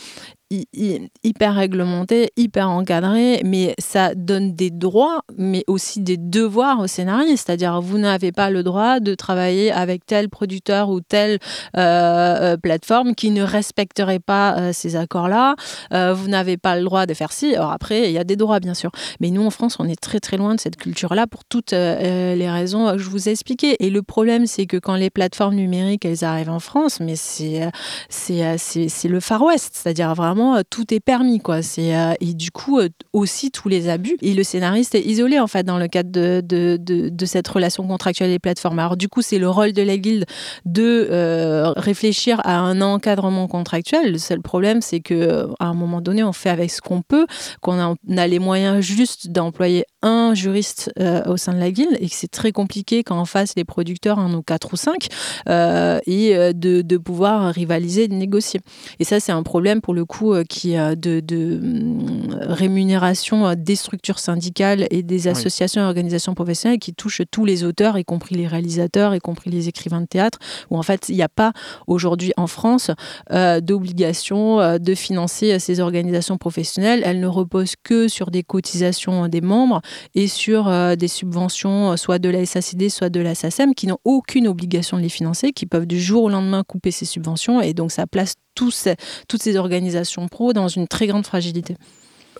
hyper 0.52 1.54
réglementé, 1.54 2.32
hyper 2.36 2.70
encadré, 2.70 3.42
mais 3.46 3.76
ça 3.78 4.16
donne 4.16 4.56
des 4.56 4.72
droits, 4.72 5.22
mais 5.38 5.64
aussi 5.68 6.02
des 6.02 6.18
devoirs 6.18 6.80
aux 6.80 6.88
scénaristes. 6.88 7.46
C'est-à-dire, 7.46 7.82
vous 7.82 8.00
n'avez 8.00 8.32
pas 8.32 8.50
le 8.50 8.64
droit 8.64 9.00
de 9.00 9.14
travailler 9.14 9.72
avec 9.72 10.06
tel 10.08 10.28
producteur 10.28 10.90
ou 10.90 11.02
telle 11.02 11.40
euh, 11.78 12.54
euh, 12.54 12.58
plateforme 12.58 13.14
qui 13.14 13.30
ne 13.30 13.44
respecterait 13.44 14.20
pas 14.20 14.58
euh, 14.58 14.72
ces 14.74 14.96
accords-là. 14.96 15.56
vous 15.92 16.28
n'avez 16.28 16.58
pas 16.58 16.78
le 16.78 16.84
droit 16.84 17.06
de 17.06 17.14
faire 17.14 17.32
ci. 17.32 17.54
Alors 17.56 17.72
après, 17.72 18.10
il 18.10 18.12
y 18.12 18.18
a 18.18 18.24
des 18.24 18.36
droits, 18.36 18.60
bien 18.60 18.74
sûr. 18.74 18.92
Mais 19.20 19.30
nous, 19.30 19.46
en 19.46 19.52
France, 19.52 19.78
on 19.80 19.88
est 19.88 20.00
très 20.00 20.20
très 20.20 20.38
loin 20.38 20.56
de 20.56 20.60
cette 20.60 20.78
culture-là 20.78 21.28
pour 21.28 21.46
toutes 21.46 21.72
les 21.72 22.50
raisons 22.50 22.92
que 22.94 22.98
je 22.98 23.10
vous 23.10 23.30
ai 23.30 23.32
expliquées. 23.32 23.76
Et 23.84 23.90
le 23.90 24.02
problème, 24.02 24.48
c'est 24.48 24.66
que 24.66 24.78
quand 24.78 24.96
les 24.96 25.10
plateformes 25.10 25.56
numériques, 25.56 26.06
elles 26.06 26.24
arrivent 26.24 26.50
en 26.50 26.60
France, 26.60 27.00
mais 27.00 27.16
c'est 27.16 27.70
c'est 28.10 29.08
le 29.08 29.20
Far 29.20 29.44
West. 29.44 29.72
C'est-à-dire 29.74 30.16
vraiment 30.16 30.39
euh, 30.40 30.62
tout 30.70 30.94
est 30.94 31.00
permis 31.00 31.40
quoi. 31.40 31.62
C'est 31.62 31.96
euh, 31.96 32.14
et 32.20 32.34
du 32.34 32.52
coup 32.52 32.80
euh, 32.80 32.90
aussi 33.14 33.52
tous 33.52 33.70
les 33.70 33.90
abus. 33.90 34.18
Et 34.22 34.34
le 34.34 34.44
scénariste 34.44 34.96
est 34.96 35.02
isolé 35.02 35.40
en 35.40 35.48
fait 35.48 35.64
dans 35.64 35.78
le 35.78 35.88
cadre 35.88 36.10
de, 36.10 36.42
de, 36.42 37.26
cette 37.26 37.48
relation 37.48 37.86
contractuelle 37.88 38.30
des 38.30 38.40
plateformes. 38.40 38.80
Alors 38.80 38.98
du 38.98 39.08
coup 39.08 39.22
c'est 39.22 39.40
le 39.40 39.50
rôle 39.50 39.74
de 39.74 39.82
la 39.82 39.98
guilde 39.98 40.26
de 40.66 41.74
réfléchir 41.78 42.42
à 42.44 42.60
un 42.60 42.82
encadrement 42.82 43.48
contractuel. 43.48 44.12
Le 44.12 44.18
seul 44.18 44.42
problème 44.42 44.82
c'est 44.82 45.00
que 45.00 45.48
à 45.60 45.68
un 45.68 45.74
moment 45.74 46.02
donné 46.02 46.24
on 46.24 46.34
fait 46.34 46.50
avec 46.50 46.72
ce 46.72 46.82
qu'on 46.82 47.02
peut, 47.02 47.28
qu'on 47.62 47.80
a, 47.80 47.96
a 48.18 48.28
les 48.28 48.40
moyens 48.40 48.82
justes 48.82 49.30
d'employer 49.30 49.86
un 50.02 50.34
juriste 50.34 50.92
au 51.26 51.38
sein 51.38 51.54
de 51.54 51.60
la 51.60 51.72
guilde 51.72 51.98
et 52.00 52.08
que 52.08 52.16
c'est 52.16 52.32
très 52.32 52.52
compliqué 52.52 53.04
quand 53.04 53.18
en 53.18 53.26
face 53.26 53.54
les 53.56 53.66
producteurs 53.66 54.18
en 54.18 54.34
ont 54.34 54.42
quatre 54.42 54.74
ou 54.74 54.78
cinq 54.78 55.08
et 55.48 56.54
de, 56.54 56.82
de, 56.82 56.98
pouvoir 56.98 57.54
rivaliser, 57.54 58.08
de 58.08 58.14
négocier. 58.14 58.62
Et 59.00 59.04
ça, 59.04 59.20
c'est 59.20 59.32
un 59.32 59.44
problème 59.44 59.82
pour 59.82 59.94
le 59.94 60.06
coup 60.06 60.36
qui 60.48 60.76
de, 60.76 61.20
de 61.20 61.60
hum, 61.62 62.38
rémunération 62.42 63.54
des 63.56 63.76
structures 63.76 64.20
syndicales 64.20 64.88
et 64.92 65.04
des 65.04 65.28
associations 65.28 65.82
et 65.82 65.86
organisations 65.86 66.34
professionnelles 66.34 66.80
qui 66.80 66.94
touchent 66.94 67.22
tous 67.32 67.46
les 67.46 67.64
auteurs, 67.64 67.98
y 67.98 68.06
compris 68.06 68.36
les 68.36 68.48
réalisateurs, 68.48 69.16
y 69.16 69.20
compris 69.20 69.50
les 69.50 69.68
écrivains 69.68 70.02
de 70.02 70.06
théâtre, 70.06 70.40
où 70.70 70.78
en 70.78 70.84
fait 70.84 71.10
il 71.10 71.16
n'y 71.16 71.22
a 71.22 71.30
pas 71.30 71.54
aujourd'hui 71.88 72.34
en 72.38 72.48
France 72.48 72.92
euh, 73.32 73.62
d'obligation 73.62 74.60
euh, 74.60 74.78
de 74.78 74.96
financer 74.96 75.60
ces 75.60 75.80
organisations 75.80 76.38
professionnelles. 76.38 77.02
Elles 77.06 77.20
ne 77.20 77.28
reposent 77.28 77.76
que 77.82 78.08
sur 78.08 78.32
des 78.32 78.44
cotisations 78.44 79.28
des 79.28 79.42
membres 79.42 79.82
et 80.16 80.28
sur 80.28 80.68
euh, 80.68 80.96
des 80.96 81.08
subventions 81.08 81.98
soit 81.98 82.20
de 82.20 82.30
la 82.30 82.46
SACD, 82.46 82.90
soit 82.90 83.10
de 83.10 83.20
la 83.20 83.36
SACEM, 83.36 83.74
qui 83.76 83.88
n'ont 83.88 84.00
aucune 84.04 84.48
obligation 84.48 84.98
de 84.98 85.02
les 85.02 85.10
financer, 85.10 85.52
qui 85.52 85.66
peuvent 85.66 85.86
du 85.86 86.00
jour 86.00 86.24
au 86.24 86.30
lendemain 86.30 86.64
couper 86.64 86.92
ces 86.92 87.06
subventions. 87.06 87.62
Et 87.62 87.74
donc 87.74 87.92
ça 87.92 88.08
place 88.08 88.36
toutes 88.56 88.74
ces 88.74 89.56
organisations 89.58 90.28
pro 90.28 90.54
dans 90.54 90.68
une 90.68 90.88
très 90.88 91.08
grande 91.08 91.26
fragilité. 91.26 91.76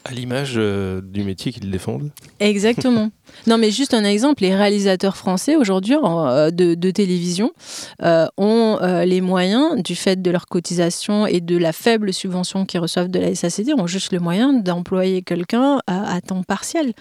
À 0.10 0.12
l'image 0.12 0.54
euh, 0.58 1.02
du 1.02 1.24
métier 1.24 1.52
qu'ils 1.52 1.70
défendent. 1.70 2.10
Exactement. 2.40 3.12
non, 3.48 3.60
mais 3.60 3.70
juste 3.70 3.94
un 3.94 4.04
exemple, 4.04 4.42
les 4.42 4.56
réalisateurs 4.56 5.16
français 5.16 5.56
aujourd'hui 5.56 5.96
euh, 6.04 6.50
de, 6.50 6.90
télévision 6.90 7.52
euh, 8.02 8.26
ont 8.36 8.80
les 9.06 9.22
moyens, 9.22 9.80
du 9.84 9.96
fait 9.96 10.20
de 10.20 10.32
leur 10.32 10.48
cotisation 10.48 11.28
et 11.28 11.42
de 11.42 11.56
la 11.58 11.74
faible 11.74 12.12
subvention 12.12 12.66
qu'ils 12.66 12.80
reçoivent 12.80 13.10
de 13.10 13.20
la 13.20 13.36
SACD, 13.36 13.74
ont 13.78 13.86
juste 13.86 14.12
le 14.12 14.20
moyen 14.20 14.52
d'employer 14.54 15.22
quelqu'un 15.22 15.80
à, 15.86 16.20
temps 16.22 16.42
partiel. 16.42 16.94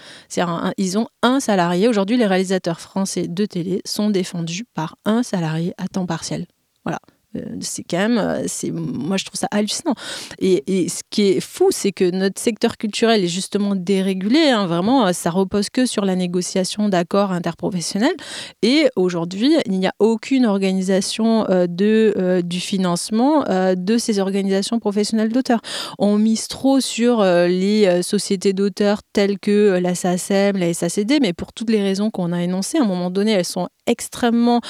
ils 0.76 0.98
ont 0.98 1.08
un 1.22 1.40
salarié. 1.40 1.88
Aujourd'hui, 1.88 2.18
les 2.18 2.26
réalisateurs 2.26 2.78
français 2.78 3.26
de 3.26 3.46
télé 3.46 3.80
sont 3.86 4.10
défendus 4.10 4.66
par 4.74 4.96
un 5.06 5.22
salarié 5.22 5.72
à 5.78 5.88
temps 5.88 6.04
partiel. 6.04 6.44
Voilà. 6.84 6.98
Euh, 7.36 7.40
c'est 7.60 7.82
quand 7.82 7.98
même, 7.98 8.18
euh, 8.18 8.44
c'est, 8.46 8.70
moi 8.70 9.18
je 9.18 9.24
trouve 9.26 9.38
ça 9.38 9.48
hallucinant. 9.50 9.94
Et, 10.38 10.88
ce 10.88 11.02
qui 11.10 11.22
est 11.22 11.40
fou, 11.40 11.68
c'est 11.70 11.92
que 11.92 12.10
notre 12.10 12.40
secteur 12.40 12.76
culturel 12.78 13.24
est 13.24 13.28
justement 13.28 13.74
dérégulé. 13.76 14.48
Hein, 14.48 14.66
vraiment, 14.66 15.06
euh, 15.06 15.12
ça 15.12 15.30
repose 15.30 15.68
que 15.68 15.84
sur 15.84 16.04
la 16.04 16.16
négociation 16.16 16.88
d'accords 16.88 17.32
interprofessionnels. 17.32 18.16
Et 18.62 18.88
aujourd'hui, 18.96 19.54
il 19.66 19.78
n'y 19.78 19.86
a 19.86 19.92
aucune 19.98 20.46
organisation 20.46 21.44
de, 21.48 22.42
du 22.44 22.60
financement 22.60 23.44
de 23.48 23.98
ces 23.98 24.18
organisations 24.18 24.78
professionnelles 24.78 25.32
d'auteurs. 25.32 25.60
On 25.98 26.18
mise 26.18 26.48
trop 26.48 26.80
sur 26.80 27.22
les 27.22 28.02
sociétés 28.02 28.52
d'auteurs 28.52 29.00
telles 29.12 29.38
que 29.38 29.78
la 29.80 29.94
SACEM, 29.94 30.56
la 30.56 30.72
SACD, 30.72 31.18
mais 31.20 31.32
pour 31.32 31.52
toutes 31.52 31.70
les 31.70 31.82
raisons 31.82 32.10
qu'on 32.10 32.32
a 32.32 32.42
énoncées, 32.42 32.78
à 32.78 32.82
un 32.82 32.86
moment 32.86 33.10
donné, 33.10 33.32
elles 33.32 33.44
sont 33.44 33.68
extrêmement 33.86 34.60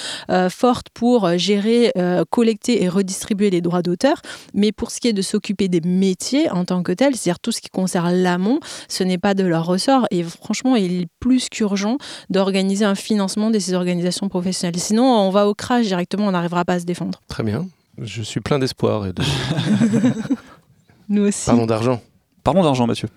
fortes 0.50 0.88
pour 0.94 1.36
gérer, 1.36 1.92
collecter 2.49 2.82
et 2.82 2.88
redistribuer 2.88 3.51
les 3.51 3.61
droits 3.61 3.82
d'auteur. 3.82 4.22
Mais 4.55 4.72
pour 4.72 4.90
ce 4.90 5.01
qui 5.01 5.09
est 5.09 5.12
de 5.12 5.20
s'occuper 5.20 5.68
des 5.68 5.82
métiers 5.82 6.51
en 6.51 6.64
tant 6.64 6.82
que 6.82 6.92
tels, 6.92 7.14
c'est-à-dire 7.14 7.40
tout 7.40 7.53
ce 7.53 7.61
qui 7.61 7.68
concerne 7.68 8.11
l'amont, 8.11 8.59
ce 8.88 9.05
n'est 9.05 9.18
pas 9.18 9.34
de 9.34 9.44
leur 9.44 9.66
ressort. 9.66 10.07
Et 10.11 10.22
franchement, 10.22 10.76
il 10.76 11.03
est 11.03 11.09
plus 11.20 11.51
qu'urgent 11.51 11.99
d'organiser 12.30 12.86
un 12.86 12.94
financement 12.94 13.51
de 13.51 13.59
ces 13.59 13.74
organisations 13.74 14.30
professionnelles. 14.30 14.80
Sinon, 14.80 15.05
on 15.05 15.30
va 15.30 15.46
au 15.46 15.55
crash 15.55 15.86
directement, 15.86 16.26
on 16.26 16.30
n'arrivera 16.30 16.64
pas 16.64 16.74
à 16.74 16.80
se 16.80 16.86
défendre. 16.86 17.20
Très 17.28 17.42
bien. 17.42 17.66
Je 18.01 18.22
suis 18.22 18.40
plein 18.40 18.59
d'espoir. 18.59 19.07
Et 19.07 19.12
de... 19.12 19.22
Nous 21.11 21.26
aussi. 21.26 21.44
Parlons 21.44 21.66
d'argent. 21.66 22.01
Parlons 22.44 22.62
d'argent, 22.62 22.86
Mathieu. 22.86 23.09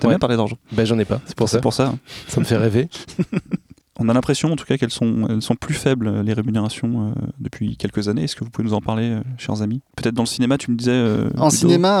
T'as 0.00 0.08
bien 0.08 0.18
parlé 0.18 0.36
d'argent 0.36 0.56
Ben 0.72 0.84
j'en 0.84 0.98
ai 0.98 1.04
pas, 1.04 1.20
c'est 1.26 1.36
pour 1.36 1.48
ça. 1.48 1.58
C'est 1.58 1.62
pour 1.62 1.74
ça. 1.74 1.94
Ça 2.26 2.40
me 2.40 2.44
fait 2.44 2.56
rêver. 2.56 2.88
On 4.02 4.08
a 4.08 4.14
l'impression 4.14 4.50
en 4.50 4.56
tout 4.56 4.64
cas 4.64 4.78
qu'elles 4.78 4.90
sont, 4.90 5.26
elles 5.28 5.42
sont 5.42 5.56
plus 5.56 5.74
faibles, 5.74 6.08
euh, 6.08 6.22
les 6.22 6.32
rémunérations, 6.32 7.08
euh, 7.08 7.20
depuis 7.38 7.76
quelques 7.76 8.08
années. 8.08 8.24
Est-ce 8.24 8.34
que 8.34 8.44
vous 8.44 8.50
pouvez 8.50 8.66
nous 8.66 8.72
en 8.72 8.80
parler, 8.80 9.10
euh, 9.10 9.20
chers 9.36 9.60
amis? 9.60 9.82
Peut-être 9.94 10.14
dans 10.14 10.22
le 10.22 10.26
cinéma, 10.26 10.56
tu 10.56 10.70
me 10.70 10.76
disais. 10.76 11.04
en 11.36 11.50
cinéma. 11.50 11.98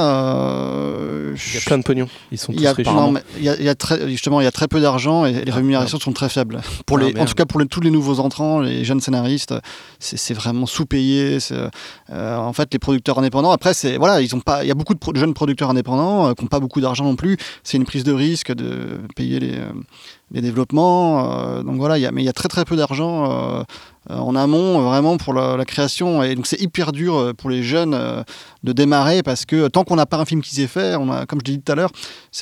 il 1.36 1.54
y 1.54 1.58
a 1.58 1.60
plein 1.66 1.76
de 1.76 1.82
pognon. 1.82 2.08
Ils 2.32 2.38
sont 2.38 2.54
tous 2.54 2.58
riches. 2.58 2.88
Il 3.38 3.44
y 3.44 3.68
a, 3.68 3.74
très, 3.74 4.08
justement, 4.08 4.40
il 4.40 4.44
y 4.44 4.46
a 4.46 4.50
très 4.50 4.66
peu 4.66 4.80
d'argent 4.80 5.26
et 5.26 5.44
les 5.44 5.52
ah, 5.52 5.56
rémunérations 5.56 6.00
sont 6.00 6.12
très 6.12 6.30
faibles. 6.30 6.62
Pour 6.86 6.98
ah, 6.98 7.02
les, 7.02 7.20
en 7.20 7.26
tout 7.26 7.34
cas, 7.34 7.44
pour 7.44 7.60
tous 7.68 7.82
les 7.82 7.90
nouveaux 7.90 8.18
entrants, 8.18 8.60
les 8.60 8.82
jeunes 8.82 9.00
scénaristes, 9.00 9.54
c'est 9.98 10.34
vraiment 10.34 10.64
sous-payé. 10.64 11.36
en 12.08 12.52
fait, 12.54 12.72
les 12.72 12.78
producteurs 12.78 13.18
indépendants, 13.18 13.50
après, 13.50 13.72
voilà, 13.98 14.22
ils 14.22 14.34
ont 14.34 14.40
pas. 14.40 14.64
Il 14.64 14.68
y 14.68 14.72
a 14.72 14.74
beaucoup 14.74 14.94
de 14.94 15.18
jeunes 15.18 15.34
producteurs 15.34 15.68
indépendants 15.68 16.34
qui 16.34 16.44
n'ont 16.44 16.48
pas 16.48 16.60
beaucoup 16.60 16.80
d'argent 16.80 17.04
non 17.04 17.16
plus. 17.16 17.36
C'est 17.62 17.76
une 17.76 17.84
prise 17.84 18.04
de 18.04 18.12
risque 18.12 18.52
de 18.52 19.00
payer 19.14 19.38
les 19.38 19.58
les 20.32 20.40
développements. 20.40 21.32
Euh, 21.32 21.62
donc 21.62 21.76
voilà, 21.76 22.10
mais 22.12 22.22
il 22.22 22.24
y 22.24 22.28
a 22.28 22.32
très 22.32 22.48
très 22.48 22.64
peu 22.64 22.76
d'argent 22.76 23.30
euh, 23.30 23.62
euh, 24.10 24.16
en 24.16 24.34
amont 24.34 24.80
vraiment 24.80 25.16
pour 25.16 25.34
la, 25.34 25.64
création. 25.64 26.22
Et 26.22 26.34
donc 26.34 26.46
c'est 26.46 26.60
hyper 26.60 26.92
dur 26.92 27.32
pour 27.36 27.50
les 27.50 27.62
jeunes 27.62 28.24
de 28.62 28.72
démarrer 28.72 29.22
parce 29.22 29.46
que 29.46 29.68
tant 29.68 29.84
qu'on 29.84 29.96
n'a 29.96 30.06
pas 30.06 30.18
un 30.18 30.24
film 30.24 30.42
qui 30.42 30.54
s'est 30.54 30.66
fait, 30.66 30.94
comme 31.28 31.40
je 31.44 31.50
l'ai 31.50 31.56
dit 31.58 31.62
tout 31.62 31.72
à 31.72 31.74
l'heure, 31.74 31.90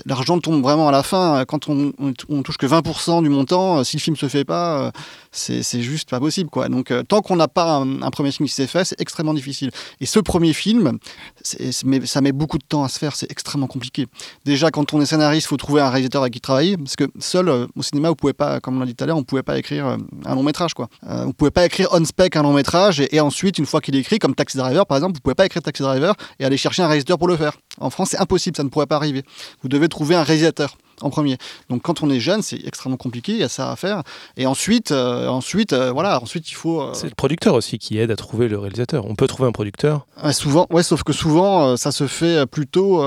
l'argent 0.07 0.39
tombe 0.39 0.63
vraiment 0.63 0.89
à 0.89 0.93
la 0.93 1.03
fin. 1.03 1.45
Quand 1.47 1.69
on, 1.69 1.93
on, 2.29 2.43
touche 2.43 2.57
que 2.57 2.67
20% 2.67 3.23
du 3.23 3.29
montant, 3.29 3.85
si 3.85 3.97
le 3.97 4.01
film 4.01 4.17
se 4.17 4.29
fait 4.29 4.45
pas, 4.45 4.93
c'est 5.31 5.81
juste 5.81 6.11
pas 6.11 6.21
possible. 6.21 6.51
Quoi. 6.51 6.69
Donc 6.69 6.93
tant 7.09 7.21
qu'on 7.21 7.37
n'a 7.37 7.49
pas 7.49 7.77
un, 7.77 8.11
premier 8.11 8.33
film 8.33 8.49
qui 8.49 8.55
s'est 8.55 8.67
fait, 8.67 8.85
c'est 8.85 9.01
extrêmement 9.01 9.35
difficile. 9.35 9.71
Et 10.01 10.07
ce 10.07 10.19
premier 10.19 10.53
film, 10.53 10.99
ça 11.43 12.21
met 12.21 12.33
beaucoup 12.33 12.59
de 12.59 12.65
temps 12.65 12.85
à 12.85 12.89
se 12.89 12.99
faire, 12.99 13.15
c'est 13.15 13.31
extrêmement 13.31 13.67
compliqué. 13.67 14.07
Déjà, 14.45 14.71
quand 14.71 14.93
on 14.95 15.01
est 15.01 15.07
scénariste, 15.07 15.47
il 15.47 15.49
faut 15.49 15.57
trouver 15.57 15.81
un 15.81 15.91
réalisateur 15.91 16.23
avec 16.23 16.33
qui 16.33 16.41
travailler 16.41 16.77
parce 16.77 16.97
que 16.97 17.05
seul 17.19 17.49
au 17.49 17.83
cinéma, 17.83 18.09
vous 18.09 18.15
pouvez 18.15 18.33
pas, 18.33 18.61
comme 18.61 18.77
on 18.77 18.81
l'a 18.81 18.87
dit 18.87 18.95
tout 18.95 19.05
à 19.05 19.07
l'heure, 19.07 19.17
on 19.17 19.25
pouvait 19.25 19.43
pas 19.43 19.59
écrire 19.59 19.87
euh, 19.87 19.97
un 20.25 20.35
long 20.35 20.43
métrage, 20.43 20.75
quoi. 20.75 20.89
Euh, 21.07 21.25
vous 21.25 21.33
pouvez 21.33 21.51
pas 21.51 21.65
écrire 21.65 21.89
on 21.93 22.05
spec 22.05 22.37
un 22.37 22.43
long 22.43 22.53
métrage 22.53 23.01
et, 23.01 23.21
ensuite, 23.21 23.59
une 23.59 23.67
fois 23.67 23.81
qu'il 23.81 23.95
est 23.97 24.01
écrit, 24.01 24.19
comme 24.19 24.35
Taxi 24.35 24.57
Driver 24.57 24.87
par 24.87 24.97
exemple, 24.97 25.15
vous 25.15 25.21
pouvez 25.21 25.35
pas 25.35 25.47
écrire 25.47 25.63
Taxi 25.63 25.83
Driver 25.83 26.08
et 26.39 26.45
aller 26.45 26.57
chercher 26.57 26.83
un 26.83 26.87
réalisateur 26.87 27.19
pour 27.19 27.29
le 27.29 27.37
faire. 27.37 27.53
En 27.81 27.91
France, 27.91 28.11
c'est 28.11 28.19
impossible, 28.19 28.57
ça 28.57 28.65
ne 28.65 28.69
pourrait 28.69 28.87
pas 28.87 28.97
arriver. 28.97 29.25
Vous 29.63 29.69
devez 29.69 29.89
trouver 29.89 30.15
un 30.15 30.23
réalisateur 30.23 30.77
en 31.01 31.11
premier. 31.11 31.39
Donc 31.71 31.83
quand 31.83 32.03
on 32.03 32.11
est 32.11 32.19
jeune, 32.19 32.43
c'est 32.43 32.61
extrêmement 32.67 32.97
compliqué, 32.97 33.33
il 33.33 33.39
y 33.39 33.45
a 33.45 33.49
ça 33.49 33.71
à 33.71 33.77
faire. 33.77 34.03
Et 34.37 34.47
ensuite, 34.47 34.91
euh, 34.91 35.29
ensuite, 35.29 35.73
voilà, 35.73 36.21
ensuite 36.21 36.51
il 36.51 36.55
faut. 36.55 36.93
C'est 36.95 37.09
le 37.09 37.15
producteur 37.15 37.55
aussi 37.55 37.79
qui 37.79 37.99
aide 37.99 38.11
à 38.11 38.17
trouver 38.17 38.49
le 38.49 38.59
réalisateur. 38.59 39.07
On 39.07 39.15
peut 39.15 39.29
trouver 39.29 39.49
un 39.49 39.53
producteur. 39.53 40.07
souvent, 40.33 40.67
ouais, 40.71 40.83
sauf 40.83 41.05
que 41.05 41.13
souvent, 41.13 41.77
ça 41.77 41.93
se 41.93 42.07
fait 42.07 42.47
plutôt 42.47 43.01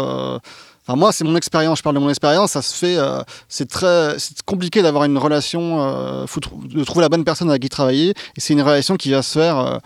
moi, 0.95 1.11
c'est 1.11 1.23
mon 1.23 1.35
expérience. 1.35 1.79
Je 1.79 1.83
parle 1.83 1.95
de 1.95 2.01
mon 2.01 2.09
expérience. 2.09 2.51
Ça 2.51 2.61
se 2.61 2.75
fait. 2.75 2.97
Euh, 2.97 3.21
c'est 3.47 3.69
très 3.69 4.15
compliqué 4.45 4.81
d'avoir 4.81 5.03
une 5.03 5.17
relation. 5.17 5.81
Euh, 5.81 6.25
de 6.25 6.83
trouver 6.83 7.01
la 7.01 7.09
bonne 7.09 7.23
personne 7.23 7.49
avec 7.49 7.61
qui 7.61 7.69
travailler. 7.69 8.09
Et 8.09 8.39
c'est 8.39 8.53
une 8.53 8.61
relation 8.61 8.95
qui 8.95 9.11
va 9.11 9.21
se 9.21 9.39
faire. 9.39 9.57
Euh, 9.57 9.77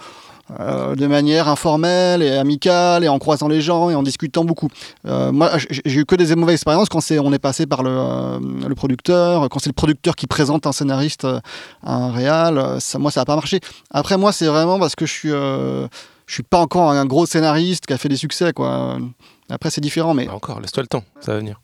de 0.49 1.07
manière 1.07 1.47
informelle 1.47 2.21
et 2.21 2.37
amicale 2.37 3.03
et 3.03 3.07
en 3.07 3.17
croisant 3.19 3.47
les 3.47 3.61
gens 3.61 3.89
et 3.89 3.95
en 3.95 4.03
discutant 4.03 4.43
beaucoup. 4.43 4.69
moi, 5.03 5.51
j'ai 5.57 5.99
eu 5.99 6.05
que 6.05 6.15
des 6.15 6.35
mauvaises 6.35 6.55
expériences 6.55 6.89
quand 6.89 7.01
on 7.11 7.33
est 7.33 7.39
passé 7.39 7.65
par 7.65 7.83
le, 7.83 8.67
le 8.67 8.75
producteur, 8.75 9.49
quand 9.49 9.59
c'est 9.59 9.69
le 9.69 9.73
producteur 9.73 10.15
qui 10.15 10.27
présente 10.27 10.67
un 10.67 10.71
scénariste 10.71 11.25
à 11.83 11.95
un 11.95 12.11
réal. 12.11 12.77
Ça, 12.79 12.99
moi, 12.99 13.11
ça 13.11 13.21
n'a 13.21 13.25
pas 13.25 13.35
marché. 13.35 13.59
Après, 13.91 14.17
moi, 14.17 14.31
c'est 14.31 14.47
vraiment 14.47 14.79
parce 14.79 14.95
que 14.95 15.05
je 15.05 15.11
suis, 15.11 15.29
je 15.29 15.87
suis 16.27 16.43
pas 16.43 16.59
encore 16.59 16.91
un 16.91 17.05
gros 17.05 17.25
scénariste 17.25 17.85
qui 17.85 17.93
a 17.93 17.97
fait 17.97 18.09
des 18.09 18.17
succès, 18.17 18.53
quoi. 18.53 18.97
Après, 19.49 19.69
c'est 19.69 19.81
différent, 19.81 20.13
mais. 20.13 20.27
Encore, 20.29 20.59
laisse-toi 20.59 20.83
le 20.83 20.87
temps, 20.87 21.03
ça 21.19 21.33
va 21.33 21.39
venir 21.39 21.59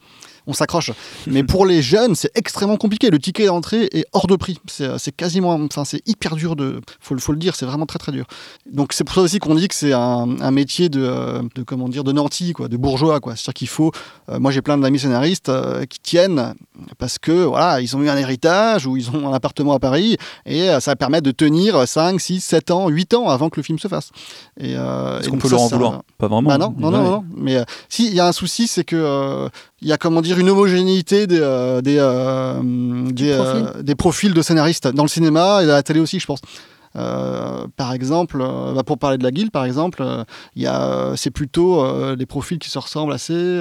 on 0.48 0.54
s'accroche. 0.54 0.92
Mais 1.28 1.44
pour 1.44 1.66
les 1.66 1.82
jeunes, 1.82 2.16
c'est 2.16 2.32
extrêmement 2.36 2.78
compliqué. 2.78 3.10
Le 3.10 3.20
ticket 3.20 3.46
d'entrée 3.46 3.90
est 3.92 4.06
hors 4.14 4.28
de 4.28 4.36
prix. 4.36 4.58
C'est 4.68 4.86
euh, 4.86 4.98
quasiment, 5.16 5.54
enfin, 5.54 5.86
c'est 5.86 6.02
hyper 6.08 6.36
dur 6.36 6.56
de, 6.56 6.82
faut, 7.00 7.18
faut 7.18 7.32
le 7.32 7.38
dire, 7.38 7.56
c'est 7.56 7.66
vraiment 7.66 7.86
très 7.86 8.00
très 8.00 8.12
dur. 8.12 8.26
Donc 8.72 8.94
c'est 8.94 9.04
pour 9.04 9.16
ça 9.16 9.22
aussi 9.22 9.40
qu'on 9.40 9.56
dit 9.56 9.68
que 9.68 9.76
c'est 9.76 9.94
un, 9.94 10.52
métier 10.52 10.90
de, 10.90 11.02
euh, 11.02 11.42
de, 11.56 11.64
comment 11.64 11.90
dire, 11.90 12.04
de 12.04 12.12
nanti, 12.12 12.54
quoi, 12.54 12.68
de 12.68 12.78
bourgeois, 12.78 13.20
quoi. 13.20 13.36
C'est-à-dire 13.36 13.54
qu'il 13.54 13.68
faut. 13.68 13.92
Euh, 14.30 14.40
moi, 14.40 14.52
j'ai 14.52 14.62
plein 14.62 14.78
d'amis 14.78 15.00
scénaristes 15.00 15.52
qui 15.90 16.00
tiennent 16.00 16.54
parce 16.98 17.20
que 17.20 17.32
voilà, 17.44 17.82
ils 17.82 17.96
ont 17.96 18.02
eu 18.02 18.10
un 18.10 18.18
héritage 18.18 18.86
ou 18.86 18.98
ils 18.98 19.10
ont 19.12 19.28
un 19.28 19.34
appartement 19.34 19.74
à 19.74 19.80
Paris 19.80 20.18
et 20.46 20.70
ça 20.80 20.96
permet 20.96 21.22
de 21.22 21.32
tenir 21.32 21.88
5, 21.88 22.20
6, 22.20 22.42
7 22.42 22.72
ans, 22.72 22.90
8 22.90 23.14
ans 23.14 23.30
avant 23.30 23.50
que 23.50 23.60
le 23.60 23.64
film 23.64 23.80
se 23.80 23.88
fasse. 23.88 24.12
Est-ce 24.60 25.30
qu'on 25.30 25.38
peut 25.38 25.50
leur 25.50 25.62
en 25.62 25.68
vouloir 25.68 26.02
Pas 26.18 26.28
vraiment. 26.28 26.50
Bah 26.50 26.58
non, 26.58 26.74
non, 26.78 26.92
non, 26.92 27.04
non, 27.04 27.24
Mais 27.36 27.64
si, 27.90 28.08
il 28.08 28.14
y 28.14 28.20
a 28.20 28.28
un 28.28 28.32
souci, 28.32 28.68
c'est 28.68 28.84
que 28.84 29.50
il 29.82 29.88
y 29.88 29.94
a 29.94 29.98
comment 29.98 30.22
dire 30.22 30.38
une 30.40 30.50
homogénéité 30.50 31.28
des 31.28 31.40
euh, 31.42 31.82
des, 31.82 31.98
euh, 31.98 32.62
euh, 32.62 33.82
des, 33.82 33.96
profils 33.96 34.34
de 34.34 34.42
scénaristes 34.42 34.88
dans 34.88 35.04
le 35.04 35.10
cinéma 35.10 35.62
et 35.62 35.66
à 35.66 35.74
la 35.74 35.84
télé 35.84 36.00
aussi, 36.00 36.20
je 36.20 36.26
pense. 36.26 36.40
par 36.94 37.94
exemple, 37.94 38.38
bah, 38.40 38.84
pour 38.86 38.98
parler 39.00 39.18
de 39.18 39.24
la 39.24 39.32
guilde, 39.32 39.52
par 39.52 39.66
exemple, 39.66 40.06
il 40.56 40.62
y 40.62 40.68
a, 40.68 41.14
c'est 41.16 41.32
plutôt 41.32 42.16
des 42.16 42.26
profils 42.26 42.60
qui 42.60 42.70
se 42.70 42.78
ressemblent 42.78 43.14
assez. 43.14 43.60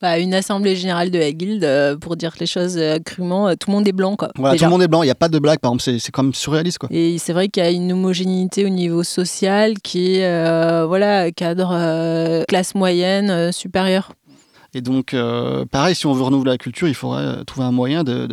Bah, 0.00 0.20
une 0.20 0.32
assemblée 0.32 0.76
générale 0.76 1.10
de 1.10 1.18
la 1.18 1.32
guilde, 1.32 1.98
pour 2.00 2.16
dire 2.16 2.32
les 2.38 2.46
choses 2.46 2.80
crûment, 3.04 3.54
tout 3.56 3.70
le 3.70 3.76
monde 3.76 3.88
est 3.88 3.92
blanc. 3.92 4.16
Quoi, 4.16 4.30
voilà, 4.36 4.56
tout 4.56 4.64
le 4.64 4.70
monde 4.70 4.82
est 4.82 4.88
blanc, 4.88 5.02
il 5.02 5.06
n'y 5.06 5.10
a 5.10 5.16
pas 5.16 5.28
de 5.28 5.38
blague, 5.38 5.58
par 5.58 5.72
exemple, 5.72 6.00
c'est 6.00 6.12
quand 6.12 6.22
même 6.22 6.34
surréaliste. 6.34 6.78
Quoi. 6.78 6.88
Et 6.92 7.18
c'est 7.18 7.34
vrai 7.34 7.48
qu'il 7.48 7.62
y 7.62 7.66
a 7.66 7.70
une 7.70 7.92
homogénéité 7.92 8.64
au 8.64 8.70
niveau 8.70 9.02
social 9.02 9.74
qui 9.82 10.16
est 10.16 10.86
voilà, 10.86 11.30
cadre 11.32 12.44
classe 12.46 12.74
moyenne 12.74 13.52
supérieure. 13.52 14.12
Et 14.74 14.80
donc, 14.80 15.14
euh, 15.14 15.64
pareil, 15.64 15.94
si 15.94 16.06
on 16.06 16.12
veut 16.12 16.22
renouveler 16.22 16.52
la 16.52 16.58
culture, 16.58 16.88
il 16.88 16.94
faudrait 16.94 17.24
euh, 17.24 17.44
trouver 17.44 17.66
un 17.66 17.72
moyen 17.72 18.04
de, 18.04 18.26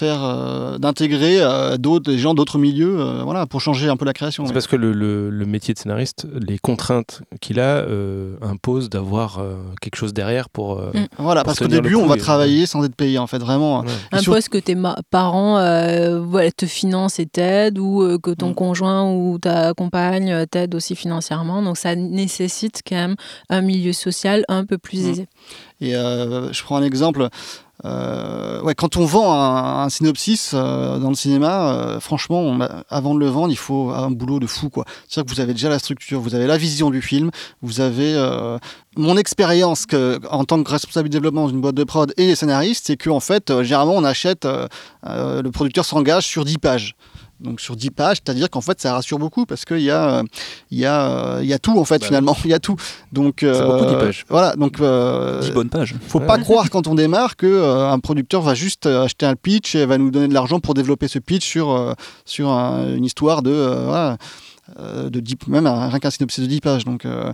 faire 0.00 0.24
euh, 0.24 0.78
d'intégrer 0.78 1.36
euh, 1.40 1.76
d'autres 1.76 2.10
des 2.10 2.18
gens 2.18 2.34
d'autres 2.34 2.58
milieux, 2.58 2.96
euh, 3.00 3.22
voilà, 3.22 3.46
pour 3.46 3.60
changer 3.60 3.88
un 3.88 3.96
peu 3.96 4.04
la 4.06 4.12
création. 4.14 4.46
C'est 4.46 4.52
parce 4.54 4.66
que 4.66 4.76
le, 4.76 4.92
le- 4.92 5.28
le 5.30 5.46
métier 5.46 5.74
de 5.74 5.78
scénariste, 5.78 6.26
les 6.48 6.58
contraintes 6.58 7.22
qu'il 7.42 7.60
a 7.60 7.76
euh, 7.76 8.34
imposent 8.40 8.88
d'avoir 8.90 9.38
euh, 9.38 9.56
quelque 9.80 9.96
chose 9.96 10.12
derrière 10.14 10.48
pour. 10.48 10.78
euh, 10.78 10.90
Mm. 10.94 11.06
Voilà, 11.18 11.42
pour 11.42 11.48
parce 11.50 11.58
qu'au 11.60 11.68
début, 11.68 11.94
on 11.94 12.06
va 12.06 12.16
travailler 12.16 12.66
sans 12.66 12.82
être 12.84 12.96
payé, 12.96 13.18
en 13.18 13.26
fait, 13.26 13.38
vraiment. 13.38 13.80
ouais. 13.80 13.86
Et 14.12 14.16
un 14.16 14.18
sur- 14.20 14.32
poste 14.32 14.48
que 14.48 14.58
tes 14.58 14.76
parents 15.10 15.58
euh, 15.58 16.18
voilà, 16.20 16.50
te 16.50 16.66
financent 16.66 17.18
et 17.20 17.26
t'aident, 17.26 17.78
ou 17.78 18.02
euh, 18.02 18.18
que 18.18 18.30
ton 18.32 18.50
Mm. 18.50 18.54
conjoint 18.54 19.12
ou 19.12 19.38
ta 19.38 19.72
compagne 19.74 20.32
euh, 20.32 20.46
t'aide 20.46 20.74
aussi 20.74 20.96
financièrement. 20.96 21.62
Donc 21.62 21.76
ça 21.76 21.94
nécessite 21.94 22.80
quand 22.88 22.96
même 22.96 23.16
un 23.50 23.60
milieu 23.60 23.92
social 23.92 24.44
un 24.48 24.64
peu 24.64 24.78
plus 24.78 25.04
Mm. 25.04 25.10
aisé. 25.10 25.26
Et 25.82 25.94
euh, 25.94 26.52
je 26.52 26.62
prends 26.62 26.76
un 26.76 26.82
exemple. 26.82 27.28
Euh, 27.84 28.60
ouais, 28.62 28.74
quand 28.74 28.96
on 28.96 29.04
vend 29.04 29.32
un, 29.32 29.88
synopsis 29.88 30.52
euh, 30.54 30.98
dans 30.98 31.08
le 31.08 31.14
cinéma, 31.14 31.72
euh, 31.72 32.00
franchement, 32.00 32.58
avant 32.88 33.14
de 33.14 33.20
le 33.20 33.26
vendre, 33.26 33.50
il 33.50 33.56
faut 33.56 33.90
un 33.90 34.10
boulot 34.10 34.38
de 34.38 34.46
fou. 34.46 34.68
quoi. 34.68 34.84
C'est-à-dire 35.08 35.30
que 35.30 35.34
vous 35.34 35.40
avez 35.40 35.52
déjà 35.52 35.68
la 35.68 35.78
structure, 35.78 36.20
vous 36.20 36.34
avez 36.34 36.46
la 36.46 36.58
vision 36.58 36.90
du 36.90 37.02
film, 37.02 37.30
vous 37.62 37.80
avez 37.80 38.00
mon 38.96 39.16
expérience 39.16 39.86
en 40.30 40.44
tant 40.44 40.62
que 40.62 40.70
responsable 40.70 41.08
du 41.08 41.16
développement 41.16 41.48
d'une 41.48 41.60
boîte 41.60 41.74
de 41.74 41.84
prod 41.84 42.12
et 42.16 42.34
scénariste, 42.34 42.86
c'est 42.86 42.96
qu'en 42.96 43.20
fait, 43.20 43.62
généralement, 43.62 43.94
on 43.94 44.04
achète, 44.04 44.46
le 45.04 45.50
producteur 45.50 45.84
s'engage 45.84 46.26
sur 46.26 46.44
10 46.44 46.58
pages. 46.58 46.94
Donc 47.40 47.60
sur 47.60 47.74
10 47.74 47.90
pages, 47.90 48.18
c'est-à-dire 48.24 48.50
qu'en 48.50 48.60
fait 48.60 48.80
ça 48.80 48.92
rassure 48.92 49.18
beaucoup 49.18 49.46
parce 49.46 49.64
qu'il 49.64 49.80
y, 49.80 49.90
a, 49.90 50.18
euh, 50.18 50.22
il 50.70 50.78
y, 50.78 50.84
a, 50.84 51.36
euh, 51.36 51.40
il 51.42 51.48
y 51.48 51.54
a 51.54 51.58
tout 51.58 51.78
en 51.78 51.84
fait 51.86 51.98
Bah 52.00 52.06
finalement, 52.06 52.36
il 52.44 52.50
y 52.50 52.54
a 52.54 52.58
tout. 52.58 52.76
Donc 53.12 53.38
C'est 53.40 53.64
beaucoup, 53.64 53.86
10 53.86 53.94
euh, 53.94 53.98
pages. 53.98 54.24
Voilà, 54.28 54.54
donc 54.56 54.78
euh, 54.80 55.40
10 55.40 55.50
bonnes 55.52 55.70
pages. 55.70 55.94
faut 56.06 56.18
Ouais. 56.20 56.26
pas 56.26 56.38
croire 56.38 56.68
quand 56.68 56.86
on 56.86 56.94
démarre 56.94 57.36
que 57.36 57.46
euh, 57.46 57.88
un 57.90 57.98
producteur 57.98 58.42
va 58.42 58.54
juste 58.54 58.84
euh, 58.86 59.04
acheter 59.04 59.24
un 59.26 59.36
pitch 59.36 59.74
et 59.74 59.86
va 59.86 59.96
nous 59.96 60.10
donner 60.10 60.28
de 60.28 60.34
l'argent 60.34 60.60
pour 60.60 60.74
développer 60.74 61.08
ce 61.08 61.18
pitch 61.18 61.46
sur, 61.46 61.70
euh, 61.70 61.94
sur 62.26 62.50
un- 62.50 62.94
une 62.94 63.04
histoire 63.06 63.42
de, 63.42 63.50
euh, 63.50 63.84
voilà, 63.86 64.18
euh, 64.78 65.08
de 65.10 65.20
10, 65.20 65.36
même 65.48 65.66
un- 65.66 65.88
rien 65.88 65.98
qu'un 65.98 66.10
synopsis 66.10 66.40
de 66.44 66.46
10 66.48 66.60
pages. 66.60 66.84
Donc 66.84 67.04
euh, 67.06 67.32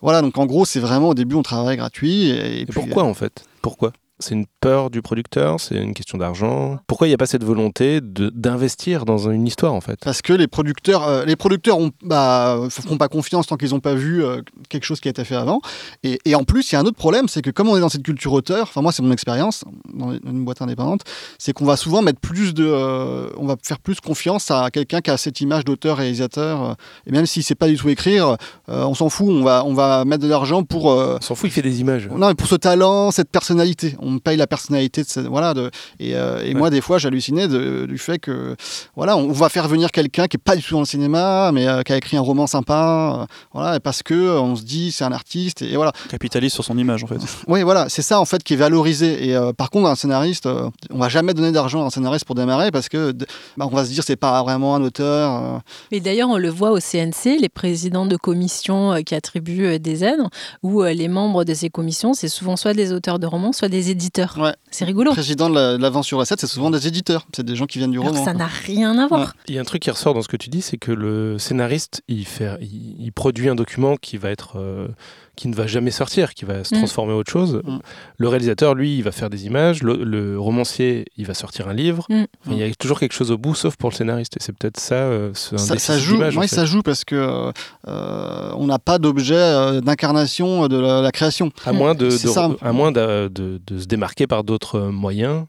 voilà, 0.00 0.22
donc 0.22 0.38
en 0.38 0.46
gros, 0.46 0.64
c'est 0.64 0.80
vraiment 0.80 1.10
au 1.10 1.14
début 1.14 1.34
on 1.36 1.42
travaille 1.42 1.76
gratuit. 1.76 2.30
Et, 2.30 2.30
et 2.30 2.60
Et 2.62 2.64
puis, 2.64 2.72
pourquoi 2.74 3.04
en 3.04 3.14
fait? 3.14 3.44
Pourquoi? 3.60 3.92
C'est 4.18 4.34
une 4.34 4.46
peur 4.60 4.90
du 4.90 5.02
producteur 5.02 5.58
C'est 5.58 5.76
une 5.76 5.94
question 5.94 6.16
d'argent 6.16 6.78
Pourquoi 6.86 7.06
il 7.06 7.10
n'y 7.10 7.14
a 7.14 7.18
pas 7.18 7.26
cette 7.26 7.42
volonté 7.44 8.00
d'investir 8.02 9.04
dans 9.04 9.28
une 9.30 9.46
histoire 9.46 9.72
en 9.74 9.80
fait? 9.80 9.98
Parce 10.04 10.22
que 10.22 10.32
les 10.32 10.46
producteurs, 10.46 11.08
euh, 11.08 11.24
les 11.24 11.34
producteurs 11.34 11.78
ont, 11.78 11.90
bah, 12.02 12.60
font 12.70 12.96
pas 12.98 13.08
confiance 13.08 13.46
tant 13.46 13.56
qu'ils 13.56 13.70
n'ont 13.70 13.80
pas 13.80 13.94
vu 13.94 14.24
euh, 14.24 14.40
quelque 14.68 14.84
chose 14.84 15.00
qui 15.00 15.08
a 15.08 15.10
été 15.10 15.24
fait 15.24 15.34
avant. 15.34 15.60
Et, 16.04 16.18
et 16.24 16.34
en 16.34 16.44
plus, 16.44 16.70
il 16.70 16.74
y 16.74 16.76
a 16.76 16.80
un 16.80 16.84
autre 16.84 16.96
problème, 16.96 17.26
c'est 17.28 17.42
que 17.42 17.50
comme 17.50 17.68
on 17.68 17.76
est 17.76 17.80
dans 17.80 17.88
cette 17.88 18.04
culture 18.04 18.32
auteur, 18.32 18.62
enfin 18.62 18.80
moi 18.82 18.92
c'est 18.92 19.02
mon 19.02 19.12
expérience 19.12 19.64
dans 19.92 20.12
une 20.12 20.44
boîte 20.44 20.62
indépendante, 20.62 21.02
c'est 21.38 21.52
qu'on 21.52 21.64
va 21.64 21.76
souvent 21.76 22.02
mettre 22.02 22.20
plus 22.20 22.54
de, 22.54 22.64
euh, 22.64 23.28
on 23.38 23.46
va 23.46 23.56
faire 23.62 23.80
plus 23.80 24.00
confiance 24.00 24.50
à 24.50 24.70
quelqu'un 24.70 25.00
qui 25.00 25.10
a 25.10 25.16
cette 25.16 25.40
image 25.40 25.64
d'auteur 25.64 25.96
réalisateur. 25.96 26.62
euh, 26.62 26.74
et 27.06 27.12
même 27.12 27.26
s'il 27.26 27.42
sait 27.42 27.54
pas 27.54 27.68
du 27.68 27.76
tout 27.76 27.88
écrire, 27.88 28.36
on 28.68 28.94
s'en 28.94 29.08
fout, 29.08 29.28
on 29.28 29.42
va, 29.42 29.64
on 29.66 29.74
va 29.74 30.04
mettre 30.04 30.22
de 30.22 30.28
l'argent 30.28 30.62
pour. 30.62 30.86
On 30.86 31.20
s'en 31.20 31.34
fout, 31.34 31.50
il 31.50 31.52
fait 31.52 31.62
des 31.62 31.80
images. 31.80 32.08
non, 32.08 32.28
mais 32.28 32.34
pour 32.34 32.46
ce 32.46 32.54
talent, 32.54 33.10
cette 33.10 33.30
personnalité. 33.30 33.96
On 34.02 34.10
me 34.12 34.18
paye 34.18 34.36
la 34.36 34.46
personnalité 34.46 35.02
de 35.02 35.08
cette, 35.08 35.26
voilà. 35.26 35.54
De, 35.54 35.70
et 36.00 36.14
euh, 36.16 36.42
et 36.44 36.48
Ouais. 36.52 36.54
moi, 36.54 36.70
des 36.70 36.80
fois, 36.80 36.98
j'hallucinais 36.98 37.48
du 37.48 37.98
fait 37.98 38.18
que, 38.18 38.56
voilà, 38.96 39.16
on 39.16 39.32
va 39.32 39.48
faire 39.48 39.68
venir 39.68 39.90
quelqu'un 39.90 40.26
qui 40.26 40.36
est 40.36 40.42
pas 40.42 40.56
du 40.56 40.62
tout 40.62 40.74
dans 40.74 40.80
le 40.80 40.86
cinéma, 40.86 41.50
mais 41.52 41.66
euh, 41.66 41.82
qui 41.82 41.92
a 41.92 41.96
écrit 41.96 42.16
un 42.16 42.20
roman 42.20 42.46
sympa, 42.46 43.20
euh, 43.22 43.26
voilà, 43.52 43.76
et 43.76 43.80
parce 43.80 44.02
que 44.02 44.14
euh, 44.14 44.40
on 44.40 44.56
se 44.56 44.62
dit 44.62 44.92
c'est 44.92 45.04
un 45.04 45.12
artiste, 45.12 45.62
et, 45.62 45.76
voilà. 45.76 45.92
Capitalise 46.10 46.52
sur 46.52 46.64
son 46.64 46.76
image 46.78 47.04
en 47.04 47.06
fait. 47.06 47.18
Oui, 47.48 47.62
voilà, 47.62 47.88
c'est 47.88 48.02
ça 48.02 48.20
en 48.20 48.24
fait 48.24 48.42
qui 48.42 48.54
est 48.54 48.56
valorisé. 48.56 49.28
Et 49.28 49.36
euh, 49.36 49.52
par 49.52 49.70
contre, 49.70 49.88
un 49.88 49.94
scénariste, 49.94 50.46
euh, 50.46 50.68
on 50.90 50.98
va 50.98 51.08
jamais 51.08 51.34
donner 51.34 51.52
d'argent 51.52 51.82
à 51.82 51.86
un 51.86 51.90
scénariste 51.90 52.24
pour 52.24 52.34
démarrer 52.34 52.70
parce 52.70 52.88
que, 52.88 53.12
bah, 53.56 53.66
on 53.70 53.74
va 53.74 53.84
se 53.84 53.90
dire 53.90 54.02
c'est 54.04 54.16
pas 54.16 54.42
vraiment 54.42 54.74
un 54.74 54.82
auteur. 54.82 55.42
euh, 55.42 55.58
Et 55.90 56.00
d'ailleurs, 56.00 56.28
on 56.28 56.38
le 56.38 56.48
voit 56.48 56.70
au 56.72 56.78
CNC, 56.80 57.38
les 57.40 57.48
présidents 57.48 58.06
de 58.06 58.16
commissions 58.16 58.92
euh, 58.92 59.00
qui 59.02 59.14
attribuent 59.14 59.66
euh, 59.66 59.78
des 59.78 60.04
aides, 60.04 60.20
où 60.62 60.82
euh, 60.82 60.92
les 60.92 61.08
membres 61.08 61.44
de 61.44 61.54
ces 61.54 61.70
commissions, 61.70 62.14
c'est 62.14 62.28
souvent 62.28 62.56
soit 62.56 62.74
des 62.74 62.92
auteurs 62.92 63.18
de 63.18 63.26
romans, 63.26 63.52
soit 63.52 63.68
des 63.68 63.90
éditeurs. 63.92 64.36
Ouais. 64.38 64.54
C'est 64.70 64.84
rigolo. 64.84 65.12
président 65.12 65.48
de 65.48 65.54
la- 65.54 65.76
de 65.76 65.82
l'avance 65.82 66.06
sur 66.06 66.18
recette, 66.18 66.40
c'est 66.40 66.46
souvent 66.46 66.70
des 66.70 66.86
éditeurs, 66.88 67.26
c'est 67.34 67.44
des 67.44 67.54
gens 67.56 67.66
qui 67.66 67.78
viennent 67.78 67.90
du 67.92 67.98
Alors 68.00 68.10
roman. 68.12 68.24
ça 68.24 68.34
n'a 68.34 68.46
rien 68.46 68.98
à 68.98 69.06
voir. 69.06 69.34
Il 69.48 69.54
y 69.54 69.58
a 69.58 69.60
un 69.60 69.64
truc 69.64 69.82
qui 69.82 69.90
ressort 69.90 70.14
dans 70.14 70.22
ce 70.22 70.28
que 70.28 70.36
tu 70.36 70.48
dis, 70.50 70.62
c'est 70.62 70.78
que 70.78 70.90
le 70.92 71.38
scénariste, 71.38 72.02
il, 72.08 72.26
fait, 72.26 72.50
il, 72.60 72.96
il 73.00 73.12
produit 73.12 73.48
un 73.48 73.54
document 73.54 73.96
qui 73.96 74.16
va 74.16 74.30
être, 74.30 74.58
euh, 74.58 74.88
qui 75.34 75.48
ne 75.48 75.54
va 75.54 75.66
jamais 75.66 75.90
sortir, 75.90 76.34
qui 76.34 76.44
va 76.44 76.62
se 76.62 76.74
Mm. 76.74 76.78
transformer 76.78 77.12
en 77.14 77.16
autre 77.16 77.32
chose. 77.32 77.62
Mm. 77.64 77.78
Le 78.18 78.28
réalisateur, 78.28 78.74
lui, 78.74 78.96
il 78.98 79.02
va 79.02 79.12
faire 79.12 79.30
des 79.30 79.46
images. 79.46 79.82
Le, 79.82 80.04
le 80.04 80.38
romancier, 80.38 81.06
il 81.16 81.26
va 81.26 81.32
sortir 81.34 81.68
un 81.68 81.74
livre. 81.74 82.04
Mm. 82.10 82.24
Enfin, 82.44 82.52
il 82.52 82.58
y 82.58 82.62
a 82.62 82.74
toujours 82.74 83.00
quelque 83.00 83.14
chose 83.14 83.30
au 83.30 83.38
bout, 83.38 83.54
sauf 83.54 83.76
pour 83.76 83.88
le 83.90 83.94
scénariste. 83.94 84.36
Et 84.36 84.40
c'est 84.42 84.52
peut-être 84.56 84.78
ça, 84.78 84.94
euh, 84.96 85.30
un 85.52 85.58
ça, 85.58 85.72
des 85.74 85.78
ça 85.80 85.98
joue, 85.98 86.16
images, 86.16 86.36
en 86.36 86.42
fait. 86.42 86.48
ça 86.48 86.66
joue 86.66 86.82
parce 86.82 87.04
que 87.04 87.50
euh, 87.88 88.52
on 88.56 88.66
n'a 88.66 88.78
pas 88.78 88.98
d'objet 88.98 89.34
euh, 89.36 89.80
d'incarnation 89.80 90.68
de 90.68 90.76
la, 90.78 91.00
la 91.00 91.12
création. 91.12 91.50
À 91.64 91.72
moins 91.72 91.94
de, 91.94 92.10
C'est 92.10 92.28
de- 92.28 92.32
ça. 92.32 92.50
à 92.60 92.72
moins 92.72 92.92
de, 92.92 93.28
de- 93.28 93.60
de 93.66 93.78
se 93.78 93.86
démarquer 93.86 94.26
par 94.26 94.44
d'autres 94.44 94.80
moyens. 94.80 95.46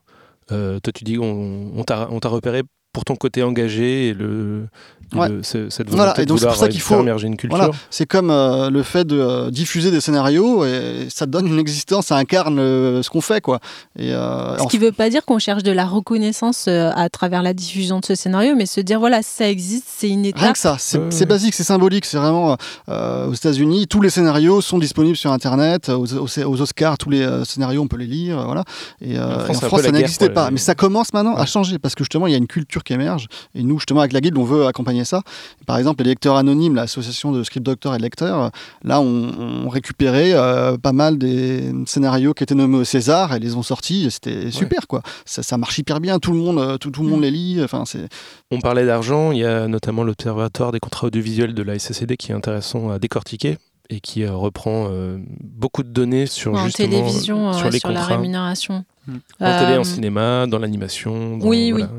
Euh, 0.52 0.80
toi, 0.80 0.92
tu 0.94 1.04
dis 1.04 1.18
on, 1.20 1.72
on 1.76 1.84
t'a 1.84 2.30
repéré 2.30 2.64
pour 2.94 3.04
ton 3.06 3.16
côté 3.16 3.44
engagé 3.44 4.10
et 4.10 4.14
le, 4.14 4.68
Ouais. 5.14 5.30
le- 5.30 5.44
ce- 5.44 5.70
cette 5.70 5.89
volonté 5.89 5.96
Voilà, 5.98 6.14
et 6.22 6.26
de 6.26 6.30
donc 6.30 6.39
c'est 6.39 6.48
pour 6.48 6.56
ça 6.56 6.68
qu'il 6.70 6.82
faire 6.82 6.98
faut- 6.98 7.04
émerger 7.04 7.28
une 7.28 7.38
culture. 7.38 7.56
Voilà, 7.58 7.72
c'est 7.91 8.08
comme 8.08 8.32
euh, 8.32 8.72
le 8.72 8.82
fait 8.82 9.06
de 9.06 9.20
euh, 9.20 9.52
diffuser 9.52 9.91
des 9.91 10.02
scénarios 10.02 10.66
et 10.66 11.08
ça 11.10 11.28
donne 11.28 11.46
une 11.46 11.60
existence, 11.60 12.08
ça 12.08 12.18
incarne 12.18 12.58
euh, 12.58 13.04
ce 13.04 13.12
qu'on 13.12 13.22
fait 13.22 13.39
quoi. 13.41 13.60
Et 13.96 14.12
euh, 14.12 14.58
Ce 14.58 14.68
qui 14.70 14.80
ne 14.80 14.86
veut 14.86 14.91
pas 14.91 15.10
dire 15.12 15.24
qu'on 15.24 15.38
cherche 15.38 15.62
de 15.62 15.72
la 15.72 15.86
reconnaissance 15.86 16.66
euh, 16.68 16.89
à 16.96 17.10
travers 17.10 17.44
la 17.44 17.54
diffusion 17.54 18.00
de 18.00 18.06
ce 18.06 18.16
scénario, 18.16 18.56
mais 18.56 18.66
se 18.66 18.82
dire 18.82 19.00
voilà, 19.00 19.22
ça 19.22 19.48
existe, 19.48 19.86
c'est 19.88 20.10
une 20.10 20.22
Rien 20.22 20.30
étape. 20.30 20.54
que 20.54 20.58
ça, 20.60 20.78
c'est 20.80 20.98
Ouais, 20.98 21.26
basique, 21.28 21.54
c'est 21.54 21.64
symbolique. 21.64 22.06
C'est 22.06 22.18
vraiment 22.18 22.58
euh, 22.89 23.28
aux 23.28 23.34
États-Unis, 23.34 23.86
tous 23.88 24.02
les 24.02 24.10
scénarios 24.10 24.62
sont 24.62 24.80
disponibles 24.80 25.18
sur 25.18 25.32
Internet. 25.32 25.89
Aux, 25.89 26.06
aux- 26.16 26.39
aux 26.46 26.62
Oscars, 26.62 26.98
tous 26.98 27.10
les 27.12 27.22
euh, 27.22 27.44
scénarios, 27.46 27.82
on 27.82 27.88
peut 27.88 27.98
les 27.98 28.08
lire, 28.08 28.44
voilà. 28.46 28.64
Et, 29.02 29.18
euh, 29.20 29.36
En 29.36 29.39
France, 29.54 29.62
et 29.62 29.66
en 29.66 29.78
ça 29.78 29.91
n'existait 29.91 30.26
quoi. 30.28 30.46
pas, 30.46 30.52
mais 30.52 30.58
ça 30.58 30.74
commence 30.76 31.14
maintenant 31.14 31.36
à 31.36 31.46
changer 31.46 31.78
parce 31.78 31.94
que 31.94 32.04
justement, 32.04 32.26
il 32.28 32.32
y 32.32 32.36
a 32.36 32.39
une 32.39 32.48
culture 32.48 32.83
qui 32.84 32.94
émerge. 32.94 33.28
Et 33.56 33.64
nous, 33.64 33.80
justement, 33.80 34.02
avec 34.02 34.14
la 34.14 34.22
guilde, 34.22 34.38
on 34.38 34.44
veut 34.44 34.68
accompagner 34.68 35.06
ça. 35.06 35.22
Par 35.66 35.78
exemple, 35.78 36.04
les 36.04 36.10
lecteurs 36.12 36.36
anonymes, 36.36 36.76
l'association 36.76 37.32
de 37.32 37.44
script 37.44 37.66
docteurs 37.66 37.96
et 37.96 37.98
de 37.98 38.04
lecteurs, 38.04 38.52
là, 38.84 39.00
on, 39.02 39.66
on 39.66 39.70
récupérait 39.70 40.34
euh, 40.34 40.78
pas 40.78 40.94
mal 40.94 41.18
des 41.18 41.72
scénarios 41.86 42.34
qui 42.34 42.44
étaient 42.44 42.56
nommés 42.56 42.78
au 42.78 42.84
César 42.84 43.34
et 43.34 43.40
les 43.40 43.56
ont 43.56 43.64
sortis. 43.64 44.08
C'était 44.12 44.52
super, 44.52 44.88
quoi. 44.88 45.02
Ça, 45.26 45.42
ça 45.42 45.58
marche 45.58 45.78
hyper 45.80 46.00
bien. 46.00 46.20
Tout 46.20 46.34
le 46.34 46.40
monde, 46.40 46.60
euh, 46.60 46.78
tout, 46.78 46.92
tout 46.92 47.02
le 47.02 47.10
monde 47.10 47.14
Mm. 47.20 47.24
les 47.24 47.32
lit. 47.32 47.64
Enfin, 47.64 47.84
c'est 47.86 48.08
On 48.52 48.60
parlait 48.60 48.86
d'argent, 48.86 49.32
il 49.32 49.40
y 49.40 49.46
a 49.46 49.68
notamment 49.68 50.04
l'Observatoire 50.04 50.72
des 50.72 50.80
contrats 50.80 51.08
audiovisuels 51.08 51.54
de 51.54 51.64
la 51.64 51.78
SCCD 51.78 52.18
qui 52.18 52.32
est 52.32 52.36
intéressant 52.36 52.90
à 52.90 53.00
décortiquer 53.00 53.58
et 53.90 54.00
qui 54.00 54.24
euh, 54.24 54.34
reprend 54.34 54.88
euh, 54.90 55.18
beaucoup 55.42 55.84
de 55.84 55.90
données 55.90 56.26
sur 56.26 56.54
en 56.54 56.66
justement 56.66 56.90
télévision, 56.90 57.50
euh, 57.50 57.52
ouais, 57.52 57.58
sur 57.58 57.70
les 57.70 57.80
sur 57.80 57.92
la 57.92 58.04
rémunération. 58.04 58.86
En 59.41 59.60
télé, 59.60 59.74
Euh, 59.74 59.80
en 59.82 59.84
cinéma, 59.84 60.47
dans 60.47 60.60
l'animation. 60.60 61.38
dans- 61.38 61.45
oui, 61.47 61.72
voilà. 61.72 61.89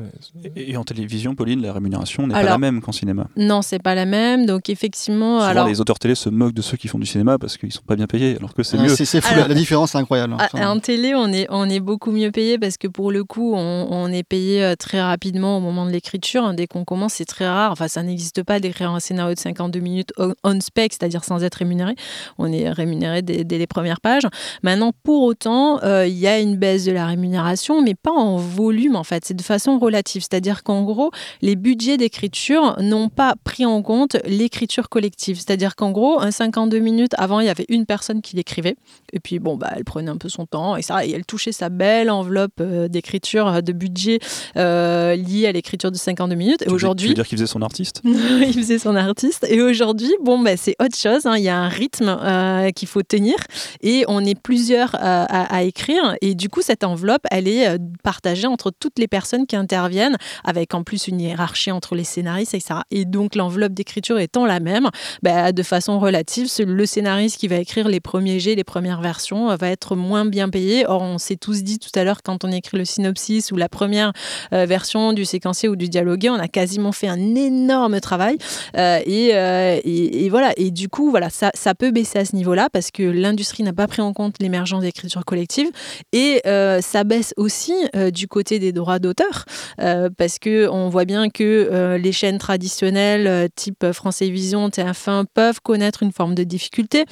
Et, 0.55 0.71
et 0.71 0.77
en 0.77 0.83
télévision, 0.83 1.35
Pauline, 1.35 1.61
la 1.61 1.71
rémunération 1.71 2.25
n'est 2.25 2.33
pas 2.33 2.41
la 2.43 2.57
même 2.57 2.81
qu'en 2.81 2.91
cinéma. 2.91 3.27
Non, 3.37 3.61
c'est 3.61 3.77
pas 3.81 3.93
la 3.93 4.05
même. 4.05 4.45
Donc 4.47 4.69
effectivement, 4.69 5.39
Souvent, 5.39 5.49
alors 5.51 5.67
les 5.67 5.79
auteurs 5.81 5.99
télé 5.99 6.15
se 6.15 6.29
moquent 6.29 6.53
de 6.53 6.61
ceux 6.63 6.77
qui 6.77 6.87
font 6.87 6.97
du 6.97 7.05
cinéma 7.05 7.37
parce 7.37 7.57
qu'ils 7.57 7.71
sont 7.71 7.83
pas 7.85 7.95
bien 7.95 8.07
payés, 8.07 8.35
alors 8.37 8.53
que 8.55 8.63
c'est 8.63 8.77
Ah, 8.79 8.83
mieux. 8.83 8.89
c'est 8.89 9.21
fou. 9.21 9.33
Alors- 9.35 9.47
la 9.47 9.53
différence, 9.53 9.91
c'est 9.91 9.97
incroyable. 9.99 10.33
hein. 10.33 10.37
Enfin, 10.53 10.67
En 10.69 10.79
télé, 10.79 11.13
on 11.15 11.27
est, 11.31 11.45
on 11.49 11.69
est 11.69 11.79
beaucoup 11.79 12.11
mieux 12.11 12.31
payé 12.31 12.57
parce 12.57 12.77
que 12.77 12.87
pour 12.87 13.11
le 13.11 13.23
coup, 13.23 13.53
on, 13.55 13.87
on 13.91 14.07
est 14.11 14.23
payé 14.23 14.63
euh, 14.63 14.75
très 14.75 15.01
rapidement 15.01 15.57
au 15.57 15.59
moment 15.59 15.85
de 15.85 15.91
l'écriture. 15.91 16.43
hein. 16.43 16.53
Dès 16.55 16.65
qu'on 16.67 16.85
commence, 16.85 17.13
c'est 17.13 17.25
très 17.25 17.47
rare. 17.47 17.71
Enfin, 17.71 17.87
ça 17.87 18.01
n'existe 18.01 18.41
pas 18.43 18.59
d'écrire 18.59 18.89
un 18.91 18.99
scénario 18.99 19.35
de 19.35 19.39
52 19.39 19.79
minutes 19.79 20.11
on- 20.17 20.33
on 20.43 20.59
spec, 20.59 20.93
c'est-à-dire 20.93 21.23
sans 21.23 21.43
être 21.43 21.55
rémunéré. 21.55 21.93
On 22.39 22.51
est 22.51 22.69
rémunéré 22.71 23.21
dès, 23.21 23.43
dès 23.43 23.57
les 23.59 23.67
premières 23.67 24.01
pages. 24.01 24.23
Maintenant, 24.63 24.91
pour 25.03 25.21
autant, 25.23 25.83
euh, 25.83 26.07
il 26.07 26.17
y 26.17 26.27
a 26.27 26.39
une 26.39 26.55
baisse 26.55 26.85
de 26.85 26.94
la 26.95 27.05
rémunération, 27.05 27.81
mais 27.81 27.93
pas 27.95 28.11
en 28.11 28.37
volume 28.37 28.95
en 28.95 29.03
fait. 29.03 29.23
C'est 29.25 29.33
de 29.35 29.41
façon 29.43 29.77
relative. 29.79 30.21
C'est-à-dire 30.23 30.63
qu'en 30.63 30.83
gros, 30.83 31.11
les 31.41 31.55
budgets 31.55 31.97
d'écriture 31.97 32.75
n'ont 32.81 33.09
pas 33.09 33.35
pris 33.43 33.65
en 33.65 33.81
compte 33.81 34.17
l'écriture 34.25 34.89
collective. 34.89 35.35
C'est-à-dire 35.37 35.75
qu'en 35.75 35.91
gros, 35.91 36.19
un 36.19 36.31
52 36.31 36.79
minutes, 36.79 37.13
avant, 37.17 37.39
il 37.39 37.45
y 37.45 37.49
avait 37.49 37.65
une 37.69 37.85
personne 37.85 38.21
qui 38.21 38.35
l'écrivait. 38.35 38.75
Et 39.13 39.19
puis, 39.19 39.39
bon, 39.39 39.55
bah, 39.57 39.71
elle 39.75 39.83
prenait 39.85 40.09
un 40.11 40.17
peu 40.17 40.29
son 40.29 40.45
temps 40.45 40.75
et 40.75 40.81
ça, 40.81 41.05
et 41.05 41.11
elle 41.11 41.25
touchait 41.25 41.51
sa 41.51 41.69
belle 41.69 42.09
enveloppe 42.09 42.53
euh, 42.61 42.87
d'écriture, 42.87 43.47
euh, 43.47 43.61
de 43.61 43.71
budget 43.73 44.19
euh, 44.57 45.15
liée 45.15 45.47
à 45.47 45.51
l'écriture 45.51 45.91
de 45.91 45.97
52 45.97 46.35
minutes. 46.35 46.61
Et 46.61 46.65
veux- 46.65 46.65
Tu 46.65 46.69
veux 46.71 46.75
aujourd'hui, 46.75 47.13
dire 47.13 47.27
qu'il 47.27 47.37
faisait 47.37 47.47
son 47.47 47.61
artiste? 47.61 48.01
Il 48.05 48.53
faisait 48.53 48.79
son 48.79 48.95
artiste. 48.95 49.45
Et 49.49 49.61
aujourd'hui, 49.61 50.11
bon, 50.23 50.39
bah, 50.39 50.55
c'est 50.57 50.75
autre 50.81 50.95
chose. 50.97 51.25
hein. 51.25 51.35
Il 51.37 51.43
y 51.43 51.49
a 51.49 51.57
un 51.57 51.67
rythme 51.69 52.07
euh, 52.21 52.71
qu'il 52.71 52.87
faut 52.87 53.01
tenir 53.03 53.35
et 53.81 54.05
on 54.07 54.23
est 54.23 54.39
plusieurs 54.39 54.95
euh, 54.95 54.99
à, 55.27 55.55
à 55.55 55.63
écrire. 55.63 56.15
Et 56.21 56.35
du 56.35 56.49
coup, 56.49 56.61
cette 56.61 56.83
enveloppe, 56.85 57.25
elle 57.31 57.47
est 57.47 57.67
euh, 57.67 57.77
partagée 58.03 58.47
entre 58.47 58.71
toutes 58.71 58.99
les 58.99 59.07
personnes 59.07 59.45
qui 59.45 59.55
interviennent, 59.55 60.17
avec 60.43 60.73
en 60.73 60.83
plus 60.83 61.07
une 61.07 61.19
hiérarchie 61.19 61.71
entre 61.71 61.95
les 61.95 62.03
scénaristes, 62.03 62.53
etc. 62.53 62.81
Et 62.91 63.05
donc 63.05 63.35
l'enveloppe 63.35 63.73
d'écriture 63.73 64.19
étant 64.19 64.45
la 64.45 64.59
même, 64.59 64.89
bah, 65.23 65.51
de 65.51 65.63
façon 65.63 65.99
relative, 65.99 66.47
le 66.59 66.85
scénariste 66.85 67.37
qui 67.37 67.47
va 67.47 67.57
écrire 67.57 67.87
les 67.87 67.99
premiers 67.99 68.39
jets, 68.39 68.55
les 68.55 68.63
premières 68.63 69.01
versions, 69.01 69.51
euh, 69.51 69.55
va 69.55 69.69
être 69.69 69.95
moins 69.95 70.25
bien 70.25 70.49
payé. 70.49 70.85
Or, 70.87 71.01
on 71.01 71.17
s'est 71.17 71.35
tous 71.35 71.63
dit 71.63 71.79
tout 71.79 71.89
à 71.95 72.03
l'heure, 72.03 72.21
quand 72.23 72.43
on 72.43 72.51
écrit 72.51 72.77
le 72.77 72.85
synopsis 72.85 73.51
ou 73.51 73.55
la 73.55 73.69
première 73.69 74.13
euh, 74.53 74.65
version 74.65 75.13
du 75.13 75.25
séquencier 75.25 75.69
ou 75.69 75.75
du 75.75 75.89
dialogué, 75.89 76.29
on 76.29 76.35
a 76.39 76.47
quasiment 76.47 76.91
fait 76.91 77.07
un 77.07 77.35
énorme 77.35 77.99
travail. 77.99 78.37
et, 78.75 80.29
voilà. 80.29 80.53
Et 80.57 80.71
du 80.71 80.89
coup, 80.89 81.09
voilà, 81.09 81.29
ça, 81.29 81.51
ça 81.53 81.75
peut 81.75 81.91
baisser 81.91 82.19
à 82.19 82.25
ce 82.25 82.35
niveau-là 82.35 82.69
parce 82.71 82.91
que 82.91 83.03
l'industrie 83.03 83.63
n'a 83.63 83.73
pas 83.73 83.87
pris 83.87 84.01
en 84.01 84.13
compte 84.13 84.35
l'émergence 84.39 84.81
d'écriture 84.81 85.25
collective. 85.25 85.69
Et 86.13 86.41
ça 86.81 87.03
baisse 87.03 87.33
aussi 87.37 87.73
du 88.13 88.27
côté 88.27 88.59
des 88.59 88.71
droits 88.71 88.99
d'auteur 88.99 89.45
parce 89.77 90.39
que 90.39 90.67
on 90.69 90.89
voit 90.89 91.05
bien 91.05 91.29
que 91.29 91.97
les 92.01 92.11
chaînes 92.11 92.37
traditionnelles 92.37 93.49
type 93.55 93.91
France 93.91 94.17
Télévisions, 94.17 94.69
TF1 94.69 95.25
peuvent 95.33 95.61
connaître 95.61 96.03
une 96.03 96.11
forme 96.11 96.35
de 96.35 96.43
difficulté, 96.43 97.05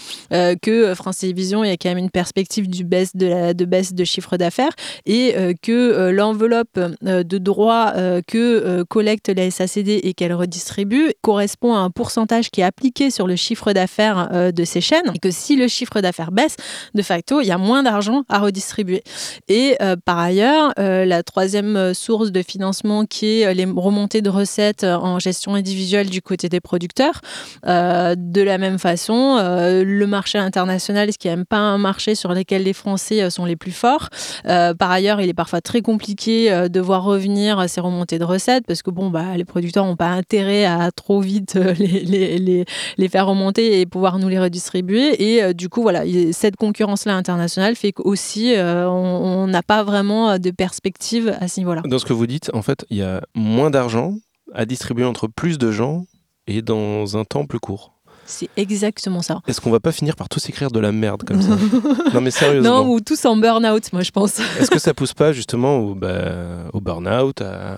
que 0.61 0.93
France 0.95 1.19
Télévisions, 1.19 1.63
il 1.63 1.69
y 1.69 1.71
a 1.71 1.77
quand 1.77 1.89
même 1.89 1.97
une 1.97 2.09
perspective 2.09 2.69
du 2.69 2.83
baisse 2.83 3.15
de, 3.15 3.65
baisse 3.65 3.93
de 3.93 4.03
chiffre 4.03 4.37
d'affaires 4.37 4.71
et 5.05 5.35
que 5.61 6.09
l'enveloppe 6.11 6.79
de 7.01 7.37
droits 7.37 7.93
que 8.27 8.83
collecte 8.83 9.29
la 9.29 9.49
SACD 9.49 9.99
et 10.03 10.13
qu'elle 10.13 10.33
redistribue 10.33 11.11
correspond 11.21 11.75
à 11.75 11.79
un 11.79 11.89
pourcentage 11.89 12.49
qui 12.49 12.61
est 12.61 12.65
appliqué 12.65 13.09
sur 13.09 13.27
le 13.27 13.35
chiffre 13.35 13.73
d'affaires 13.73 14.51
de 14.53 14.63
ces 14.65 14.81
chaînes 14.81 15.11
et 15.13 15.19
que 15.19 15.31
si 15.31 15.55
le 15.55 15.67
chiffre 15.67 16.01
d'affaires 16.01 16.31
baisse, 16.31 16.55
de 16.93 17.01
facto, 17.01 17.41
il 17.41 17.47
y 17.47 17.51
a 17.51 17.57
moins 17.57 17.83
d'argent 17.83 18.23
à 18.29 18.39
redistribuer. 18.39 19.03
Et 19.47 19.52
par 20.05 20.19
ailleurs, 20.19 20.73
la 20.77 21.23
troisième 21.23 21.93
source 21.93 22.31
de 22.31 22.41
financement 22.41 23.05
qui 23.05 23.41
est 23.41 23.53
les 23.53 23.65
remontées 23.65 24.21
de 24.21 24.29
recettes 24.29 24.83
en 24.83 25.19
gestion 25.19 25.55
individuelle 25.55 26.09
du 26.09 26.21
côté 26.21 26.49
des 26.49 26.59
producteurs. 26.59 27.21
de 27.65 28.41
la 28.41 28.57
même 28.57 28.79
façon, 28.79 29.37
le 29.37 30.05
marché 30.05 30.37
international, 30.37 31.11
ce 31.11 31.17
qui 31.17 31.27
n'est 31.27 31.45
pas 31.45 31.57
un 31.57 31.77
marché 31.77 32.15
sur 32.15 32.33
lequel 32.33 32.63
les 32.63 32.73
Français 32.73 33.29
sont 33.29 33.45
les 33.45 33.55
plus 33.55 33.71
forts. 33.71 34.09
par 34.43 34.91
ailleurs, 34.91 35.21
il 35.21 35.29
est 35.29 35.33
parfois 35.33 35.61
très 35.61 35.81
compliqué 35.81 36.67
de 36.69 36.79
voir 36.79 37.03
revenir 37.03 37.69
ces 37.69 37.81
remontées 37.81 38.19
de 38.19 38.23
recettes 38.23 38.65
parce 38.67 38.81
que 38.81 38.91
bon, 38.91 39.09
bah, 39.09 39.37
les 39.37 39.45
producteurs 39.45 39.85
n'ont 39.85 39.95
pas 39.95 40.09
intérêt 40.09 40.65
à 40.65 40.91
trop 40.91 41.21
vite 41.21 41.55
les, 41.55 42.03
les, 42.03 42.65
les, 42.97 43.07
faire 43.09 43.27
remonter 43.27 43.81
et 43.81 43.85
pouvoir 43.85 44.19
nous 44.19 44.29
les 44.29 44.39
redistribuer. 44.39 45.35
Et 45.35 45.53
du 45.53 45.69
coup, 45.69 45.81
voilà, 45.81 46.03
cette 46.31 46.55
concurrence-là 46.55 47.15
internationale 47.15 47.75
fait 47.75 47.91
qu'aussi, 47.91 48.53
on 48.57 49.42
n'a 49.47 49.63
pas 49.63 49.83
vraiment 49.83 50.37
de 50.39 50.51
perspective 50.51 51.35
à 51.39 51.47
ce 51.47 51.59
niveau-là. 51.59 51.81
Dans 51.85 51.99
ce 51.99 52.05
que 52.05 52.13
vous 52.13 52.27
dites, 52.27 52.49
en 52.53 52.61
fait, 52.61 52.85
il 52.89 52.97
y 52.97 53.03
a 53.03 53.21
moins 53.35 53.69
d'argent 53.69 54.15
à 54.53 54.65
distribuer 54.65 55.05
entre 55.05 55.27
plus 55.27 55.57
de 55.57 55.71
gens 55.71 56.05
et 56.47 56.61
dans 56.61 57.17
un 57.17 57.23
temps 57.23 57.45
plus 57.45 57.59
court. 57.59 57.93
C'est 58.25 58.49
exactement 58.57 59.21
ça. 59.21 59.41
Est-ce 59.47 59.61
qu'on 59.61 59.71
va 59.71 59.79
pas 59.79 59.91
finir 59.91 60.15
par 60.15 60.29
tous 60.29 60.47
écrire 60.49 60.71
de 60.71 60.79
la 60.79 60.91
merde 60.91 61.23
comme 61.23 61.41
ça 61.41 61.57
Non 62.13 62.21
mais 62.21 62.31
sérieusement. 62.31 62.83
Non, 62.83 62.89
ou 62.89 63.01
tous 63.01 63.25
en 63.25 63.35
burn-out, 63.35 63.91
moi 63.93 64.01
je 64.01 64.11
pense. 64.11 64.39
Est-ce 64.59 64.71
que 64.71 64.79
ça 64.79 64.93
pousse 65.03 65.13
pas 65.13 65.33
justement 65.33 65.77
au, 65.77 65.95
bah, 65.95 66.65
au 66.73 66.81
burn-out, 66.81 67.41
à, 67.41 67.77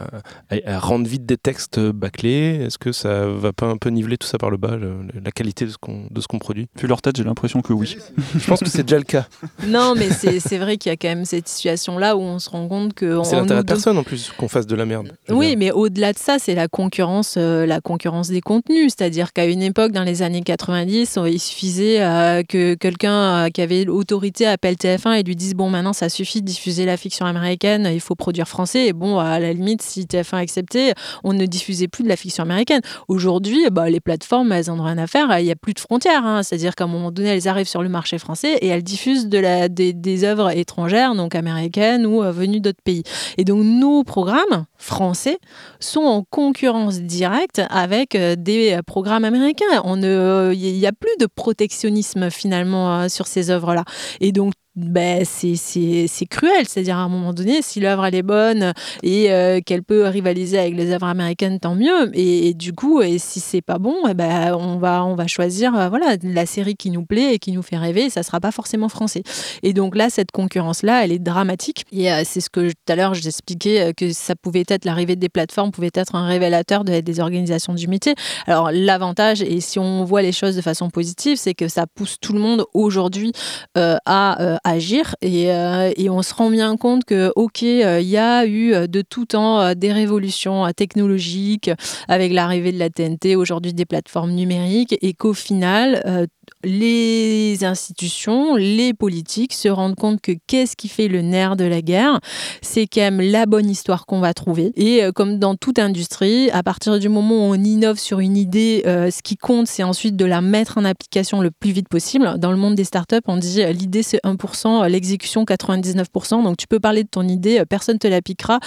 à, 0.66 0.80
rendre 0.80 1.08
vite 1.08 1.26
des 1.26 1.38
textes 1.38 1.80
bâclés? 1.80 2.62
Est-ce 2.66 2.78
que 2.78 2.92
ça 2.92 3.28
va 3.28 3.54
pas 3.54 3.68
un 3.68 3.78
peu 3.78 3.90
niveler 3.90 4.18
tout 4.18 4.28
ça 4.28 4.38
par 4.38 4.50
le 4.50 4.58
bas, 4.58 4.78
la 5.24 5.32
qualité 5.32 5.66
de 5.66 5.72
ce 5.72 5.78
qu'on 5.78 6.08
qu'on 6.30 6.40
produit? 6.40 6.68
Vu 6.80 6.88
leur 6.88 7.02
tête, 7.02 7.18
j'ai 7.18 7.24
l'impression 7.24 7.62
que 7.62 7.74
oui. 7.74 7.98
je 8.38 8.48
pense 8.48 8.60
que 8.60 8.70
c'est 8.70 8.84
déjà 8.84 8.98
le 8.98 9.04
cas. 9.04 9.28
Non, 9.68 9.94
mais 9.96 10.10
c'est 10.10 10.58
vrai 10.58 10.78
qu'il 10.78 10.90
y 10.90 10.94
a 10.94 10.98
quand 10.98 11.08
même 11.08 11.26
cette 11.26 11.48
situation-là 11.48 12.16
où 12.16 12.22
on 12.22 12.40
se 12.40 12.50
rend 12.50 12.68
compte 12.68 12.94
que... 12.94 13.24
C'est 13.24 13.36
l'intérêt 13.36 13.62
de 13.62 13.68
personne 13.68 13.98
en 13.98 14.04
plus 14.04 14.32
qu'on 14.38 14.48
fasse 14.48 14.68
de 14.68 14.76
la 14.76 14.86
merde. 14.86 15.12
Oui, 15.30 15.56
mais 15.56 15.72
au-delà 15.72 16.14
de 16.14 16.18
ça, 16.18 16.38
c'est 16.40 16.56
la 16.56 16.68
concurrence, 16.68 17.36
euh, 17.38 17.66
la 17.66 17.82
concurrence 17.82 18.30
des 18.30 18.42
contenus. 18.42 18.94
C'est-à-dire 18.98 19.34
qu'à 19.34 19.46
une 19.46 19.62
époque, 19.62 19.92
dans 19.92 20.04
les 20.04 20.22
années 20.22 20.42
90, 20.46 21.20
il 21.28 21.40
suffisait 21.40 22.02
euh, 22.02 22.44
que 22.44 22.76
quelqu'un 22.76 23.46
euh, 23.46 23.50
qui 23.50 23.62
avait 23.62 23.84
l'autorité 23.84 24.46
appelle 24.46 24.76
TF1 24.76 25.20
et 25.20 25.24
lui 25.24 25.36
dise 25.36 25.54
bon 25.54 25.70
maintenant 25.70 25.92
ça 25.92 26.08
suffit 26.08 26.42
de 26.42 26.46
diffuser 26.46 26.86
la 26.86 26.96
fiction 26.96 27.26
américaine, 27.26 27.90
il 27.92 28.00
faut 28.00 28.16
produire 28.16 28.48
français. 28.48 28.88
Et 28.88 28.94
bon 28.94 29.20
à 29.20 29.40
la 29.40 29.52
limite 29.52 29.82
si 29.82 30.04
TF1 30.04 30.38
acceptait, 30.38 30.94
on 31.24 31.34
ne 31.34 31.46
diffusait 31.46 31.90
plus 31.90 32.04
de 32.04 32.10
la 32.10 32.16
fiction 32.16 32.44
américaine. 32.44 32.82
Aujourd'hui, 33.10 33.68
bah, 33.72 33.90
les 33.90 34.00
plateformes 34.00 34.52
elles 34.54 34.72
en 34.72 34.80
ont 34.80 34.84
rien 34.84 34.98
à 34.98 35.08
faire, 35.08 35.38
il 35.40 35.46
n'y 35.46 35.52
a 35.52 35.56
plus 35.56 35.74
de 35.74 35.80
frontières. 35.80 36.26
Hein. 36.26 36.44
C'est-à-dire 36.44 36.76
qu'à 36.76 36.86
un 36.86 36.88
moment 36.88 37.12
donné 37.12 37.30
elles 37.30 37.48
arrivent 37.50 37.68
sur 37.68 37.84
le 37.84 37.90
marché 37.90 38.18
français 38.18 38.54
et 38.62 38.68
elles 38.68 38.84
diffusent 38.84 39.28
des, 39.28 39.94
des 39.94 40.24
œuvres 40.24 40.56
étrangères, 40.56 41.16
donc 41.16 41.36
américaines 41.36 42.06
ou 42.06 42.24
euh, 42.24 42.32
venues 42.32 42.62
d'autres 42.62 42.84
pays. 42.84 43.04
Et 43.38 43.44
donc 43.44 43.64
nos 43.64 44.04
programmes 44.04 44.66
français 44.78 45.40
sont 45.80 46.04
en 46.04 46.24
concurrence 46.24 47.02
directe 47.02 47.62
avec 47.70 48.16
des 48.16 48.80
programmes 48.86 49.26
américains. 49.26 49.66
On 49.84 49.96
ne, 49.98 50.25
il 50.54 50.78
n'y 50.78 50.88
a 50.88 50.94
plus 50.94 51.16
de 51.20 51.26
protectionnisme 51.26 52.30
finalement 52.30 53.02
euh, 53.02 53.08
sur 53.10 53.28
ces 53.28 53.50
œuvres-là. 53.50 53.86
Et 54.20 54.32
donc 54.32 54.54
ben, 54.76 55.24
c'est 55.26 56.26
cruel. 56.30 56.66
C'est-à-dire, 56.68 56.98
à 56.98 57.02
un 57.02 57.10
moment 57.10 57.34
donné, 57.34 57.62
si 57.62 57.80
l'œuvre 57.80 58.06
elle 58.06 58.16
est 58.16 58.24
bonne 58.24 58.74
et 59.04 59.32
euh, 59.32 59.62
qu'elle 59.66 59.84
peut 59.84 60.06
rivaliser 60.08 60.60
avec 60.60 60.76
les 60.76 60.92
œuvres 60.92 61.08
américaines, 61.08 61.60
tant 61.60 61.76
mieux. 61.76 62.12
Et, 62.14 62.54
du 62.54 62.74
coup, 62.74 63.02
et 63.02 63.18
si 63.18 63.40
c'est 63.40 63.62
pas 63.62 63.80
bon, 63.80 63.96
eh 64.10 64.14
ben, 64.14 64.54
on, 64.54 64.78
va, 64.78 65.06
on 65.06 65.16
va 65.16 65.28
choisir 65.28 65.76
euh, 65.76 65.88
voilà, 65.88 66.18
la 66.24 66.46
série 66.46 66.76
qui 66.76 66.92
nous 66.92 67.06
plaît 67.06 67.36
et 67.36 67.40
qui 67.40 67.52
nous 67.54 67.62
fait 67.62 67.78
rêver. 67.78 68.06
Et 68.06 68.10
ça 68.10 68.24
sera 68.24 68.40
pas 68.40 68.52
forcément 68.52 68.90
français. 68.90 69.24
Et 69.64 69.72
donc 69.72 69.96
là, 69.96 70.10
cette 70.10 70.32
concurrence-là, 70.32 71.06
elle 71.06 71.12
est 71.14 71.20
dramatique. 71.20 71.86
Et 71.94 72.10
c'est 72.26 72.42
ce 72.42 72.50
que 72.50 72.70
tout 72.70 72.92
à 72.92 72.96
l'heure, 72.96 73.14
j'expliquais 73.14 73.94
que 73.96 74.12
ça 74.12 74.36
pouvait 74.36 74.66
être 74.68 74.86
l'arrivée 74.86 75.16
des 75.16 75.30
plateformes, 75.30 75.72
pouvait 75.72 75.92
être 75.94 76.16
un 76.16 76.26
révélateur 76.26 76.84
de, 76.84 77.00
des 77.00 77.20
organisations 77.20 77.74
du 77.74 77.88
métier. 77.88 78.16
Alors, 78.46 78.72
l'avantage, 78.72 79.42
et 79.42 79.62
si 79.62 79.80
on 79.80 80.04
voit 80.04 80.22
les 80.22 80.32
choses 80.32 80.56
de 80.56 80.62
façon 80.62 80.90
positive, 80.90 81.38
c'est 81.38 81.54
que 81.54 81.68
ça 81.68 81.86
pousse 81.88 82.18
tout 82.20 82.34
le 82.34 82.40
monde 82.40 82.66
aujourd'hui 82.74 83.32
à 83.76 84.65
agir 84.66 85.16
et, 85.22 85.52
euh, 85.52 85.92
et, 85.96 86.10
on 86.10 86.22
se 86.22 86.34
rend 86.34 86.50
bien 86.50 86.76
compte 86.76 87.06
que, 87.06 87.32
ok, 87.36 87.64
euh, 87.64 88.00
il 88.02 88.08
y 88.08 88.18
a 88.18 88.46
eu 88.46 88.74
euh, 88.74 88.88
de 88.88 89.02
tout 89.02 89.26
temps 89.26 89.74
des 89.76 89.94
révolutions 89.94 90.66
technologiques 90.76 91.70
avec 92.08 92.34
l'arrivée 92.34 92.72
de 92.72 92.80
la 92.80 92.90
TNT, 92.90 93.36
aujourd'hui 93.36 93.74
des 93.74 93.86
plateformes 93.86 94.32
numériques, 94.32 94.98
et 95.02 95.14
qu'au 95.14 95.34
final, 95.34 96.28
les 96.64 97.64
institutions, 97.64 98.56
les 98.56 98.94
politiques 98.94 99.54
se 99.54 99.68
rendent 99.68 99.96
compte 99.96 100.22
que 100.22 100.32
qu'est-ce 100.48 100.76
qui 100.76 100.88
fait 100.88 101.08
le 101.08 101.22
nerf 101.22 101.56
de 101.56 101.66
la 101.66 101.82
guerre? 101.82 102.20
C'est 102.62 102.88
quand 102.88 103.02
même 103.02 103.22
la 103.22 103.46
bonne 103.46 103.70
histoire 103.70 104.06
qu'on 104.06 104.20
va 104.20 104.34
trouver. 104.34 104.72
Et 104.76 105.02
comme 105.14 105.38
dans 105.38 105.56
toute 105.56 105.80
industrie, 105.80 106.50
à 106.52 106.64
partir 106.64 107.00
du 107.00 107.10
moment 107.10 107.36
où 107.36 107.54
on 107.54 107.56
innove 107.56 108.00
sur 108.00 108.20
une 108.20 108.38
idée, 108.38 108.82
ce 108.86 109.22
qui 109.22 109.38
compte, 109.38 109.68
c'est 109.68 109.84
ensuite 109.84 110.16
de 110.16 110.26
la 110.26 110.42
mettre 110.42 110.78
en 110.78 110.86
application 110.86 111.42
le 111.42 111.52
plus 111.52 111.72
vite 111.72 111.90
possible. 111.90 112.36
Dans 112.38 112.52
le 112.52 112.58
monde 112.58 112.76
des 112.76 112.84
startups, 112.84 113.16
on 113.28 113.38
dit 113.38 113.64
l'idée 113.74 114.04
c'est 114.04 114.24
1%, 114.24 114.55
l'exécution 114.88 115.44
99%. 115.44 116.44
Donc 116.44 116.58
tu 116.58 116.68
peux 116.68 116.80
parler 116.80 117.04
de 117.04 117.10
ton 117.10 117.28
idée, 117.28 117.64
personne 117.68 118.00
te 118.00 118.08
la 118.08 118.22
piquera. 118.22 118.60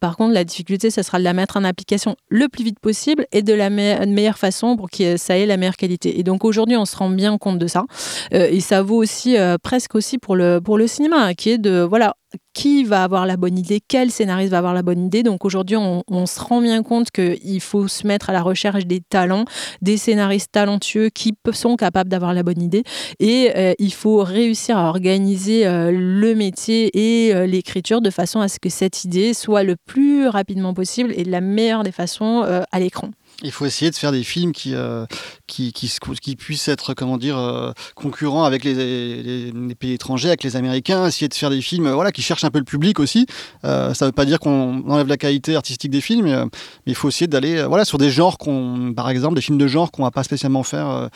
par 0.00 0.16
contre, 0.16 0.32
la 0.32 0.44
difficulté, 0.44 0.90
ce 0.90 1.02
sera 1.02 1.18
de 1.18 1.24
la 1.24 1.32
mettre 1.32 1.56
en 1.56 1.64
application 1.64 2.16
le 2.28 2.48
plus 2.48 2.64
vite 2.64 2.80
possible 2.80 3.26
et 3.32 3.42
de 3.42 3.54
la 3.54 3.70
meilleure 3.70 4.38
façon 4.38 4.76
pour 4.76 4.90
que 4.90 5.16
ça 5.16 5.38
ait 5.38 5.46
la 5.46 5.56
meilleure 5.56 5.76
qualité. 5.76 6.18
Et 6.18 6.22
donc 6.22 6.44
aujourd'hui, 6.44 6.76
on 6.76 6.84
se 6.84 6.96
rend 6.96 7.10
bien 7.10 7.36
compte 7.38 7.58
de 7.58 7.66
ça. 7.66 7.84
Euh, 8.34 8.48
et 8.50 8.60
ça 8.60 8.82
vaut 8.82 8.96
aussi 8.96 9.36
euh, 9.36 9.56
presque 9.62 9.94
aussi 9.94 10.18
pour 10.18 10.36
le, 10.36 10.60
pour 10.60 10.78
le 10.78 10.86
cinéma, 10.86 11.16
hein, 11.18 11.34
qui 11.34 11.50
est 11.50 11.58
de, 11.58 11.80
voilà, 11.80 12.16
qui 12.52 12.84
va 12.84 13.04
avoir 13.04 13.26
la 13.26 13.36
bonne 13.36 13.58
idée, 13.58 13.80
quel 13.86 14.10
scénariste 14.10 14.50
va 14.50 14.58
avoir 14.58 14.74
la 14.74 14.82
bonne 14.82 15.04
idée. 15.04 15.22
Donc 15.22 15.44
aujourd'hui, 15.44 15.76
on, 15.76 16.26
se 16.26 16.40
rend 16.40 16.60
bien 16.60 16.82
compte 16.82 17.10
qu'il 17.10 17.60
faut 17.60 17.88
se 17.88 18.06
mettre 18.06 18.30
à 18.30 18.32
la 18.32 18.42
recherche 18.42 18.86
des 18.86 19.00
talents, 19.00 19.44
des 19.82 19.96
scénaristes 19.96 20.52
talentueux 20.52 21.08
qui 21.08 21.34
sont 21.52 21.76
capables 21.76 22.10
d'avoir 22.10 22.34
la 22.34 22.42
bonne 22.42 22.60
idée. 22.60 22.82
Et 23.20 23.52
euh, 23.56 23.74
il 23.78 23.92
faut 23.92 24.22
réussir 24.24 24.76
à 24.78 24.88
organiser 24.88 25.64
le 25.64 26.34
métier 26.34 26.90
et 27.28 27.46
l'écriture 27.46 28.00
de 28.00 28.10
façon 28.10 28.40
à 28.40 28.48
ce 28.48 28.58
que 28.58 28.70
cette 28.70 29.04
idée 29.04 29.34
soit 29.34 29.62
le 29.62 29.76
plus 29.86 30.26
rapidement 30.28 30.74
possible 30.74 31.12
et 31.16 31.24
de 31.24 31.30
la 31.30 31.40
meilleure 31.40 31.82
des 31.82 31.92
façons 31.92 32.42
à 32.70 32.80
l'écran. 32.80 33.10
Il 33.42 33.52
faut 33.52 33.66
essayer 33.66 33.90
de 33.90 33.96
faire 33.96 34.12
des 34.12 34.22
films 34.22 34.52
qui, 34.52 34.74
euh, 34.74 35.04
qui, 35.46 35.70
qui, 35.74 35.92
qui, 36.22 36.36
puissent 36.36 36.68
être, 36.68 36.94
comment 36.94 37.18
dire, 37.18 37.36
euh, 37.36 37.72
concurrents 37.94 38.44
avec 38.44 38.64
les, 38.64 39.52
pays 39.78 39.92
étrangers, 39.92 40.28
avec 40.28 40.42
les 40.42 40.56
Américains. 40.56 41.06
Essayer 41.06 41.28
de 41.28 41.34
faire 41.34 41.50
des 41.50 41.60
films, 41.60 41.90
voilà, 41.90 42.12
qui 42.12 42.22
cherchent 42.22 42.44
un 42.44 42.50
peu 42.50 42.58
le 42.58 42.64
public 42.64 42.98
aussi. 42.98 43.26
Euh, 43.64 43.92
ça 43.92 44.06
ne 44.06 44.08
veut 44.08 44.14
pas 44.14 44.24
dire 44.24 44.40
qu'on 44.40 44.88
enlève 44.88 45.06
la 45.06 45.18
qualité 45.18 45.54
artistique 45.54 45.90
des 45.90 46.00
films, 46.00 46.24
mais, 46.24 46.34
il 46.86 46.94
faut 46.94 47.08
essayer 47.08 47.26
d'aller, 47.26 47.62
voilà, 47.64 47.84
sur 47.84 47.98
des 47.98 48.10
genres 48.10 48.38
par 48.96 49.10
exemple, 49.10 49.34
des 49.34 49.40
films 49.42 49.58
de 49.58 49.66
genre 49.66 49.90
qu'on 49.90 50.02
va 50.02 50.10
pas 50.10 50.22
spécialement 50.22 50.62
faire 50.62 51.10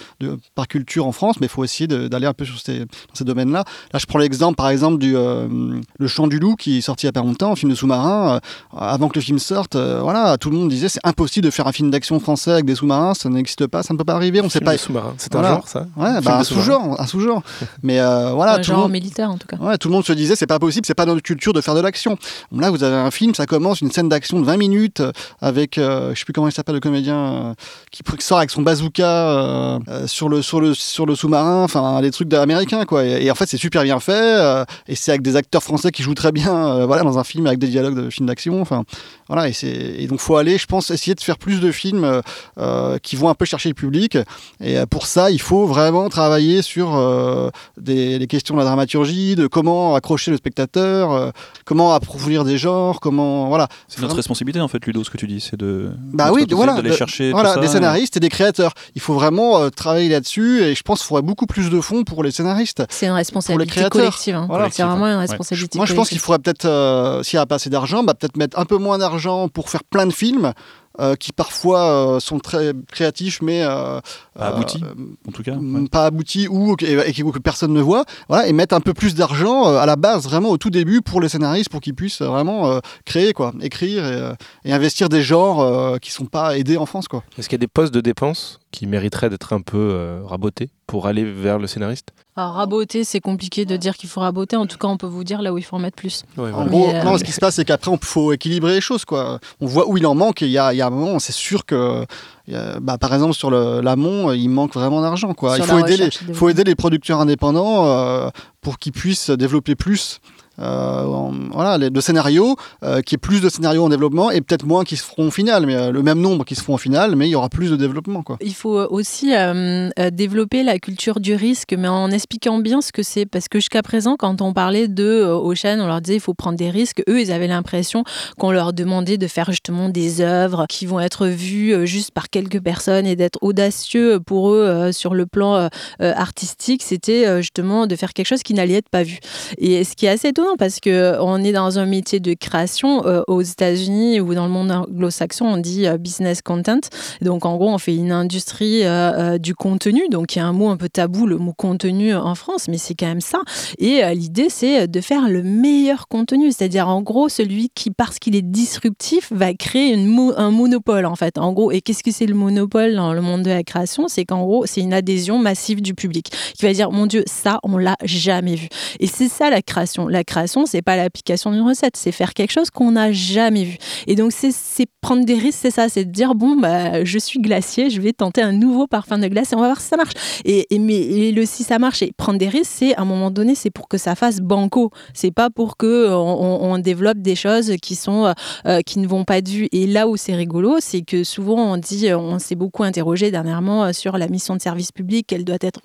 par 0.55 0.69
culture 0.69 1.07
en 1.07 1.13
France, 1.13 1.37
mais 1.41 1.47
il 1.47 1.51
faut 1.51 1.65
essayer 1.65 1.87
d'aller 1.87 2.27
un 2.27 2.35
peu 2.35 2.45
sur 2.45 2.59
ces, 2.59 2.81
dans 2.81 3.15
ces 3.15 3.25
domaines-là. 3.25 3.65
Là, 3.93 3.99
je 3.99 4.07
prends 4.07 4.19
l'exemple, 4.19 4.57
par 4.57 4.69
exemple, 4.69 4.99
du 4.99 5.13
Le 5.15 6.07
Chant 6.07 6.27
du 6.27 6.39
Loup, 6.39 6.57
qui 6.57 6.79
est 6.79 6.81
sorti 6.83 7.07
il 7.07 7.09
y 7.09 7.11
a 7.11 7.13
pas 7.13 7.21
longtemps, 7.21 7.53
un 7.53 7.57
film 7.57 7.71
de 7.71 7.77
sous-marin. 7.77 8.41
avant 8.77 9.09
que 9.09 9.19
le 9.19 9.23
film 9.23 9.39
sorte, 9.39 9.77
voilà, 9.77 10.37
tout 10.37 10.51
le 10.51 10.57
monde 10.57 10.69
disait 10.69 10.89
c'est 10.89 11.01
impossible 11.05 11.47
de 11.47 11.51
faire 11.51 11.67
un 11.67 11.73
film 11.73 11.91
d'action 11.91 12.10
d'action 12.11 12.21
français 12.21 12.53
avec 12.53 12.65
des 12.65 12.75
sous-marins, 12.75 13.15
ça 13.15 13.29
n'existe 13.29 13.67
pas, 13.67 13.83
ça 13.83 13.95
ne 13.95 13.99
peut 13.99 14.05
pas 14.05 14.15
arriver. 14.15 14.41
On 14.41 14.49
sait 14.49 14.61
pas. 14.61 14.77
sous-marin. 14.77 15.15
C'est 15.19 15.33
Voilà. 15.33 15.51
un 15.51 15.55
genre, 15.57 15.69
ça 15.69 15.87
Ouais, 15.97 16.11
Film 16.13 16.21
bah, 16.25 16.39
un 16.39 16.45
sous-genre, 16.45 17.01
un 17.01 17.07
sous-genre. 17.07 17.43
Mais 17.83 18.01
euh, 18.01 18.33
voilà, 18.33 18.53
Un 18.55 18.57
tout 18.57 18.71
le 18.71 18.77
genre 18.77 18.79
monde. 18.83 18.93
militaire 18.93 19.31
en 19.31 19.39
tout 19.39 19.47
cas. 19.47 19.57
Ouais, 19.59 19.77
tout 19.79 19.89
le 19.89 19.95
monde 19.95 20.05
se 20.05 20.13
disait 20.13 20.35
c'est 20.37 20.47
pas 20.47 20.59
possible, 20.59 20.87
c'est 20.87 20.95
pas 20.95 21.07
dans 21.07 21.13
notre 21.15 21.23
culture 21.25 21.53
de 21.53 21.61
faire 21.61 21.75
de 21.75 21.81
l'action. 21.81 22.17
Bon, 22.51 22.61
Là, 22.61 22.71
vous 22.71 22.83
avez 22.85 22.97
un 22.97 23.11
film, 23.11 23.35
ça 23.35 23.47
commence 23.47 23.81
une 23.81 23.91
scène 23.91 24.09
d'action 24.09 24.41
de 24.41 24.45
20 24.45 24.57
minutes 24.57 25.01
euh, 25.01 25.13
avec, 25.41 25.79
euh, 25.79 26.13
je 26.15 26.19
sais 26.19 26.25
plus 26.25 26.33
comment 26.33 26.49
il 26.49 26.53
s'appelle 26.53 26.75
le 26.75 26.81
comédien, 26.81 27.17
euh, 27.17 27.55
qui, 27.91 28.03
sort 28.21 28.39
avec 28.39 28.51
son 28.51 28.63
bazooka 28.63 29.05
euh, 29.07 29.79
euh, 29.89 30.07
sur 30.07 30.29
le 30.29 30.43
sur 30.43 30.61
le 30.61 30.75
sur 30.75 31.07
le 31.07 31.15
sous-marin, 31.15 31.63
enfin 31.65 32.01
des 32.03 32.11
trucs 32.11 32.33
américains 32.35 32.85
quoi. 32.85 33.05
Et, 33.05 33.25
et 33.25 33.31
en 33.31 33.35
fait, 33.35 33.47
c'est 33.47 33.57
super 33.57 33.83
bien 33.83 34.01
fait 34.01 34.13
euh, 34.15 34.65
et 34.89 34.95
c'est 34.97 35.11
avec 35.13 35.23
des 35.23 35.37
acteurs 35.37 35.63
français 35.63 35.91
qui 35.91 36.03
jouent 36.03 36.15
très 36.15 36.33
bien, 36.33 36.55
euh, 36.55 36.87
voilà, 36.87 37.03
dans 37.03 37.19
un 37.19 37.25
film 37.25 37.47
avec 37.47 37.59
des 37.59 37.69
dialogues 37.69 37.95
de 38.05 38.11
film 38.11 38.27
d'action. 38.27 38.61
Enfin, 38.61 38.83
voilà, 39.31 39.49
et 39.49 39.53
c'est 39.53 39.69
et 39.71 40.07
donc 40.09 40.19
faut 40.19 40.37
aller, 40.37 40.59
je 40.59 40.67
pense, 40.67 40.91
essayer 40.91 41.15
de 41.15 41.21
faire 41.21 41.39
plus 41.39 41.61
de 41.61 41.71
films 41.71 42.03
euh, 42.05 42.21
euh, 42.59 42.99
qui 42.99 43.15
vont 43.15 43.29
un 43.29 43.35
peu 43.35 43.45
chercher 43.45 43.69
le 43.69 43.75
public. 43.77 44.17
Et 44.61 44.77
euh, 44.77 44.87
pour 44.87 45.07
ça, 45.07 45.31
il 45.31 45.41
faut 45.41 45.67
vraiment 45.67 46.09
travailler 46.09 46.63
sur 46.63 46.97
euh, 46.97 47.49
des, 47.81 48.19
les 48.19 48.27
questions 48.27 48.55
de 48.55 48.59
la 48.59 48.65
dramaturgie, 48.67 49.37
de 49.37 49.47
comment 49.47 49.95
accrocher 49.95 50.33
le 50.33 50.37
spectateur, 50.37 51.13
euh, 51.13 51.31
comment 51.65 51.95
approfondir 51.95 52.45
des 52.45 52.59
genres, 52.59 52.99
comment 53.01 53.49
voilà. 53.49 53.69
C'est 53.89 53.99
notre 53.99 54.09
Vraiment- 54.09 54.17
responsabilité 54.17 54.61
en 54.61 54.67
fait, 54.69 54.85
Ludo, 54.85 55.05
ce 55.05 55.11
que 55.11 55.17
tu 55.17 55.27
dis, 55.29 55.41
c'est 55.41 55.57
de. 55.57 55.91
Bah 56.13 56.31
oui, 56.33 56.45
voilà, 56.51 56.75
d'aller 56.75 56.91
de- 56.91 56.95
chercher. 56.97 57.31
tout 57.31 57.37
Voilà, 57.37 57.55
ça, 57.55 57.61
des 57.61 57.69
scénaristes 57.69 58.17
et 58.17 58.21
des 58.21 58.29
créateurs. 58.29 58.73
Il 58.97 59.01
faut 59.01 59.15
vraiment 59.15 59.61
euh, 59.61 59.69
travailler 59.71 60.09
là-dessus 60.09 60.63
et 60.63 60.75
je 60.75 60.83
pense 60.83 60.99
qu'il 61.01 61.07
faudrait 61.07 61.23
beaucoup 61.23 61.47
plus 61.47 61.71
de 61.71 61.81
fonds 61.81 62.03
pour 62.03 62.25
les 62.25 62.33
scénaristes. 62.33 62.83
C'est 62.91 63.07
une 63.07 63.13
responsabilité 63.13 63.71
créateurs. 63.71 63.91
collective. 63.91 64.35
hein. 64.35 64.47
Voilà. 64.49 64.69
c'est 64.73 64.83
vraiment 64.83 65.07
une 65.07 65.13
Ouais. 65.15 65.21
responsabilité 65.21 65.79
Moi, 65.79 65.87
je 65.87 65.95
pense 65.95 66.09
qu'il 66.09 66.19
faudrait 66.19 66.39
peut-être, 66.41 66.65
euh, 66.65 67.23
s'il 67.23 67.37
n'y 67.37 67.43
a 67.43 67.47
pas 67.47 67.55
assez 67.57 67.71
d'argent, 67.71 68.03
bah, 68.03 68.15
peut-être 68.15 68.37
mettre 68.37 68.59
un 68.59 68.65
peu 68.65 68.77
moins 68.77 68.99
d'argent 68.99 69.20
pour 69.49 69.71
faire 69.71 69.85
plein 69.85 70.07
de 70.07 70.13
films. 70.13 70.53
euh, 71.01 71.15
qui 71.15 71.33
parfois 71.33 72.17
euh, 72.17 72.21
sont 72.21 72.41
très 72.41 72.73
créatifs 72.91 73.41
mais 73.43 73.63
euh, 73.63 74.01
Pas 74.37 74.49
aboutis, 74.49 74.83
euh, 74.83 75.29
En 75.29 75.31
tout 75.33 75.43
cas. 75.45 75.53
ouais. 75.55 75.89
pas 75.89 76.07
aboutis 76.07 76.49
ou 76.49 76.75
et, 76.83 76.93
et 77.09 77.13
que, 77.15 77.31
que 77.31 77.39
personne 77.39 77.73
ne 77.73 77.81
voit 77.81 78.05
voilà 78.29 78.49
et 78.49 78.53
mettre 78.53 78.75
un 78.75 78.81
peu 78.81 78.93
plus 78.93 79.15
d'argent 79.15 79.69
euh, 79.69 79.79
à 79.79 79.87
la 79.87 79.95
base 79.97 80.25
vraiment 80.25 80.51
au 80.51 80.59
tout 80.59 80.69
début 80.69 81.01
pour 81.01 81.21
les 81.21 81.29
scénaristes 81.29 81.71
pour 81.71 81.81
qu'ils 81.81 81.95
puissent 81.95 82.21
vraiment 82.23 82.67
euh, 82.73 82.81
créer 83.05 83.33
quoi 83.33 83.53
écrire 83.63 84.05
et, 84.05 84.13
euh, 84.17 84.35
et 84.65 84.73
investir 84.73 85.09
des 85.09 85.23
genres 85.23 85.61
euh, 85.61 85.99
qui 85.99 86.11
sont 86.11 86.27
pas 86.27 86.59
aidés 86.59 86.77
en 86.77 86.87
France 86.87 87.07
quoi 87.09 87.23
Est-ce 87.39 87.49
qu'il 87.49 87.57
y 87.57 87.61
a 87.63 87.65
des 87.67 87.69
postes 87.69 87.95
de 87.95 88.01
dépenses 88.03 88.59
qui 88.73 88.87
mériteraient 88.87 89.31
d'être 89.31 89.53
un 89.53 89.61
peu 89.61 89.77
euh, 89.79 90.21
rabotés 90.25 90.71
pour 90.87 91.07
aller 91.07 91.25
vers 91.25 91.59
le 91.59 91.67
scénariste 91.67 92.09
Alors, 92.37 92.55
raboter, 92.55 93.05
c'est 93.05 93.21
compliqué 93.21 93.65
de 93.65 93.77
dire 93.77 93.97
qu'il 93.97 94.09
faut 94.09 94.21
raboter. 94.21 94.57
En 94.57 94.67
tout 94.67 94.79
cas, 94.79 94.87
on 94.89 94.97
peut 94.97 95.07
vous 95.07 95.25
dire 95.25 95.43
là 95.43 95.53
où 95.53 95.59
il 95.59 95.63
faut 95.63 95.77
en 95.77 95.81
mettre 95.81 95.97
plus. 95.97 96.25
Ouais, 96.37 96.53
En 96.53 96.67
gros, 96.67 96.89
euh, 96.89 97.03
non, 97.03 97.19
ce 97.19 97.25
qui 97.25 97.33
se 97.33 97.41
passe, 97.41 97.57
c'est 97.57 97.65
qu'après, 97.65 97.91
il 97.93 97.99
faut 98.05 98.33
équilibrer 98.33 98.75
les 98.75 98.81
choses. 98.81 99.05
Quoi. 99.05 99.39
On 99.61 99.67
voit 99.67 99.89
où 99.89 99.97
il 99.97 100.07
en 100.07 100.15
manque, 100.15 100.43
et 100.43 100.47
il 100.47 100.53
y 100.53 100.59
a, 100.59 100.73
il 100.73 100.77
y 100.77 100.83
a 100.83 100.87
un 100.87 100.91
moment, 100.91 101.19
c'est 101.19 101.33
sûr 101.33 101.65
que, 101.67 102.05
a- 102.53 102.81
bah, 102.81 102.99
par 102.99 103.13
exemple, 103.15 103.35
sur 103.35 103.51
l'amont, 103.51 104.33
il 104.33 104.49
manque 104.49 104.75
vraiment 104.75 105.01
d'argent. 105.01 105.35
quoi. 105.35 105.59
Il 105.59 105.65
faut 105.65 105.79
aider, 105.85 105.97
les, 105.97 106.35
faut 106.35 106.49
aider 106.49 106.65
les 106.65 106.75
producteurs 106.75 107.21
indépendants 107.21 107.87
euh, 107.87 108.29
pour 108.61 108.79
qu'ils 108.79 108.93
puissent 108.93 109.31
développer 109.31 109.75
plus. 109.75 110.21
Euh, 110.59 111.05
en- 111.05 111.33
voilà, 111.53 111.79
les- 111.79 111.91
de 111.91 112.01
scénarios, 112.01 112.57
euh, 112.83 113.01
qu'il 113.03 113.15
y 113.15 113.17
ait 113.17 113.19
plus 113.19 113.41
de 113.41 113.49
scénarios 113.49 113.85
en 113.85 113.89
développement 113.89 114.31
et 114.31 114.41
peut-être 114.41 114.67
moins 114.67 114.85
qui 114.85 114.97
se 114.97 115.05
feront 115.05 115.29
au 115.29 115.31
final, 115.31 115.67
mais 115.67 115.75
euh, 115.77 115.91
le 115.91 116.03
même 116.03 116.21
nombre 116.21 116.45
qui 116.45 116.55
se 116.55 116.63
feront 116.63 116.75
au 116.75 116.79
final, 116.79 117.17
mais 117.17 117.29
il 117.29 117.31
y 117.31 117.35
aura 117.35 117.49
plus 117.49 117.71
de 117.71 117.77
développement. 117.77 118.23
Quoi. 118.23 118.37
Il 118.41 118.55
faut 118.55 118.79
aussi 118.79 119.35
euh, 119.35 119.89
euh, 119.99 120.11
développer 120.11 120.63
la 120.63 120.79
culture 120.79 121.21
du 121.21 121.35
risque, 121.35 121.75
mais 121.79 121.89
en 121.89 122.11
expliquant 122.11 122.59
bien 122.59 122.81
ce 122.81 122.93
que 122.93 123.03
c'est. 123.03 123.27
Parce 123.27 123.49
que 123.49 123.59
jusqu'à 123.59 123.83
présent, 123.83 124.17
quand 124.19 124.41
on 124.43 124.53
parlait 124.53 124.89
de 124.89 125.27
chaînes, 125.55 125.81
on 125.81 125.87
leur 125.87 126.01
disait 126.01 126.17
il 126.17 126.21
faut 126.21 126.35
prendre 126.35 126.57
des 126.59 126.71
risques. 126.71 127.03
Eux, 127.09 127.21
ils 127.21 127.33
avaient 127.33 127.47
l'impression 127.49 128.05
qu'on 128.39 128.51
leur 128.51 128.73
demandait 128.73 129.19
de 129.19 129.27
faire 129.27 129.51
justement 129.51 129.89
des 129.89 130.21
œuvres 130.21 130.67
qui 130.69 130.87
vont 130.87 131.01
être 131.01 131.27
vues 131.27 131.87
juste 131.87 132.11
par 132.13 132.31
quelques 132.31 132.61
personnes 132.61 133.07
et 133.07 133.17
d'être 133.17 133.39
audacieux 133.43 134.21
pour 134.21 134.51
eux 134.51 134.91
sur 134.93 135.15
le 135.15 135.27
plan 135.27 135.69
artistique. 136.01 136.83
C'était 136.83 137.41
justement 137.43 137.87
de 137.87 137.97
faire 137.97 138.13
quelque 138.13 138.27
chose 138.27 138.43
qui 138.43 138.55
n'allait 138.55 138.75
être 138.75 138.89
pas 138.89 139.03
vu. 139.03 139.19
Et 139.59 139.85
ce 139.85 139.95
qui 139.95 140.07
est 140.07 140.11
assez 140.11 140.29
étonnant 140.29 140.50
parce 140.59 140.81
que 140.81 141.17
on 141.21 141.43
est 141.43 141.53
dans 141.53 141.79
un 141.79 141.87
métier 141.87 142.21
de 142.21 142.35
création 142.35 143.07
euh, 143.07 143.23
aux 143.27 143.43
États-Unis 143.43 144.21
ou 144.21 144.35
dans 144.35 144.45
le 144.45 144.53
monde 144.53 144.71
anglo-saxon, 144.71 145.47
on 145.47 145.57
dit 145.57 145.87
euh, 145.87 145.99
business 145.99 146.43
content. 146.43 146.81
Donc 147.21 147.45
en 147.45 147.57
gros, 147.57 147.69
on 147.69 147.79
fait 147.79 147.95
une 147.95 148.13
industrie 148.13 148.85
euh, 148.85 149.35
euh, 149.35 149.39
du 149.39 149.55
contenu. 149.55 150.09
Donc 150.11 150.35
il 150.35 150.39
y 150.39 150.43
a 150.43 150.47
un 150.47 150.53
mot 150.53 150.69
un 150.69 150.77
peu 150.77 150.89
tabou, 150.89 151.27
le 151.27 151.39
mot 151.39 151.53
contenu 151.53 152.15
en 152.15 152.35
France, 152.35 152.69
mais 152.69 152.79
c'est 152.79 152.95
quand 152.95 153.07
même 153.07 153.21
ça. 153.21 153.41
Et 153.79 154.05
euh, 154.05 154.15
l'idée, 154.15 154.49
c'est 154.49 154.89
de 154.89 155.01
faire 155.01 155.29
le 155.29 155.43
meilleur 155.43 156.09
contenu, 156.09 156.53
c'est-à-dire 156.53 156.89
en 156.89 157.03
gros 157.03 157.29
celui 157.29 157.71
qui, 157.75 157.91
parce 157.91 158.19
qu'il 158.19 158.37
est 158.37 158.43
disruptif, 158.43 159.33
va 159.33 159.55
créer 159.55 159.95
un 159.95 160.51
monopole 160.51 161.07
en 161.07 161.17
fait. 161.17 161.39
En 161.39 161.53
gros, 161.53 161.71
et 161.71 161.81
qu'est-ce 161.81 162.03
que 162.03 162.11
c'est 162.11 162.27
le 162.27 162.35
monopole 162.35 162.95
dans 162.95 163.13
le 163.13 163.21
monde 163.21 163.43
de 163.43 163.51
la 163.51 163.63
création? 163.63 164.09
C'est 164.09 164.25
qu'en 164.25 164.43
gros, 164.43 164.67
c'est 164.67 164.81
une 164.81 164.95
adhésion 164.95 165.39
massive 165.39 165.83
du 165.83 165.95
public 165.95 166.31
qui 166.57 166.67
va 166.67 166.73
dire 166.73 166.91
mon 166.91 167.07
Dieu, 167.07 167.25
ça, 167.27 167.61
on 167.63 167.77
l'a 167.77 167.97
jamais 168.05 168.55
vu. 168.55 168.69
Et 168.99 169.07
c'est 169.07 169.29
ça 169.29 169.51
la 169.51 169.63
création. 169.63 170.09
Création, 170.31 170.65
c'est 170.65 170.83
pas 170.83 170.97
l'application 170.97 171.53
d'une 171.53 171.63
recette, 171.63 171.97
c'est 171.97 172.13
faire 172.13 172.33
quelque 172.35 172.53
chose 172.53 172.71
qu'on 172.71 172.93
n'a 172.93 173.13
jamais 173.13 173.65
vu. 173.65 173.77
Et 174.07 174.15
donc 174.15 174.33
c'est 174.33 174.87
prendre 175.01 175.25
des 175.25 175.35
risques, 175.35 175.59
c'est 175.63 175.71
ça, 175.71 175.89
c'est 175.89 176.05
de 176.05 176.11
dire 176.11 176.35
bon 176.35 176.57
bah 176.57 177.05
je 177.05 177.19
suis 177.19 177.41
glacier, 177.41 177.91
je 177.91 178.01
vais 178.01 178.13
tenter 178.13 178.43
un 178.43 178.53
nouveau 178.53 178.87
parfum 178.87 179.19
de 179.19 179.27
glace 179.29 179.53
et 179.53 179.57
on 179.57 179.61
va 179.61 179.67
voir 179.67 179.81
si 179.81 179.89
ça 179.89 179.97
marche. 179.97 180.15
Et, 180.45 180.67
mais 180.79 181.33
le 181.33 181.45
si 181.45 181.65
ça 181.65 181.79
marche 181.79 182.03
et 182.03 182.13
prendre 182.17 182.39
des 182.39 182.49
risques, 182.49 182.73
c'est 182.79 182.95
à 182.97 183.03
un 183.03 183.05
moment 183.05 183.31
donné, 183.31 183.55
c'est 183.55 183.71
pour 183.71 183.89
que 183.89 183.99
ça 183.99 184.15
fasse 184.15 184.39
banco. 184.41 184.91
C'est 185.15 185.33
pas 185.33 185.51
pour 185.51 185.77
que 185.77 186.09
on, 186.11 186.79
développe 186.79 187.19
des 187.19 187.35
choses 187.35 187.75
qui 187.83 187.95
sont 187.95 188.33
euh, 188.67 188.81
qui 188.81 189.01
ne 189.01 189.07
vont 189.07 189.25
pas 189.25 189.43
du. 189.43 189.69
Et 189.73 189.87
là 189.87 190.09
où 190.09 190.17
c'est 190.17 190.35
rigolo, 190.35 190.77
c'est 190.81 191.03
que 191.03 191.25
souvent 191.25 191.73
on 191.73 191.77
dit, 191.77 192.13
on 192.15 192.39
s'est 192.39 192.55
beaucoup 192.55 192.85
interrogé 192.85 193.31
dernièrement 193.31 193.85
euh, 193.85 193.93
sur 193.93 194.17
la 194.17 194.29
mission 194.29 194.57
de 194.57 194.63
service 194.63 194.93
public, 194.93 195.33
elle 195.33 195.45
doit 195.45 195.59
être, 195.61 195.81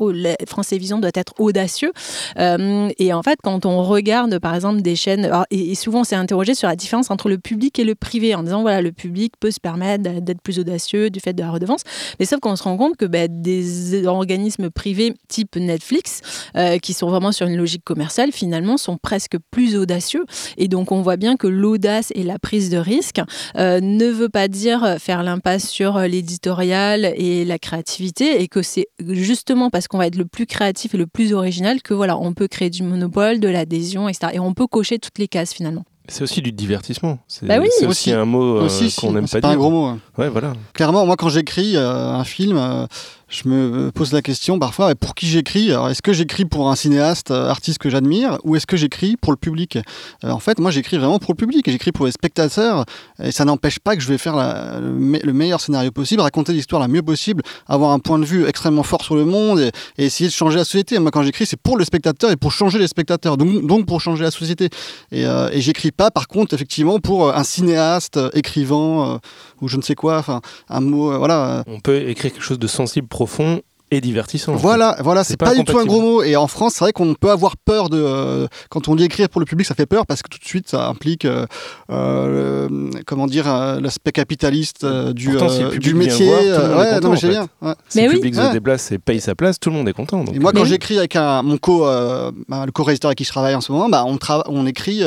France 0.48 0.68
Télévisions 0.68 1.00
doit 1.00 1.12
être 1.14 1.34
audacieux. 1.40 1.92
Euh, 2.40 2.90
et 2.98 3.14
en 3.14 3.24
fait, 3.24 3.40
quand 3.44 3.66
on 3.66 3.84
regarde 3.84 4.35
par 4.40 4.56
exemple 4.56 4.82
des 4.82 4.96
chaînes, 4.96 5.30
et, 5.52 5.76
souvent 5.76 6.02
on 6.02 6.04
s'est 6.04 6.16
interrogé 6.16 6.56
sur 6.56 6.68
la 6.68 6.76
différence 6.76 7.12
entre 7.12 7.30
le 7.30 7.38
public 7.38 7.78
et 7.80 7.84
le 7.84 7.96
privé, 7.96 8.36
en 8.36 8.44
disant 8.44 8.62
voilà, 8.62 8.82
le 8.82 8.92
public 8.92 9.34
peut 9.40 9.52
se 9.52 9.60
permettre 9.60 10.04
d'être 10.22 10.42
plus 10.42 10.60
audacieux 10.60 11.10
du 11.10 11.20
fait 11.20 11.34
de 11.34 11.42
la 11.42 11.52
redevance. 11.52 11.82
Mais 12.20 12.26
sauf 12.26 12.40
qu'on 12.40 12.56
se 12.56 12.64
rend 12.64 12.78
compte 12.78 12.98
que 12.98 13.06
bah, 13.06 13.28
des 13.28 14.06
organismes 14.06 14.70
privés 14.70 15.14
type 15.28 15.56
Netflix, 15.56 16.22
euh, 16.56 16.78
qui 16.78 16.94
sont 16.94 17.10
vraiment 17.10 17.32
sur 17.32 17.48
une 17.48 17.58
logique 17.58 17.84
commerciale, 17.84 18.32
finalement 18.32 18.78
sont 18.78 18.98
presque 18.98 19.38
plus 19.52 19.76
audacieux. 19.76 20.26
Et 20.58 20.68
donc 20.68 20.92
on 20.92 21.02
voit 21.02 21.18
bien 21.18 21.38
que 21.38 21.48
l'audace 21.48 22.12
et 22.16 22.24
la 22.24 22.40
prise 22.40 22.70
de 22.70 22.78
risque 22.78 23.22
euh, 23.58 23.80
ne 23.82 24.08
veut 24.08 24.30
pas 24.30 24.48
dire 24.48 24.98
faire 25.00 25.24
l'impasse 25.24 25.68
sur 25.70 26.00
l'éditorial 26.00 27.14
et 27.16 27.46
la 27.46 27.60
créativité, 27.60 28.42
et 28.42 28.48
que 28.48 28.62
c'est 28.62 28.88
justement 29.00 29.70
parce 29.70 29.88
qu'on 29.88 29.98
va 29.98 30.08
être 30.08 30.18
le 30.18 30.26
plus 30.26 30.46
créatif 30.46 30.96
et 30.96 30.98
le 30.98 31.08
plus 31.08 31.34
original 31.34 31.82
que 31.82 31.94
voilà, 31.94 32.18
on 32.18 32.34
peut 32.34 32.48
créer 32.48 32.70
du 32.70 32.84
monopole, 32.84 33.40
de 33.40 33.48
l'adhésion, 33.48 34.08
etc. 34.10 34.25
Et 34.34 34.40
on 34.40 34.54
peut 34.54 34.68
cocher 34.68 35.00
toutes 35.00 35.18
les 35.18 35.28
cases 35.28 35.54
finalement. 35.54 35.86
C'est 36.08 36.24
aussi 36.24 36.42
du 36.42 36.52
divertissement. 36.52 37.20
C'est 37.28 37.46
Bah 37.48 37.56
oui. 37.60 37.68
aussi, 37.80 37.86
Aussi. 37.86 38.12
un 38.14 38.26
mot 38.26 38.58
euh, 38.60 38.68
qu'on 38.98 39.12
n'aime 39.14 39.28
c'est 39.28 39.42
pas 39.42 39.48
pas 39.50 39.54
dire. 39.54 39.58
un 39.58 39.60
gros 39.60 39.72
mot. 39.72 39.86
hein. 39.86 40.00
Ouais, 40.18 40.30
voilà. 40.30 40.54
Clairement, 40.74 41.06
moi, 41.06 41.16
quand 41.16 41.30
j'écris 41.30 41.76
euh, 41.76 42.12
un 42.14 42.24
film, 42.24 42.58
euh, 42.58 42.86
je 43.28 43.50
me 43.50 43.92
pose 43.92 44.14
la 44.14 44.22
question 44.22 44.60
parfois 44.60 44.94
pour 44.96 45.16
qui 45.16 45.26
j'écris? 45.26 45.72
Alors, 45.72 45.90
Est-ce 45.90 46.02
que 46.04 46.14
j'écris 46.14 46.46
pour 46.46 46.70
un 46.70 46.76
cinéaste, 46.76 47.32
euh, 47.32 47.50
artiste 47.50 47.80
que 47.80 47.90
j'admire, 47.90 48.38
ou 48.44 48.56
est-ce 48.56 48.68
que 48.68 48.78
j'écris 48.78 49.18
pour 49.18 49.32
le 49.34 49.38
public? 49.38 49.78
Euh, 50.24 50.30
En 50.30 50.40
fait, 50.40 50.60
moi, 50.60 50.70
j'écris 50.70 50.98
vraiment 50.98 51.18
pour 51.18 51.34
le 51.34 51.38
public, 51.38 51.66
j'écris 51.70 51.92
pour 51.92 52.06
les 52.06 52.12
spectateurs, 52.12 52.86
et 53.22 53.32
ça 53.32 53.44
n'empêche 53.44 53.80
pas 53.80 53.96
que 53.96 54.02
je 54.04 54.08
vais 54.08 54.20
faire 54.20 54.36
la- 54.36 54.80
le, 54.80 54.92
me- 54.92 55.20
le 55.20 55.34
meilleur 55.34 55.60
scénario 55.60 55.92
possible, 55.92 56.22
raconter 56.22 56.54
l'histoire 56.54 56.80
la 56.82 56.88
mieux 56.88 57.02
possible, 57.02 57.42
avoir 57.68 57.92
un 57.92 58.00
point 58.00 58.20
de 58.20 58.26
vue 58.26 58.46
extrêmement 58.48 58.84
fort 58.84 59.04
sur 59.04 59.16
le 59.16 59.26
monde, 59.26 59.60
et, 59.60 59.72
et 59.98 60.06
essayer 60.06 60.30
de 60.30 60.34
changer 60.36 60.58
la 60.58 60.66
société. 60.66 61.00
Moi, 61.00 61.10
quand 61.10 61.24
j'écris, 61.24 61.48
c'est 61.48 61.60
pour 61.60 61.78
le 61.78 61.84
spectateur 61.84 62.30
et 62.30 62.36
pour 62.36 62.52
changer 62.52 62.78
les 62.78 62.88
spectateurs, 62.88 63.38
donc, 63.38 63.66
donc 63.66 63.88
pour 63.88 64.02
changer 64.02 64.24
la 64.24 64.32
société. 64.32 64.70
Et, 65.12 65.26
euh, 65.26 65.50
et 65.52 65.62
j'écris 65.62 65.92
pas, 65.96 66.12
par 66.12 66.28
contre, 66.28 66.54
effectivement, 66.54 67.00
pour 67.00 67.28
euh, 67.28 67.34
un 67.34 67.44
cinéaste, 67.44 68.18
euh, 68.18 68.30
écrivain, 68.34 69.16
euh, 69.16 69.18
ou 69.62 69.68
je 69.68 69.78
ne 69.78 69.82
sais 69.82 69.96
quoi, 69.96 70.18
enfin, 70.18 70.42
un 70.70 70.82
mot, 70.82 71.18
voilà. 71.18 71.64
On 71.68 71.80
peut 71.80 72.08
écrire 72.10 72.32
quelque 72.32 72.44
chose 72.44 72.60
de 72.60 72.68
sensible, 72.68 73.08
profond 73.08 73.62
et 73.98 74.02
divertissant. 74.02 74.56
Voilà, 74.56 74.96
voilà, 75.02 75.24
C'est 75.24 75.38
pas 75.38 75.48
pas, 75.48 75.56
du 75.56 75.64
tout 75.64 75.78
un 75.78 75.86
gros 75.86 76.02
mot. 76.02 76.24
Et 76.24 76.36
en 76.36 76.48
France, 76.48 76.74
c'est 76.76 76.84
vrai 76.86 76.92
qu'on 76.94 77.14
peut 77.14 77.32
avoir 77.32 77.58
peur 77.58 77.90
de. 77.90 77.98
euh, 78.02 78.48
quand 78.70 78.88
on 78.88 78.96
dit 78.96 79.04
écrire 79.04 79.30
pour 79.30 79.40
le 79.40 79.46
public, 79.46 79.66
ça 79.68 79.76
fait 79.76 79.86
peur 79.86 80.06
parce 80.06 80.22
que 80.22 80.30
tout 80.30 80.40
de 80.40 80.46
suite, 80.46 80.70
ça 80.70 80.88
implique, 80.88 81.26
euh, 81.26 81.46
euh, 81.92 82.68
le- 82.70 82.90
comment 83.06 83.28
dire, 83.28 83.52
euh, 83.52 83.80
l'aspect 83.80 84.12
capitaliste 84.12 84.84
euh, 84.84 85.14
du, 85.14 85.30
Pourtant, 85.32 85.48
euh, 85.52 85.78
du 85.78 85.94
métier. 85.94 86.26
voir, 86.28 86.40
tout 86.40 86.46
le 86.46 86.52
monde 86.52 86.62
est 86.72 86.78
ouais, 86.78 86.86
content, 86.96 87.02
non, 87.08 87.10
mais 87.12 87.18
j'ai 87.18 87.30
bien. 87.30 87.48
ouais. 87.62 87.74
Si 87.90 87.98
Mais 88.00 88.08
le 88.08 88.14
public 88.14 88.36
se 88.36 88.52
déplace 88.52 88.92
et 88.92 88.98
paye 89.00 89.22
sa 89.22 89.36
place, 89.36 89.60
tout 89.60 89.70
le 89.70 89.76
monde 89.76 89.88
est 89.90 89.94
content. 89.94 90.24
donc. 90.24 90.36
Et 90.36 90.40
moi, 90.40 90.52
quand 90.54 90.62
oui. 90.64 90.68
j'écris 90.70 90.98
avec 90.98 91.16
un, 91.16 91.42
mon 91.44 91.58
co, 91.58 91.86
euh, 91.88 92.32
bah, 92.48 92.66
le 92.66 92.72
co-réalisateur 92.72 93.10
avec 93.10 93.18
qui 93.18 93.24
je 93.24 93.30
travaille 93.30 93.56
en 93.56 93.62
ce 93.62 93.72
moment, 93.72 93.90
bah, 93.90 94.04
on, 94.06 94.66
écrit. 94.66 95.02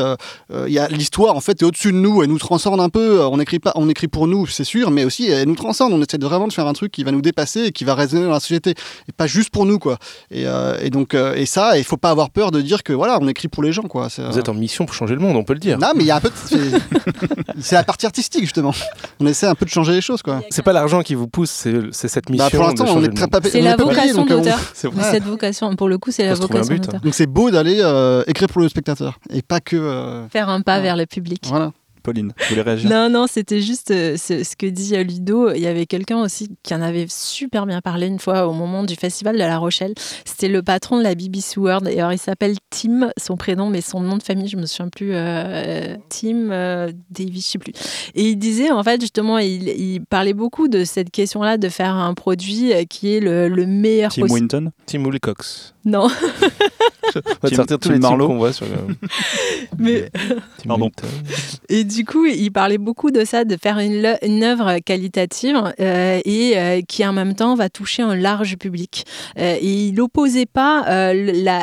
Il 0.67 0.73
y 0.73 0.79
a 0.79 0.89
l'histoire 0.89 1.37
en 1.37 1.41
fait 1.41 1.61
est 1.63 1.65
au-dessus 1.65 1.93
de 1.93 1.97
nous, 1.99 2.23
elle 2.23 2.29
nous 2.31 2.39
transcende 2.39 2.81
un 2.81 2.89
peu. 2.89 3.23
On 3.25 3.39
écrit 3.41 3.59
pas, 3.59 3.73
on 3.75 3.89
écrit 3.89 4.09
pour 4.09 4.27
nous, 4.27 4.47
c'est 4.47 4.65
sûr, 4.65 4.91
mais 4.91 5.05
aussi 5.05 5.29
elle 5.29 5.49
nous 5.49 5.55
transcende. 5.57 5.93
On 5.93 6.01
essaie 6.03 6.19
de 6.19 6.27
vraiment 6.27 6.47
de 6.49 6.53
faire 6.53 6.67
un 6.67 6.73
truc 6.73 6.93
qui 6.93 7.05
va 7.05 7.11
nous 7.11 7.21
dépasser 7.23 7.65
et 7.67 7.73
qui 7.73 7.85
va 7.85 7.95
résonner 7.95 8.25
dans 8.25 8.31
la 8.33 8.41
société. 8.41 8.75
Et 9.09 9.13
pas 9.13 9.27
juste 9.27 9.51
pour 9.51 9.67
nous, 9.67 9.79
quoi. 9.79 9.99
Et, 10.31 10.45
et 10.81 10.91
donc, 10.91 11.15
et 11.15 11.47
ça, 11.47 11.79
il 11.79 11.85
faut 11.85 11.97
pas 11.97 12.11
avoir 12.11 12.31
peur 12.31 12.51
de 12.51 12.61
dire 12.61 12.83
que 12.83 12.93
voilà, 12.93 13.19
on 13.21 13.29
écrit 13.29 13.49
pour 13.49 13.63
les 13.63 13.73
gens, 13.73 13.83
quoi. 13.83 14.09
Vous 14.31 14.39
êtes 14.39 14.49
en 14.49 14.55
mission 14.55 14.87
pour 14.87 14.95
changer 14.95 15.15
le 15.15 15.21
monde, 15.21 15.37
on 15.37 15.45
peut 15.45 15.55
le 15.55 15.59
dire. 15.59 15.79
Non, 15.79 15.93
mais 15.95 16.05
il 16.05 16.07
y 16.07 16.11
a 16.11 16.17
un 16.17 16.21
peu. 16.21 16.31
C'est 17.61 17.75
la 17.75 17.85
partie 17.85 18.07
artistique, 18.07 18.43
justement. 18.43 18.73
On 19.21 19.27
essaie 19.27 19.47
un 19.47 19.55
peu 19.55 19.65
de 19.65 19.71
changer 19.71 19.93
les 19.93 20.01
choses, 20.01 20.23
quoi. 20.23 20.43
C'est 20.51 20.63
pas 20.63 20.73
l'argent 20.73 21.03
qui 21.03 21.15
vous 21.15 21.29
pousse, 21.29 21.51
c'est 21.51 22.09
cette 22.09 22.27
bah, 22.27 22.45
mission. 22.45 22.59
pour 22.59 22.69
l'instant, 22.69 22.87
on 22.89 23.03
est 23.03 23.15
très 23.15 23.29
pas 23.29 23.41
C'est 23.43 23.61
la 23.61 23.77
vocation 23.77 24.25
d'auteur. 24.25 24.59
Cette 24.75 25.25
vocation, 25.25 25.75
pour 25.77 25.89
le 25.89 25.99
coup, 25.99 26.11
c'est 26.11 26.25
la 26.25 26.35
vocation 26.35 26.77
d'auteur. 26.77 27.01
Donc 27.01 27.15
c'est 27.15 27.27
beau 27.27 27.51
d'aller 27.51 27.79
écrire 28.27 28.49
pour 28.49 28.61
le 28.63 28.69
spectateur 28.69 29.19
et 29.31 29.43
pas 29.43 29.61
que. 29.61 30.27
Faire 30.31 30.49
un 30.49 30.61
pas 30.61 30.81
vers 30.81 30.97
le 30.97 31.07
public. 31.07 31.45
Voilà. 31.47 31.73
Pauline, 32.09 32.33
vous 32.39 32.45
voulez 32.49 32.63
réagir? 32.63 32.89
Non, 32.89 33.11
non, 33.11 33.27
c'était 33.27 33.61
juste 33.61 33.91
euh, 33.91 34.17
ce, 34.17 34.57
que 34.57 34.65
dit 34.65 34.97
euh, 34.97 35.03
Ludo. 35.03 35.53
Il 35.53 35.61
y 35.61 35.67
avait 35.67 35.85
quelqu'un 35.85 36.23
aussi 36.23 36.49
qui 36.63 36.75
en 36.75 36.81
avait 36.81 37.05
super 37.09 37.67
bien 37.67 37.83
parlé 37.83 38.07
une 38.07 38.19
fois 38.19 38.47
au 38.47 38.55
moment 38.55 38.83
du 38.83 38.95
festival 38.95 39.35
de 39.35 39.41
La 39.41 39.59
Rochelle. 39.59 39.93
C'était 40.25 40.49
le 40.49 40.63
patron 40.63 40.97
de 40.97 41.03
la 41.03 41.15
BBC 41.15 41.61
World. 41.61 41.87
Et 41.89 42.01
alors, 42.01 42.15
il 42.15 42.19
s'appelle 42.19 42.57
Tim, 42.71 43.11
son 43.19 43.37
prénom, 43.37 43.69
mais 43.69 43.83
son 43.83 44.01
nom 44.01 44.17
de 44.17 44.23
famille, 44.23 44.49
je 44.49 44.57
me 44.57 44.65
souviens 44.65 44.89
plus. 44.89 45.11
Euh, 45.13 45.97
Tim 46.09 46.89
Davis, 47.11 47.45
je 47.45 47.51
sais 47.51 47.59
plus. 47.59 47.73
Et 48.15 48.31
il 48.31 48.37
disait, 48.37 48.71
en 48.71 48.83
fait, 48.83 49.01
justement, 49.01 49.37
il, 49.39 50.01
parlait 50.09 50.33
beaucoup 50.33 50.69
de 50.69 50.85
cette 50.85 51.11
question-là 51.11 51.59
de 51.59 51.69
faire 51.69 51.95
un 51.95 52.15
produit 52.15 52.73
qui 52.89 53.15
est 53.15 53.21
le, 53.21 53.67
meilleur 53.67 54.13
Tim 54.13 54.23
Winton? 54.23 54.71
Tim 54.87 55.05
Wilcox. 55.05 55.75
Non. 55.85 56.09
On 57.43 57.49
va 57.49 57.55
sortir 57.55 57.79
tous 57.79 57.91
les 57.91 57.99
Marlowe 57.99 58.29
qu'on 58.29 58.39
voit 58.39 58.53
sur 58.53 58.67
le... 58.67 58.95
Mais... 59.79 60.11
Pardon. 60.67 60.91
Et 61.69 61.85
du 61.85 62.05
coup, 62.05 62.27
il 62.27 62.51
parlait 62.51 62.79
beaucoup 62.79 63.11
de 63.11 63.25
ça, 63.25 63.45
de 63.45 63.57
faire 63.61 63.79
une, 63.79 64.17
une 64.23 64.43
œuvre 64.43 64.79
qualitative 64.79 65.57
euh, 65.81 66.21
et 66.25 66.57
euh, 66.57 66.81
qui 66.87 67.07
en 67.07 67.13
même 67.13 67.35
temps 67.35 67.55
va 67.55 67.69
toucher 67.69 68.03
un 68.03 68.17
large 68.17 68.57
public. 68.57 69.05
Euh, 69.39 69.57
et 69.61 69.87
il 69.87 69.95
n'opposait 69.95 70.47
pas 70.47 71.13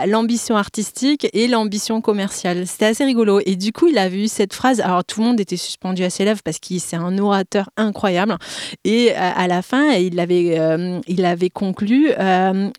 l'ambition 0.05 0.57
artistique 0.57 1.27
et 1.33 1.47
l'ambition 1.47 2.01
commerciale. 2.01 2.67
C'était 2.67 2.85
assez 2.85 3.05
rigolo. 3.05 3.39
Et 3.45 3.55
du 3.55 3.71
coup, 3.71 3.87
il 3.87 3.97
avait 3.97 4.23
eu 4.23 4.27
cette 4.27 4.53
phrase. 4.53 4.79
Alors, 4.79 5.03
tout 5.03 5.21
le 5.21 5.27
monde 5.27 5.39
était 5.39 5.57
suspendu 5.57 6.03
à 6.03 6.09
ses 6.09 6.25
lèvres 6.25 6.41
parce 6.43 6.59
qu'il 6.59 6.79
c'est 6.79 6.95
un 6.95 7.17
orateur 7.17 7.69
incroyable. 7.77 8.37
Et 8.83 9.13
à 9.13 9.47
la 9.47 9.61
fin, 9.61 9.91
il 9.93 10.19
avait, 10.19 10.59
il 11.07 11.25
avait 11.25 11.49
conclu 11.49 12.11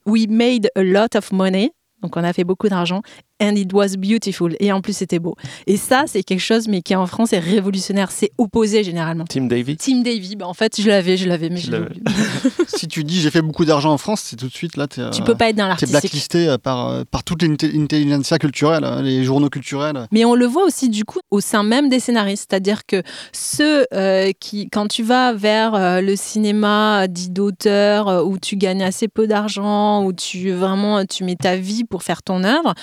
We 0.06 0.26
made 0.28 0.70
a 0.76 0.82
lot 0.82 1.16
of 1.16 1.32
money. 1.32 1.72
Donc 2.02 2.16
on 2.16 2.24
a 2.24 2.32
fait 2.32 2.44
beaucoup 2.44 2.68
d'argent 2.68 3.02
and 3.40 3.56
it 3.56 3.72
was 3.72 3.96
beautiful. 3.96 4.54
Et 4.60 4.72
en 4.72 4.80
plus, 4.80 4.96
c'était 4.96 5.18
beau. 5.18 5.36
Et 5.66 5.76
ça, 5.76 6.04
c'est 6.06 6.22
quelque 6.22 6.40
chose, 6.40 6.68
mais 6.68 6.82
qui 6.82 6.94
en 6.94 7.06
France 7.06 7.32
est 7.32 7.38
révolutionnaire. 7.38 8.10
C'est 8.10 8.30
opposé 8.38 8.84
généralement. 8.84 9.24
Tim 9.28 9.46
Davy 9.46 9.76
Tim 9.76 10.02
Davy, 10.02 10.36
bah, 10.36 10.46
en 10.46 10.54
fait, 10.54 10.80
je 10.80 10.88
l'avais, 10.88 11.16
je 11.16 11.28
l'avais, 11.28 11.50
mais 11.50 11.60
je, 11.60 11.70
Si 12.66 12.88
tu 12.88 13.04
dis 13.04 13.20
j'ai 13.20 13.30
fait 13.30 13.42
beaucoup 13.42 13.64
d'argent 13.64 13.92
en 13.92 13.98
France, 13.98 14.22
c'est 14.24 14.36
tout 14.36 14.48
de 14.48 14.52
suite 14.52 14.76
là. 14.76 14.86
Es, 14.96 15.10
tu 15.10 15.22
peux 15.22 15.34
pas 15.34 15.48
être 15.48 15.56
dans 15.56 15.66
l'artistique. 15.66 15.92
Tu 15.92 15.98
es 15.98 16.00
blacklisté 16.00 16.48
euh, 16.48 16.58
par, 16.58 16.88
euh, 16.88 17.02
par 17.10 17.24
toute 17.24 17.42
l'intelligentsia 17.42 18.38
culturelle, 18.38 18.84
hein, 18.84 19.02
les 19.02 19.24
journaux 19.24 19.48
culturels. 19.48 20.06
Mais 20.12 20.24
on 20.24 20.34
le 20.34 20.46
voit 20.46 20.64
aussi, 20.64 20.88
du 20.88 21.04
coup, 21.04 21.20
au 21.30 21.40
sein 21.40 21.62
même 21.62 21.88
des 21.88 22.00
scénaristes. 22.00 22.46
C'est-à-dire 22.50 22.84
que 22.86 23.02
ceux 23.32 23.86
euh, 23.94 24.32
qui, 24.38 24.68
quand 24.68 24.88
tu 24.88 25.02
vas 25.02 25.32
vers 25.32 26.02
le 26.02 26.16
cinéma 26.16 27.06
dit 27.08 27.30
d'auteur, 27.30 28.26
où 28.26 28.38
tu 28.38 28.56
gagnes 28.56 28.82
assez 28.82 29.08
peu 29.08 29.26
d'argent, 29.26 30.04
où 30.04 30.12
tu 30.12 30.50
vraiment 30.50 31.04
tu 31.04 31.24
mets 31.24 31.36
ta 31.36 31.56
vie 31.56 31.84
pour 31.84 32.02
faire 32.02 32.22
ton 32.22 32.44
œuvre, 32.44 32.74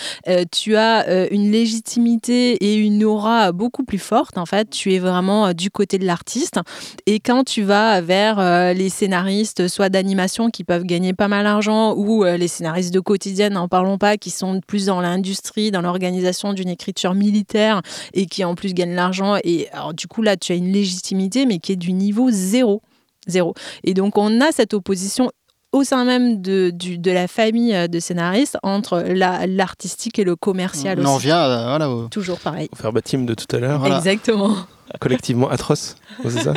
tu 0.50 0.76
as 0.76 1.08
euh, 1.08 1.28
une 1.32 1.52
légitimité 1.52 2.54
et 2.64 2.76
une 2.76 3.04
aura 3.04 3.52
beaucoup 3.52 3.84
plus 3.84 4.00
forte. 4.00 4.38
En 4.38 4.46
fait, 4.46 4.70
tu 4.70 4.94
es 4.94 5.00
vraiment 5.00 5.48
euh, 5.48 5.54
du 5.54 5.70
côté 5.70 5.98
de 5.98 6.06
l'artiste. 6.06 6.60
Et 7.06 7.20
quand 7.20 7.44
tu 7.44 7.64
vas 7.64 8.02
vers 8.02 8.40
euh, 8.40 8.74
les 8.74 8.90
scénaristes, 8.90 9.68
soit 9.68 9.90
d'animation 9.90 10.50
qui 10.50 10.64
peuvent 10.64 10.84
gagner 10.84 11.14
pas 11.14 11.28
mal 11.28 11.44
d'argent, 11.44 11.94
ou 11.96 12.24
les 12.24 12.48
scénaristes 12.48 12.94
de 12.94 13.00
quotidienne, 13.00 13.54
n'en 13.54 13.68
parlons 13.68 13.98
pas, 13.98 14.18
qui 14.18 14.30
sont 14.30 14.62
plus 14.66 14.86
dans 14.86 15.02
l'industrie, 15.02 15.72
dans 15.72 15.82
l'organisation 15.82 16.54
d'une 16.54 16.70
écriture 16.70 17.14
militaire 17.14 17.82
et 18.14 18.26
qui 18.26 18.44
en 18.44 18.56
plus 18.56 18.74
gagnent 18.74 18.96
l'argent. 18.96 19.38
Et 19.44 19.70
alors, 19.72 19.94
du 19.94 20.08
coup, 20.08 20.22
là, 20.22 20.38
tu 20.38 20.52
as 20.52 20.56
une 20.56 20.72
légitimité, 20.72 21.46
mais 21.46 21.60
qui 21.60 21.72
est 21.72 21.78
du 21.78 21.94
niveau 21.94 22.30
zéro. 22.32 22.82
Zéro. 23.28 23.54
Et 23.84 23.94
donc, 23.94 24.18
on 24.18 24.42
a 24.42 24.52
cette 24.52 24.74
opposition 24.74 25.32
au 25.74 25.84
sein 25.84 26.06
même 26.06 26.42
de, 26.42 26.72
de 26.72 27.12
la 27.12 27.28
famille 27.28 27.76
euh, 27.76 27.88
de 27.88 28.00
scénaristes 28.00 28.58
entre 28.64 29.00
l'artistique 29.02 30.20
et 30.20 30.24
le 30.24 30.36
commercial 30.36 31.00
On 31.00 31.02
aussi. 31.02 31.10
en 31.10 31.18
vient, 31.18 31.44
euh, 31.44 31.78
voilà. 31.78 32.08
Toujours 32.10 32.40
pareil. 32.40 32.70
Faire 32.76 32.94
bâtiment 32.94 33.26
de 33.26 33.34
tout 33.34 33.54
à 33.54 33.60
l'heure. 33.60 33.86
Exactement. 33.86 34.56
Collectivement 35.00 35.50
atroce, 35.50 35.96
c'est 36.24 36.44
ça 36.44 36.54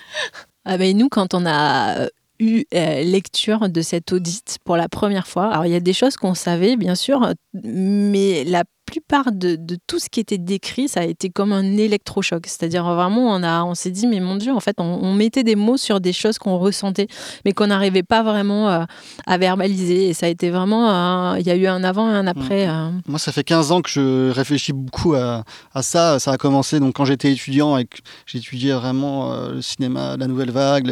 ah 0.64 0.78
ben, 0.78 0.96
Nous, 0.96 1.08
quand 1.08 1.34
on 1.34 1.44
a 1.46 2.08
eu 2.38 2.64
euh, 2.74 3.02
lecture 3.02 3.68
de 3.68 3.80
cet 3.82 4.12
audit 4.12 4.58
pour 4.64 4.76
la 4.76 4.88
première 4.88 5.26
fois. 5.26 5.46
Alors 5.46 5.66
il 5.66 5.72
y 5.72 5.76
a 5.76 5.80
des 5.80 5.92
choses 5.92 6.16
qu'on 6.16 6.34
savait 6.34 6.76
bien 6.76 6.94
sûr, 6.94 7.32
mais 7.54 8.44
la 8.44 8.64
plupart 8.86 9.32
de, 9.32 9.58
tout 9.86 9.98
ce 9.98 10.08
qui 10.08 10.20
était 10.20 10.38
décrit, 10.38 10.88
ça 10.88 11.00
a 11.00 11.04
été 11.04 11.28
comme 11.28 11.52
un 11.52 11.76
électrochoc. 11.76 12.46
C'est-à-dire 12.46 12.84
vraiment, 12.84 13.34
on, 13.34 13.42
a, 13.42 13.64
on 13.64 13.74
s'est 13.74 13.90
dit, 13.90 14.06
mais 14.06 14.20
mon 14.20 14.36
Dieu, 14.36 14.52
en 14.52 14.60
fait, 14.60 14.76
on, 14.78 15.12
mettait 15.12 15.42
des 15.42 15.56
mots 15.56 15.76
sur 15.76 16.00
des 16.00 16.12
choses 16.12 16.38
qu'on 16.38 16.58
ressentait, 16.58 17.08
mais 17.44 17.52
qu'on 17.52 17.66
n'arrivait 17.66 18.02
pas 18.02 18.22
vraiment 18.22 18.68
euh, 18.68 18.84
à 19.26 19.38
verbaliser. 19.38 20.08
Et 20.08 20.14
ça 20.14 20.26
a 20.26 20.28
été 20.28 20.50
vraiment, 20.50 21.34
il 21.34 21.46
y 21.46 21.50
a 21.50 21.56
eu 21.56 21.66
un 21.66 21.82
avant 21.84 22.08
et 22.10 22.14
un 22.14 22.26
après. 22.26 22.66
Mmh. 22.66 22.70
Euh. 22.70 22.90
Moi, 23.08 23.18
ça 23.18 23.32
fait 23.32 23.44
15 23.44 23.72
ans 23.72 23.82
que 23.82 23.90
je 23.90 24.30
réfléchis 24.30 24.72
beaucoup 24.72 25.14
à, 25.14 25.44
ça. 25.82 26.18
Ça 26.18 26.32
a 26.32 26.36
commencé 26.36 26.78
donc 26.80 26.94
quand 26.94 27.04
j'étais 27.04 27.32
étudiant 27.32 27.76
et 27.76 27.86
que 27.86 27.98
j'étudiais 28.26 28.72
vraiment 28.72 29.32
euh, 29.32 29.54
le 29.54 29.62
cinéma, 29.62 30.16
la 30.16 30.26
nouvelle 30.28 30.50
vague, 30.50 30.86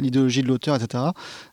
l'idéologie 0.00 0.42
de 0.42 0.48
l'auteur, 0.48 0.76
etc. 0.76 1.04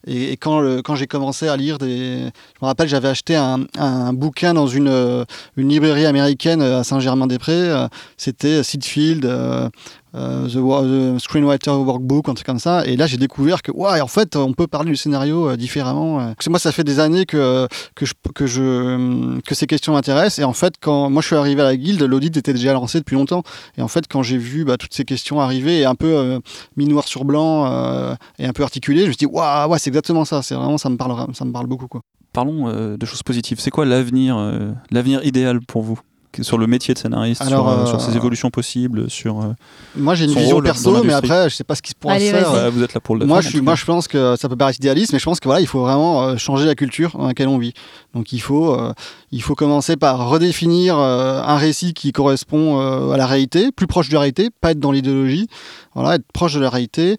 Et, 0.08 0.32
quand, 0.38 0.82
quand 0.84 0.96
j'ai 0.96 1.08
commencé 1.08 1.48
à 1.48 1.56
lire 1.56 1.78
des... 1.78 2.20
Je 2.20 2.60
me 2.62 2.68
rappelle, 2.68 2.88
j'avais 2.88 3.10
acheté 3.10 3.36
un, 3.36 3.66
un 3.78 4.14
bouquin 4.14 4.54
dans 4.54 4.68
une 4.68 5.26
une 5.60 5.70
librairie 5.70 6.06
américaine 6.06 6.62
euh, 6.62 6.80
à 6.80 6.84
Saint-Germain-des-Prés. 6.84 7.52
Euh, 7.52 7.88
c'était 8.18 8.64
Seedfield, 8.64 9.26
euh, 9.26 9.70
the, 10.14 11.20
Screenwriter 11.20 11.72
Workbook, 11.72 12.30
un 12.30 12.34
truc 12.34 12.46
comme 12.46 12.60
ça. 12.60 12.86
Et 12.86 12.96
là, 12.96 13.06
j'ai 13.06 13.18
découvert 13.18 13.62
que, 13.62 13.72
ouais, 13.72 14.02
en 14.02 14.08
fait, 14.08 14.36
on 14.36 14.54
peut 14.54 14.68
parler 14.68 14.90
du 14.90 14.96
scénario 14.96 15.56
différemment. 15.56 16.34
Moi, 16.48 16.60
ça 16.60 16.72
fait 16.72 16.84
des 16.84 17.00
années 17.00 17.26
que, 17.26 17.68
que, 17.96 18.06
je, 18.06 18.14
que, 18.34 19.42
que 19.42 19.56
ces 19.56 19.68
questions 19.68 19.94
m'intéressent. 19.94 20.40
Et 20.40 20.44
en 20.44 20.54
fait, 20.54 20.76
quand 20.82 21.10
moi, 21.10 21.22
je 21.22 21.28
suis 21.28 21.36
arrivé 21.36 21.62
à 21.62 21.66
la 21.66 21.78
guilde, 21.78 22.02
l'audit 22.02 22.36
était 22.38 22.54
déjà 22.54 22.74
lancé 22.74 23.00
depuis 23.00 23.16
longtemps. 23.16 23.44
Et 23.78 23.82
en 23.82 23.88
fait, 23.88 24.06
quand 24.10 24.24
j'ai 24.24 24.38
vu 24.38 24.66
bah, 24.66 24.78
toutes 24.78 24.94
ces 24.94 25.06
questions 25.06 25.40
arriver 25.40 25.80
et 25.80 25.86
un 25.86 25.96
peu 25.96 26.40
mis 26.76 26.88
noir 26.88 27.08
sur 27.08 27.26
blanc 27.26 28.16
et 28.40 28.46
un 28.46 28.54
peu 28.54 28.64
articulé, 28.64 29.02
je 29.02 29.08
me 29.08 29.12
suis 29.12 29.28
dit, 29.28 29.32
waouh, 29.32 29.70
ouais, 29.70 29.80
c'est 29.80 29.90
exactement 29.90 30.26
ça. 30.26 30.42
C'est 30.42 30.56
vraiment, 30.56 30.78
ça 30.78 30.90
me 30.90 30.98
parle, 30.98 31.34
ça 31.36 31.46
me 31.46 31.52
parle 31.52 31.68
beaucoup, 31.68 31.88
quoi 31.88 32.02
parlons 32.34 32.68
euh, 32.68 32.98
de 32.98 33.06
choses 33.06 33.24
positives. 33.24 33.60
C'est 33.60 33.72
quoi 33.72 33.86
l'avenir, 33.86 34.38
euh, 34.38 34.72
l'avenir 34.92 35.24
idéal 35.24 35.62
pour 35.62 35.82
vous 35.82 36.00
sur 36.42 36.60
le 36.60 36.68
métier 36.68 36.94
de 36.94 37.00
scénariste, 37.00 37.44
sur, 37.44 37.68
euh, 37.68 37.98
ses 37.98 38.16
évolutions 38.16 38.52
possibles, 38.52 39.10
sur. 39.10 39.56
moi, 39.96 40.14
j'ai 40.14 40.26
une 40.26 40.34
vision 40.34 40.62
perso, 40.62 41.04
mais 41.04 41.14
après, 41.14 41.50
je 41.50 41.56
sais 41.56 41.64
pas 41.64 41.74
ce 41.74 41.82
qui 41.82 41.90
se 41.90 41.96
pourra 41.96 42.20
faire. 42.20 42.72
vous 42.72 42.84
êtes 42.84 42.94
là 42.94 43.02
pour 43.02 43.16
le. 43.16 43.26
Moi, 43.26 43.42
je 43.42 43.60
moi, 43.60 43.76
je 43.76 43.86
pense 43.86 44.08
que 44.08 44.36
ça 44.36 44.48
peut 44.48 44.56
paraître 44.56 44.78
idéaliste, 44.78 45.12
mais 45.12 45.20
je 45.20 45.26
pense 45.26 45.40
que 45.40 45.48
voilà, 45.48 45.62
il 45.62 45.68
faut 45.68 45.82
vraiment 45.82 46.38
changer 46.38 46.66
la 46.66 46.76
culture 46.76 47.18
dans 47.18 47.28
laquelle 47.28 47.48
on 47.48 47.58
vit. 47.58 47.74
Donc, 48.14 48.34
il 48.34 48.40
faut, 48.40 48.78
il 49.32 49.42
faut 49.42 49.56
commencer 49.56 49.96
par 49.96 50.30
redéfinir 50.30 50.98
un 50.98 51.58
récit 51.58 51.94
qui 51.94 52.12
correspond 52.12 52.80
à 53.12 53.18
la 53.18 53.28
réalité, 53.28 53.72
plus 53.72 53.88
proche 53.88 54.10
de 54.10 54.14
la 54.16 54.22
réalité, 54.22 54.50
pas 54.62 54.72
être 54.72 54.80
dans 54.80 54.92
l'idéologie. 54.92 55.48
Voilà, 55.94 56.16
être 56.16 56.26
proche 56.34 56.54
de 56.54 56.60
la 56.60 56.70
réalité, 56.70 57.18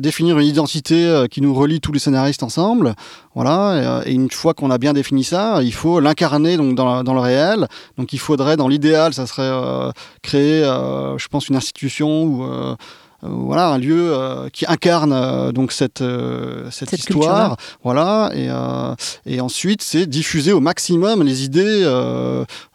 définir 0.00 0.38
une 0.38 0.46
identité 0.46 1.24
qui 1.30 1.40
nous 1.40 1.54
relie 1.54 1.80
tous 1.80 1.92
les 1.92 1.98
scénaristes 1.98 2.42
ensemble. 2.42 2.94
Voilà, 3.34 4.02
et, 4.06 4.12
une 4.12 4.30
fois 4.30 4.54
qu'on 4.54 4.70
a 4.70 4.78
bien 4.78 4.92
défini 4.92 5.24
ça, 5.24 5.62
il 5.62 5.72
faut 5.72 6.00
l'incarner 6.00 6.56
donc 6.56 6.74
dans, 6.74 7.04
dans, 7.04 7.14
le 7.14 7.20
réel. 7.20 7.68
Donc 7.96 8.12
il 8.12 8.18
faudrait, 8.18 8.56
dans 8.56 8.68
l'idéal, 8.68 9.14
ça 9.14 9.26
serait 9.26 9.42
euh, 9.42 9.92
créer, 10.22 10.64
euh, 10.64 11.16
je 11.18 11.28
pense, 11.28 11.48
une 11.48 11.56
institution 11.56 12.24
ou 12.24 12.44
euh, 12.44 12.46
euh, 12.50 12.76
voilà 13.22 13.68
un 13.68 13.78
lieu 13.78 14.12
euh, 14.12 14.48
qui 14.50 14.64
incarne 14.66 15.12
euh, 15.12 15.52
donc 15.52 15.72
cette 15.72 16.02
cette, 16.70 16.92
histoire. 16.92 17.56
voilà 17.82 18.30
et 18.34 18.48
et 19.26 19.40
ensuite 19.40 19.82
c'est 19.82 20.06
diffuser 20.06 20.52
au 20.52 20.60
maximum 20.60 21.22
les 21.22 21.44
idées 21.44 21.84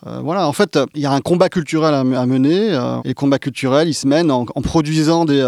voilà. 0.04 0.48
En 0.48 0.54
fait 0.54 0.78
il 0.94 1.02
y 1.02 1.06
a 1.06 1.12
un 1.12 1.22
combat 1.22 1.50
culturel 1.50 1.94
à, 1.94 2.04
mener 2.26 2.68
et 3.04 3.08
le 3.10 3.14
combat 3.14 3.40
culturel 3.40 3.88
il 3.88 3.94
se 3.94 4.08
mène 4.08 4.32
en, 4.32 4.46
produisant 4.46 5.26
des 5.26 5.44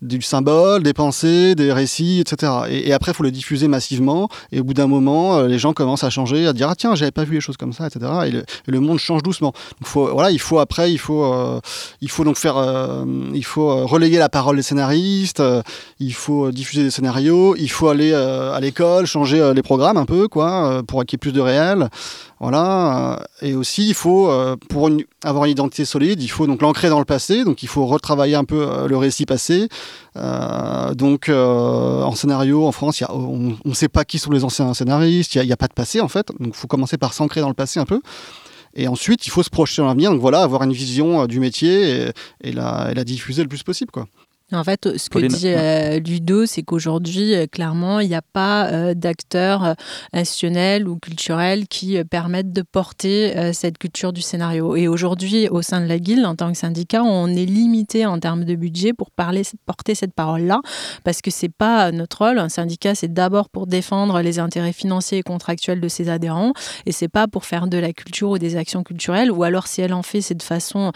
du 0.00 0.22
symbole 0.22 0.82
des 0.82 0.94
pensées 0.94 1.54
des 1.54 1.72
récits 1.72 2.20
etc 2.20 2.52
et, 2.68 2.92
après 2.92 3.12
il 3.12 3.14
faut 3.14 3.22
le 3.22 3.30
diffuser 3.30 3.68
massivement 3.68 4.28
et 4.52 4.60
au 4.60 4.64
bout 4.64 4.74
d'un 4.74 4.86
moment 4.86 5.42
les 5.42 5.58
gens 5.58 5.72
commencent 5.72 6.04
à 6.04 6.10
changer 6.10 6.46
à 6.46 6.52
dire 6.52 6.68
ah 6.70 6.74
tiens 6.76 6.94
j'avais 6.94 7.10
pas 7.10 7.24
vu 7.24 7.34
les 7.34 7.40
choses 7.40 7.56
comme 7.56 7.72
ça 7.72 7.86
etc 7.86 8.10
et 8.26 8.30
le, 8.30 8.40
et 8.40 8.70
le 8.70 8.80
monde 8.80 8.98
change 8.98 9.22
doucement. 9.22 9.52
Faut 9.82 10.08
voilà 10.12 10.30
il 10.30 10.40
faut 10.40 10.58
après 10.58 10.92
il 10.92 10.98
faut 10.98 11.60
il 12.00 12.10
faut 12.10 12.24
donc 12.24 12.36
faire 12.36 12.56
il 13.34 13.44
faut 13.44 13.86
relayer 13.86 14.13
la 14.18 14.28
parole 14.28 14.56
des 14.56 14.62
scénaristes, 14.62 15.42
il 15.98 16.14
faut 16.14 16.50
diffuser 16.50 16.84
des 16.84 16.90
scénarios, 16.90 17.56
il 17.56 17.70
faut 17.70 17.88
aller 17.88 18.12
à 18.12 18.58
l'école, 18.60 19.06
changer 19.06 19.52
les 19.54 19.62
programmes 19.62 19.96
un 19.96 20.04
peu, 20.04 20.28
quoi, 20.28 20.82
pour 20.86 21.04
qu'il 21.04 21.16
y 21.16 21.18
ait 21.18 21.18
plus 21.18 21.32
de 21.32 21.40
réel. 21.40 21.88
Voilà. 22.40 23.20
Et 23.40 23.54
aussi, 23.54 23.88
il 23.88 23.94
faut, 23.94 24.30
pour 24.68 24.90
avoir 25.24 25.44
une 25.44 25.50
identité 25.50 25.84
solide, 25.84 26.22
il 26.22 26.28
faut 26.28 26.46
donc 26.46 26.62
l'ancrer 26.62 26.88
dans 26.88 26.98
le 26.98 27.04
passé, 27.04 27.44
donc 27.44 27.62
il 27.62 27.68
faut 27.68 27.86
retravailler 27.86 28.34
un 28.34 28.44
peu 28.44 28.86
le 28.86 28.96
récit 28.96 29.26
passé. 29.26 29.68
donc, 30.94 31.28
en 31.28 32.14
scénario, 32.14 32.66
en 32.66 32.72
France, 32.72 33.02
on 33.08 33.56
ne 33.64 33.74
sait 33.74 33.88
pas 33.88 34.04
qui 34.04 34.18
sont 34.18 34.30
les 34.30 34.44
anciens 34.44 34.74
scénaristes, 34.74 35.34
il 35.34 35.42
n'y 35.42 35.52
a, 35.52 35.56
pas 35.56 35.68
de 35.68 35.74
passé 35.74 36.00
en 36.00 36.08
fait, 36.08 36.28
donc 36.38 36.52
il 36.54 36.56
faut 36.56 36.66
commencer 36.68 36.98
par 36.98 37.12
s'ancrer 37.14 37.40
dans 37.40 37.48
le 37.48 37.54
passé 37.54 37.80
un 37.80 37.84
peu. 37.84 38.00
Et 38.74 38.88
ensuite, 38.88 39.26
il 39.26 39.30
faut 39.30 39.42
se 39.42 39.50
projeter 39.50 39.82
dans 39.82 39.88
l'avenir. 39.88 40.10
Donc 40.10 40.20
voilà, 40.20 40.42
avoir 40.42 40.62
une 40.62 40.72
vision 40.72 41.22
euh, 41.22 41.26
du 41.26 41.40
métier 41.40 42.10
et, 42.42 42.52
la, 42.52 42.88
et 42.90 42.94
la 42.94 43.04
diffuser 43.04 43.42
le 43.42 43.48
plus 43.48 43.62
possible. 43.62 43.90
Quoi. 43.90 44.06
En 44.54 44.64
fait, 44.64 44.96
ce 44.96 45.10
que 45.10 45.18
dit 45.18 45.48
euh, 45.48 45.98
Ludo, 45.98 46.46
c'est 46.46 46.62
qu'aujourd'hui, 46.62 47.34
euh, 47.34 47.46
clairement, 47.46 48.00
il 48.00 48.08
n'y 48.08 48.14
a 48.14 48.22
pas 48.22 48.66
euh, 48.66 48.94
d'acteurs 48.94 49.74
institutionnels 50.12 50.88
ou 50.88 50.98
culturels 50.98 51.66
qui 51.66 52.02
permettent 52.04 52.52
de 52.52 52.62
porter 52.62 53.52
cette 53.52 53.78
culture 53.78 54.12
du 54.12 54.22
scénario. 54.22 54.76
Et 54.76 54.88
aujourd'hui, 54.88 55.48
au 55.48 55.62
sein 55.62 55.80
de 55.80 55.86
la 55.86 55.98
Guilde, 55.98 56.24
en 56.24 56.34
tant 56.34 56.52
que 56.52 56.58
syndicat, 56.58 57.02
on 57.02 57.28
est 57.28 57.44
limité 57.44 58.06
en 58.06 58.18
termes 58.18 58.44
de 58.44 58.54
budget 58.54 58.92
pour 58.92 59.10
parler, 59.10 59.42
porter 59.66 59.94
cette 59.94 60.14
parole-là, 60.14 60.60
parce 61.04 61.20
que 61.20 61.30
c'est 61.30 61.52
pas 61.52 61.90
notre 61.92 62.24
rôle. 62.24 62.38
Un 62.38 62.48
syndicat, 62.48 62.94
c'est 62.94 63.12
d'abord 63.12 63.48
pour 63.48 63.66
défendre 63.66 64.20
les 64.20 64.38
intérêts 64.38 64.72
financiers 64.72 65.18
et 65.18 65.22
contractuels 65.22 65.80
de 65.80 65.88
ses 65.88 66.08
adhérents, 66.08 66.52
et 66.86 66.92
c'est 66.92 67.08
pas 67.08 67.26
pour 67.26 67.44
faire 67.44 67.66
de 67.66 67.78
la 67.78 67.92
culture 67.92 68.30
ou 68.30 68.38
des 68.38 68.56
actions 68.56 68.82
culturelles. 68.82 69.30
Ou 69.30 69.42
alors, 69.42 69.66
si 69.66 69.80
elle 69.80 69.94
en 69.94 70.02
fait, 70.02 70.20
c'est 70.20 70.34
de 70.34 70.42
façon 70.42 70.92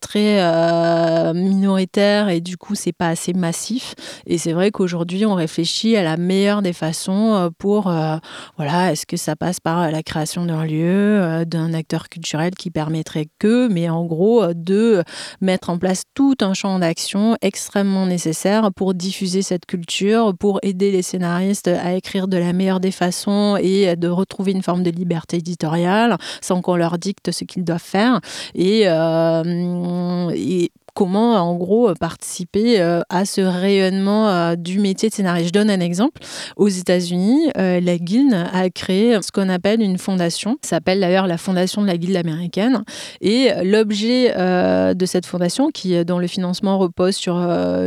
très 0.00 1.34
minoritaire 1.34 2.28
et 2.28 2.40
du 2.40 2.56
coup 2.56 2.74
c'est 2.84 2.92
pas 2.92 3.08
assez 3.08 3.32
massif. 3.32 3.94
Et 4.26 4.36
c'est 4.36 4.52
vrai 4.52 4.70
qu'aujourd'hui, 4.70 5.24
on 5.24 5.34
réfléchit 5.34 5.96
à 5.96 6.02
la 6.02 6.18
meilleure 6.18 6.60
des 6.60 6.74
façons 6.74 7.34
euh, 7.34 7.48
pour, 7.56 7.88
euh, 7.88 8.16
voilà, 8.56 8.92
est-ce 8.92 9.06
que 9.06 9.16
ça 9.16 9.36
passe 9.36 9.58
par 9.58 9.90
la 9.90 10.02
création 10.02 10.44
d'un 10.44 10.64
lieu, 10.64 11.22
euh, 11.22 11.44
d'un 11.46 11.72
acteur 11.72 12.10
culturel 12.10 12.54
qui 12.54 12.70
permettrait 12.70 13.28
que, 13.38 13.68
mais 13.68 13.88
en 13.88 14.04
gros, 14.04 14.52
de 14.54 15.02
mettre 15.40 15.70
en 15.70 15.78
place 15.78 16.02
tout 16.12 16.36
un 16.42 16.52
champ 16.52 16.78
d'action 16.78 17.36
extrêmement 17.40 18.04
nécessaire 18.04 18.70
pour 18.74 18.92
diffuser 18.92 19.40
cette 19.40 19.64
culture, 19.64 20.34
pour 20.38 20.58
aider 20.62 20.90
les 20.90 21.02
scénaristes 21.02 21.68
à 21.68 21.94
écrire 21.94 22.28
de 22.28 22.36
la 22.36 22.52
meilleure 22.52 22.80
des 22.80 22.90
façons 22.90 23.56
et 23.60 23.96
de 23.96 24.08
retrouver 24.08 24.52
une 24.52 24.62
forme 24.62 24.82
de 24.82 24.90
liberté 24.90 25.38
éditoriale 25.38 26.18
sans 26.42 26.60
qu'on 26.60 26.76
leur 26.76 26.98
dicte 26.98 27.30
ce 27.30 27.44
qu'ils 27.44 27.64
doivent 27.64 27.80
faire. 27.80 28.20
Et, 28.54 28.82
et 28.82 30.70
comment 30.94 31.34
en 31.34 31.56
gros 31.56 31.92
participer 31.94 32.80
euh, 32.80 33.00
à 33.08 33.24
ce 33.24 33.40
rayonnement 33.40 34.28
euh, 34.28 34.56
du 34.56 34.78
métier 34.78 35.08
de 35.08 35.14
scénariste. 35.14 35.48
Je 35.48 35.52
donne 35.52 35.70
un 35.70 35.80
exemple. 35.80 36.22
Aux 36.56 36.68
États-Unis, 36.68 37.50
euh, 37.58 37.80
la 37.80 37.98
Guilde 37.98 38.34
a 38.52 38.70
créé 38.70 39.18
ce 39.20 39.30
qu'on 39.32 39.48
appelle 39.48 39.82
une 39.82 39.98
fondation. 39.98 40.56
Ça 40.62 40.76
s'appelle 40.76 41.00
d'ailleurs 41.00 41.26
la 41.26 41.36
fondation 41.36 41.82
de 41.82 41.86
la 41.86 41.96
Guilde 41.96 42.16
américaine. 42.16 42.84
Et 43.20 43.50
l'objet 43.62 44.32
de 44.34 45.06
cette 45.06 45.26
fondation, 45.26 45.70
qui 45.70 46.04
dont 46.04 46.18
le 46.18 46.26
financement 46.26 46.78
repose 46.78 47.14
sur 47.14 47.34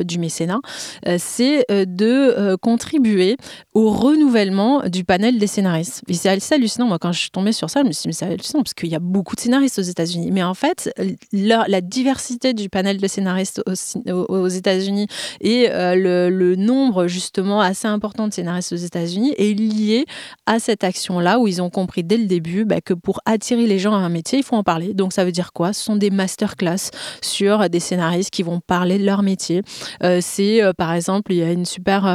du 0.04 0.20
mécénat, 0.20 0.60
c'est 1.18 1.66
de 1.70 2.56
contribuer 2.56 3.38
au 3.74 3.92
renouvellement 3.92 4.82
du 4.88 5.04
panel 5.04 5.38
des 5.38 5.48
scénaristes. 5.48 6.02
Et 6.08 6.14
c'est 6.14 6.30
assez 6.30 6.56
hallucinant. 6.56 6.88
Moi, 6.88 7.00
quand 7.00 7.12
je 7.12 7.20
suis 7.20 7.30
tombée 7.30 7.52
sur 7.52 7.70
ça, 7.70 7.82
je 7.82 7.88
me 7.88 7.92
suis 7.92 8.04
dit, 8.04 8.08
mais 8.10 8.14
c'est 8.14 8.26
hallucinant 8.26 8.64
parce 8.64 8.74
qu'il 8.74 8.90
y 8.90 8.96
a 8.96 9.00
beaucoup 9.00 9.36
de 9.36 9.42
scénaristes 9.42 9.80
aux 9.80 9.84
États-Unis. 9.84 10.32
Mais 10.32 10.44
en 10.44 10.54
fait, 10.54 10.92
la 11.32 11.82
diversité 11.82 12.54
du 12.54 12.70
panel 12.70 12.97
de 13.02 13.08
scénaristes 13.08 13.62
aux, 14.08 14.48
États-Unis 14.48 15.08
et 15.42 15.70
euh, 15.70 16.30
le, 16.30 16.56
nombre 16.56 17.08
justement 17.08 17.62
assez 17.62 17.88
important 17.88 18.28
de 18.28 18.34
scénaristes 18.34 18.74
aux 18.74 18.78
États-Unis 18.78 19.34
est 19.38 19.58
lié 19.58 20.06
à 20.46 20.60
cette 20.60 20.84
action-là 20.84 21.40
où 21.40 21.48
ils 21.48 21.62
ont 21.62 21.70
compris 21.70 22.04
dès 22.04 22.18
le 22.18 22.26
début 22.26 22.66
bah, 22.66 22.82
que 22.82 22.94
pour 22.94 23.20
attirer 23.26 23.68
les 23.68 23.80
gens 23.80 23.94
à 23.94 23.98
un 23.98 24.10
métier, 24.10 24.40
il 24.40 24.44
faut 24.44 24.56
en 24.56 24.64
parler. 24.64 24.94
Donc 24.94 25.14
ça 25.14 25.24
veut 25.24 25.32
dire 25.32 25.54
quoi? 25.54 25.74
Ce 25.74 25.84
sont 25.84 25.96
des 25.96 26.10
masterclass 26.10 26.90
sur 27.22 27.70
des 27.70 27.80
scénaristes 27.80 28.32
qui 28.32 28.44
vont 28.44 28.60
parler 28.60 28.98
de 28.98 29.06
leur 29.06 29.22
métier. 29.22 29.62
Euh, 30.04 30.20
c'est 30.22 30.64
euh, 30.64 30.74
par 30.74 30.94
exemple, 30.94 31.32
il 31.32 31.38
y 31.38 31.44
a 31.44 31.52
une 31.52 31.66
super, 31.66 32.06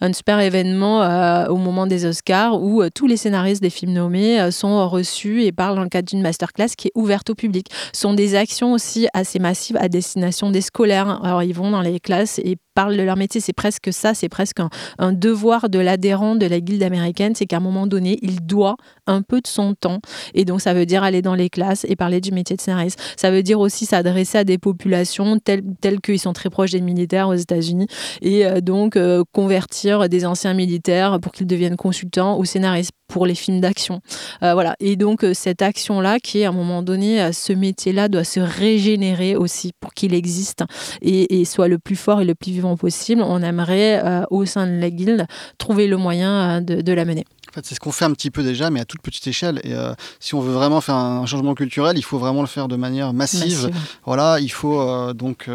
un 0.00 0.12
super 0.12 0.40
événement 0.40 1.46
au 1.48 1.56
moment 1.56 1.86
des 1.86 2.04
Oscars 2.04 2.60
où 2.60 2.82
tous 2.94 3.06
les 3.06 3.16
scénaristes 3.16 3.62
des 3.62 3.70
films 3.70 3.92
nommés 3.92 4.50
sont 4.50 4.88
reçus 4.88 5.44
et 5.44 5.52
parlent 5.52 5.76
dans 5.76 5.82
le 5.82 5.88
cadre 5.88 6.08
d'une 6.08 6.22
masterclass 6.22 6.70
qui 6.76 6.88
est 6.88 6.92
ouverte 6.94 7.30
au 7.30 7.34
public. 7.34 7.68
Ce 7.92 8.02
sont 8.02 8.14
des 8.14 8.34
actions 8.34 8.72
aussi 8.72 9.06
assez 9.14 9.38
massives 9.38 9.76
à 9.78 9.88
destination 9.88 10.25
des 10.50 10.60
scolaires. 10.60 11.22
Alors 11.24 11.42
ils 11.42 11.54
vont 11.54 11.70
dans 11.70 11.82
les 11.82 12.00
classes 12.00 12.38
et 12.38 12.56
parlent 12.76 12.96
de 12.96 13.02
leur 13.02 13.16
métier. 13.16 13.40
C'est 13.40 13.54
presque 13.54 13.92
ça, 13.92 14.14
c'est 14.14 14.28
presque 14.28 14.60
un, 14.98 15.12
devoir 15.12 15.68
de 15.68 15.78
l'adhérent 15.78 16.36
de 16.36 16.46
la 16.46 16.60
guilde 16.60 16.82
américaine, 16.82 17.34
c'est 17.34 17.46
qu'à 17.46 17.56
un 17.56 17.60
moment 17.60 17.86
donné, 17.86 18.18
il 18.22 18.44
doit 18.44 18.76
un 19.06 19.22
peu 19.22 19.40
de 19.40 19.46
son 19.46 19.74
temps. 19.74 20.00
Et 20.34 20.44
donc 20.44 20.60
ça 20.60 20.74
veut 20.74 20.86
dire 20.86 21.02
aller 21.02 21.22
dans 21.22 21.34
les 21.34 21.48
classes 21.48 21.86
et 21.88 21.96
parler 21.96 22.20
du 22.20 22.32
métier 22.32 22.54
de 22.54 22.60
scénariste. 22.60 23.00
Ça 23.16 23.30
veut 23.30 23.42
dire 23.42 23.58
aussi 23.58 23.86
s'adresser 23.86 24.38
à 24.38 24.44
des 24.44 24.58
populations 24.58 25.38
telles, 25.38 25.62
telles 25.80 26.00
qu'ils 26.00 26.20
sont 26.20 26.34
très 26.34 26.50
proches 26.50 26.72
des 26.72 26.82
militaires 26.82 27.28
aux 27.28 27.34
États-Unis 27.34 27.86
et 28.20 28.44
euh, 28.44 28.60
donc 28.60 28.96
euh, 28.96 29.24
convertir 29.32 30.08
des 30.08 30.26
anciens 30.26 30.54
militaires 30.54 31.18
pour 31.20 31.32
qu'ils 31.32 31.46
deviennent 31.46 31.76
consultants 31.76 32.38
ou 32.38 32.44
scénaristes 32.44 32.92
pour 33.08 33.24
les 33.24 33.36
films 33.36 33.60
d'action. 33.60 34.00
Euh, 34.42 34.52
voilà. 34.52 34.74
Et 34.80 34.96
donc 34.96 35.24
cette 35.32 35.62
action-là, 35.62 36.18
qui 36.18 36.40
est 36.40 36.44
à 36.44 36.50
un 36.50 36.52
moment 36.52 36.82
donné, 36.82 37.30
ce 37.32 37.52
métier-là 37.52 38.08
doit 38.08 38.24
se 38.24 38.40
régénérer 38.40 39.36
aussi 39.36 39.72
pour 39.80 39.94
qu'il 39.94 40.12
existe 40.12 40.64
et, 41.02 41.40
et, 41.40 41.44
soit 41.44 41.68
le 41.68 41.78
plus 41.78 41.94
fort 41.94 42.20
et 42.20 42.24
le 42.24 42.34
plus 42.34 42.50
vivant 42.50 42.65
possible. 42.74 43.22
On 43.22 43.42
aimerait, 43.42 44.02
euh, 44.04 44.24
au 44.30 44.44
sein 44.44 44.66
de 44.66 44.80
la 44.80 44.90
guilde, 44.90 45.26
trouver 45.58 45.86
le 45.86 45.96
moyen 45.96 46.58
euh, 46.58 46.60
de, 46.60 46.92
la 46.92 47.04
mener. 47.04 47.24
En 47.50 47.52
fait, 47.52 47.64
c'est 47.64 47.76
ce 47.76 47.80
qu'on 47.80 47.92
fait 47.92 48.04
un 48.04 48.12
petit 48.12 48.32
peu 48.32 48.42
déjà, 48.42 48.70
mais 48.70 48.80
à 48.80 48.84
toute 48.84 49.02
petite 49.02 49.26
échelle. 49.28 49.60
Et 49.62 49.74
euh, 49.74 49.94
si 50.18 50.34
on 50.34 50.40
veut 50.40 50.52
vraiment 50.52 50.80
faire 50.80 50.96
un 50.96 51.26
changement 51.26 51.54
culturel, 51.54 51.96
il 51.96 52.02
faut 52.02 52.18
vraiment 52.18 52.40
le 52.40 52.48
faire 52.48 52.66
de 52.66 52.76
manière 52.76 53.12
massive. 53.12 53.70
Voilà, 54.04 54.40
il 54.40 54.50
faut 54.50 55.12
donc 55.14 55.48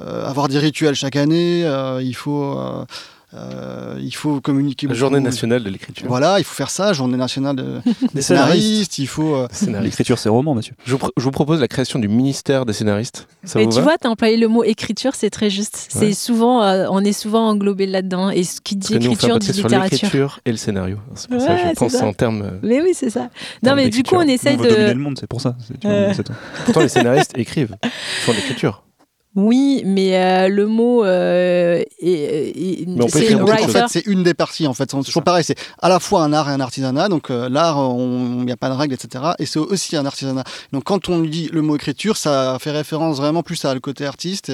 avoir 0.00 0.48
des 0.48 0.58
rituels 0.58 0.94
chaque 0.94 1.16
année. 1.16 1.60
il 2.00 2.14
faut 2.14 2.56
euh, 3.34 3.98
il 4.00 4.14
faut 4.14 4.40
communiquer. 4.40 4.86
La 4.86 4.94
journée 4.94 5.20
nationale 5.20 5.62
de 5.62 5.68
l'écriture. 5.68 6.06
Voilà, 6.08 6.38
il 6.38 6.44
faut 6.44 6.54
faire 6.54 6.70
ça, 6.70 6.94
journée 6.94 7.18
nationale 7.18 7.56
des 8.14 8.22
scénaristes. 8.22 8.98
Il 8.98 9.06
faut. 9.06 9.34
Euh, 9.34 9.48
l'écriture, 9.82 10.18
c'est 10.18 10.30
roman, 10.30 10.54
monsieur. 10.54 10.74
Je 10.86 10.94
vous, 10.94 11.30
propose 11.30 11.60
la 11.60 11.68
création 11.68 11.98
du 11.98 12.08
ministère 12.08 12.64
des 12.64 12.72
scénaristes. 12.72 13.28
Ça 13.44 13.60
Et 13.60 13.68
tu 13.68 13.80
vois, 13.82 13.98
tu 13.98 14.06
as 14.06 14.10
employé 14.10 14.38
le 14.38 14.48
mot 14.48 14.64
écriture, 14.64 15.14
c'est 15.14 15.28
très 15.28 15.50
juste. 15.50 15.88
C'est 15.90 16.14
souvent, 16.14 16.62
euh, 16.62 16.86
on 16.90 17.04
est 17.04 17.12
souvent 17.12 17.48
englobé 17.48 17.86
là-dedans. 17.86 18.30
Et 18.30 18.44
ce 18.44 18.62
qui 18.62 18.76
dit 18.76 18.94
écriture 18.94 19.38
dit 19.38 19.52
littérature. 19.52 19.92
l'écriture 19.92 20.40
et 20.46 20.50
le 20.50 20.56
scénario. 20.56 20.98
C'est 21.14 21.28
pour 21.28 21.40
ça 21.40 21.54
que 21.54 21.68
je 21.68 21.74
pense 21.74 21.94
en 21.96 22.12
termes. 22.14 22.52
Mais 22.62 22.80
oui, 22.80 22.92
c'est 22.94 23.10
ça. 23.10 23.28
Non, 23.62 23.74
mais 23.74 23.90
du 23.90 24.02
coup, 24.02 24.16
on 24.16 24.22
essaye 24.22 24.56
de. 24.56 24.62
dominer 24.62 24.94
le 24.94 25.00
monde, 25.00 25.18
c'est 25.20 25.26
pour 25.26 25.42
ça. 25.42 25.54
Pourtant, 26.64 26.80
les 26.80 26.88
scénaristes 26.88 27.36
écrivent, 27.36 27.76
ils 27.82 27.90
font 28.24 28.32
l'écriture. 28.32 28.82
Oui, 29.36 29.82
mais 29.84 30.16
euh, 30.16 30.48
le 30.48 30.66
mot 30.66 31.04
euh, 31.04 31.82
est, 32.00 32.86
c'est 33.08 33.34
en 33.34 33.46
fait, 33.46 33.84
c'est 33.88 34.06
une 34.06 34.22
des 34.22 34.34
parties 34.34 34.66
en 34.66 34.74
fait. 34.74 34.90
C'est 34.90 35.02
toujours 35.04 35.22
pareil, 35.22 35.44
c'est 35.44 35.56
à 35.80 35.88
la 35.88 36.00
fois 36.00 36.22
un 36.24 36.32
art 36.32 36.48
et 36.48 36.52
un 36.52 36.60
artisanat. 36.60 37.08
Donc 37.08 37.30
euh, 37.30 37.48
l'art, 37.48 37.78
il 37.78 38.44
n'y 38.44 38.52
a 38.52 38.56
pas 38.56 38.70
de 38.70 38.74
règles, 38.74 38.94
etc. 38.94 39.32
Et 39.38 39.46
c'est 39.46 39.58
aussi 39.58 39.96
un 39.96 40.06
artisanat. 40.06 40.44
Donc 40.72 40.84
quand 40.84 41.08
on 41.10 41.20
dit 41.20 41.50
le 41.52 41.60
mot 41.60 41.76
écriture, 41.76 42.16
ça 42.16 42.56
fait 42.58 42.70
référence 42.70 43.18
vraiment 43.18 43.42
plus 43.42 43.64
à 43.64 43.74
le 43.74 43.80
côté 43.80 44.06
artiste. 44.06 44.50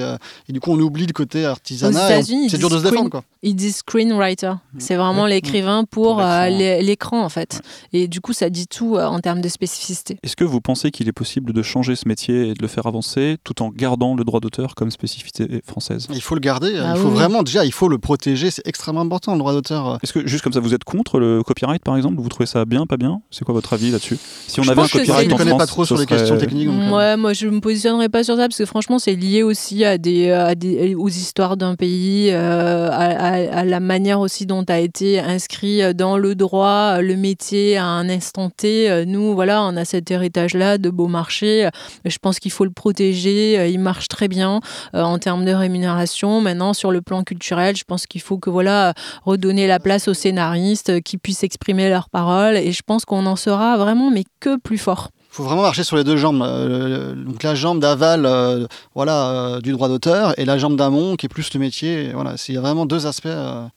Et, 0.49 0.53
du 0.53 0.59
coup, 0.59 0.71
on 0.71 0.79
oublie 0.79 1.07
le 1.07 1.13
côté 1.13 1.45
artisanat. 1.45 2.21
C'est 2.21 2.57
dur 2.57 2.69
de 2.69 2.77
se 2.77 2.83
défendre, 2.83 3.09
quoi. 3.09 3.23
Il 3.43 3.55
dit 3.55 3.71
screenwriter. 3.71 4.53
Mm. 4.73 4.79
C'est 4.79 4.95
vraiment 4.95 5.25
l'écrivain 5.25 5.85
pour, 5.89 6.21
l'écran 6.21 7.23
en 7.23 7.29
fait. 7.29 7.61
Et 7.93 8.07
du 8.07 8.19
coup, 8.19 8.33
ça 8.33 8.49
dit 8.49 8.67
tout 8.67 8.97
en 8.97 9.19
termes 9.19 9.41
de 9.41 9.49
spécificité. 9.49 10.17
Est-ce 10.21 10.35
que 10.35 10.43
vous 10.43 10.61
pensez 10.61 10.91
qu'il 10.91 11.07
est 11.07 11.13
possible 11.13 11.53
de 11.53 11.61
changer 11.63 11.95
ce 11.95 12.07
métier 12.07 12.49
et 12.49 12.53
de 12.53 12.61
le 12.61 12.67
faire 12.67 12.85
avancer 12.85 13.37
tout 13.43 13.63
en 13.63 13.69
gardant 13.69 14.15
le 14.15 14.23
droit 14.23 14.41
d'auteur? 14.41 14.64
Comme 14.73 14.89
spécificité 14.89 15.61
française. 15.67 16.07
Il 16.09 16.21
faut 16.21 16.35
le 16.35 16.41
garder, 16.41 16.79
ah 16.81 16.93
il 16.95 17.01
faut 17.01 17.09
vraiment 17.09 17.43
déjà, 17.43 17.65
il 17.65 17.71
faut 17.71 17.89
le 17.89 17.97
protéger, 17.99 18.49
c'est 18.49 18.65
extrêmement 18.67 19.01
important 19.01 19.33
le 19.33 19.39
droit 19.39 19.53
d'auteur. 19.53 19.99
Est-ce 20.01 20.13
que 20.13 20.25
juste 20.25 20.43
comme 20.43 20.53
ça, 20.53 20.59
vous 20.59 20.73
êtes 20.73 20.83
contre 20.83 21.19
le 21.19 21.43
copyright 21.43 21.83
par 21.83 21.95
exemple? 21.95 22.19
Vous 22.19 22.29
trouvez 22.29 22.47
ça 22.47 22.65
bien, 22.65 22.85
pas 22.85 22.97
bien? 22.97 23.21
C'est 23.29 23.45
quoi 23.45 23.53
votre 23.53 23.73
avis 23.73 23.91
là-dessus? 23.91 24.17
Si 24.47 24.59
on 24.59 24.67
avait 24.67 24.81
un 24.81 24.87
copyright 24.87 25.31
en 25.31 25.35
France, 25.35 25.45
connais 25.45 25.57
pas 25.57 25.67
trop 25.67 25.85
sur 25.85 25.97
les 25.97 26.05
questions 26.05 26.37
techniques. 26.37 26.69
Euh. 26.69 26.91
ouais, 26.91 27.17
moi 27.17 27.33
je 27.33 27.47
me 27.47 27.59
positionnerai 27.59 28.09
pas 28.09 28.23
sur 28.23 28.35
ça 28.35 28.43
parce 28.43 28.57
que 28.57 28.65
franchement, 28.65 28.97
c'est 28.97 29.15
lié 29.15 29.43
aussi 29.43 29.85
à 29.85 29.97
des, 29.97 30.31
à 30.31 30.55
des 30.55 30.95
aux 30.95 31.09
histoires 31.09 31.57
d'un 31.57 31.75
pays, 31.75 32.29
euh, 32.31 32.89
à, 32.91 33.65
la 33.65 33.79
manière 33.79 34.19
aussi 34.19 34.45
dont 34.45 34.63
a 34.67 34.79
été 34.79 35.19
inscrit 35.19 35.93
dans 35.93 36.17
le 36.17 36.35
droit 36.35 37.01
le 37.01 37.15
métier 37.15 37.77
à 37.77 37.85
un 37.85 38.09
instant 38.09 38.49
T. 38.49 39.05
Nous, 39.05 39.33
voilà, 39.33 39.63
on 39.63 39.75
a 39.75 39.85
cet 39.85 40.09
héritage-là 40.09 40.77
de 40.77 40.89
beau 40.89 41.07
marché. 41.07 41.69
Je 42.05 42.17
pense 42.17 42.39
qu'il 42.39 42.51
faut 42.51 42.65
le 42.65 42.71
protéger. 42.71 43.69
Il 43.69 43.79
marche 43.79 44.07
très 44.07 44.27
bien. 44.27 44.54
Euh, 44.93 45.01
en 45.01 45.19
termes 45.19 45.45
de 45.45 45.51
rémunération. 45.51 46.41
Maintenant, 46.41 46.73
sur 46.73 46.91
le 46.91 47.01
plan 47.01 47.23
culturel, 47.23 47.75
je 47.75 47.83
pense 47.83 48.07
qu'il 48.07 48.21
faut 48.21 48.37
que 48.37 48.49
voilà 48.49 48.93
redonner 49.23 49.67
la 49.67 49.79
place 49.79 50.07
aux 50.07 50.13
scénaristes 50.13 51.01
qui 51.01 51.17
puissent 51.17 51.43
exprimer 51.43 51.89
leurs 51.89 52.09
paroles. 52.09 52.57
Et 52.57 52.71
je 52.71 52.81
pense 52.85 53.05
qu'on 53.05 53.25
en 53.25 53.35
sera 53.35 53.77
vraiment, 53.77 54.09
mais 54.11 54.23
que 54.39 54.57
plus 54.57 54.77
fort 54.77 55.09
faut 55.35 55.43
vraiment 55.43 55.61
marcher 55.63 55.83
sur 55.83 55.97
les 55.97 56.03
deux 56.03 56.15
jambes. 56.17 56.41
Euh, 56.41 57.13
donc 57.13 57.43
la 57.43 57.55
jambe 57.55 57.79
d'aval, 57.81 58.25
euh, 58.25 58.67
voilà, 58.93 59.29
euh, 59.31 59.59
du 59.61 59.71
droit 59.73 59.89
d'auteur, 59.89 60.33
et 60.39 60.45
la 60.45 60.57
jambe 60.57 60.77
d'amont, 60.77 61.15
qui 61.17 61.25
est 61.25 61.29
plus 61.29 61.53
le 61.53 61.59
métier. 61.59 62.11
Voilà, 62.13 62.35
il 62.47 62.55
y 62.55 62.57
a 62.57 62.61
vraiment 62.61 62.85
deux 62.85 63.05
aspects 63.05 63.27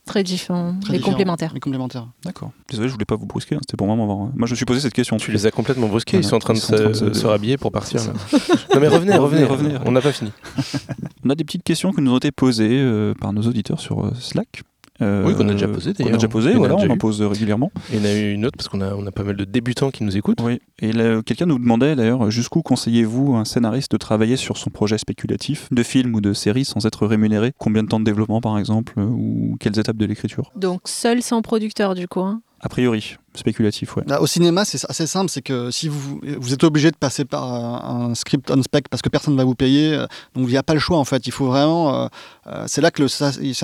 très 0.07 0.23
différents, 0.23 0.75
très 0.81 0.93
mais 0.93 0.99
différents, 0.99 1.13
complémentaires. 1.13 1.51
mais 1.55 1.61
complémentaires. 1.61 2.07
D'accord. 2.25 2.53
Désolé, 2.71 2.89
je 2.89 2.93
voulais 2.93 3.05
pas 3.05 3.17
vous 3.17 3.27
brusquer. 3.27 3.57
hein, 3.57 3.61
C'était 3.63 3.77
pour 3.77 3.87
vraiment 3.89 4.05
avoir. 4.05 4.19
Moi, 4.19 4.47
je 4.47 4.53
me 4.53 4.57
suis 4.57 4.65
posé 4.65 4.81
cette 4.81 4.95
question. 4.95 5.17
Tu 5.17 5.33
les 5.33 5.47
as 5.47 5.51
complètement 5.51 5.89
brusqués, 5.89 6.19
ils 6.19 6.25
sont 6.25 6.37
en 6.37 6.39
train 6.39 6.53
de 6.55 6.59
ils 6.59 6.63
sont 6.63 6.75
en 6.75 6.77
train 6.79 6.95
se, 6.95 7.05
de 7.05 7.13
se- 7.13 7.21
se 7.21 7.27
rhabiller 7.27 7.57
pour 7.57 7.73
partir. 7.73 8.01
Là. 8.05 8.13
non 8.75 8.81
mais 8.81 8.89
revenez, 8.89 9.17
Revenez, 9.17 9.45
revenez, 9.45 9.45
revenez. 9.75 9.79
on 9.85 9.93
n'a 9.93 10.01
pas 10.01 10.13
fini. 10.13 10.31
On 11.25 11.31
a 11.31 11.35
des 11.35 11.45
petites 11.45 11.65
questions 11.65 11.93
qui 11.93 12.01
nous 12.01 12.13
ont 12.13 12.17
été 12.19 12.31
posées 12.31 12.69
euh, 12.81 13.13
par 13.21 13.33
nos 13.33 13.43
auditeurs 13.43 13.81
sur 13.81 14.05
euh, 14.07 14.13
Slack. 14.19 14.63
Euh, 15.01 15.25
Oui, 15.27 15.35
qu'on 15.35 15.49
a 15.49 15.53
déjà 15.53 15.67
a 15.67 15.69
d'ailleurs. 15.69 16.13
déjà 16.15 16.29
posées, 16.29 16.51
Il 16.51 16.57
y 16.57 16.59
en 16.59 16.65
a 16.65 16.69
voilà, 16.69 16.75
on 16.75 16.79
déjà 16.79 16.93
en 16.93 16.95
eu. 16.97 16.99
pose 16.99 17.23
régulièrement. 17.23 17.71
Et 17.93 17.97
il 17.97 17.99
y 17.99 18.03
en 18.03 18.05
a 18.05 18.15
eu 18.15 18.33
une 18.33 18.45
autre 18.47 18.57
parce 18.57 18.69
qu'on 18.69 18.81
a, 18.81 18.95
on 18.95 19.07
a 19.07 19.13
pas 19.13 19.23
mal 19.23 19.37
de 19.37 19.45
débutants 19.45 19.91
qui 19.91 20.03
nous 20.05 20.17
écoutent. 20.17 20.41
Oui. 20.43 20.61
Et 20.81 20.93
là, 20.93 21.23
quelqu'un 21.23 21.47
nous 21.47 21.59
demandait 21.59 21.95
d'ailleurs 21.97 22.31
jusqu'où 22.31 22.63
conseillez-vous 22.63 23.37
un 23.37 23.45
scénariste 23.45 23.93
de 23.93 23.97
travailler 23.97 24.37
sur 24.37 24.57
son 24.57 24.71
projet 24.71 24.99
spéculatif, 24.99 25.69
de 25.71 25.83
film 25.83 26.15
ou 26.15 26.21
de 26.21 26.33
série 26.33 26.65
sans 26.65 26.85
être 26.87 27.07
rémunéré? 27.07 27.53
Combien 27.59 27.83
de 27.83 27.89
temps 27.89 28.01
de 28.01 28.05
développement 28.05 28.41
par 28.41 28.59
exemple 28.59 28.95
euh, 28.99 29.05
Ou 29.05 29.57
quelles 29.61 29.79
étapes 29.79 29.97
de 29.97 30.07
l'écriture? 30.07 30.51
Donc 30.57 30.81
seul 30.87 31.23
sans 31.23 31.43
producteur 31.43 31.95
du 31.95 32.09
coup. 32.09 32.21
hein? 32.21 32.41
A 32.61 32.69
priori, 32.69 33.17
spéculatif, 33.39 33.97
ouais. 33.97 34.03
Là, 34.07 34.21
au 34.21 34.27
cinéma, 34.27 34.65
c'est 34.65 34.79
assez 34.89 35.07
simple, 35.07 35.31
c'est 35.31 35.43
que 35.43 35.71
si 35.71 35.89
vous, 35.89 36.21
vous 36.39 36.53
êtes 36.53 36.65
obligé 36.65 36.91
de 36.91 36.97
passer 36.97 37.25
par 37.25 37.45
un, 37.45 38.11
un 38.11 38.15
script 38.15 38.51
on 38.51 38.63
spec 38.63 38.89
parce 38.89 39.03
que 39.03 39.09
personne 39.09 39.35
ne 39.35 39.39
va 39.39 39.45
vous 39.45 39.55
payer, 39.55 39.95
euh, 39.95 40.07
donc 40.35 40.45
il 40.47 40.51
n'y 40.51 40.57
a 40.57 40.63
pas 40.63 40.75
le 40.75 40.81
choix 40.81 40.99
en 40.99 41.05
fait. 41.05 41.27
Il 41.27 41.33
faut 41.33 41.47
vraiment. 41.47 41.95
euh, 42.05 42.09
euh, 42.49 42.65
c'est 42.67 42.81
là 42.81 42.91
que 42.91 43.03
le, 43.03 43.09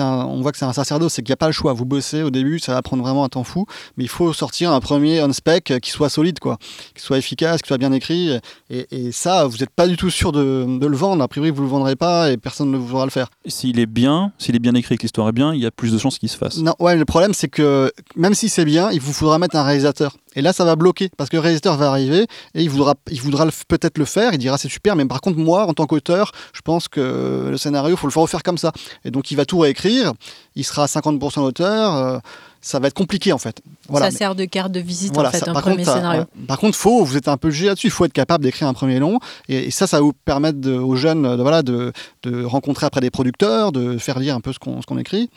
un- 0.01 0.25
on 0.25 0.41
voit 0.41 0.51
que 0.51 0.57
c'est 0.57 0.65
un 0.65 0.73
sacerdoce, 0.73 1.13
c'est 1.13 1.21
qu'il 1.21 1.31
n'y 1.31 1.33
a 1.33 1.37
pas 1.37 1.47
le 1.47 1.53
choix. 1.53 1.73
Vous 1.73 1.85
bossez 1.85 2.21
au 2.23 2.29
début, 2.29 2.59
ça 2.59 2.73
va 2.73 2.81
prendre 2.81 3.03
vraiment 3.03 3.23
un 3.23 3.29
temps 3.29 3.43
fou, 3.43 3.65
mais 3.97 4.03
il 4.03 4.09
faut 4.09 4.31
sortir 4.33 4.71
un 4.71 4.79
premier 4.79 5.21
on 5.23 5.31
spec 5.33 5.73
qui 5.81 5.89
soit 5.91 6.09
solide, 6.09 6.39
quoi, 6.39 6.57
qui 6.95 7.01
soit 7.01 7.17
efficace, 7.17 7.61
qui 7.61 7.67
soit 7.67 7.77
bien 7.77 7.91
écrit. 7.91 8.31
Et, 8.69 8.87
et 8.91 9.11
ça, 9.11 9.45
vous 9.45 9.57
n'êtes 9.57 9.69
pas 9.71 9.87
du 9.87 9.97
tout 9.97 10.09
sûr 10.09 10.31
de, 10.31 10.77
de 10.79 10.85
le 10.87 10.95
vendre. 10.97 11.23
A 11.23 11.27
priori, 11.27 11.49
vous 11.51 11.61
le 11.63 11.67
vendrez 11.67 11.95
pas 11.95 12.31
et 12.31 12.37
personne 12.37 12.71
ne 12.71 12.77
voudra 12.77 13.05
le 13.05 13.11
faire. 13.11 13.27
S'il 13.47 13.79
est 13.79 13.85
bien, 13.85 14.31
s'il 14.37 14.55
est 14.55 14.59
bien 14.59 14.73
écrit 14.75 14.97
que 14.97 15.03
l'histoire 15.03 15.27
est 15.29 15.33
bien, 15.33 15.53
il 15.53 15.61
y 15.61 15.65
a 15.65 15.71
plus 15.71 15.91
de 15.91 15.97
chances 15.97 16.17
qu'il 16.19 16.29
se 16.29 16.37
fasse. 16.37 16.57
Non, 16.57 16.73
ouais, 16.79 16.95
le 16.95 17.05
problème 17.05 17.33
c'est 17.33 17.47
que 17.49 17.91
même 18.15 18.33
si 18.33 18.49
c'est 18.49 18.65
bien, 18.65 18.91
il 18.91 19.01
vous 19.01 19.13
faudra 19.13 19.39
mettre 19.39 19.55
un 19.55 19.63
réalisateur. 19.65 20.15
Et 20.35 20.41
là, 20.41 20.53
ça 20.53 20.65
va 20.65 20.75
bloquer 20.75 21.09
parce 21.17 21.29
que 21.29 21.35
le 21.37 21.41
réalisateur 21.41 21.75
va 21.77 21.89
arriver 21.89 22.27
et 22.53 22.61
il 22.63 22.69
voudra, 22.69 22.95
il 23.09 23.21
voudra 23.21 23.47
peut-être 23.67 23.97
le 23.97 24.05
faire. 24.05 24.33
Il 24.33 24.37
dira 24.37 24.57
c'est 24.57 24.69
super, 24.69 24.95
mais 24.95 25.05
par 25.05 25.21
contre 25.21 25.37
moi, 25.37 25.65
en 25.67 25.73
tant 25.73 25.85
qu'auteur, 25.85 26.31
je 26.53 26.61
pense 26.61 26.87
que 26.87 27.47
le 27.49 27.57
scénario, 27.57 27.95
faut 27.97 28.07
le 28.07 28.11
faire 28.11 28.23
refaire 28.23 28.43
comme 28.43 28.57
ça. 28.57 28.71
Et 29.05 29.11
donc 29.11 29.31
il 29.31 29.35
va 29.35 29.45
tout 29.45 29.59
réécrire. 29.59 30.13
Il 30.55 30.63
sera 30.63 30.83
à 30.83 30.87
50% 30.87 31.39
auteur. 31.41 31.95
euh, 31.95 32.19
ça 32.61 32.79
va 32.79 32.87
être 32.87 32.95
compliqué 32.95 33.31
en 33.31 33.37
fait. 33.37 33.61
Voilà. 33.89 34.07
ça 34.07 34.11
mais- 34.11 34.17
sert 34.17 34.33
de 34.33 34.45
carte 34.45 34.71
de 34.71 34.79
visite 34.79 35.13
voilà, 35.13 35.29
en 35.29 35.31
fait, 35.31 35.37
ça- 35.37 35.51
un 35.51 35.53
par 35.53 35.61
premier 35.61 35.83
contre, 35.83 35.93
scénario. 35.97 36.21
ouais. 36.21 36.45
par 36.47 36.57
contre, 36.57 36.75
faut, 36.75 37.03
vous 37.05 37.15
êtes 37.15 37.27
un 37.27 37.37
peu 37.37 37.51
jugé 37.51 37.67
là-dessus. 37.67 37.87
Il 37.87 37.91
faut 37.91 38.05
être 38.05 38.11
capable 38.13 38.43
d'écrire 38.43 38.67
un 38.67 38.73
premier 38.73 38.97
long, 38.97 39.19
et, 39.47 39.65
et 39.67 39.69
ça, 39.71 39.85
ça 39.85 39.97
va 39.97 40.01
vous 40.01 40.13
permettre 40.13 40.59
de- 40.59 40.73
aux 40.75 40.95
jeunes, 40.95 41.21
de, 41.37 41.41
voilà, 41.43 41.61
de, 41.61 41.93
de 42.23 42.43
rencontrer 42.43 42.87
après 42.87 43.01
des 43.01 43.11
producteurs, 43.11 43.71
de 43.71 43.99
faire 43.99 44.17
lire 44.17 44.33
un 44.35 44.41
peu 44.41 44.51
ce 44.51 44.57
qu'on 44.57 44.81
ce 44.81 44.87
qu'on 44.87 44.97
écrit. 44.97 45.29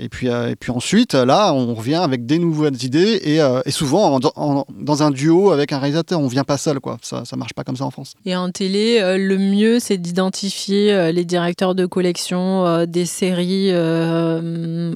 Et 0.00 0.08
puis, 0.08 0.28
euh, 0.28 0.50
et 0.50 0.56
puis 0.56 0.70
ensuite, 0.72 1.14
là, 1.14 1.52
on 1.52 1.74
revient 1.74 1.94
avec 1.96 2.24
des 2.26 2.38
nouvelles 2.38 2.82
idées, 2.84 3.20
et, 3.22 3.40
euh, 3.40 3.60
souvent 3.68 4.16
en- 4.16 4.20
en- 4.36 4.64
dans 4.78 5.02
un 5.02 5.10
duo 5.10 5.50
avec 5.50 5.72
un 5.72 5.78
réalisateur. 5.78 6.18
On 6.20 6.26
vient 6.26 6.44
pas 6.44 6.56
seul, 6.58 6.80
quoi. 6.80 6.96
Ça, 7.02 7.24
ça 7.24 7.36
marche 7.36 7.52
pas 7.54 7.64
comme 7.64 7.76
ça 7.76 7.84
en 7.84 7.90
France. 7.90 8.14
Et 8.24 8.34
en 8.34 8.50
télé, 8.50 8.98
euh, 9.00 9.18
le 9.18 9.36
mieux, 9.38 9.78
c'est 9.78 9.98
d'identifier 9.98 11.12
les 11.12 11.24
directeurs 11.24 11.74
de 11.74 11.86
collection 11.86 12.84
des 12.86 13.04
séries 13.04 13.70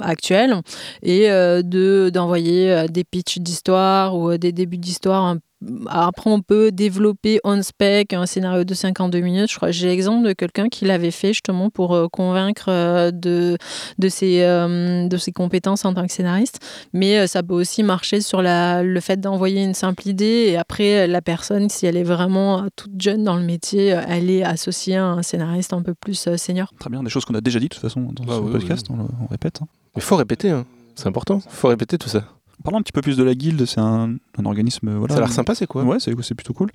actuelles 0.01 0.55
et 1.03 1.27
de 1.27 2.09
d'envoyer 2.13 2.85
des 2.89 3.03
pitchs 3.03 3.39
d'histoire 3.39 4.15
ou 4.17 4.37
des 4.37 4.51
débuts 4.51 4.77
d'histoire. 4.77 5.23
un- 5.25 5.37
Après, 5.87 6.29
on 6.29 6.41
peut 6.41 6.71
développer 6.71 7.39
on 7.43 7.61
spec 7.63 8.13
un 8.13 8.25
scénario 8.25 8.63
de 8.63 8.73
52 8.73 9.19
minutes. 9.19 9.49
Je 9.51 9.55
crois 9.55 9.71
j'ai 9.71 9.87
l'exemple 9.87 10.27
de 10.27 10.33
quelqu'un 10.33 10.67
qui 10.69 10.85
l'avait 10.85 11.11
fait 11.11 11.29
justement 11.29 11.69
pour 11.69 11.93
euh, 11.95 12.07
convaincre 12.11 12.65
euh, 12.69 13.09
de 13.11 13.57
de 13.97 14.09
ses 14.09 14.41
euh, 14.43 15.07
de 15.07 15.17
ses 15.17 15.31
compétences 15.31 15.85
en 15.85 15.93
tant 15.93 16.05
que 16.05 16.11
scénariste. 16.11 16.59
Mais 16.93 17.25
ça 17.27 17.41
peut 17.41 17.53
aussi 17.53 17.83
marcher 17.83 18.21
sur 18.21 18.41
la, 18.41 18.83
le 18.83 18.99
fait 18.99 19.19
d'envoyer 19.19 19.63
une 19.63 19.73
simple 19.73 20.07
idée 20.07 20.45
et 20.49 20.57
après 20.57 21.07
la 21.07 21.21
personne, 21.21 21.69
si 21.69 21.85
elle 21.85 21.97
est 21.97 22.03
vraiment 22.03 22.65
toute 22.75 23.01
jeune 23.01 23.23
dans 23.23 23.35
le 23.37 23.43
métier, 23.43 23.87
elle 24.07 24.29
est 24.29 24.43
associée 24.43 24.97
à 24.97 25.05
un 25.05 25.23
scénariste 25.23 25.73
un 25.73 25.81
peu 25.81 25.93
plus 25.93 26.27
senior. 26.37 26.69
Très 26.79 26.89
bien, 26.89 27.01
des 27.01 27.09
choses 27.09 27.25
qu'on 27.25 27.33
a 27.35 27.41
déjà 27.41 27.59
dit 27.59 27.69
de 27.69 27.73
toute 27.73 27.81
façon 27.81 28.01
dans 28.11 28.23
Ah 28.27 28.35
ce 28.35 28.39
oui, 28.41 28.51
podcast, 28.51 28.87
On, 28.89 28.97
le- 28.97 29.03
on 29.21 29.27
répète. 29.27 29.59
hein. 29.61 29.67
Mais 29.95 30.01
faut 30.01 30.17
répéter, 30.17 30.49
hein. 30.51 30.65
c'est 30.95 31.07
important. 31.07 31.39
faut 31.47 31.69
répéter 31.69 31.97
tout 31.97 32.09
ça. 32.09 32.23
Parlons 32.63 32.79
un 32.79 32.81
petit 32.81 32.91
peu 32.91 33.01
plus 33.01 33.17
de 33.17 33.23
la 33.23 33.35
guilde, 33.35 33.65
c'est 33.65 33.79
un, 33.79 34.15
un 34.37 34.45
organisme. 34.45 34.95
Voilà, 34.95 35.13
Ça 35.13 35.19
a 35.19 35.23
l'air 35.25 35.31
sympa, 35.31 35.55
c'est 35.55 35.67
quoi? 35.67 35.83
Ouais, 35.83 35.97
c'est 35.99 36.13
plutôt 36.35 36.53
cool. 36.53 36.71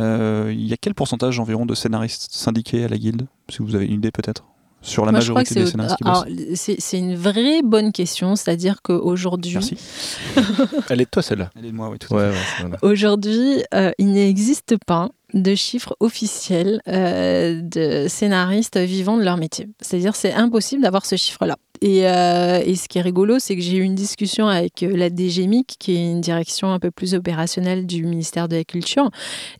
Euh, 0.00 0.52
Il 0.54 0.66
y 0.66 0.72
a 0.72 0.76
quel 0.76 0.94
pourcentage 0.94 1.38
environ 1.40 1.66
de 1.66 1.74
scénaristes 1.74 2.28
syndiqués 2.32 2.84
à 2.84 2.88
la 2.88 2.98
guilde? 2.98 3.26
Si 3.48 3.58
vous 3.62 3.74
avez 3.74 3.86
une 3.86 3.94
idée 3.94 4.10
peut-être? 4.10 4.44
Sur 4.80 5.04
la 5.04 5.10
Moi, 5.10 5.18
majorité 5.18 5.54
des 5.56 5.66
scénaristes 5.66 5.96
qui 5.96 6.56
c'est 6.56 6.98
une 6.98 7.16
vraie 7.16 7.62
bonne 7.64 7.90
question, 7.90 8.36
c'est-à-dire 8.36 8.80
qu'aujourd'hui, 8.80 9.54
Merci. 9.54 9.76
Elle 10.88 11.00
est 11.00 11.04
de 11.04 11.10
toi 11.10 11.20
celle-là. 11.20 11.50
Elle 11.56 11.66
est 11.66 11.70
de 11.72 11.76
moi, 11.76 11.90
oui, 11.90 11.98
tout 11.98 12.14
à 12.14 12.18
Ouais, 12.18 12.30
ouais. 12.30 12.76
Aujourd'hui, 12.82 13.64
euh, 13.74 13.90
il 13.98 14.12
n'existe 14.12 14.76
pas 14.86 15.10
de 15.34 15.54
chiffres 15.56 15.96
officiels 15.98 16.80
euh, 16.86 17.60
de 17.60 18.06
scénaristes 18.08 18.78
vivant 18.78 19.16
de 19.16 19.24
leur 19.24 19.36
métier. 19.36 19.68
C'est-à-dire, 19.80 20.14
c'est 20.14 20.32
impossible 20.32 20.82
d'avoir 20.82 21.04
ce 21.04 21.16
chiffre-là. 21.16 21.56
Et, 21.80 22.08
euh, 22.08 22.60
et 22.64 22.74
ce 22.76 22.88
qui 22.88 22.98
est 22.98 23.02
rigolo, 23.02 23.38
c'est 23.38 23.54
que 23.56 23.62
j'ai 23.62 23.76
eu 23.76 23.82
une 23.82 23.94
discussion 23.94 24.48
avec 24.48 24.82
euh, 24.82 24.96
la 24.96 25.08
DGMIC, 25.10 25.76
qui 25.78 25.96
est 25.96 26.10
une 26.10 26.20
direction 26.20 26.72
un 26.72 26.78
peu 26.78 26.90
plus 26.90 27.14
opérationnelle 27.14 27.86
du 27.86 28.04
ministère 28.04 28.48
de 28.48 28.56
la 28.56 28.64
Culture. 28.64 29.10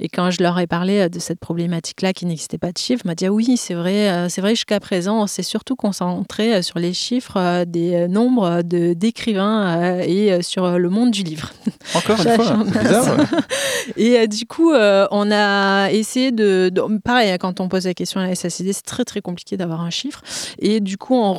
Et 0.01 0.09
quand 0.09 0.31
je 0.31 0.43
leur 0.43 0.59
ai 0.59 0.67
parlé 0.67 0.99
euh, 1.01 1.09
de 1.09 1.19
cette 1.19 1.41
problématique-là, 1.41 2.13
qui 2.13 2.27
n'existait 2.27 2.59
pas 2.59 2.73
de 2.73 2.79
chiffres, 2.79 3.03
m'a 3.07 3.15
dit 3.15 3.27
ah 3.27 3.33
oui, 3.33 3.57
c'est 3.57 3.75
vrai, 3.75 4.29
c'est 4.29 4.41
vrai 4.41 4.51
jusqu'à 4.51 4.81
présent, 4.81 5.23
on 5.23 5.27
s'est 5.27 5.43
surtout 5.43 5.77
concentré 5.77 6.63
sur 6.63 6.79
les 6.79 6.93
chiffres 6.93 7.65
des 7.65 8.09
nombres 8.09 8.63
de 8.63 8.93
d'écrivains 8.95 9.99
et 10.01 10.43
sur 10.43 10.79
le 10.79 10.89
monde 10.91 11.11
du 11.11 11.23
livre. 11.23 11.51
Encore 11.95 12.19
une 12.21 12.35
fois. 12.43 12.65
bizarre. 12.65 13.19
ouais. 13.19 13.25
Et 13.97 14.19
euh, 14.19 14.27
du 14.27 14.47
coup, 14.47 14.73
euh, 14.73 15.07
on 15.11 15.31
a 15.31 15.91
essayé 15.91 16.31
de, 16.33 16.71
de- 16.73 16.99
Pareil, 16.99 17.31
hein, 17.31 17.39
quand 17.39 17.61
on 17.61 17.69
pose 17.69 17.87
la 17.87 17.95
question 17.95 18.21
à 18.21 18.27
la 18.27 18.35
SACD, 18.35 18.73
c'est 18.73 18.85
très 18.85 19.05
très 19.05 19.21
compliqué 19.21 19.57
d'avoir 19.57 19.81
un 19.81 19.91
chiffre. 19.91 20.23
Et 20.59 20.81
du 20.81 20.97
coup, 20.99 21.15
en 21.15 21.33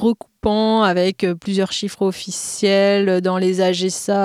avec 0.47 1.23
euh, 1.25 1.35
plusieurs 1.35 1.71
chiffres 1.73 2.01
officiels 2.03 3.19
dans 3.21 3.37
les 3.37 3.61
AGSA, 3.61 4.15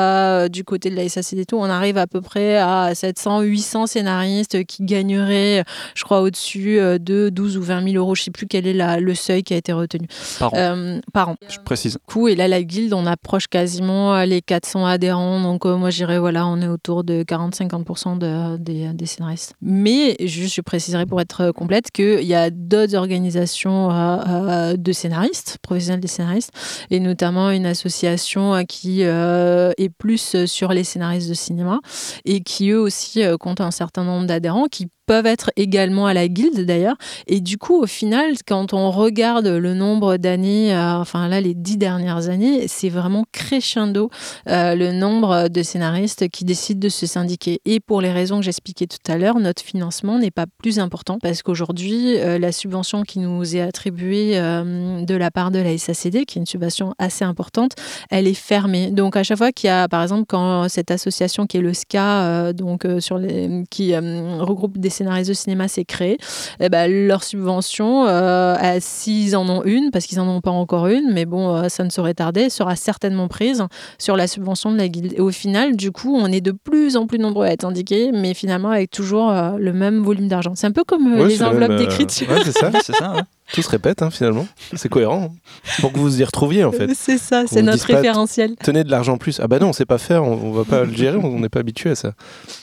euh, 0.44 0.48
du 0.48 0.62
côté 0.64 0.90
de 0.90 0.94
la 0.96 1.08
SACD 1.08 1.40
et 1.40 1.44
tout, 1.44 1.56
on 1.56 1.64
arrive 1.64 1.98
à 1.98 2.06
peu 2.06 2.20
près 2.20 2.56
à 2.56 2.94
700, 2.94 3.40
800 3.42 3.86
scénaristes 3.88 4.64
qui 4.64 4.84
gagneraient, 4.84 5.64
je 5.94 6.04
crois, 6.04 6.20
au-dessus 6.22 6.78
euh, 6.78 6.98
de 6.98 7.28
12 7.30 7.56
ou 7.56 7.62
20 7.62 7.82
000 7.84 7.96
euros. 7.96 8.14
Je 8.14 8.22
ne 8.22 8.24
sais 8.26 8.30
plus 8.30 8.46
quel 8.46 8.66
est 8.66 8.72
la- 8.72 9.00
le 9.00 9.14
seuil 9.14 9.42
qui 9.42 9.54
a 9.54 9.56
été 9.56 9.72
retenu 9.72 10.06
Par 10.38 10.54
an, 10.54 10.56
euh, 10.56 11.00
par 11.12 11.28
an 11.30 11.36
je 11.48 11.58
précise. 11.58 11.98
coup, 12.06 12.28
et 12.28 12.36
là, 12.36 12.46
la 12.48 12.62
guilde, 12.62 12.92
on 12.94 13.06
approche 13.06 13.48
quasiment 13.48 14.14
euh, 14.14 14.24
les 14.24 14.40
400 14.40 14.86
adhérents. 14.86 15.40
Donc, 15.42 15.66
euh, 15.66 15.76
moi, 15.76 15.90
je 15.90 15.96
dirais, 15.96 16.18
voilà, 16.20 16.46
on 16.46 16.60
est 16.60 16.68
autour 16.68 17.02
de 17.02 17.24
40-50% 17.24 18.16
de- 18.18 18.56
des, 18.58 18.92
des 18.92 19.06
scénaristes. 19.06 19.54
Mais, 19.60 20.16
juste, 20.20 20.54
je 20.54 20.60
préciserai 20.60 21.06
pour 21.06 21.20
être 21.20 21.40
euh, 21.42 21.52
complète 21.52 21.90
qu'il 21.90 22.22
y 22.24 22.34
a 22.34 22.50
d'autres 22.50 22.94
organisations 22.94 23.90
euh, 23.90 24.16
euh, 24.28 24.76
de 24.76 24.92
scénaristes, 24.92 25.58
professionnels 25.62 26.00
scénaristes, 26.06 26.50
et 26.90 27.00
notamment 27.00 27.50
une 27.50 27.66
association 27.66 28.54
euh, 28.54 28.62
qui 28.62 29.04
euh, 29.04 29.72
est 29.76 29.88
plus 29.88 30.46
sur 30.46 30.72
les 30.72 30.84
scénaristes 30.84 31.28
de 31.28 31.34
cinéma 31.34 31.80
et 32.24 32.40
qui, 32.40 32.70
eux 32.70 32.80
aussi, 32.80 33.22
euh, 33.22 33.36
comptent 33.36 33.60
un 33.60 33.70
certain 33.70 34.04
nombre 34.04 34.26
d'adhérents 34.26 34.66
qui 34.66 34.88
peuvent 35.06 35.26
être 35.26 35.50
également 35.56 36.06
à 36.06 36.14
la 36.14 36.28
guilde 36.28 36.64
d'ailleurs. 36.64 36.96
Et 37.26 37.40
du 37.40 37.58
coup, 37.58 37.80
au 37.80 37.86
final, 37.86 38.34
quand 38.46 38.72
on 38.72 38.90
regarde 38.90 39.46
le 39.46 39.74
nombre 39.74 40.16
d'années, 40.16 40.74
euh, 40.74 40.96
enfin 40.96 41.28
là, 41.28 41.40
les 41.40 41.54
dix 41.54 41.76
dernières 41.76 42.28
années, 42.28 42.66
c'est 42.68 42.88
vraiment 42.88 43.24
crescendo 43.32 44.10
euh, 44.48 44.74
le 44.74 44.92
nombre 44.92 45.48
de 45.48 45.62
scénaristes 45.62 46.28
qui 46.28 46.44
décident 46.44 46.80
de 46.80 46.88
se 46.88 47.06
syndiquer. 47.06 47.60
Et 47.64 47.80
pour 47.80 48.00
les 48.00 48.12
raisons 48.12 48.38
que 48.38 48.44
j'expliquais 48.44 48.86
tout 48.86 48.98
à 49.10 49.18
l'heure, 49.18 49.38
notre 49.38 49.62
financement 49.62 50.18
n'est 50.18 50.30
pas 50.30 50.46
plus 50.58 50.78
important 50.78 51.18
parce 51.20 51.42
qu'aujourd'hui, 51.42 52.18
euh, 52.18 52.38
la 52.38 52.52
subvention 52.52 53.02
qui 53.02 53.18
nous 53.18 53.56
est 53.56 53.60
attribuée 53.60 54.34
de 54.34 55.14
la 55.14 55.30
part 55.30 55.50
de 55.50 55.58
la 55.58 55.76
SACD, 55.76 56.24
qui 56.24 56.38
est 56.38 56.40
une 56.40 56.46
subvention 56.46 56.94
assez 56.98 57.24
importante, 57.24 57.72
elle 58.10 58.26
est 58.26 58.34
fermée. 58.34 58.90
Donc 58.90 59.16
à 59.16 59.22
chaque 59.22 59.38
fois 59.38 59.52
qu'il 59.52 59.68
y 59.68 59.70
a, 59.70 59.88
par 59.88 60.02
exemple, 60.02 60.24
quand 60.28 60.68
cette 60.68 60.90
association 60.90 61.46
qui 61.46 61.58
est 61.58 61.60
le 61.60 61.72
SCA, 61.72 62.52
donc 62.52 62.86
sur 63.00 63.18
les, 63.18 63.64
qui 63.70 63.96
regroupe 63.96 64.78
des 64.78 64.90
scénaristes 64.94 65.28
de 65.28 65.34
cinéma 65.34 65.68
s'est 65.68 65.84
créée, 65.84 66.18
eh 66.60 66.68
ben, 66.68 66.90
leur 67.06 67.22
subvention, 67.24 68.06
euh, 68.06 68.54
euh, 68.56 68.78
s'ils 68.80 69.36
en 69.36 69.48
ont 69.48 69.62
une, 69.64 69.90
parce 69.90 70.06
qu'ils 70.06 70.18
n'en 70.18 70.28
ont 70.28 70.40
pas 70.40 70.50
encore 70.50 70.86
une, 70.86 71.12
mais 71.12 71.24
bon, 71.26 71.54
euh, 71.54 71.68
ça 71.68 71.84
ne 71.84 71.90
saurait 71.90 72.14
tarder, 72.14 72.48
sera 72.50 72.76
certainement 72.76 73.28
prise 73.28 73.62
sur 73.98 74.16
la 74.16 74.26
subvention 74.26 74.72
de 74.72 74.76
la 74.78 74.88
guilde. 74.88 75.12
Et 75.16 75.20
au 75.20 75.30
final, 75.30 75.76
du 75.76 75.90
coup, 75.92 76.14
on 76.16 76.26
est 76.26 76.40
de 76.40 76.52
plus 76.52 76.96
en 76.96 77.06
plus 77.06 77.18
nombreux 77.18 77.46
à 77.46 77.50
être 77.52 77.64
indiqués, 77.64 78.10
mais 78.12 78.34
finalement 78.34 78.70
avec 78.70 78.90
toujours 78.90 79.30
euh, 79.30 79.52
le 79.58 79.72
même 79.72 80.02
volume 80.02 80.28
d'argent. 80.28 80.52
C'est 80.54 80.66
un 80.66 80.72
peu 80.72 80.84
comme 80.84 81.12
euh, 81.14 81.22
Ouais, 81.22 81.28
les 81.28 81.42
enveloppes 81.42 81.70
euh, 81.72 81.78
d'écriture. 81.78 82.28
Ouais, 82.30 82.40
c'est 82.44 82.52
ça. 82.52 82.70
c'est 82.82 82.94
ça, 82.94 83.12
ouais. 83.14 83.20
Tout 83.52 83.60
se 83.60 83.68
répète 83.68 84.00
hein, 84.00 84.10
finalement. 84.10 84.46
C'est 84.74 84.88
cohérent. 84.88 85.30
hein. 85.30 85.50
Pour 85.80 85.92
que 85.92 85.98
vous 85.98 86.20
y 86.20 86.24
retrouviez 86.24 86.64
en 86.64 86.72
fait. 86.72 86.88
C'est 86.94 87.18
ça, 87.18 87.44
c'est 87.46 87.60
notre 87.60 87.86
pas- 87.86 87.96
référentiel. 87.96 88.54
Tenez 88.62 88.84
de 88.84 88.90
l'argent 88.90 89.14
en 89.14 89.18
plus. 89.18 89.38
Ah 89.40 89.48
bah 89.48 89.58
non, 89.58 89.68
on 89.68 89.72
sait 89.74 89.84
pas 89.84 89.98
faire, 89.98 90.24
on, 90.24 90.32
on 90.32 90.52
va 90.52 90.64
pas 90.64 90.84
le 90.84 90.92
gérer, 90.94 91.18
on 91.18 91.38
n'est 91.40 91.50
pas 91.50 91.60
habitué 91.60 91.90
à 91.90 91.94
ça. 91.94 92.12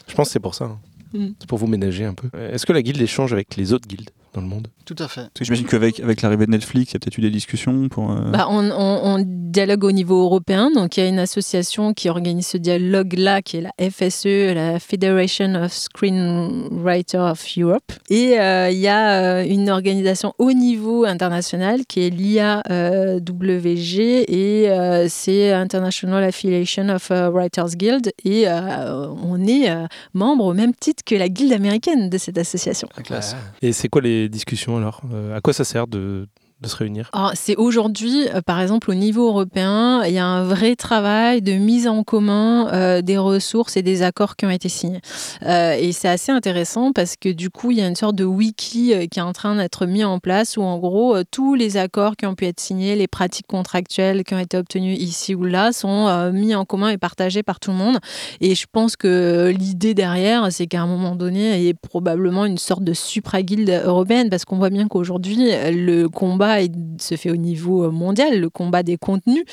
Je 0.07 0.15
pense 0.15 0.27
que 0.29 0.33
c'est 0.33 0.39
pour 0.39 0.55
ça. 0.55 0.65
hein. 0.65 0.77
C'est 1.13 1.47
pour 1.47 1.57
vous 1.57 1.67
ménager 1.67 2.05
un 2.05 2.13
peu. 2.13 2.29
Est-ce 2.37 2.65
que 2.65 2.73
la 2.73 2.81
guilde 2.81 3.01
échange 3.01 3.33
avec 3.33 3.55
les 3.55 3.73
autres 3.73 3.87
guildes? 3.87 4.11
Dans 4.33 4.41
le 4.41 4.47
monde 4.47 4.67
Tout 4.85 4.95
à 4.99 5.07
fait. 5.07 5.21
Parce 5.21 5.31
que 5.39 5.45
j'imagine 5.45 5.67
qu'avec 5.67 5.99
avec 5.99 6.21
l'arrivée 6.21 6.45
de 6.45 6.51
Netflix, 6.51 6.91
il 6.91 6.93
y 6.93 6.97
a 6.97 6.99
peut-être 6.99 7.17
eu 7.17 7.21
des 7.21 7.29
discussions 7.29 7.89
pour. 7.89 8.11
euh, 8.11 8.31
Bah, 8.31 8.47
on, 8.49 8.69
on- 8.71 8.99
on 9.03 9.23
dialogue 9.25 9.83
au 9.83 9.91
niveau 9.91 10.21
européen, 10.23 10.69
donc 10.73 10.95
il 10.95 11.01
y 11.03 11.05
a 11.05 11.09
une 11.09 11.19
association 11.19 11.93
qui 11.93 12.07
organise 12.09 12.47
ce 12.47 12.57
dialogue-là, 12.57 13.41
qui 13.41 13.57
est 13.57 13.61
la 13.61 13.71
FSE, 13.89 14.53
la 14.55 14.79
Federation 14.79 15.55
of 15.55 15.73
Screenwriters 15.73 17.31
of 17.31 17.45
Europe. 17.57 17.91
Et 18.09 18.39
euh, 18.39 18.69
il 18.71 18.79
y 18.79 18.87
a 18.87 19.39
euh, 19.39 19.45
une 19.45 19.69
organisation 19.69 20.33
au 20.37 20.53
niveau 20.53 21.03
international 21.05 21.81
qui 21.87 22.01
est 22.01 22.09
l'IAWG 22.09 23.99
et 24.27 24.69
euh, 24.69 25.07
c'est 25.09 25.51
International 25.51 26.23
Affiliation 26.23 26.89
of 26.89 27.09
Writers 27.09 27.75
Guild. 27.75 28.11
Et 28.23 28.47
euh, 28.47 29.07
on 29.23 29.45
est 29.45 29.69
euh, 29.69 29.85
membre 30.13 30.45
au 30.45 30.53
même 30.53 30.73
titre 30.73 31.03
que 31.05 31.15
la 31.15 31.29
guilde 31.29 31.53
américaine 31.53 32.09
de 32.09 32.17
cette 32.17 32.37
association. 32.37 32.87
la 32.97 33.03
classe. 33.03 33.35
Et 33.61 33.73
c'est 33.73 33.89
quoi 33.89 34.01
les 34.01 34.20
discussions 34.29 34.77
alors 34.77 35.01
Euh, 35.11 35.35
À 35.35 35.41
quoi 35.41 35.53
ça 35.53 35.63
sert 35.63 35.87
de, 35.87 36.27
de 36.61 36.67
se 36.67 36.75
réunir 36.75 37.09
Alors, 37.11 37.31
c'est 37.33 37.55
aujourd'hui, 37.55 38.27
euh, 38.29 38.41
par 38.41 38.61
exemple, 38.61 38.91
au 38.91 38.93
niveau 38.93 39.27
européen, 39.27 40.03
il 40.05 40.13
y 40.13 40.19
a 40.19 40.25
un 40.25 40.43
vrai 40.43 40.75
travail 40.75 41.41
de 41.41 41.53
mise 41.53 41.87
en 41.87 42.03
commun 42.03 42.67
euh, 42.71 43.01
des 43.01 43.17
ressources 43.17 43.77
et 43.77 43.81
des 43.81 44.03
accords 44.03 44.35
qui 44.35 44.45
ont 44.45 44.51
été 44.51 44.69
signés. 44.69 45.01
Euh, 45.43 45.73
et 45.73 45.91
c'est 45.91 46.07
assez 46.07 46.31
intéressant 46.31 46.91
parce 46.91 47.15
que 47.15 47.29
du 47.29 47.49
coup, 47.49 47.71
il 47.71 47.77
y 47.77 47.81
a 47.81 47.87
une 47.87 47.95
sorte 47.95 48.15
de 48.15 48.25
wiki 48.25 48.93
qui 49.09 49.19
est 49.19 49.23
en 49.23 49.33
train 49.33 49.55
d'être 49.55 49.87
mis 49.87 50.03
en 50.03 50.19
place 50.19 50.55
où, 50.55 50.61
en 50.61 50.77
gros, 50.77 51.15
tous 51.31 51.55
les 51.55 51.77
accords 51.77 52.15
qui 52.15 52.27
ont 52.27 52.35
pu 52.35 52.45
être 52.45 52.59
signés, 52.59 52.95
les 52.95 53.07
pratiques 53.07 53.47
contractuelles 53.47 54.23
qui 54.23 54.35
ont 54.35 54.39
été 54.39 54.57
obtenues 54.57 54.93
ici 54.93 55.33
ou 55.33 55.45
là 55.45 55.71
sont 55.71 56.31
mis 56.31 56.53
en 56.53 56.65
commun 56.65 56.89
et 56.89 56.97
partagés 56.97 57.43
par 57.43 57.59
tout 57.59 57.71
le 57.71 57.77
monde. 57.77 57.97
Et 58.39 58.53
je 58.53 58.65
pense 58.71 58.95
que 58.95 59.51
l'idée 59.55 59.93
derrière, 59.93 60.51
c'est 60.51 60.67
qu'à 60.67 60.81
un 60.81 60.87
moment 60.87 61.15
donné, 61.15 61.57
il 61.57 61.63
y 61.63 61.67
ait 61.69 61.73
probablement 61.73 62.45
une 62.45 62.57
sorte 62.57 62.83
de 62.83 62.93
supra-guilde 62.93 63.81
européenne, 63.83 64.29
parce 64.29 64.45
qu'on 64.45 64.57
voit 64.57 64.69
bien 64.69 64.87
qu'aujourd'hui, 64.87 65.51
le 65.71 66.07
combat 66.07 66.50
est- 66.59 66.71
se 66.99 67.15
fait 67.15 67.31
au 67.31 67.35
niveau 67.37 67.89
mondial, 67.91 68.39
le 68.39 68.49
combat 68.49 68.83
des 68.83 68.97
contenus, 68.97 69.43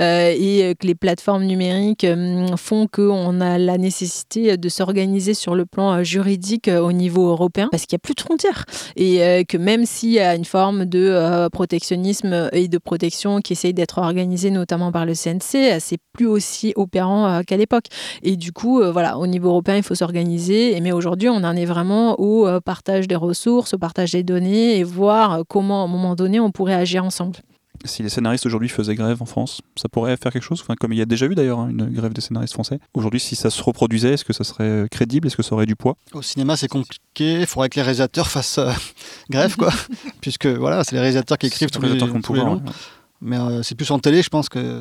euh, 0.00 0.34
et 0.36 0.74
que 0.78 0.86
les 0.86 0.94
plateformes 0.94 1.44
numériques 1.44 2.04
euh, 2.04 2.46
font 2.56 2.86
qu'on 2.90 3.40
a 3.40 3.58
la 3.58 3.78
nécessité 3.78 4.56
de 4.56 4.68
s'organiser 4.68 5.34
sur 5.34 5.54
le 5.54 5.66
plan 5.66 5.92
euh, 5.92 6.02
juridique 6.02 6.68
euh, 6.68 6.80
au 6.80 6.92
niveau 6.92 7.28
européen, 7.28 7.68
parce 7.70 7.86
qu'il 7.86 7.94
n'y 7.96 8.00
a 8.00 8.04
plus 8.04 8.14
de 8.14 8.20
frontières. 8.22 8.64
Et 8.96 9.22
euh, 9.22 9.42
que 9.44 9.56
même 9.56 9.86
s'il 9.86 10.10
y 10.10 10.18
a 10.20 10.34
une 10.34 10.44
forme 10.44 10.84
de 10.86 10.98
euh, 11.10 11.48
protectionnisme 11.50 12.48
et 12.52 12.68
de 12.68 12.78
protection 12.78 13.40
qui 13.40 13.52
essaye 13.52 13.74
d'être 13.74 13.98
organisée 13.98 14.50
notamment 14.50 14.90
par 14.90 15.06
le 15.06 15.14
CNC, 15.14 15.54
euh, 15.54 15.76
c'est 15.80 15.98
plus 16.12 16.26
aussi 16.26 16.72
opérant 16.76 17.26
euh, 17.26 17.40
qu'à 17.42 17.56
l'époque. 17.56 17.84
Et 18.22 18.36
du 18.36 18.52
coup, 18.52 18.80
euh, 18.80 18.90
voilà, 18.90 19.18
au 19.18 19.26
niveau 19.26 19.48
européen, 19.50 19.76
il 19.76 19.82
faut 19.82 19.94
s'organiser. 19.94 20.78
Mais 20.80 20.92
aujourd'hui, 20.92 21.28
on 21.28 21.36
en 21.44 21.54
est 21.56 21.64
vraiment 21.64 22.18
au 22.20 22.46
euh, 22.46 22.60
partage 22.60 23.06
des 23.08 23.16
ressources, 23.16 23.74
au 23.74 23.78
partage 23.78 24.12
des 24.12 24.22
données 24.22 24.78
et 24.78 24.84
voir 24.84 25.32
euh, 25.32 25.42
comment, 25.48 25.82
à 25.82 25.84
un 25.84 25.88
moment 25.88 26.14
donné, 26.14 26.40
on 26.40 26.47
pourrait 26.50 26.74
agir 26.74 27.04
ensemble. 27.04 27.36
Si 27.84 28.02
les 28.02 28.08
scénaristes 28.08 28.44
aujourd'hui 28.44 28.68
faisaient 28.68 28.96
grève 28.96 29.22
en 29.22 29.26
France, 29.26 29.60
ça 29.76 29.88
pourrait 29.88 30.16
faire 30.16 30.32
quelque 30.32 30.42
chose 30.42 30.60
enfin, 30.62 30.74
Comme 30.74 30.92
il 30.92 30.98
y 30.98 31.02
a 31.02 31.06
déjà 31.06 31.26
eu 31.26 31.34
d'ailleurs 31.36 31.60
hein, 31.60 31.68
une 31.68 31.86
grève 31.90 32.12
des 32.12 32.20
scénaristes 32.20 32.54
français. 32.54 32.80
Aujourd'hui, 32.92 33.20
si 33.20 33.36
ça 33.36 33.50
se 33.50 33.62
reproduisait, 33.62 34.14
est-ce 34.14 34.24
que 34.24 34.32
ça 34.32 34.42
serait 34.42 34.64
euh, 34.64 34.86
crédible? 34.88 35.28
Est-ce 35.28 35.36
que 35.36 35.44
ça 35.44 35.54
aurait 35.54 35.66
du 35.66 35.76
poids? 35.76 35.96
Au 36.12 36.22
cinéma, 36.22 36.56
c'est 36.56 36.66
compliqué. 36.66 37.40
Il 37.40 37.46
faudrait 37.46 37.68
que 37.68 37.76
les 37.76 37.82
réalisateurs 37.82 38.28
fassent 38.28 38.58
euh, 38.58 38.72
grève, 39.30 39.54
quoi. 39.56 39.72
Puisque 40.20 40.46
voilà, 40.46 40.82
c'est 40.82 40.96
les 40.96 41.00
réalisateurs 41.00 41.38
qui 41.38 41.46
écrivent 41.46 41.70
tous 41.70 41.80
les 41.82 41.90
les, 41.90 41.98
tous 41.98 42.06
les 42.12 42.20
pouvoir, 42.20 42.46
longs. 42.46 42.54
ouais. 42.56 42.72
Mais 43.20 43.38
euh, 43.38 43.62
c'est 43.62 43.76
plus 43.76 43.90
en 43.92 44.00
télé, 44.00 44.22
je 44.22 44.28
pense 44.28 44.48
que 44.48 44.80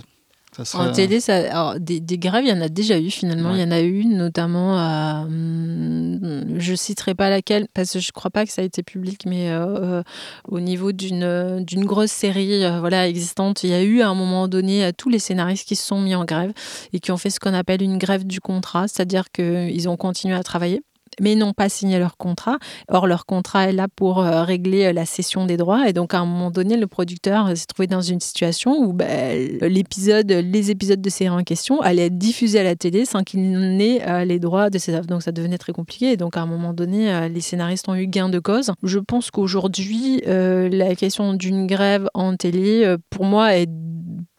ça 0.56 0.66
serait. 0.66 0.90
En 0.90 0.92
télé, 0.92 1.20
ça, 1.20 1.36
alors, 1.36 1.80
des, 1.80 2.00
des 2.00 2.18
grèves, 2.18 2.46
il 2.46 2.50
y 2.50 2.54
en 2.54 2.62
a 2.62 2.70
déjà 2.70 3.00
eu 3.00 3.10
finalement. 3.10 3.54
Il 3.54 3.60
y 3.60 3.64
en 3.64 3.72
a 3.72 3.82
eu 3.82 4.06
notamment 4.06 4.78
à. 4.78 5.24
hum, 5.28 6.58
je 6.58 6.76
citerai 6.76 7.16
pas 7.16 7.30
laquelle, 7.30 7.68
parce 7.74 7.94
que 7.94 8.00
je 8.00 8.12
crois 8.12 8.32
pas 8.32 8.46
que 8.46 8.52
ça 8.52 8.62
a 8.62 8.66
été 8.66 8.84
public, 8.84 9.24
mais 9.26 9.50
euh, 9.50 10.00
euh, 10.00 10.04
au 10.48 10.60
niveau 10.60 10.92
d'une 10.92 11.64
d'une 11.64 11.86
grosse 11.86 12.12
série 12.12 12.64
euh, 12.64 12.80
voilà, 12.80 13.08
existante, 13.08 13.64
il 13.64 13.70
y 13.70 13.74
a 13.74 13.84
eu 13.84 14.02
à 14.02 14.10
un 14.10 14.16
moment 14.16 14.48
donné 14.48 14.86
euh, 14.86 14.92
tous 14.96 15.10
les 15.10 15.20
scénaristes 15.20 15.68
qui 15.68 15.76
se 15.76 15.86
sont 15.86 16.02
mis 16.02 16.16
en 16.16 16.26
grève 16.26 16.54
et 16.94 17.00
qui 17.00 17.12
ont 17.12 17.18
fait 17.18 17.30
ce 17.30 17.40
qu'on 17.40 17.54
appelle 17.54 17.82
une 17.82 17.98
grève 17.98 18.26
du 18.26 18.40
contrat, 18.40 18.88
c'est-à-dire 18.88 19.32
qu'ils 19.32 19.90
ont 19.90 19.98
continué 19.98 20.36
à 20.36 20.44
travailler 20.44 20.82
mais 21.22 21.36
n'ont 21.36 21.54
pas 21.54 21.70
signé 21.70 22.00
leur 22.00 22.18
contrat. 22.18 22.58
Or, 22.90 23.08
leur 23.08 23.26
contrat 23.26 23.70
est 23.70 23.74
là 23.74 23.88
pour 23.94 24.20
euh, 24.20 24.44
régler 24.44 24.86
euh, 24.86 24.94
la 24.94 25.06
cession 25.06 25.46
des 25.46 25.58
droits. 25.58 25.90
Et 25.90 25.94
donc, 25.94 26.14
à 26.14 26.20
un 26.20 26.26
moment 26.26 26.52
donné, 26.52 26.78
le 26.78 26.88
producteur 26.88 27.48
euh, 27.48 27.56
s'est 27.56 27.66
trouvé 27.66 27.88
dans 27.88 28.02
une 28.02 28.20
situation 28.20 28.78
où 28.78 28.94
ben, 28.94 29.58
l'épisode, 29.62 30.32
les 30.32 30.72
épisodes 30.72 31.02
de 31.02 31.10
série 31.10 31.30
en 31.30 31.44
question 31.44 31.82
allaient 31.82 32.08
être 32.08 32.18
diffusés 32.18 32.60
à 32.60 32.64
la 32.64 32.76
télé 32.76 33.06
sans 33.06 33.24
qu'il 33.24 33.52
n'ait 33.52 34.26
les 34.26 34.40
droits 34.40 34.70
de 34.70 34.78
ces 34.78 34.94
œuvres. 34.94 35.08
Donc, 35.08 35.24
ça 35.24 35.32
devenait 35.32 35.58
très 35.58 35.74
compliqué. 35.74 36.12
Et 36.12 36.18
donc, 36.18 36.38
à 36.38 36.42
un 36.42 36.46
moment 36.46 36.74
donné, 36.74 37.30
les 37.30 37.42
scénaristes 37.42 37.88
ont 37.90 37.96
eu 37.96 38.08
gain 38.08 38.30
de 38.30 38.40
cause. 38.40 38.72
Je 38.84 39.00
pense 39.00 39.32
qu'aujourd'hui, 39.32 40.22
la 40.26 40.96
question 40.96 41.34
d'une 41.34 41.68
grève 41.68 42.10
en 42.14 42.36
télé, 42.36 42.96
pour 43.10 43.26
moi, 43.26 43.52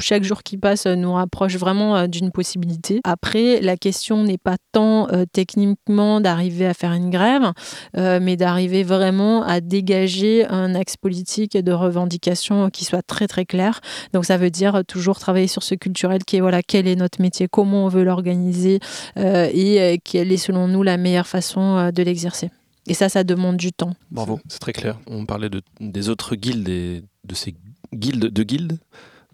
chaque 0.01 0.25
jour 0.25 0.43
qui 0.43 0.57
passe 0.57 0.87
nous 0.87 1.13
rapproche 1.13 1.57
vraiment 1.57 2.07
d'une 2.07 2.31
possibilité. 2.31 3.01
Après, 3.05 3.61
la 3.61 3.77
question 3.77 4.25
n'est 4.25 4.39
pas 4.39 4.57
tant 4.73 5.09
techniquement 5.33 6.21
d'arriver 6.21 6.68
à 6.69 6.74
faire 6.74 6.93
une 6.93 7.11
grève, 7.11 7.53
euh, 7.97 8.20
mais 8.23 8.36
d'arriver 8.36 8.82
vraiment 8.82 9.43
à 9.43 9.61
dégager 9.61 10.47
un 10.47 10.74
axe 10.74 10.97
politique 10.97 11.57
et 11.57 11.62
de 11.62 11.73
revendication 11.73 12.70
qui 12.70 12.85
soit 12.85 13.03
très 13.03 13.27
très 13.27 13.45
clair. 13.45 13.81
Donc 14.12 14.24
ça 14.24 14.36
veut 14.36 14.51
dire 14.51 14.82
toujours 14.86 15.19
travailler 15.19 15.49
sur 15.49 15.62
ce 15.62 15.74
culturel 15.74 16.24
qui 16.24 16.36
est 16.36 16.40
voilà 16.40 16.62
quel 16.62 16.86
est 16.86 16.97
notre 16.97 17.20
métier, 17.20 17.49
comment 17.51 17.86
on 17.86 17.89
veut 17.89 18.05
l'organiser 18.05 18.81
euh, 19.16 19.49
et 19.53 19.81
euh, 19.81 19.97
quelle 20.03 20.32
est 20.32 20.36
selon 20.36 20.69
nous 20.69 20.82
la 20.82 20.97
meilleure 20.97 21.27
façon 21.27 21.77
euh, 21.77 21.90
de 21.90 22.03
l'exercer. 22.03 22.51
Et 22.86 22.95
ça, 22.95 23.09
ça 23.09 23.24
demande 23.24 23.57
du 23.57 23.73
temps. 23.73 23.95
Bravo. 24.11 24.40
C'est 24.49 24.61
très 24.61 24.73
clair. 24.73 24.99
On 25.07 25.27
parlait 25.27 25.51
de, 25.51 25.62
des 25.81 26.09
autres 26.09 26.36
guildes 26.36 26.69
et 26.69 27.03
de 27.24 27.35
ces 27.35 27.55
guildes 27.95 28.32
de 28.32 28.43
guildes 28.43 28.78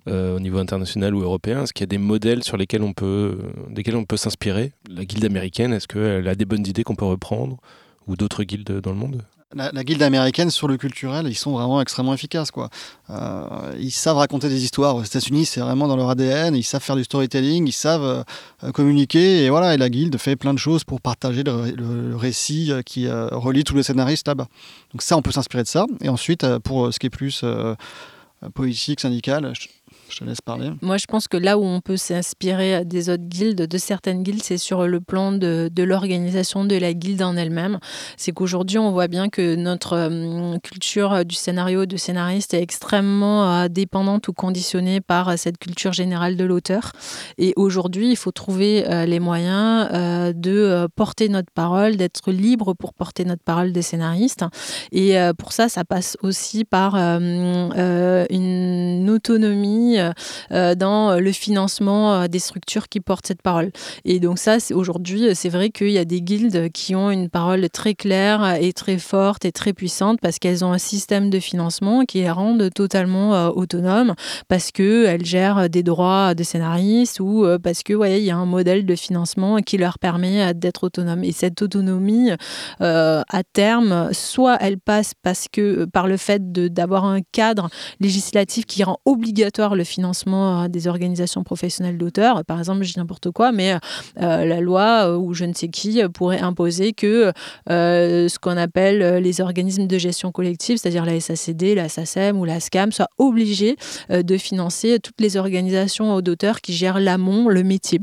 euh, 0.06 0.36
au 0.36 0.40
niveau 0.40 0.58
international 0.58 1.14
ou 1.14 1.22
européen. 1.22 1.62
Est-ce 1.62 1.72
qu'il 1.72 1.82
y 1.82 1.84
a 1.84 1.86
des 1.86 1.98
modèles 1.98 2.44
sur 2.44 2.56
lesquels 2.56 2.82
on 2.82 2.92
peut, 2.92 3.38
desquels 3.70 3.96
on 3.96 4.04
peut 4.04 4.18
s'inspirer? 4.18 4.72
La 4.90 5.04
guilde 5.04 5.24
américaine, 5.24 5.72
est-ce 5.72 5.88
qu'elle 5.88 6.28
a 6.28 6.34
des 6.34 6.44
bonnes 6.44 6.66
idées 6.66 6.84
qu'on 6.84 6.94
peut 6.94 7.04
reprendre? 7.04 7.56
Ou 8.06 8.16
d'autres 8.16 8.44
guildes 8.44 8.80
dans 8.82 8.90
le 8.90 8.98
monde? 8.98 9.22
La, 9.54 9.70
la 9.72 9.84
guilde 9.84 10.02
américaine 10.02 10.50
sur 10.50 10.66
le 10.66 10.76
culturel, 10.76 11.26
ils 11.28 11.36
sont 11.36 11.52
vraiment 11.52 11.80
extrêmement 11.80 12.12
efficaces. 12.12 12.50
Quoi. 12.50 12.70
Euh, 13.08 13.72
ils 13.78 13.92
savent 13.92 14.16
raconter 14.16 14.48
des 14.48 14.64
histoires. 14.64 14.96
Aux 14.96 15.04
États-Unis, 15.04 15.46
c'est 15.46 15.60
vraiment 15.60 15.86
dans 15.86 15.96
leur 15.96 16.10
ADN. 16.10 16.56
Ils 16.56 16.64
savent 16.64 16.82
faire 16.82 16.96
du 16.96 17.04
storytelling, 17.04 17.66
ils 17.66 17.72
savent 17.72 18.24
euh, 18.62 18.72
communiquer. 18.72 19.44
Et 19.44 19.50
voilà, 19.50 19.74
et 19.74 19.76
la 19.76 19.88
guilde 19.88 20.18
fait 20.18 20.34
plein 20.36 20.52
de 20.52 20.58
choses 20.58 20.82
pour 20.82 21.00
partager 21.00 21.44
le, 21.44 22.16
récit 22.16 22.72
qui 22.84 23.08
relie 23.08 23.64
tous 23.64 23.76
les 23.76 23.82
scénaristes 23.82 24.28
là-bas. 24.28 24.48
Donc 24.92 25.02
ça, 25.02 25.16
on 25.16 25.22
peut 25.22 25.32
s'inspirer 25.32 25.62
de 25.62 25.68
ça. 25.68 25.86
Et 26.02 26.08
ensuite, 26.08 26.46
pour 26.58 26.92
ce 26.92 26.98
qui 26.98 27.06
est 27.06 27.10
plus 27.10 27.44
politique, 28.54 29.00
syndical, 29.00 29.52
je, 30.08 30.18
te 30.18 30.24
laisse 30.24 30.40
parler. 30.40 30.70
Moi, 30.82 30.96
je 30.96 31.06
pense 31.06 31.28
que 31.28 31.36
là 31.36 31.58
où 31.58 31.64
on 31.64 31.80
peut 31.80 31.96
s'inspirer 31.96 32.84
des 32.84 33.10
autres 33.10 33.24
guildes, 33.24 33.66
de 33.66 33.78
certaines 33.78 34.22
guildes, 34.22 34.42
c'est 34.42 34.58
sur 34.58 34.86
le 34.86 35.00
plan 35.00 35.32
de, 35.32 35.70
l'organisation 35.76 36.64
de 36.64 36.76
la 36.76 36.94
guilde 36.94 37.22
en 37.22 37.36
elle-même. 37.36 37.78
C'est 38.16 38.32
qu'aujourd'hui, 38.32 38.78
on 38.78 38.92
voit 38.92 39.08
bien 39.08 39.28
que 39.28 39.54
notre 39.54 39.94
euh, 39.94 40.58
culture 40.58 41.24
du 41.24 41.34
scénario, 41.34 41.86
de 41.86 41.96
scénariste, 41.96 42.54
est 42.54 42.62
extrêmement 42.62 43.48
euh, 43.48 43.68
dépendante 43.68 44.28
ou 44.28 44.32
conditionnée 44.32 45.00
par 45.00 45.28
euh, 45.28 45.34
cette 45.36 45.58
culture 45.58 45.92
générale 45.92 46.36
de 46.36 46.44
l'auteur. 46.44 46.92
Et 47.38 47.52
aujourd'hui, 47.56 48.10
il 48.10 48.16
faut 48.16 48.32
trouver 48.32 48.88
euh, 48.88 49.06
les 49.06 49.20
moyens 49.20 49.88
euh, 49.92 50.32
de 50.32 50.50
euh, 50.50 50.88
porter 50.94 51.28
notre 51.28 51.50
parole, 51.52 51.96
d'être 51.96 52.30
libre 52.30 52.74
pour 52.74 52.94
porter 52.94 53.24
notre 53.24 53.42
parole 53.42 53.72
des 53.72 53.82
scénaristes. 53.82 54.44
Et 54.92 55.18
euh, 55.18 55.32
pour 55.32 55.52
ça, 55.52 55.68
ça 55.68 55.84
passe 55.84 56.16
aussi 56.22 56.64
par 56.64 56.94
euh, 56.96 57.18
euh, 57.76 58.26
une 58.30 59.08
autonomie 59.10 59.93
euh, 59.98 60.74
dans 60.74 61.18
le 61.18 61.32
financement 61.32 62.14
euh, 62.14 62.28
des 62.28 62.38
structures 62.38 62.88
qui 62.88 63.00
portent 63.00 63.26
cette 63.26 63.42
parole. 63.42 63.70
Et 64.04 64.20
donc 64.20 64.38
ça, 64.38 64.56
aujourd'hui, 64.72 65.34
c'est 65.34 65.48
vrai 65.48 65.70
qu'il 65.70 65.90
y 65.90 65.98
a 65.98 66.04
des 66.04 66.20
guildes 66.20 66.70
qui 66.72 66.94
ont 66.94 67.10
une 67.10 67.28
parole 67.28 67.68
très 67.70 67.94
claire 67.94 68.56
et 68.60 68.72
très 68.72 68.98
forte 68.98 69.44
et 69.44 69.52
très 69.52 69.72
puissante 69.72 70.18
parce 70.20 70.38
qu'elles 70.38 70.64
ont 70.64 70.72
un 70.72 70.78
système 70.78 71.30
de 71.30 71.38
financement 71.38 72.04
qui 72.04 72.18
les 72.18 72.30
rendent 72.30 72.70
totalement 72.74 73.34
euh, 73.34 73.48
autonomes 73.50 74.14
parce 74.48 74.70
qu'elles 74.70 75.24
gèrent 75.24 75.68
des 75.68 75.82
droits 75.82 76.34
de 76.34 76.42
scénaristes 76.42 77.20
ou 77.20 77.44
euh, 77.44 77.58
parce 77.58 77.82
que 77.82 77.94
y 78.18 78.30
a 78.30 78.36
un 78.36 78.46
modèle 78.46 78.86
de 78.86 78.96
financement 78.96 79.58
qui 79.58 79.78
leur 79.78 79.98
permet 79.98 80.42
euh, 80.42 80.52
d'être 80.52 80.84
autonomes. 80.84 81.24
Et 81.24 81.32
cette 81.32 81.62
autonomie, 81.62 82.30
euh, 82.80 83.22
à 83.28 83.42
terme, 83.42 84.12
soit 84.12 84.56
elle 84.60 84.78
passe 84.78 85.12
parce 85.22 85.46
que 85.50 85.84
par 85.84 86.06
le 86.06 86.16
fait 86.16 86.52
d'avoir 86.52 87.04
un 87.04 87.20
cadre 87.32 87.68
législatif 88.00 88.66
qui 88.66 88.84
rend 88.84 88.98
obligatoire 89.04 89.74
le 89.74 89.83
financement 89.84 90.68
des 90.68 90.88
organisations 90.88 91.42
professionnelles 91.42 91.98
d'auteurs. 91.98 92.44
Par 92.44 92.58
exemple, 92.58 92.82
je 92.82 92.92
dis 92.92 92.98
n'importe 92.98 93.30
quoi, 93.30 93.52
mais 93.52 93.74
la 94.16 94.60
loi 94.60 95.16
ou 95.16 95.34
je 95.34 95.44
ne 95.44 95.52
sais 95.52 95.68
qui 95.68 96.02
pourrait 96.12 96.40
imposer 96.40 96.92
que 96.92 97.32
ce 97.68 98.38
qu'on 98.38 98.56
appelle 98.56 99.22
les 99.22 99.40
organismes 99.40 99.86
de 99.86 99.98
gestion 99.98 100.32
collective, 100.32 100.78
c'est-à-dire 100.78 101.04
la 101.04 101.20
SACD, 101.20 101.74
la 101.74 101.88
SACEM 101.88 102.38
ou 102.38 102.44
la 102.44 102.60
SCAM, 102.60 102.92
soient 102.92 103.10
obligés 103.18 103.76
de 104.10 104.36
financer 104.36 104.98
toutes 105.00 105.20
les 105.20 105.36
organisations 105.36 106.20
d'auteurs 106.20 106.60
qui 106.60 106.72
gèrent 106.72 107.00
l'amont, 107.00 107.48
le 107.48 107.62
métier. 107.62 108.00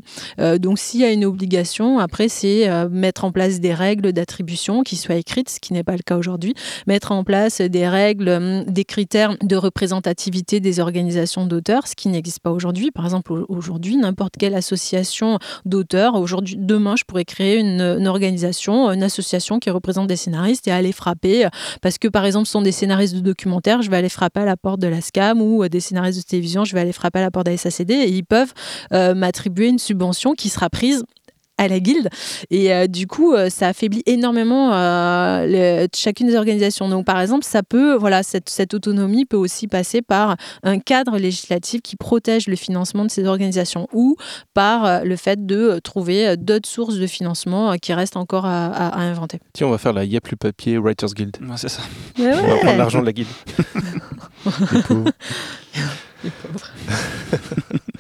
donc 0.60 0.80
s'il 0.80 1.02
y 1.02 1.06
a 1.06 1.12
une 1.12 1.26
obligation, 1.26 2.00
après 2.00 2.30
c'est 2.30 2.70
mettre 2.90 3.26
en 3.26 3.32
place 3.32 3.60
des 3.60 3.74
règles 3.74 4.14
d'attribution 4.14 4.84
qui 4.84 4.96
soient 4.96 5.16
écrites, 5.16 5.50
ce 5.50 5.60
qui 5.60 5.74
n'est 5.74 5.84
pas 5.84 5.96
le 5.96 6.04
cas 6.06 6.18
aujourd'hui, 6.18 6.54
mettre 6.88 7.12
en 7.12 7.24
place 7.24 7.62
des 7.62 7.88
règles, 7.88 8.30
hum, 8.30 8.64
des 8.66 8.86
critères 8.86 9.36
de 9.42 9.56
représentativité 9.56 10.60
des 10.60 10.80
organisations 10.80 11.46
d'auteurs, 11.46 11.71
ce 11.88 11.96
qui 11.96 12.10
n'existe 12.10 12.40
pas 12.40 12.52
aujourd'hui. 12.52 12.92
Par 12.92 13.06
exemple, 13.06 13.46
aujourd'hui, 13.50 13.98
n'importe 13.98 14.36
quelle 14.38 14.56
association 14.56 15.40
d'auteurs, 15.66 16.16
aujourd'hui, 16.16 16.56
demain, 16.58 16.96
je 16.96 17.04
pourrais 17.04 17.26
créer 17.26 17.58
une, 17.58 18.08
organisation, 18.08 18.92
une 18.92 19.04
association 19.04 19.60
qui 19.60 19.70
représente 19.70 20.08
des 20.08 20.16
scénaristes 20.16 20.68
et 20.68 20.72
aller 20.72 20.92
frapper, 20.92 21.48
parce 21.82 21.98
que 21.98 22.08
par 22.08 22.26
exemple, 22.26 22.46
ce 22.46 22.52
sont 22.54 22.62
des 22.62 22.72
scénaristes 22.72 23.16
de 23.16 23.22
documentaires, 23.22 23.82
je 23.82 23.90
vais 23.90 23.98
aller 23.98 24.10
frapper 24.10 24.42
à 24.42 24.46
la 24.46 24.58
porte 24.58 24.80
de 24.80 24.88
la 24.88 25.02
SCAM 25.02 25.42
ou 25.42 25.68
des 25.68 25.80
scénaristes 25.80 26.20
de 26.20 26.24
télévision, 26.24 26.66
je 26.66 26.74
vais 26.74 26.82
aller 26.82 26.94
frapper 26.94 27.20
à 27.20 27.24
la 27.24 27.32
porte 27.32 27.46
de 27.46 27.52
la 27.52 27.58
SACD 27.58 27.92
et 27.92 28.10
ils 28.10 28.26
peuvent 28.26 28.54
euh, 28.94 29.14
m'attribuer 29.14 29.68
une 29.68 29.80
subvention 29.80 30.34
qui 30.34 30.50
sera 30.50 30.70
prise 30.70 31.04
à 31.58 31.68
la 31.68 31.80
guilde. 31.80 32.10
Et 32.50 32.74
euh, 32.74 32.88
du 32.88 33.06
coup, 33.08 33.34
euh, 33.34 33.50
ça 33.50 33.68
affaiblit 33.68 34.02
énormément 34.06 34.74
euh, 34.74 35.86
chacune 35.96 36.28
des 36.28 36.36
organisations. 36.36 36.90
Donc, 36.90 37.06
par 37.06 37.20
exemple, 37.20 37.46
ça 37.46 37.62
peut, 37.64 37.96
voilà, 37.96 38.24
cette, 38.24 38.50
cette, 38.50 38.74
autonomie 38.74 39.26
peut 39.26 39.38
aussi 39.38 39.68
passer 39.68 40.02
par 40.02 40.38
un 40.64 40.80
cadre 40.80 41.18
législatif 41.18 41.82
qui 41.82 41.98
protège 41.98 42.48
le 42.48 42.56
financement 42.56 43.06
de 43.06 43.12
ces 43.12 43.26
organisations 43.26 43.88
ou 43.94 44.16
par 44.54 45.04
le 45.04 45.16
fait 45.16 45.46
de 45.46 45.80
trouver 45.84 46.36
d'autres 46.38 46.70
sources 46.70 46.96
de 46.96 47.06
financement 47.06 47.76
qui 47.78 47.94
restent 47.94 48.18
encore 48.18 48.46
à, 48.46 48.98
inventer. 48.98 49.40
Tiens, 49.54 49.68
on 49.68 49.72
va 49.72 49.78
faire 49.78 49.94
la 49.94 50.06
Y'a 50.06 50.22
plus 50.22 50.38
papier 50.38 50.78
Writers 50.78 51.14
Guild. 51.14 51.38
c'est 51.58 51.70
ça. 51.70 51.82
On 52.18 52.24
va 52.24 52.58
prendre 52.58 52.78
l'argent 52.78 53.02
de 53.02 53.06
la 53.06 53.14
guilde. 53.14 53.30
Les 56.24 56.30
pauvres. 56.30 56.72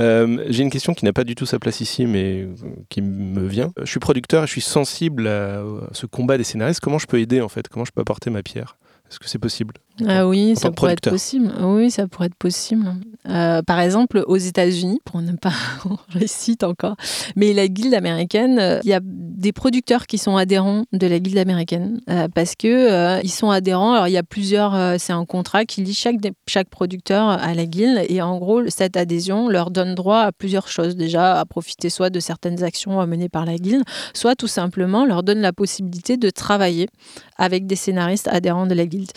Euh, 0.00 0.44
j'ai 0.48 0.62
une 0.62 0.70
question 0.70 0.94
qui 0.94 1.04
n'a 1.04 1.12
pas 1.12 1.24
du 1.24 1.34
tout 1.34 1.46
sa 1.46 1.58
place 1.58 1.80
ici, 1.80 2.06
mais 2.06 2.48
qui 2.88 3.02
me 3.02 3.46
vient. 3.46 3.72
Je 3.80 3.90
suis 3.90 4.00
producteur 4.00 4.44
et 4.44 4.46
je 4.46 4.52
suis 4.52 4.60
sensible 4.60 5.26
à 5.26 5.62
ce 5.92 6.06
combat 6.06 6.38
des 6.38 6.44
scénaristes. 6.44 6.80
Comment 6.80 6.98
je 6.98 7.06
peux 7.06 7.20
aider 7.20 7.40
en 7.40 7.48
fait? 7.48 7.68
Comment 7.68 7.84
je 7.84 7.92
peux 7.92 8.00
apporter 8.00 8.30
ma 8.30 8.42
pierre? 8.42 8.76
Est-ce 9.10 9.18
que 9.18 9.28
c'est 9.28 9.38
possible? 9.38 9.74
Ah 10.06 10.28
oui, 10.28 10.54
ça 10.56 10.70
pourrait 10.70 10.92
être 10.92 11.10
possible. 11.10 11.52
Oui, 11.60 11.90
ça 11.90 12.06
pourrait 12.06 12.26
être 12.26 12.34
possible. 12.34 12.86
Euh, 13.28 13.62
par 13.62 13.80
exemple, 13.80 14.22
aux 14.26 14.36
États-Unis, 14.36 15.00
pour 15.04 15.20
ne 15.20 15.32
pas 15.32 15.52
réciter 16.10 16.64
encore, 16.64 16.96
mais 17.36 17.52
la 17.52 17.68
guilde 17.68 17.94
américaine, 17.94 18.58
euh, 18.58 18.80
il 18.84 18.90
y 18.90 18.94
a 18.94 19.00
des 19.02 19.52
producteurs 19.52 20.06
qui 20.06 20.18
sont 20.18 20.36
adhérents 20.36 20.84
de 20.92 21.06
la 21.06 21.18
guilde 21.18 21.38
américaine 21.38 22.00
euh, 22.08 22.28
parce 22.32 22.54
que 22.54 23.22
ils 23.22 23.30
sont 23.30 23.50
adhérents. 23.50 23.92
Alors 23.92 24.08
il 24.08 24.12
y 24.12 24.18
a 24.18 24.22
plusieurs, 24.22 24.98
c'est 24.98 25.12
un 25.12 25.24
contrat 25.24 25.64
qui 25.64 25.82
lie 25.82 25.94
chaque 25.94 26.16
chaque 26.46 26.68
producteur 26.68 27.28
à 27.28 27.54
la 27.54 27.66
guilde 27.66 28.04
et 28.08 28.22
en 28.22 28.38
gros 28.38 28.62
cette 28.68 28.96
adhésion 28.96 29.48
leur 29.48 29.70
donne 29.70 29.94
droit 29.94 30.20
à 30.20 30.32
plusieurs 30.32 30.68
choses. 30.68 30.96
Déjà 30.96 31.38
à 31.38 31.44
profiter 31.44 31.90
soit 31.90 32.10
de 32.10 32.20
certaines 32.20 32.62
actions 32.62 33.04
menées 33.06 33.28
par 33.28 33.44
la 33.44 33.56
guilde, 33.56 33.82
soit 34.14 34.36
tout 34.36 34.46
simplement 34.46 35.04
leur 35.04 35.22
donne 35.22 35.40
la 35.40 35.52
possibilité 35.52 36.16
de 36.16 36.30
travailler 36.30 36.88
avec 37.36 37.66
des 37.66 37.76
scénaristes 37.76 38.28
adhérents 38.28 38.66
de 38.66 38.74
la 38.74 38.86
guilde. 38.86 39.10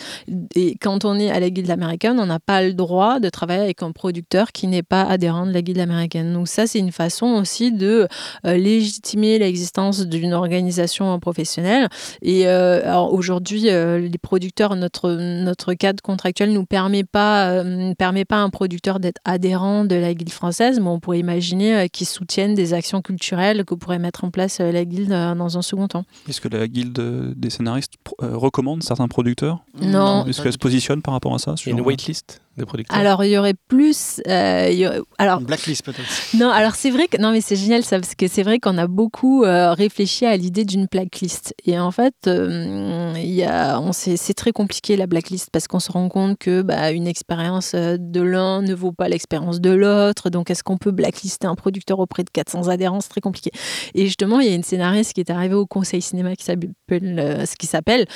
Et 0.54 0.71
quand 0.80 1.04
on 1.04 1.18
est 1.18 1.30
à 1.30 1.40
la 1.40 1.50
guilde 1.50 1.70
américaine, 1.70 2.18
on 2.18 2.26
n'a 2.26 2.40
pas 2.40 2.62
le 2.62 2.74
droit 2.74 3.20
de 3.20 3.28
travailler 3.28 3.62
avec 3.62 3.82
un 3.82 3.92
producteur 3.92 4.52
qui 4.52 4.66
n'est 4.66 4.82
pas 4.82 5.02
adhérent 5.02 5.46
de 5.46 5.52
la 5.52 5.62
guilde 5.62 5.78
américaine. 5.78 6.32
Donc 6.32 6.48
ça, 6.48 6.66
c'est 6.66 6.78
une 6.78 6.92
façon 6.92 7.26
aussi 7.26 7.72
de 7.72 8.08
euh, 8.46 8.56
légitimer 8.56 9.38
l'existence 9.38 10.06
d'une 10.06 10.32
organisation 10.34 11.18
professionnelle. 11.18 11.88
Et 12.22 12.46
euh, 12.46 12.98
aujourd'hui, 13.00 13.70
euh, 13.70 13.98
les 13.98 14.18
producteurs, 14.18 14.76
notre, 14.76 15.10
notre 15.10 15.74
cadre 15.74 16.02
contractuel 16.02 16.52
nous 16.52 16.64
permet 16.64 17.04
pas, 17.04 17.62
permet 17.98 18.24
pas 18.24 18.36
à 18.36 18.40
un 18.40 18.50
producteur 18.50 19.00
d'être 19.00 19.20
adhérent 19.24 19.84
de 19.84 19.96
la 19.96 20.14
guilde 20.14 20.30
française, 20.30 20.80
mais 20.80 20.88
on 20.88 21.00
pourrait 21.00 21.18
imaginer 21.18 21.88
qu'ils 21.88 22.06
soutiennent 22.06 22.54
des 22.54 22.74
actions 22.74 23.02
culturelles 23.02 23.64
que 23.64 23.74
pourrait 23.74 23.98
mettre 23.98 24.24
en 24.24 24.30
place 24.30 24.60
la 24.60 24.84
guilde 24.84 25.10
dans 25.10 25.58
un 25.58 25.62
second 25.62 25.88
temps. 25.88 26.04
Est-ce 26.28 26.40
que 26.40 26.48
la 26.48 26.68
guilde 26.68 27.34
des 27.36 27.50
scénaristes 27.50 27.94
recommande 28.18 28.82
certains 28.82 29.08
producteurs? 29.08 29.64
Non 29.80 30.24
positionne 30.62 31.02
par 31.02 31.14
rapport 31.14 31.34
à 31.34 31.38
ça 31.38 31.54
Une 31.66 31.80
waitlist? 31.80 32.40
Des 32.56 32.66
producteurs? 32.66 32.98
Alors, 32.98 33.24
il 33.24 33.30
y 33.30 33.38
aurait 33.38 33.54
plus. 33.68 34.20
Euh, 34.28 35.00
alors, 35.18 35.40
Une 35.40 35.46
blacklist 35.46 35.84
peut-être. 35.84 36.08
Non, 36.34 36.50
alors 36.50 36.74
c'est 36.74 36.90
vrai 36.90 37.08
que. 37.08 37.16
Non, 37.16 37.32
mais 37.32 37.40
c'est 37.40 37.56
génial 37.56 37.82
ça, 37.82 37.98
parce 37.98 38.14
que 38.14 38.28
c'est 38.28 38.42
vrai 38.42 38.58
qu'on 38.58 38.78
a 38.78 38.86
beaucoup 38.86 39.44
euh, 39.44 39.72
réfléchi 39.72 40.26
à 40.26 40.36
l'idée 40.36 40.64
d'une 40.64 40.86
blacklist. 40.86 41.54
Et 41.64 41.78
en 41.78 41.90
fait, 41.90 42.14
euh, 42.26 43.14
y 43.16 43.42
a, 43.42 43.80
on 43.80 43.92
c'est 43.92 44.34
très 44.34 44.52
compliqué 44.52 44.96
la 44.96 45.06
blacklist 45.06 45.50
parce 45.50 45.66
qu'on 45.68 45.80
se 45.80 45.92
rend 45.92 46.08
compte 46.08 46.38
que 46.38 46.62
bah, 46.62 46.90
une 46.90 47.06
expérience 47.06 47.74
de 47.74 48.20
l'un 48.20 48.62
ne 48.62 48.74
vaut 48.74 48.92
pas 48.92 49.08
l'expérience 49.08 49.60
de 49.60 49.70
l'autre. 49.70 50.30
Donc, 50.30 50.50
est-ce 50.50 50.62
qu'on 50.62 50.78
peut 50.78 50.92
blacklister 50.92 51.46
un 51.46 51.54
producteur 51.54 51.98
auprès 51.98 52.24
de 52.24 52.30
400 52.30 52.68
adhérents? 52.68 53.00
C'est 53.00 53.08
très 53.08 53.20
compliqué. 53.20 53.50
Et 53.94 54.06
justement, 54.06 54.40
il 54.40 54.48
y 54.48 54.52
a 54.52 54.54
une 54.54 54.62
scénariste 54.62 55.14
qui 55.14 55.20
est 55.20 55.30
arrivée 55.30 55.54
au 55.54 55.66
conseil 55.66 56.02
cinéma 56.02 56.36
qui 56.36 56.44
s'appelle, 56.44 56.72
ce 56.90 57.56
qui 57.56 57.66
s'appelle 57.66 58.06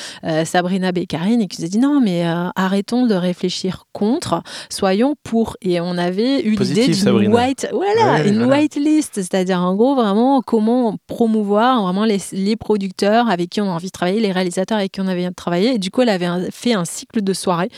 Sabrina 0.45 0.93
Beccarine 0.93 1.41
et 1.41 1.49
qui 1.49 1.61
nous 1.61 1.67
a 1.67 1.71
dit 1.71 1.79
non, 1.79 2.01
mais 2.01 2.25
arrêtons 2.55 3.07
de 3.07 3.15
réfléchir 3.15 3.85
contre 3.93 4.26
soyons 4.70 5.15
pour. 5.23 5.57
Et 5.62 5.81
on 5.81 5.98
avait 5.98 6.43
eu 6.43 6.57
l'idée 6.57 6.89
d'une 6.89 7.32
white, 7.32 7.69
voilà, 7.73 8.27
une 8.27 8.44
white 8.44 8.77
list, 8.77 9.15
c'est-à-dire 9.15 9.61
en 9.61 9.74
gros 9.74 9.94
vraiment 9.94 10.43
comment 10.43 10.97
promouvoir 11.07 11.82
vraiment 11.82 12.05
les, 12.05 12.19
les, 12.32 12.57
producteurs 12.57 13.28
avec 13.28 13.51
qui 13.51 13.61
on 13.61 13.70
a 13.70 13.74
envie 13.74 13.86
de 13.86 13.93
travailler, 13.93 14.20
les 14.20 14.32
réalisateurs 14.32 14.78
avec 14.78 14.93
qui 14.93 15.01
on 15.01 15.07
avait 15.07 15.23
envie 15.23 15.31
de 15.31 15.35
travailler. 15.35 15.74
Et 15.74 15.78
du 15.78 15.90
coup, 15.90 16.03
elle 16.03 16.09
avait 16.09 16.51
fait 16.51 16.74
un 16.74 16.85
cycle 16.85 17.23
de 17.23 17.32
soirées 17.32 17.70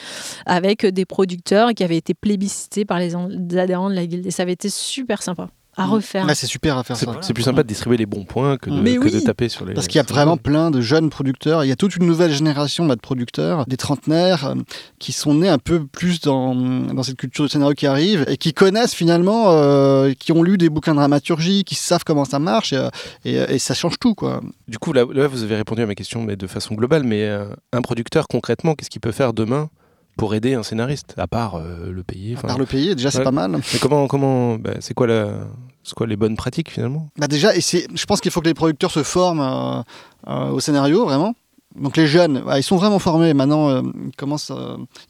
avec 0.47 0.87
des 0.87 1.05
producteurs 1.05 1.71
qui 1.75 1.85
avaient 1.85 1.97
été 1.97 2.15
plébiscités 2.15 2.85
par 2.85 2.99
les 2.99 3.15
adhérents 3.57 3.91
de 3.91 3.95
la 3.95 4.07
guilde. 4.07 4.27
Et 4.27 4.31
ça 4.31 4.43
avait 4.43 4.53
été 4.53 4.71
super 4.71 5.23
sympa 5.23 5.49
à 5.79 5.87
mm. 5.87 5.91
refaire. 5.91 6.27
c'est 6.35 6.47
super 6.47 6.77
à 6.77 6.85
faire 6.85 6.97
ça. 6.97 7.19
C'est 7.23 7.33
plus 7.33 7.45
sympa 7.45 7.63
de 7.63 7.69
distribuer 7.69 7.97
les 7.97 8.07
bons 8.07 8.25
points 8.25 8.59
que 8.59 8.69
de, 8.69 9.21
taper 9.21 9.49
sur 9.49 9.65
les. 9.65 9.75
Parce 9.75 9.87
qu'il 9.87 9.97
y 9.97 10.01
a 10.01 10.03
vraiment 10.03 10.37
plein 10.37 10.71
de 10.71 10.81
jeunes 10.81 11.09
producteurs. 11.09 11.65
Il 11.65 11.69
y 11.69 11.73
a 11.73 11.77
toute 11.77 11.97
une 11.97 12.07
nouvelle 12.07 12.33
génération 12.33 12.87
de 12.87 12.95
producteurs, 12.97 13.65
des 13.67 13.77
trentenaires, 13.77 14.47
euh, 14.47 14.55
qui 14.99 15.13
sont 15.13 15.35
nés 15.35 15.49
un 15.49 15.59
peu 15.59 15.87
plus 15.87 16.21
dans, 16.21 16.55
dans 16.55 17.03
cette 17.03 17.17
culture 17.17 17.45
du 17.45 17.51
scénario 17.51 17.75
qui 17.75 17.87
arrive 17.87 18.25
et 18.29 18.37
qui 18.37 18.53
connaissent 18.53 18.95
finalement, 18.95 19.53
euh, 19.53 20.13
qui 20.19 20.33
ont 20.33 20.43
lu 20.43 20.59
des 20.59 20.69
bouquins 20.69 20.93
de 20.93 20.99
dramaturgie, 20.99 21.65
qui 21.65 21.77
savent 21.77 22.05
comment 22.05 22.25
ça 22.25 22.39
marche 22.39 22.75
et, 23.25 23.35
et, 23.35 23.59
ça 23.59 23.75
change 23.75 23.99
tout. 23.99 24.15
Quoi. 24.15 24.41
Du 24.67 24.79
coup, 24.79 24.93
là, 24.93 25.05
vous 25.05 25.43
avez 25.43 25.57
répondu 25.57 25.83
à 25.83 25.87
ma 25.87 25.95
question 25.95 26.23
mais 26.23 26.37
de 26.37 26.47
façon 26.47 26.75
globale, 26.75 27.05
mais 27.05 27.25
euh, 27.25 27.47
un 27.73 27.83
producteur 27.83 28.27
concrètement, 28.27 28.75
qu'est-ce 28.75 28.91
qu'il 28.91 29.01
peut 29.01 29.13
faire 29.13 29.33
demain 29.33 29.71
pour 30.19 30.35
aider 30.35 30.53
un 30.53 30.63
scénariste, 30.63 31.15
à 31.17 31.27
part 31.27 31.59
le 31.59 32.03
payer. 32.03 32.37
À 32.37 32.47
part 32.49 32.59
le 32.59 32.67
payer, 32.67 32.95
déjà 32.95 33.11
c'est 33.11 33.25
pas 33.25 33.31
mal. 33.31 33.53
Mais 33.53 33.79
comment, 33.81 34.07
comment, 34.07 34.57
bah, 34.57 34.73
c'est 34.81 34.93
quoi 34.93 35.07
la, 35.07 35.29
c'est 35.89 35.95
quoi 35.95 36.07
les 36.07 36.17
bonnes 36.17 36.37
pratiques 36.37 36.71
finalement? 36.71 37.09
Bah 37.17 37.29
Déjà, 37.29 37.57
et 37.57 37.61
je 37.61 38.05
pense 38.05 38.21
qu'il 38.21 38.31
faut 38.31 38.43
que 38.43 38.49
les 38.49 38.55
producteurs 38.55 38.91
se 38.91 39.03
forment 39.03 39.41
euh, 39.41 39.83
euh, 40.31 40.51
au 40.51 40.61
scénario, 40.61 41.07
vraiment. 41.07 41.35
Donc 41.81 41.97
les 41.97 42.07
jeunes, 42.07 42.43
bah, 42.45 42.59
ils 42.59 42.63
sont 42.63 42.77
vraiment 42.77 42.99
formés. 42.99 43.35
Maintenant, 43.35 43.69
euh, 43.69 43.83
ils 44.07 44.17
commencent, 44.17 44.53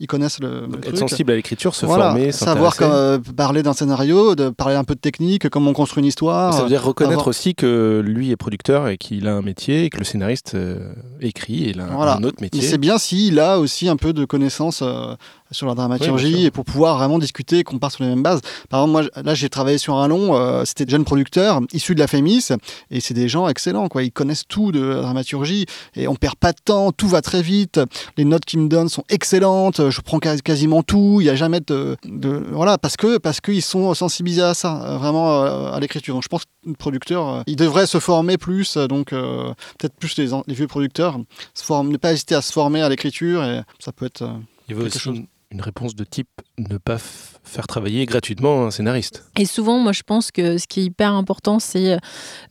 ils 0.01 0.07
connaissent 0.07 0.41
le, 0.41 0.69
être 0.85 0.99
sensible 0.99 1.33
à 1.33 1.37
l'écriture, 1.37 1.75
se 1.75 1.87
former, 1.87 2.33
savoir 2.33 2.77
parler 3.37 3.63
d'un 3.63 3.73
scénario, 3.73 4.35
de 4.35 4.51
parler 4.51 4.77
un 4.77 4.85
peu 4.85 4.95
de 4.95 5.01
technique, 5.01 5.49
comment 5.49 5.71
on 5.71 5.75
construit 5.75 6.03
une 6.03 6.09
histoire. 6.09 6.55
Ça 6.55 6.63
veut 6.63 6.69
dire 6.69 6.83
reconnaître 6.83 7.29
aussi 7.29 7.55
que 7.55 8.03
lui 8.05 8.31
est 8.31 8.37
producteur 8.37 8.89
et 8.89 8.99
qu'il 8.99 9.29
a 9.29 9.35
un 9.35 9.43
métier 9.43 9.85
et 9.85 9.91
que 9.91 9.99
le 9.99 10.05
scénariste 10.05 10.57
écrit 11.21 11.65
et 11.65 11.71
il 11.71 11.81
a 11.81 11.87
un 11.87 12.23
autre 12.23 12.41
métier. 12.41 12.63
C'est 12.63 12.79
bien 12.79 12.99
s'il 12.99 13.41
a 13.41 13.59
aussi 13.59 13.89
un 13.89 13.97
peu 13.97 14.13
de 14.13 14.25
connaissances 14.25 14.83
sur 15.51 15.67
la 15.67 15.75
dramaturgie 15.75 16.47
et 16.47 16.51
pour 16.51 16.65
pouvoir 16.65 16.99
vraiment 16.99 17.19
discuter 17.19 17.65
qu'on 17.65 17.79
part 17.79 17.93
sur 17.93 18.05
les 18.05 18.11
mêmes 18.11 18.23
bases. 18.23 18.41
Par 18.69 18.81
exemple, 18.83 19.11
moi, 19.15 19.23
là, 19.23 19.35
j'ai 19.35 19.49
travaillé 19.49 19.79
sur 19.79 19.97
un 19.97 20.09
long, 20.09 20.37
euh, 20.37 20.65
c'était 20.65 20.85
de 20.85 20.91
jeunes 20.91 21.05
producteurs 21.05 21.61
issus 21.73 21.95
de 21.95 22.01
la 22.01 22.07
FEMIS 22.07 22.49
et 22.91 23.01
c'est 23.01 23.15
des 23.15 23.29
gens 23.29 23.49
excellents, 23.49 23.89
quoi. 23.89 24.03
Ils 24.03 24.13
connaissent 24.13 24.47
tout 24.47 24.73
de 24.73 24.81
la 24.81 25.03
dramaturgie 25.03 25.67
et 25.95 26.09
on 26.09 26.15
perd 26.15 26.37
pas 26.37 26.53
de 26.53 26.59
temps, 26.63 26.93
tout 26.93 27.09
va 27.09 27.23
très 27.23 27.43
vite. 27.43 27.81
Les 28.17 28.25
notes 28.25 28.45
qu'ils 28.45 28.61
me 28.61 28.69
donnent 28.69 28.89
sont 28.89 29.05
excellentes, 29.09 29.91
je 29.91 30.01
prends 30.01 30.19
quasiment 30.19 30.83
tout, 30.83 31.19
il 31.21 31.25
n'y 31.25 31.31
a 31.31 31.37
jamais 31.37 31.61
de, 31.61 31.97
de, 32.05 32.43
Voilà, 32.53 32.79
parce 32.79 32.97
que 32.97 33.19
parce 33.19 33.41
qu'ils 33.41 33.63
sont 33.63 33.95
sensibilisés 33.95 34.43
à 34.43 34.55
ça, 34.55 34.83
euh, 34.85 34.97
vraiment 34.99 35.43
euh, 35.43 35.73
à 35.73 35.81
l'écriture. 35.81 36.15
Donc 36.15 36.23
je 36.23 36.29
pense 36.29 36.45
que 36.45 36.51
le 36.67 36.75
producteur, 36.75 37.43
il 37.47 37.57
devrait 37.57 37.87
se 37.87 37.99
former 37.99 38.37
plus, 38.37 38.77
donc 38.77 39.11
peut-être 39.11 39.95
plus 39.99 40.17
les, 40.19 40.29
les, 40.47 40.55
vieux 40.55 40.67
producteurs, 40.67 41.19
se 41.55 41.83
ne 41.83 41.97
pas 41.97 42.13
hésiter 42.13 42.35
à 42.35 42.43
se 42.43 42.53
former 42.53 42.83
à 42.83 42.89
l'écriture 42.89 43.43
et 43.45 43.63
ça 43.79 43.93
peut 43.93 44.07
être. 44.07 44.29
Il 44.69 44.75
veut 44.75 44.85
aussi 44.85 45.29
une 45.51 45.61
réponse 45.61 45.95
de 45.95 46.05
type 46.05 46.43
ne 46.59 46.79
pas 46.79 46.99
faire 47.49 47.67
travailler 47.67 48.07
gratuitement 48.07 48.67
un 48.67 48.71
scénariste. 48.71 49.25
Et 49.39 49.45
souvent, 49.45 49.79
moi, 49.79 49.93
je 49.93 50.03
pense 50.03 50.31
que 50.31 50.59
ce 50.59 50.67
qui 50.67 50.81
est 50.81 50.85
hyper 50.85 51.13
important, 51.13 51.59
c'est 51.59 51.95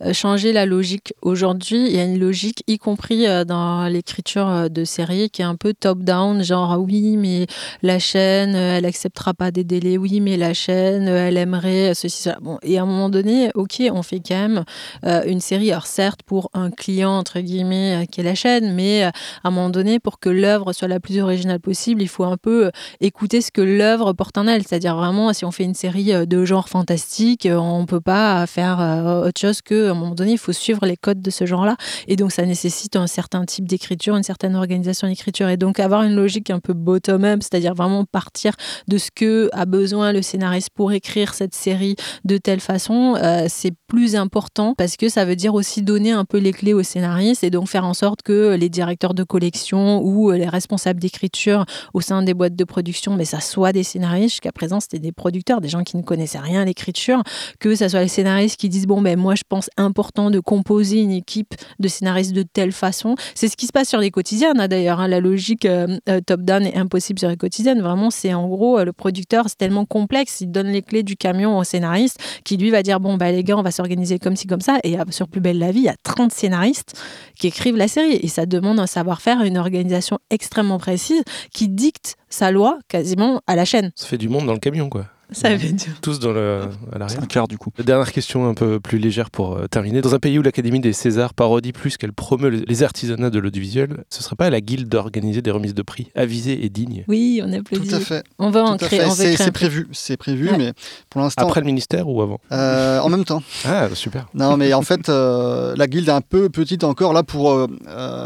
euh, 0.02 0.12
changer 0.12 0.52
la 0.52 0.66
logique. 0.66 1.14
Aujourd'hui, 1.22 1.86
il 1.86 1.94
y 1.94 1.98
a 1.98 2.04
une 2.04 2.18
logique, 2.18 2.64
y 2.66 2.78
compris 2.78 3.26
euh, 3.26 3.44
dans 3.44 3.86
l'écriture 3.86 4.48
euh, 4.48 4.68
de 4.68 4.84
séries, 4.84 5.30
qui 5.30 5.42
est 5.42 5.46
un 5.46 5.56
peu 5.56 5.74
top-down, 5.74 6.42
genre 6.42 6.72
ah 6.72 6.78
oui, 6.78 7.16
mais 7.16 7.46
la 7.82 7.98
chaîne, 7.98 8.54
euh, 8.54 8.76
elle 8.76 8.86
acceptera 8.86 9.34
pas 9.34 9.50
des 9.50 9.64
délais, 9.64 9.98
oui, 9.98 10.20
mais 10.20 10.36
la 10.36 10.54
chaîne, 10.54 11.08
euh, 11.08 11.28
elle 11.28 11.36
aimerait 11.36 11.94
ceci, 11.94 12.22
cela. 12.22 12.38
Bon, 12.40 12.58
et 12.62 12.78
à 12.78 12.82
un 12.82 12.86
moment 12.86 13.08
donné, 13.08 13.50
ok, 13.54 13.82
on 13.92 14.02
fait 14.02 14.20
quand 14.20 14.34
même 14.34 14.64
euh, 15.04 15.22
une 15.26 15.40
série, 15.40 15.70
alors 15.70 15.86
certes 15.86 16.22
pour 16.24 16.50
un 16.54 16.70
client, 16.70 17.16
entre 17.16 17.40
guillemets, 17.40 18.02
euh, 18.02 18.04
qui 18.06 18.20
est 18.20 18.24
la 18.24 18.34
chaîne, 18.34 18.74
mais 18.74 19.04
euh, 19.04 19.08
à 19.44 19.48
un 19.48 19.50
moment 19.50 19.70
donné, 19.70 20.00
pour 20.00 20.18
que 20.18 20.28
l'œuvre 20.28 20.72
soit 20.72 20.88
la 20.88 21.00
plus 21.00 21.20
originale 21.20 21.60
possible, 21.60 22.02
il 22.02 22.08
faut 22.08 22.24
un 22.24 22.36
peu 22.36 22.66
euh, 22.66 22.70
écouter 23.00 23.40
ce 23.40 23.50
que 23.50 23.60
l'œuvre 23.60 24.12
porte 24.12 24.38
en 24.38 24.46
elle. 24.46 24.62
C'est-à-dire 24.66 24.87
vraiment, 24.96 25.32
si 25.32 25.44
on 25.44 25.50
fait 25.50 25.64
une 25.64 25.74
série 25.74 26.12
euh, 26.12 26.26
de 26.26 26.44
genre 26.44 26.68
fantastique, 26.68 27.46
euh, 27.46 27.56
on 27.56 27.86
peut 27.86 28.00
pas 28.00 28.46
faire 28.46 28.80
euh, 28.80 29.28
autre 29.28 29.40
chose 29.40 29.62
que, 29.62 29.88
à 29.88 29.90
un 29.90 29.94
moment 29.94 30.14
donné, 30.14 30.32
il 30.32 30.38
faut 30.38 30.52
suivre 30.52 30.86
les 30.86 30.96
codes 30.96 31.20
de 31.20 31.30
ce 31.30 31.46
genre-là. 31.46 31.76
Et 32.06 32.16
donc, 32.16 32.32
ça 32.32 32.44
nécessite 32.44 32.96
un 32.96 33.06
certain 33.06 33.44
type 33.44 33.66
d'écriture, 33.66 34.16
une 34.16 34.22
certaine 34.22 34.56
organisation 34.56 35.08
d'écriture. 35.08 35.48
Et 35.48 35.56
donc, 35.56 35.80
avoir 35.80 36.02
une 36.02 36.14
logique 36.14 36.50
un 36.50 36.60
peu 36.60 36.72
bottom-up, 36.72 37.40
c'est-à-dire 37.42 37.74
vraiment 37.74 38.04
partir 38.04 38.54
de 38.86 38.98
ce 38.98 39.10
que 39.14 39.48
a 39.52 39.64
besoin 39.64 40.12
le 40.12 40.22
scénariste 40.22 40.70
pour 40.70 40.92
écrire 40.92 41.34
cette 41.34 41.54
série 41.54 41.96
de 42.24 42.36
telle 42.36 42.60
façon, 42.60 43.16
c'est 43.48 43.72
plus 43.86 44.16
important 44.16 44.74
parce 44.76 44.96
que 44.96 45.08
ça 45.08 45.24
veut 45.24 45.36
dire 45.36 45.54
aussi 45.54 45.82
donner 45.82 46.12
un 46.12 46.24
peu 46.24 46.38
les 46.38 46.52
clés 46.52 46.74
au 46.74 46.82
scénariste 46.82 47.44
et 47.44 47.50
donc 47.50 47.68
faire 47.68 47.84
en 47.84 47.94
sorte 47.94 48.22
que 48.22 48.54
les 48.54 48.68
directeurs 48.68 49.14
de 49.14 49.24
collection 49.24 50.02
ou 50.02 50.30
les 50.30 50.48
responsables 50.48 51.00
d'écriture 51.00 51.64
au 51.94 52.00
sein 52.00 52.22
des 52.22 52.34
boîtes 52.34 52.56
de 52.56 52.64
production, 52.64 53.14
mais 53.14 53.24
ça 53.24 53.40
soit 53.40 53.72
des 53.72 53.82
scénaristes. 53.82 54.34
Jusqu'à 54.34 54.52
présent, 54.52 54.77
c'était 54.80 54.98
des 54.98 55.12
producteurs, 55.12 55.60
des 55.60 55.68
gens 55.68 55.82
qui 55.84 55.96
ne 55.96 56.02
connaissaient 56.02 56.38
rien 56.38 56.62
à 56.62 56.64
l'écriture, 56.64 57.22
que 57.60 57.74
ça 57.74 57.88
soit 57.88 58.00
les 58.00 58.08
scénaristes 58.08 58.58
qui 58.58 58.68
disent 58.68 58.86
bon 58.86 59.02
ben 59.02 59.18
moi 59.18 59.34
je 59.34 59.42
pense 59.48 59.70
important 59.76 60.30
de 60.30 60.40
composer 60.40 61.00
une 61.00 61.10
équipe 61.10 61.54
de 61.78 61.88
scénaristes 61.88 62.32
de 62.32 62.42
telle 62.42 62.72
façon. 62.72 63.14
C'est 63.34 63.48
ce 63.48 63.56
qui 63.56 63.66
se 63.66 63.72
passe 63.72 63.88
sur 63.88 64.00
les 64.00 64.10
quotidiennes 64.10 64.60
hein, 64.60 64.68
d'ailleurs. 64.68 65.00
hein. 65.00 65.08
La 65.08 65.20
logique 65.20 65.64
euh, 65.64 65.98
euh, 66.08 66.20
top-down 66.20 66.66
est 66.66 66.76
impossible 66.76 67.18
sur 67.18 67.28
les 67.28 67.36
quotidiennes. 67.36 67.80
Vraiment, 67.80 68.10
c'est 68.10 68.34
en 68.34 68.48
gros 68.48 68.78
euh, 68.78 68.84
le 68.84 68.92
producteur, 68.92 69.44
c'est 69.48 69.58
tellement 69.58 69.84
complexe, 69.84 70.40
il 70.40 70.50
donne 70.50 70.68
les 70.68 70.82
clés 70.82 71.02
du 71.02 71.16
camion 71.16 71.58
au 71.58 71.64
scénariste 71.64 72.18
qui 72.44 72.56
lui 72.56 72.70
va 72.70 72.82
dire 72.82 73.00
bon 73.00 73.16
bah 73.16 73.30
les 73.32 73.44
gars, 73.44 73.56
on 73.56 73.62
va 73.62 73.70
s'organiser 73.70 74.18
comme 74.18 74.36
ci 74.36 74.46
comme 74.46 74.60
ça. 74.60 74.78
Et 74.84 74.96
sur 75.10 75.28
Plus 75.28 75.40
belle 75.40 75.58
la 75.58 75.70
vie, 75.70 75.80
il 75.80 75.84
y 75.84 75.88
a 75.88 75.96
30 76.02 76.32
scénaristes 76.32 76.94
qui 77.38 77.46
écrivent 77.46 77.76
la 77.76 77.88
série 77.88 78.18
et 78.22 78.28
ça 78.28 78.46
demande 78.46 78.78
un 78.80 78.86
savoir-faire, 78.86 79.42
une 79.42 79.58
organisation 79.58 80.18
extrêmement 80.30 80.78
précise 80.78 81.22
qui 81.52 81.68
dicte 81.68 82.16
sa 82.30 82.50
loi 82.50 82.78
quasiment 82.88 83.40
à 83.46 83.56
la 83.56 83.64
chaîne. 83.64 83.90
Ça 83.94 84.06
fait 84.06 84.18
du 84.18 84.28
monde 84.28 84.46
dans 84.46 84.54
le 84.54 84.58
camion, 84.60 84.88
quoi. 84.88 85.06
Ça 85.30 85.54
veut 85.54 85.58
dire. 85.72 85.92
Tous 86.00 86.18
dans 86.20 86.32
le, 86.32 86.62
à 86.90 86.96
l'arrière. 86.96 87.22
un 87.22 87.26
quart 87.26 87.48
du 87.48 87.58
coup. 87.58 87.68
Dernière 87.84 88.10
question 88.12 88.48
un 88.48 88.54
peu 88.54 88.80
plus 88.80 88.96
légère 88.98 89.30
pour 89.30 89.58
euh, 89.58 89.66
terminer. 89.66 90.00
Dans 90.00 90.14
un 90.14 90.18
pays 90.18 90.38
où 90.38 90.42
l'Académie 90.42 90.80
des 90.80 90.94
Césars 90.94 91.34
parodie 91.34 91.72
plus 91.72 91.98
qu'elle 91.98 92.14
promeut 92.14 92.48
les- 92.48 92.82
artisanats 92.82 93.28
de 93.28 93.38
l'audiovisuel, 93.38 94.04
ce 94.08 94.22
serait 94.22 94.36
pas 94.36 94.46
à 94.46 94.50
la 94.50 94.62
guilde 94.62 94.88
d'organiser 94.88 95.42
des 95.42 95.50
remises 95.50 95.74
de 95.74 95.82
prix 95.82 96.08
avisées 96.14 96.64
et 96.64 96.70
dignes? 96.70 97.04
Oui, 97.08 97.42
on 97.44 97.50
Tout 97.50 97.56
applaudit. 97.58 97.94
à 97.94 98.00
fait. 98.00 98.24
On 98.38 98.48
va 98.48 98.62
en 98.64 98.78
Tout 98.78 98.86
à 98.86 98.88
créer. 98.88 99.00
fait. 99.00 99.04
On 99.04 99.10
veut 99.10 99.14
C'est 99.26 99.34
créer 99.34 99.50
prévu, 99.50 99.88
c'est 99.92 100.16
prévu, 100.16 100.48
Ouais. 100.48 100.56
mais 100.56 100.72
pour 101.10 101.20
l'instant, 101.20 101.42
Après 101.46 101.60
le 101.60 101.66
ministère 101.66 102.08
ou 102.08 102.22
avant? 102.22 102.40
Euh, 102.52 102.98
en 103.00 103.10
même 103.10 103.26
temps. 103.26 103.42
Ah, 103.66 103.88
super. 103.92 104.28
Non, 104.32 104.56
mais 104.56 104.72
en 104.72 104.80
fait, 104.80 105.10
euh, 105.10 105.74
la 105.76 105.86
guilde 105.88 106.08
est 106.08 106.12
un 106.12 106.22
peu 106.22 106.48
petite 106.48 106.84
encore 106.84 107.12
là 107.12 107.22
pour, 107.22 107.68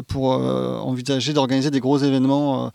pour 0.06 0.34
euh, 0.34 0.76
envisager 0.78 1.32
d'organiser 1.32 1.72
des 1.72 1.80
gros 1.80 1.98
événements 1.98 2.70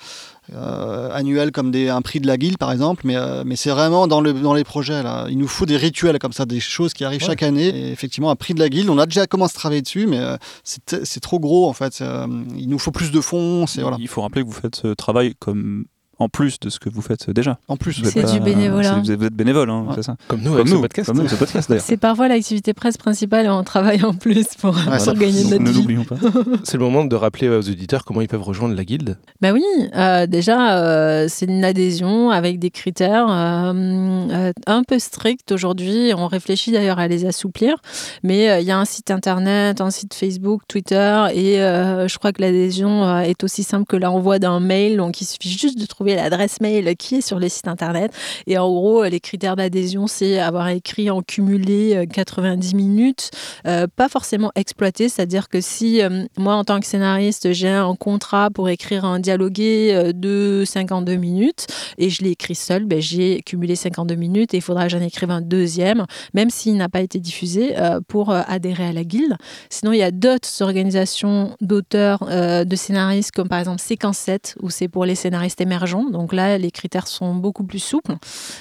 euh, 0.54 1.10
annuels 1.12 1.52
comme 1.52 1.72
des, 1.72 1.90
un 1.90 2.02
prix 2.02 2.20
de 2.20 2.28
la 2.28 2.38
guilde 2.38 2.58
par 2.58 2.72
exemple. 2.72 3.02
Mais, 3.06 3.16
euh, 3.16 3.44
mais 3.46 3.56
c'est 3.56 3.70
vraiment 3.70 4.08
dans, 4.08 4.22
le, 4.22 4.34
dans 4.34 4.54
les 4.54 4.64
projets 4.64 5.04
là. 5.04 5.28
Il 5.30 5.38
nous 5.38 5.48
faut 5.48 5.66
des 5.66 5.78
rituels 5.78 6.20
comme 6.20 6.34
ça, 6.34 6.46
des 6.46 6.60
choses 6.60 6.94
qui 6.94 7.04
arrivent 7.04 7.22
Ouais. 7.22 7.28
chaque 7.28 7.44
année. 7.44 7.68
Et 7.68 7.92
effectivement, 7.92 8.30
un 8.30 8.36
prix 8.36 8.54
de 8.54 8.60
la 8.60 8.70
guilde, 8.70 8.90
on 8.90 8.98
a 8.98 9.06
déjà 9.06 9.28
commencé 9.28 9.54
à 9.56 9.60
travailler 9.60 9.82
dessus, 9.82 10.08
mais 10.08 10.20
euh, 10.20 10.38
c'est 10.64 11.20
trop 11.20 11.40
gros 11.40 11.68
en 11.68 11.74
fait. 11.74 12.00
Euh, 12.02 12.28
il 12.56 12.70
nous 12.70 12.80
faut 12.80 12.92
plus 12.92 13.12
de 13.12 13.22
fonds. 13.22 13.66
C'est 13.68 13.82
voilà. 13.82 13.98
Il 14.00 14.08
faut 14.08 14.22
rappeler 14.22 14.42
que 14.44 14.48
vous 14.48 14.54
faites 14.54 14.76
ce 14.76 14.94
travail 14.94 15.34
comme 15.40 15.86
en 16.20 16.30
plus 16.30 16.60
de 16.60 16.70
ce 16.70 16.80
que 16.80 16.90
vous 16.90 17.02
faites 17.02 17.30
déjà. 17.30 17.60
En 17.68 17.78
plus, 17.78 17.94
C'est 18.04 18.32
du 18.34 18.40
bénévolat. 18.40 19.00
Vous 19.00 19.12
êtes, 19.12 19.20
vous 19.20 19.26
êtes 19.26 19.34
bénévole, 19.34 19.70
hein, 19.70 19.86
Ouais. 19.88 19.94
c'est 19.96 20.04
ça. 20.04 20.16
Comme 20.28 20.40
nous, 20.42 20.52
Comme 20.52 20.56
avec 20.56 20.68
ce 20.68 20.74
nous, 20.74 20.82
podcast. 20.82 21.08
comme 21.08 21.18
nous, 21.22 21.28
ce 21.28 21.36
podcast 21.36 21.70
d'ailleurs. 21.70 21.84
C'est 21.86 21.98
parfois 21.98 22.28
l'activité 22.28 22.74
presse 22.74 22.98
principale 22.98 23.46
et 23.46 23.50
on 23.50 23.64
travaille 23.64 24.04
en 24.04 24.14
plus 24.14 24.48
pour, 24.60 24.76
gagner 24.76 25.44
notre 25.46 25.64
ne 25.64 25.70
vie. 25.70 25.78
l'oublions 25.78 26.04
pas. 26.04 26.16
C'est 26.64 26.78
le 26.78 26.84
moment 26.84 27.06
de 27.06 27.16
rappeler 27.16 27.50
aux 27.50 27.60
auditeurs 27.70 28.04
comment 28.06 28.22
ils 28.22 28.28
peuvent 28.28 28.42
rejoindre 28.44 28.76
la 28.76 28.84
guilde. 28.86 29.18
Bah 29.42 29.52
oui, 29.54 29.64
euh, 29.96 30.26
déjà, 30.28 30.78
euh, 30.78 31.26
c'est 31.30 31.46
une 31.46 31.64
adhésion 31.64 32.30
avec 32.32 32.60
des 32.60 32.70
critères 32.72 33.28
euh, 33.30 34.52
un 34.66 34.84
peu 34.84 35.00
stricts 35.00 35.52
aujourd'hui. 35.52 36.12
On 36.16 36.28
réfléchit 36.28 36.72
d'ailleurs 36.72 37.00
à 37.00 37.08
les 37.08 37.26
assouplir. 37.26 37.76
Mais 38.24 38.50
euh, 38.50 38.60
il 38.60 38.66
y 38.66 38.72
a 38.72 38.78
un 38.78 38.86
site 38.86 39.12
internet, 39.12 39.82
un 39.82 39.92
site 39.92 40.14
Facebook, 40.14 40.62
Twitter. 40.68 41.26
Et 41.34 41.60
euh, 41.62 42.08
je 42.08 42.18
crois 42.18 42.32
que 42.32 42.42
l'adhésion 42.42 43.04
euh, 43.04 43.20
est 43.20 43.44
aussi 43.44 43.64
simple 43.64 43.86
que 43.88 43.96
l'envoi 43.96 44.40
d'un 44.40 44.60
mail. 44.60 44.98
Donc 44.98 45.22
il 45.22 45.26
suffit 45.26 45.50
juste 45.50 45.80
de 45.80 45.86
trouver 45.86 46.07
l'adresse 46.16 46.62
mail 46.62 46.96
qui 46.96 47.16
est 47.16 47.22
sur 47.22 47.40
le 47.40 47.50
site 47.50 47.68
internet. 47.68 48.12
Et 48.48 48.58
en 48.58 48.70
gros, 48.70 49.04
les 49.04 49.20
critères 49.20 49.56
d'adhésion, 49.56 50.08
c'est 50.08 50.40
avoir 50.40 50.70
écrit 50.70 51.10
en 51.10 51.22
cumulé 51.22 51.96
euh, 51.96 52.06
90 52.06 52.76
minutes, 52.76 53.32
euh, 53.66 53.88
pas 53.94 54.10
forcément 54.10 54.52
exploité. 54.56 55.10
C'est-à-dire 55.10 55.50
que 55.50 55.62
si 55.62 56.02
euh, 56.02 56.26
moi, 56.38 56.56
en 56.56 56.64
tant 56.64 56.80
que 56.80 56.86
scénariste, 56.86 57.54
j'ai 57.54 57.70
un 57.70 57.96
contrat 57.96 58.50
pour 58.50 58.70
écrire 58.70 59.06
un 59.06 59.20
dialogué 59.20 59.92
euh, 59.94 60.12
de 60.14 60.64
52 60.66 61.16
minutes 61.16 61.68
et 61.98 62.10
je 62.10 62.24
l'ai 62.24 62.32
écrit 62.32 62.56
seul, 62.56 62.86
ben, 62.86 63.02
j'ai 63.02 63.42
cumulé 63.42 63.76
52 63.76 64.16
minutes 64.16 64.54
et 64.54 64.58
il 64.58 64.62
faudra 64.62 64.84
que 64.84 64.90
j'en 64.90 65.02
écrive 65.02 65.32
un 65.32 65.42
deuxième, 65.42 66.06
même 66.34 66.50
s'il 66.50 66.76
n'a 66.78 66.90
pas 66.90 67.02
été 67.02 67.20
diffusé, 67.20 67.78
euh, 67.78 68.00
pour 68.08 68.32
euh, 68.32 68.42
adhérer 68.48 68.86
à 68.86 68.94
la 68.94 69.04
guilde. 69.04 69.36
Sinon, 69.70 69.94
il 69.94 70.00
y 70.00 70.04
a 70.04 70.12
d'autres 70.12 70.62
organisations 70.62 71.56
d'auteurs, 71.62 72.24
euh, 72.30 72.64
de 72.64 72.76
scénaristes, 72.76 73.32
comme 73.32 73.50
par 73.50 73.60
exemple 73.60 73.82
Séquence 73.82 74.18
7, 74.20 74.56
où 74.62 74.70
c'est 74.70 74.88
pour 74.88 75.06
les 75.06 75.16
scénaristes 75.16 75.62
émergents. 75.62 75.97
Donc 76.12 76.34
là, 76.34 76.58
les 76.58 76.72
critères 76.72 77.08
sont 77.08 77.36
beaucoup 77.36 77.64
plus 77.64 77.80
souples 77.80 78.16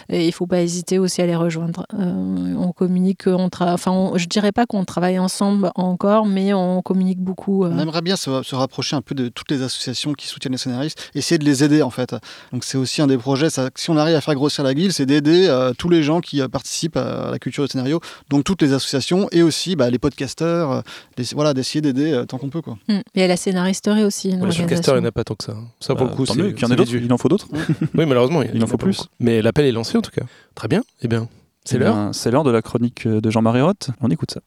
et 0.09 0.23
il 0.25 0.27
ne 0.27 0.33
faut 0.33 0.47
pas 0.47 0.61
hésiter 0.61 0.99
aussi 0.99 1.23
à 1.23 1.27
les 1.27 1.37
rejoindre. 1.37 1.87
Euh, 1.95 2.55
on 2.59 2.73
communique, 2.73 3.27
on 3.27 3.49
tra- 3.49 3.73
enfin, 3.73 3.91
on- 3.93 4.17
je 4.19 4.27
dirais 4.27 4.53
pas 4.53 4.67
qu'on 4.67 4.85
travaille 4.85 5.19
ensemble 5.19 5.71
encore, 5.75 6.27
mais 6.27 6.53
on 6.55 6.83
communique 6.83 7.21
beaucoup. 7.21 7.65
euh, 7.65 7.71
On 7.73 7.79
aimerait 7.79 8.03
bien 8.03 8.17
se, 8.17 8.43
se 8.43 8.55
rapprocher 8.55 8.97
un 8.97 9.03
peu 9.03 9.15
de 9.15 9.29
toutes 9.29 9.51
les 9.51 9.63
associations 9.63 10.13
qui 10.13 10.27
soutiennent 10.27 10.53
les 10.53 10.59
scénaristes, 10.59 11.11
essayer 11.15 11.39
de 11.39 11.45
les 11.45 11.65
aider 11.65 11.83
en 11.83 11.91
fait. 11.91 12.15
Donc 12.53 12.65
c'est 12.65 12.79
aussi 12.79 13.03
un 13.03 13.07
des 13.07 13.19
projets, 13.19 13.51
ça, 13.51 13.71
si 13.75 13.91
on 13.91 13.97
arrive 13.97 14.15
à 14.17 14.21
faire 14.21 14.35
grossir 14.35 14.65
la 14.65 14.75
guilde, 14.75 14.93
c'est 14.93 15.07
d'aider 15.07 15.47
euh, 15.49 15.73
tous 15.77 15.89
les 15.89 16.03
gens 16.03 16.21
qui 16.21 16.41
euh, 16.41 16.49
participent 16.49 16.97
à 16.97 17.31
la 17.31 17.39
culture 17.39 17.65
de 17.65 17.69
scénario, 17.71 18.01
donc 18.31 18.45
toutes 18.45 18.63
les 18.63 18.73
associations 18.73 19.29
et 19.33 19.43
aussi 19.43 19.77
bah, 19.77 19.91
les 19.91 19.99
podcasteurs, 19.99 20.71
euh, 20.73 20.81
les- 21.19 21.25
voilà, 21.35 21.55
d'essayer 21.55 21.81
d'aider 21.81 22.13
euh, 22.13 22.25
tant 22.25 22.39
qu'on 22.39 22.49
peut. 22.49 22.63
Quoi. 22.63 22.77
Mm. 22.89 22.99
Et 23.15 23.23
à 23.25 23.27
la 23.27 23.37
scénaristerie 23.37 24.05
aussi. 24.05 24.31
Pour 24.37 24.47
les 24.47 24.57
podcasteurs, 24.57 24.97
il 24.97 25.01
n'y 25.01 25.07
en 25.07 25.09
a 25.09 25.13
pas 25.13 25.25
tant 25.25 25.35
que 25.35 25.45
ça. 25.45 25.53
hein. 25.53 25.65
Ça, 25.81 25.95
pour 25.95 26.07
Bah, 26.07 26.11
le 26.13 26.17
coup, 26.17 26.25
tant 26.27 26.35
c'est 26.35 26.41
mieux 26.41 26.53
qu'il 26.53 26.63
y 26.69 26.73
en 26.73 26.77
ait. 26.77 26.83
Il 26.83 27.13
en 27.13 27.19
faut 27.19 27.26
d'autres. 27.29 27.49
Oui, 27.95 28.07
malheureusement, 28.07 28.43
Il 28.43 28.63
en 28.63 28.67
faut 28.67 28.77
plus. 28.77 28.97
beaucoup. 28.99 29.09
Mais 29.21 29.43
l'appel 29.43 29.65
est 29.67 29.73
lancé 29.73 29.97
en 29.99 30.03
tout 30.03 30.11
cas. 30.11 30.23
Très 30.55 30.69
bien. 30.69 30.83
Eh 31.03 31.09
bien, 31.09 31.29
c'est 31.65 31.77
Eh 31.77 31.79
l'heure. 31.81 32.11
C'est 32.13 32.31
l'heure 32.31 32.45
de 32.45 32.51
la 32.51 32.63
chronique 32.63 33.07
de 33.09 33.31
Jean-Marie 33.31 33.63
Roth. 33.63 33.91
On 34.01 34.11
écoute 34.11 34.33
ça. 34.33 34.41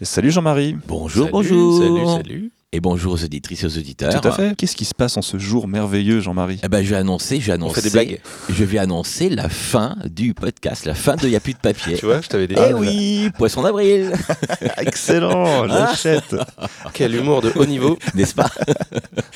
Et 0.00 0.04
salut 0.04 0.30
Jean-Marie. 0.30 0.76
Bonjour, 0.88 1.24
Salut, 1.26 1.32
bonjour. 1.32 1.82
Salut, 1.82 2.06
salut. 2.22 2.52
Et 2.76 2.80
bonjour 2.80 3.12
aux 3.12 3.22
auditrices 3.22 3.62
et 3.62 3.66
aux 3.66 3.78
auditeurs. 3.78 4.20
Tout 4.20 4.26
à 4.26 4.32
fait. 4.32 4.56
Qu'est-ce 4.56 4.74
qui 4.74 4.84
se 4.84 4.96
passe 4.96 5.16
en 5.16 5.22
ce 5.22 5.38
jour 5.38 5.68
merveilleux, 5.68 6.18
Jean-Marie 6.20 6.58
Eh 6.64 6.68
ben, 6.68 6.82
je 6.84 6.90
vais 6.90 6.96
annoncer, 6.96 7.40
je 7.40 7.46
vais 7.46 7.52
On 7.52 7.54
annoncer, 7.54 7.82
fait 7.82 7.82
des 7.82 7.90
blagues. 7.90 8.20
je 8.50 8.64
vais 8.64 8.78
annoncer 8.78 9.28
la 9.28 9.48
fin 9.48 9.94
du 10.06 10.34
podcast, 10.34 10.84
la 10.84 10.94
fin 10.96 11.14
de 11.14 11.28
Y 11.28 11.36
a 11.36 11.40
plus 11.40 11.52
de 11.52 11.58
papier. 11.58 11.94
Tu 11.98 12.06
vois, 12.06 12.20
je 12.20 12.26
t'avais 12.26 12.48
dit. 12.48 12.56
Eh 12.58 12.72
oui, 12.74 13.30
poisson 13.38 13.62
d'avril, 13.62 14.12
Excellent, 14.78 15.68
j'achète. 15.68 16.34
Quel 16.94 17.14
humour 17.14 17.42
de 17.42 17.52
haut 17.54 17.64
niveau. 17.64 17.96
n'est-ce 18.16 18.34
pas? 18.34 18.50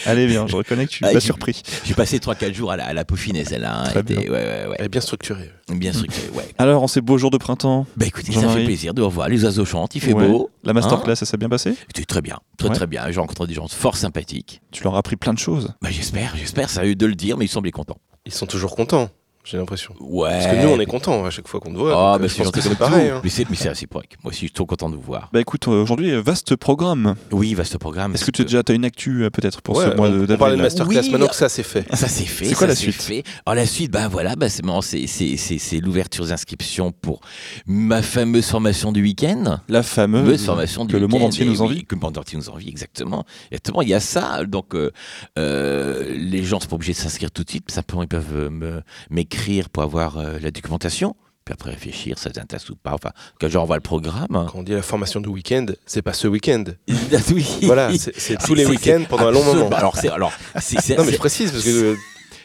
Allez 0.05 0.27
bien, 0.27 0.49
je 0.49 0.57
reconnais 0.57 0.87
que 0.87 0.91
tu 0.91 1.05
Ah, 1.05 1.21
surpris. 1.21 1.63
J'ai 1.85 1.95
passé 1.95 2.19
3-4 2.19 2.53
jours 2.55 2.73
à 2.73 2.77
la, 2.77 2.87
à 2.87 2.93
la 2.93 3.05
peaufiner 3.05 3.45
celle-là. 3.45 3.83
hein. 3.83 3.85
Très 3.85 4.01
Était- 4.01 4.15
bien. 4.17 4.23
Ouais, 4.25 4.31
ouais, 4.31 4.67
ouais. 4.71 4.77
Elle 4.81 4.87
est 4.87 4.89
bien 4.89 5.01
structurée. 5.01 5.53
Bien 5.71 5.93
structuré, 5.93 6.29
ouais. 6.35 6.45
Alors, 6.59 6.83
en 6.83 6.87
ces 6.89 7.01
beaux 7.01 7.19
jours 7.19 7.31
de 7.31 7.37
printemps, 7.39 7.87
Bah 7.97 8.07
écoutez, 8.07 8.33
ça 8.33 8.49
fait 8.49 8.65
plaisir 8.65 8.95
de 8.95 9.03
revoir 9.03 9.29
les 9.29 9.45
oiseaux 9.45 9.65
chantent, 9.65 9.95
il 9.95 10.01
fait 10.01 10.13
ouais, 10.15 10.27
beau. 10.27 10.51
la 10.65 10.73
masterclass, 10.73 11.17
ça 11.17 11.27
s'est 11.27 11.37
bien 11.37 11.49
passé 11.49 11.75
C'était 11.89 12.05
très 12.05 12.23
bien, 12.23 12.39
très 12.57 12.69
Ouais. 12.69 12.75
très 12.75 12.87
bien. 12.87 13.11
J'ai 13.11 13.21
rencontré 13.21 13.47
des 13.47 13.55
gens 13.55 13.69
fort 13.69 13.97
sympathiques. 13.97 14.61
Tu 14.71 14.83
leur 14.85 14.95
as 14.95 14.99
appris 14.99 15.17
plein 15.17 15.35
de 15.35 15.39
choses. 15.39 15.75
Bah 15.83 15.89
j'espère, 15.91 16.35
j'espère, 16.37 16.71
ça 16.71 16.81
a 16.81 16.87
eu 16.87 16.97
de 16.97 17.07
le 17.07 17.15
dire, 17.15 17.37
mais 17.37 17.45
ils 17.45 17.49
semblaient 17.49 17.71
contents. 17.71 17.99
Ils 18.27 18.33
sont 18.33 18.47
toujours 18.47 18.75
contents. 18.77 19.09
J'ai 19.51 19.57
l'impression. 19.57 19.95
Ouais. 20.01 20.31
Parce 20.31 20.47
que 20.47 20.63
nous, 20.63 20.69
on 20.69 20.79
est 20.81 20.87
contents 20.87 21.25
à 21.25 21.31
chaque 21.31 21.49
fois 21.49 21.59
qu'on 21.61 21.73
te 21.73 21.79
voit. 21.79 21.93
Ah, 21.95 22.13
donc, 22.19 22.23
bah, 22.23 22.29
c'est 22.29 22.45
gentil 22.45 22.61
comme 22.61 22.77
pareil. 22.77 23.09
hein. 23.09 23.21
Mais 23.25 23.31
c'est 23.31 23.49
mais 23.49 23.57
c'est 23.57 23.69
réciproque. 23.71 24.17
Moi 24.23 24.31
aussi, 24.31 24.41
je 24.41 24.47
suis 24.47 24.53
trop 24.53 24.67
content 24.67 24.91
de 24.91 24.97
vous 24.97 25.03
voir. 25.03 25.31
Bah 25.33 25.41
écoute, 25.41 25.67
aujourd'hui, 25.69 26.13
vaste 26.21 26.57
programme. 26.57 27.15
Oui, 27.33 27.55
vaste 27.55 27.79
programme. 27.79 28.15
Est-ce 28.15 28.25
que 28.25 28.31
tu 28.31 28.43
as 28.43 28.45
déjà 28.45 28.63
as 28.69 28.73
une 28.73 28.85
actu 28.85 29.25
euh, 29.25 29.31
peut-être 29.31 29.63
pour 29.63 29.77
Ouais, 29.77 29.91
ce 29.91 29.97
mois 29.97 30.09
de 30.11 30.15
on 30.15 30.19
d'avril 30.21 30.39
parlait 30.39 30.57
de 30.57 30.63
masterclass, 30.63 31.01
Oui, 31.03 31.11
maintenant 31.11 31.29
que 31.29 31.35
ça 31.35 31.49
c'est 31.49 31.63
fait. 31.63 31.87
Ça 31.95 32.09
c'est 32.09 32.25
fait. 32.27 32.45
C'est 32.47 32.51
quoi 32.55 32.61
ça, 32.63 32.67
la 32.69 32.75
suite 32.75 33.01
fait. 33.01 33.23
Alors 33.47 33.55
la 33.57 33.67
suite, 33.67 33.91
ben 33.91 34.09
voilà, 34.09 34.37
ben 34.37 34.49
c'est 34.49 34.63
bon, 34.63 34.81
c'est- 34.83 35.07
c'est 35.07 35.37
c'est- 35.37 35.59
c'est 35.59 35.81
l'ouverture 35.81 36.27
d'inscription 36.27 36.93
pour 36.93 37.21
ma 37.67 38.03
fameuse 38.03 38.47
formation 38.47 38.93
du 38.93 39.03
week-end. 39.03 39.61
La 39.69 39.83
fameuse 39.83 40.45
formation 40.45 40.85
du 40.85 40.93
que 40.95 40.99
le 40.99 41.07
monde 41.09 41.23
entier 41.23 41.45
nous 41.47 41.53
oui, 41.53 41.61
envie. 41.61 41.85
que 41.85 41.95
le 41.95 42.01
monde 42.01 42.19
entier 42.19 42.37
nous 42.39 42.51
envie, 42.51 42.69
exactement. 42.69 43.25
Exactement, 43.51 43.83
il 43.83 43.89
y 43.89 43.95
a 43.95 44.01
ça. 44.01 44.45
Donc, 44.45 44.75
euh, 44.75 44.91
les 46.17 46.43
gens 46.45 46.61
sont 46.61 46.69
pas 46.69 46.75
obligés 46.77 46.93
de 46.93 46.99
s'inscrire 46.99 47.31
tout 47.31 47.45
de 47.45 47.51
suite. 47.51 47.71
Simplement, 47.71 48.03
ils 48.03 48.09
peuvent 48.09 48.35
euh, 48.35 48.81
pour 49.71 49.83
avoir 49.83 50.19
euh, 50.19 50.39
la 50.41 50.51
documentation. 50.51 51.15
Puis 51.45 51.55
après 51.55 51.71
réfléchir, 51.71 52.19
ça 52.19 52.29
les 52.29 52.39
intéresse 52.39 52.69
ou 52.69 52.77
pas. 52.77 52.93
Enfin, 52.93 53.11
quand 53.41 53.49
j'envoie 53.49 53.77
le 53.77 53.83
programme. 53.83 54.27
Quand 54.31 54.59
on 54.59 54.63
dit 54.63 54.73
la 54.73 54.83
formation 54.83 55.21
du 55.21 55.29
week-end, 55.31 55.67
c'est 55.87 56.03
pas 56.03 56.13
ce 56.13 56.29
week-end. 56.29 56.65
Oui. 57.33 57.47
Voilà, 57.63 57.91
c'est 57.97 58.19
c'est 58.19 58.37
tous 58.37 58.55
les 58.55 58.67
week-ends 58.67 59.05
pendant 59.09 59.29
un 59.29 59.31
long 59.31 59.45
moment. 59.45 59.71
Alors, 59.71 59.97
alors, 60.13 60.33
Non, 60.55 61.05
mais 61.05 61.13
je 61.13 61.17
précise 61.19 61.51
parce 61.51 61.65
que 61.65 61.97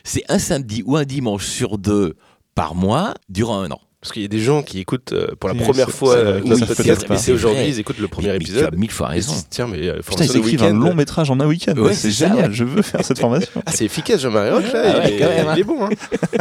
c'est 0.03 0.23
un 0.29 0.39
samedi 0.39 0.83
ou 0.85 0.95
un 0.95 1.03
dimanche 1.03 1.45
sur 1.45 1.77
deux 1.77 2.15
par 2.55 2.75
mois 2.75 3.13
durant 3.29 3.59
un 3.61 3.71
an. 3.71 3.81
Parce 4.03 4.11
qu'il 4.11 4.21
y 4.21 4.25
a 4.25 4.27
des 4.27 4.39
gens 4.39 4.63
qui 4.63 4.79
écoutent 4.79 5.13
euh, 5.13 5.27
pour 5.39 5.47
la 5.49 5.55
Oui, 5.55 5.61
première 5.63 5.89
fois 5.89 6.13
euh, 6.15 6.41
notre 6.43 6.59
ça 6.59 6.65
podcast, 6.75 6.87
peut-être 6.99 7.09
mais 7.09 7.17
c'est 7.17 7.31
aujourd'hui, 7.31 7.61
vrai. 7.61 7.69
ils 7.69 7.79
écoutent 7.79 7.99
le 7.99 8.09
premier 8.09 8.27
Mais- 8.27 8.33
mais 8.33 8.39
Tu 8.39 8.51
as 8.51 8.53
épisode. 8.55 8.75
mille 8.77 8.91
fois 8.91 9.07
raison. 9.07 9.31
disent, 9.31 9.47
Tiens, 9.49 9.65
mais 9.67 9.87
euh, 9.87 10.01
Putain, 10.05 10.25
ils 10.25 10.35
écrivent 10.37 10.63
un 10.63 10.73
long 10.73 10.93
métrage 10.93 11.31
en 11.31 11.39
un 11.39 11.47
week-end. 11.47 11.73
Ouais, 11.77 11.93
c'est 11.93 12.11
génial, 12.11 12.49
ouais. 12.49 12.53
je 12.53 12.65
veux 12.65 12.81
faire 12.81 13.05
cette 13.05 13.19
formation. 13.21 13.49
Ah, 13.65 13.71
c'est 13.71 13.85
efficace, 13.85 14.19
Jean-Marie 14.19 14.49
Roch, 14.51 14.73
là. 14.73 14.81
Ah 14.83 14.97
ouais, 14.99 15.13
il, 15.15 15.21
est, 15.21 15.25
même, 15.37 15.47
hein. 15.47 15.53
il 15.55 15.59
est 15.61 15.63
bon. 15.63 15.85
Hein. 15.85 15.89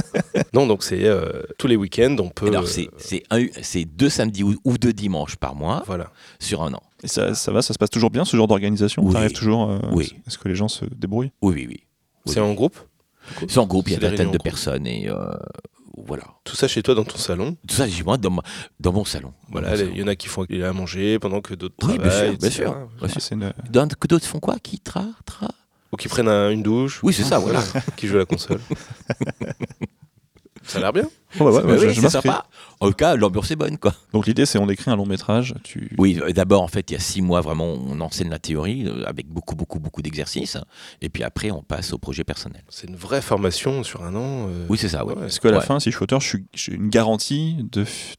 non, 0.54 0.66
donc 0.66 0.82
c'est 0.82 1.04
euh, 1.04 1.30
tous 1.56 1.68
les 1.68 1.76
week-ends, 1.76 2.16
on 2.18 2.30
peut. 2.30 2.48
Alors, 2.48 2.64
euh, 2.64 3.46
c'est 3.62 3.84
deux 3.84 4.08
samedis 4.08 4.42
ou, 4.42 4.56
ou 4.64 4.76
deux 4.76 4.92
dimanches 4.92 5.36
par 5.36 5.54
mois 5.54 5.84
Voilà. 5.86 6.10
sur 6.40 6.64
un 6.64 6.74
an. 6.74 6.82
Et 7.04 7.06
ça, 7.08 7.32
ça 7.36 7.52
va, 7.52 7.62
ça 7.62 7.72
se 7.74 7.78
passe 7.78 7.90
toujours 7.90 8.10
bien 8.10 8.24
ce 8.24 8.36
genre 8.36 8.48
d'organisation? 8.48 9.04
Oui. 9.04 9.12
T'arrives 9.12 9.32
toujours 9.34 9.70
euh, 9.70 9.78
Oui. 9.92 10.16
Est-ce 10.26 10.36
que 10.36 10.48
les 10.48 10.56
gens 10.56 10.66
se 10.68 10.84
débrouillent? 10.84 11.30
Oui, 11.42 11.54
oui, 11.54 11.66
oui. 11.68 11.80
Oui. 12.26 12.32
C'est 12.34 12.40
en 12.40 12.52
groupe? 12.54 12.76
C'est 13.48 13.58
en 13.58 13.66
groupe, 13.68 13.86
il 13.88 13.92
y 13.92 13.96
a 13.96 13.98
des 14.00 14.06
une 14.06 14.10
vingtaine 14.10 14.26
réunions 14.26 14.38
de 14.38 14.42
personnes 14.42 14.86
et 14.88 15.08
euh, 15.08 15.14
voilà. 15.96 16.24
Tout 16.44 16.56
ça 16.56 16.68
chez 16.68 16.82
toi 16.82 16.94
dans 16.94 17.04
ton 17.04 17.16
salon. 17.18 17.56
Tout 17.68 17.74
ça, 17.74 17.88
chez 17.88 18.02
moi, 18.02 18.16
dans, 18.16 18.30
ma- 18.30 18.42
dans 18.80 18.92
mon 18.92 19.04
salon. 19.04 19.32
Voilà, 19.50 19.76
il 19.76 19.96
y 19.96 20.02
en 20.02 20.06
a 20.08 20.16
qui 20.16 20.28
font 20.28 20.44
à 20.44 20.72
manger 20.72 21.18
pendant 21.18 21.40
que 21.40 21.54
d'autres 21.54 21.74
Oui, 21.82 21.98
bien 21.98 22.08
travaillent. 22.08 22.30
sûr, 22.30 22.38
bien 22.38 22.50
sûr. 22.50 22.72
Bien 22.72 22.88
Ah, 23.02 23.08
sûr. 23.08 23.20
c'est 23.22 23.34
une- 23.34 23.52
Dans- 23.70 23.88
que 23.88 24.06
d'autres 24.08 24.26
font 24.26 24.40
quoi? 24.40 24.56
Qui 24.62 24.78
tra, 24.80 25.04
tra? 25.26 25.48
Ou 25.92 25.96
qui 25.96 26.08
prennent 26.08 26.28
un- 26.28 26.50
une 26.50 26.62
douche. 26.62 27.00
Oui, 27.02 27.12
c'est 27.12 27.24
ça, 27.24 27.38
voilà. 27.38 27.62
qui 27.96 28.06
jouent 28.06 28.16
à 28.16 28.20
la 28.20 28.24
console. 28.26 28.60
ça 30.64 30.78
a 30.78 30.80
l'air 30.80 30.92
bien. 30.92 31.08
Oh, 31.40 31.44
bah 31.44 31.50
ouais, 31.50 31.62
Bah 31.62 31.76
je- 31.78 31.86
oui, 31.86 31.94
je 31.94 32.08
sympa. 32.08 32.46
En 32.80 32.88
tout 32.88 32.94
cas, 32.94 33.14
l'ambiance 33.16 33.50
est 33.50 33.56
bonne, 33.56 33.78
quoi. 33.78 33.94
Donc 34.12 34.26
l'idée 34.26 34.44
c'est 34.46 34.58
on 34.58 34.68
écrit 34.68 34.90
un 34.90 34.96
long 34.96 35.06
métrage, 35.06 35.54
tu... 35.62 35.90
Oui, 35.98 36.18
euh, 36.20 36.32
d'abord, 36.32 36.62
en 36.62 36.68
fait, 36.68 36.90
il 36.90 36.94
y 36.94 36.96
a 36.96 37.00
six 37.00 37.22
mois, 37.22 37.40
vraiment, 37.40 37.74
on 37.86 38.00
enseigne 38.00 38.28
la 38.30 38.38
théorie 38.38 38.86
euh, 38.86 39.04
avec 39.06 39.28
beaucoup, 39.28 39.54
beaucoup, 39.54 39.78
beaucoup 39.78 40.02
d'exercices. 40.02 40.58
Et 41.00 41.08
puis 41.08 41.22
après, 41.22 41.50
on 41.50 41.62
passe 41.62 41.92
au 41.92 41.98
projet 41.98 42.24
personnel. 42.24 42.62
C'est 42.68 42.88
une 42.88 42.96
vraie 42.96 43.22
formation 43.22 43.82
sur 43.84 44.02
un 44.04 44.14
an. 44.14 44.46
euh, 44.48 44.66
Oui, 44.68 44.78
c'est 44.78 44.88
ça. 44.88 45.04
Ouais. 45.04 45.14
Est-ce 45.26 45.40
qu'à 45.40 45.50
la 45.50 45.58
Ouais. 45.58 45.64
fin, 45.64 45.78
si 45.80 45.90
je 45.90 45.96
suis 45.96 46.02
auteur, 46.02 46.20
je 46.20 46.28
suis- 46.28 46.44
j'ai 46.54 46.72
une 46.74 46.88
garantie 46.88 47.56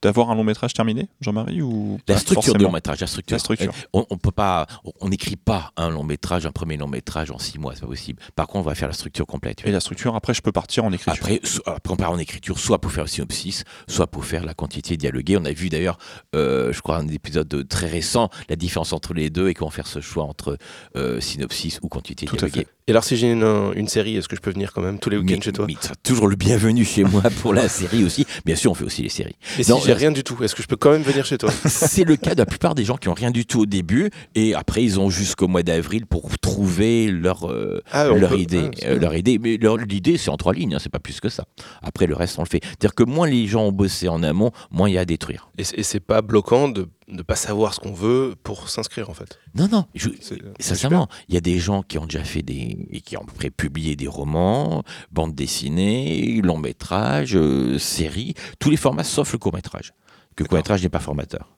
d'avoir 0.02 0.32
un 0.32 0.36
long 0.36 0.44
métrage 0.44 0.74
terminé, 0.74 1.08
Jean-Marie 1.22 1.62
ou 1.62 2.00
La 2.08 2.18
structure 2.18 2.54
du 2.56 2.64
long 2.64 2.72
métrage, 2.72 3.00
la 3.02 3.08
structure. 3.08 3.36
La 3.36 3.40
structure. 3.40 3.72
On, 3.94 4.06
on 4.10 4.18
peut 4.18 4.32
pas, 4.32 4.68
on- 5.02 5.10
n'écrit 5.10 5.36
pas 5.36 5.72
un 5.78 5.90
long 5.90 6.04
métrage, 6.04 6.46
un 6.46 6.52
premier 6.52 6.78
long 6.78 6.88
métrage 6.88 7.30
en 7.32 7.38
six 7.38 7.60
mois, 7.60 7.74
c'est 7.76 7.82
pas 7.82 7.88
possible. 7.88 8.20
Par 8.36 8.48
contre, 8.48 8.66
on 8.66 8.70
va 8.70 8.76
faire 8.76 8.88
la 8.88 8.94
structure 8.94 9.26
complète. 9.28 9.62
Et 9.66 9.72
la 9.72 9.80
structure, 9.80 10.16
après 10.16 10.34
je 10.34 10.42
peux 10.42 10.52
partir 10.52 10.86
en 10.86 10.92
écriture. 10.92 11.14
Après, 11.22 11.40
so- 11.44 11.62
après, 11.66 11.94
on 11.94 11.98
part 11.98 12.12
en 12.12 12.18
écriture, 12.18 12.58
soit 12.58 12.80
pour 12.80 12.92
faire 12.92 13.03
le 13.04 13.10
synopsis, 13.10 13.64
soit 13.88 14.08
pour 14.08 14.26
faire 14.26 14.46
la 14.46 14.54
quantité 14.54 14.98
dialoguée. 14.98 15.38
On 15.38 15.46
a 15.46 15.52
vu 15.54 15.70
d'ailleurs, 15.70 15.98
euh, 16.36 16.74
je 16.74 16.82
crois, 16.82 16.98
un 16.98 17.08
épisode 17.08 17.68
très 17.68 17.88
récent, 17.88 18.30
la 18.50 18.56
différence 18.56 18.94
entre 18.94 19.14
les 19.14 19.30
deux 19.30 19.50
et 19.50 19.54
comment 19.54 19.72
faire 19.72 19.88
ce 19.88 20.02
choix 20.02 20.24
entre 20.24 20.58
euh, 20.96 21.20
synopsis 21.20 21.80
ou 21.82 21.90
quantité 21.90 22.26
Tout 22.26 22.36
à 22.36 22.38
dialoguée. 22.40 22.62
fait. 22.62 22.68
Et 22.88 22.92
alors, 22.92 23.06
si 23.06 23.16
j'ai 23.16 23.32
une, 23.32 23.72
une 23.76 23.88
série, 23.88 24.18
est-ce 24.18 24.28
que 24.28 24.36
je 24.36 24.42
peux 24.42 24.52
venir 24.52 24.74
quand 24.74 24.82
même 24.82 25.00
tous 25.00 25.10
les 25.10 25.16
week-ends 25.18 25.40
chez 25.42 25.54
toi? 25.54 25.68
toujours 26.04 26.28
le 26.28 26.36
bienvenu 26.36 26.84
chez 26.84 27.06
moi 27.06 27.22
pour 27.42 27.54
la 27.54 27.70
série 27.70 28.04
aussi. 28.04 28.26
Bien 28.46 28.56
sûr, 28.58 28.72
on 28.72 28.74
fait 28.74 28.84
aussi 28.84 29.02
les 29.04 29.08
séries. 29.10 29.36
Et 29.58 29.64
si 29.64 29.72
j'ai 29.86 29.92
euh, 29.92 29.96
rien 29.96 30.12
du 30.12 30.22
tout, 30.24 30.44
est-ce 30.44 30.54
que 30.54 30.62
je 30.62 30.68
peux 30.68 30.76
quand 30.76 30.92
même 30.92 31.02
venir 31.02 31.26
chez 31.26 31.38
toi? 31.38 31.50
C'est 31.66 32.04
le 32.04 32.18
cas 32.18 32.34
de 32.34 32.40
la 32.40 32.46
plupart 32.46 32.76
des 32.76 32.84
gens 32.84 32.98
qui 32.98 33.08
ont 33.08 33.14
rien 33.14 33.32
du 33.32 33.46
tout 33.46 33.62
au 33.62 33.66
début 33.66 34.10
et 34.36 34.54
après 34.54 34.84
ils 34.84 35.00
ont 35.00 35.10
jusqu'au 35.10 35.48
mois 35.48 35.64
d'avril 35.64 36.06
pour 36.06 36.38
trouver 36.40 37.08
leur 37.10 37.50
euh, 37.50 37.82
Ah, 37.92 38.10
leur 38.10 38.32
peut- 38.32 38.40
idée, 38.40 38.70
ah, 38.82 38.86
euh, 38.88 39.00
leur 39.00 39.16
idée. 39.16 39.40
Mais 39.40 39.56
leur- 39.56 39.78
l'idée 39.78 40.18
c'est 40.18 40.30
en 40.30 40.36
trois 40.38 40.54
lignes, 40.54 40.76
hein, 40.76 40.80
c'est 40.82 40.92
pas 40.92 41.00
plus 41.00 41.22
que 41.22 41.30
ça. 41.30 41.46
Après 41.82 42.06
le 42.06 42.16
reste 42.16 42.38
on 42.38 42.44
le 42.44 42.50
fait. 42.50 42.60
C'est-à-dire 42.64 42.96
que 42.96 43.04
moins 43.04 43.28
les 43.28 43.48
gens 43.48 43.64
ont 43.64 43.72
bossé 43.72 44.10
en 44.10 44.24
amont, 44.24 44.52
moins 44.72 44.90
il 44.90 44.96
y 44.96 44.98
a 44.98 45.02
à 45.02 45.06
détruire. 45.06 45.50
Et 45.58 45.64
c'est 45.84 46.00
pas 46.02 46.22
bloquant 46.22 46.68
de 46.68 46.88
ne 47.08 47.22
pas 47.22 47.36
savoir 47.36 47.74
ce 47.74 47.80
qu'on 47.80 47.94
veut 47.94 48.36
pour 48.44 48.70
s'inscrire 48.70 49.10
en 49.10 49.14
fait. 49.14 49.40
Non 49.56 49.68
non, 49.72 49.86
je- 49.96 50.10
Sincèrement, 50.60 51.08
il 51.28 51.36
y 51.36 51.38
a 51.38 51.42
des 51.42 51.60
gens 51.60 51.84
qui 51.84 51.98
ont 51.98 52.06
déjà 52.06 52.24
fait 52.24 52.42
des. 52.42 52.88
et 52.92 53.02
qui 53.02 53.18
ont 53.18 53.26
publié 53.58 53.96
des 53.96 54.08
romans, 54.08 54.84
bandes 55.12 55.36
dessinées, 55.36 56.42
longs 56.42 56.58
métrages, 56.58 57.36
euh, 57.36 57.78
séries, 57.80 58.34
tous 58.60 58.70
les 58.70 58.78
formats 58.78 59.04
sauf 59.04 59.32
le 59.34 59.38
court 59.40 59.54
métrage. 59.54 59.94
Que 60.36 60.44
le 60.44 60.48
court 60.50 60.58
métrage 60.58 60.82
n'est 60.84 60.90
pas 60.90 61.00
formateur. 61.00 61.56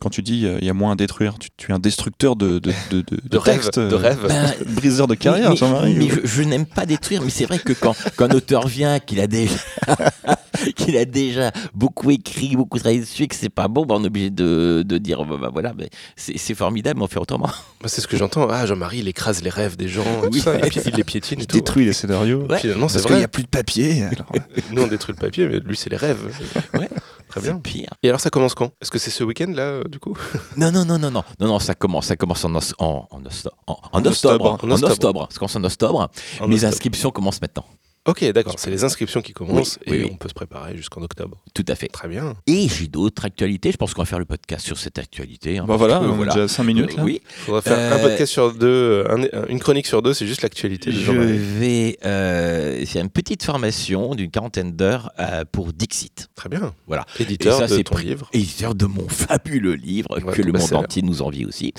Quand 0.00 0.08
tu 0.10 0.22
dis 0.22 0.46
euh, 0.46 0.56
il 0.60 0.66
y 0.66 0.70
a 0.70 0.74
moins 0.74 0.92
à 0.92 0.96
détruire, 0.96 1.38
tu, 1.38 1.50
tu 1.56 1.70
es 1.70 1.74
un 1.74 1.78
destructeur 1.78 2.34
de, 2.34 2.58
de, 2.58 2.72
de, 2.90 3.02
de, 3.02 3.20
De 3.28 3.36
rêve, 3.36 3.56
textes, 3.56 3.78
de 3.78 3.94
euh, 3.94 3.96
rêve. 3.98 4.18
Ben, 4.28 4.54
briseur 4.74 5.06
de 5.06 5.14
carrière, 5.14 5.50
mais, 5.50 5.56
Jean-Marie. 5.56 5.94
mais 5.94 6.08
je, 6.08 6.20
je 6.24 6.42
n'aime 6.42 6.64
pas 6.66 6.86
détruire, 6.86 7.20
mais 7.22 7.30
c'est 7.30 7.44
vrai 7.44 7.58
que 7.58 7.72
quand, 7.74 7.94
quand 8.16 8.24
un 8.30 8.34
auteur 8.34 8.66
vient, 8.66 8.98
qu'il 8.98 9.20
a 9.20 9.26
déjà. 9.26 9.54
qu'il 10.76 10.96
a 10.96 11.04
déjà 11.04 11.52
beaucoup 11.74 12.10
écrit, 12.10 12.56
beaucoup 12.56 12.78
travaillé 12.78 13.00
dessus, 13.00 13.22
et 13.24 13.28
que 13.28 13.34
c'est 13.34 13.48
pas 13.50 13.68
bon, 13.68 13.86
ben 13.86 13.96
on 13.96 14.04
est 14.04 14.08
obligé 14.08 14.30
de, 14.30 14.82
de 14.86 14.98
dire 14.98 15.24
bah, 15.24 15.36
bah, 15.40 15.50
voilà, 15.52 15.72
mais 15.76 15.88
c'est 16.16 16.54
formidable, 16.54 16.98
mais 16.98 17.04
on 17.04 17.08
fait 17.08 17.18
autrement. 17.20 17.46
Moi, 17.80 17.88
c'est 17.88 18.00
ce 18.00 18.06
que 18.08 18.16
j'entends. 18.16 18.48
Ah, 18.50 18.66
Jean-Marie, 18.66 18.98
il 18.98 19.08
écrase 19.08 19.42
les 19.42 19.50
rêves 19.50 19.76
des 19.76 19.88
gens, 19.88 20.02
et 20.02 20.26
tout 20.28 20.34
Oui. 20.34 20.40
ça, 20.40 20.54
et 20.56 20.60
puis 20.68 20.80
il 20.86 20.94
les 20.94 21.04
piétine 21.04 21.38
et 21.38 21.42
Il 21.42 21.46
tout. 21.46 21.56
détruit 21.56 21.84
les 21.84 21.92
scénarios. 21.92 22.46
Ouais. 22.48 22.58
Finalement, 22.58 22.88
c'est 22.88 22.94
Parce 22.94 23.04
qu'il 23.04 23.12
vrai. 23.12 23.18
n'y 23.20 23.24
a 23.24 23.28
plus 23.28 23.42
de 23.42 23.48
papier. 23.48 24.02
alors. 24.04 24.32
Nous, 24.72 24.82
on 24.82 24.86
détruit 24.86 25.14
le 25.16 25.20
papier, 25.20 25.46
mais 25.48 25.60
lui, 25.60 25.76
c'est 25.76 25.90
les 25.90 25.96
rêves. 25.96 26.18
Ouais. 26.74 26.88
Très 27.30 27.40
bien. 27.40 27.58
pire. 27.58 27.88
Et 28.02 28.08
alors, 28.08 28.20
ça 28.20 28.30
commence 28.30 28.54
quand? 28.54 28.72
Est-ce 28.80 28.90
que 28.90 28.98
c'est 28.98 29.10
ce 29.10 29.24
week-end 29.24 29.50
là, 29.54 29.62
euh, 29.62 29.84
du 29.84 29.98
coup? 29.98 30.16
Non, 30.56 30.70
non, 30.72 30.84
non, 30.84 30.98
non, 30.98 31.10
non, 31.10 31.24
non, 31.40 31.46
non, 31.48 31.58
ça 31.58 31.74
commence, 31.74 32.06
ça 32.06 32.16
commence 32.16 32.44
en, 32.44 32.54
os- 32.54 32.74
en, 32.78 33.06
en, 33.10 33.20
osto- 33.22 33.50
en- 33.66 33.72
en 33.92 33.98
En 33.98 34.04
octobre, 34.04 34.44
octobre, 34.52 34.64
en 34.64 34.82
octobre. 34.82 35.28
ça 35.30 35.38
commence 35.38 35.56
en 35.56 35.64
octobre. 35.64 36.10
Octobre. 36.40 36.64
inscriptions 36.66 37.10
commencent 37.10 37.40
maintenant. 37.40 37.64
Ok, 38.08 38.24
d'accord. 38.32 38.54
C'est 38.56 38.70
les 38.70 38.82
inscriptions 38.82 39.20
qui 39.20 39.34
commencent 39.34 39.78
Oui, 39.86 39.96
et 39.98 40.02
oui. 40.04 40.10
on 40.10 40.16
peut 40.16 40.28
se 40.30 40.32
préparer 40.34 40.74
jusqu'en 40.74 41.02
octobre. 41.02 41.36
Tout 41.52 41.66
à 41.68 41.74
fait. 41.74 41.88
Très 41.88 42.08
bien. 42.08 42.34
Et 42.46 42.66
j'ai 42.66 42.86
d'autres 42.86 43.26
actualités. 43.26 43.70
Je 43.72 43.76
pense 43.76 43.92
qu'on 43.92 44.00
va 44.00 44.06
faire 44.06 44.18
le 44.18 44.24
podcast 44.24 44.64
sur 44.64 44.78
cette 44.78 44.98
actualité. 44.98 45.58
hein, 45.58 45.66
Bah 45.68 45.76
voilà, 45.76 45.98
que, 45.98 46.06
on 46.06 46.22
a 46.22 46.24
déjà 46.24 46.48
5 46.48 46.64
minutes. 46.64 46.92
Euh, 46.94 46.96
là. 46.96 47.04
oui, 47.04 47.20
Il 47.22 47.30
faudra 47.44 47.60
faire 47.60 47.78
un 47.78 47.98
Euh, 47.98 48.02
podcast 48.02 48.32
sur 48.32 48.54
deux, 48.54 49.04
un- 49.06 49.22
un- 49.24 49.46
une 49.48 49.58
chronique 49.60 49.86
sur 49.86 50.00
deux, 50.00 50.14
c'est 50.14 50.26
juste 50.26 50.40
l'actualité 50.40 50.92
je 50.92 51.12
vais. 51.12 51.98
Euh, 52.06 52.82
c'est 52.86 53.00
une 53.00 53.10
petite 53.10 53.42
formation 53.44 54.14
d'une 54.14 54.30
quarantaine 54.30 54.72
d'heures 54.72 55.10
euh, 55.20 55.44
pour 55.52 55.74
Dixit. 55.74 56.28
Très 56.34 56.48
bien. 56.48 56.72
Voilà. 56.86 57.04
Éditeur 57.18 57.56
et 57.56 57.58
ça, 57.58 57.66
de 57.66 57.76
c'est 57.76 57.84
ton 57.84 57.98
livre. 57.98 58.30
Éditeur 58.32 58.74
de 58.74 58.86
mon 58.86 59.06
fabuleux 59.10 59.74
livre 59.74 60.08
Ouais, 60.10 60.32
que 60.32 60.40
le 60.40 60.46
monde 60.52 60.54
best-seller. 60.62 60.80
entier 60.80 61.02
nous 61.02 61.20
envie 61.20 61.44
aussi. 61.44 61.74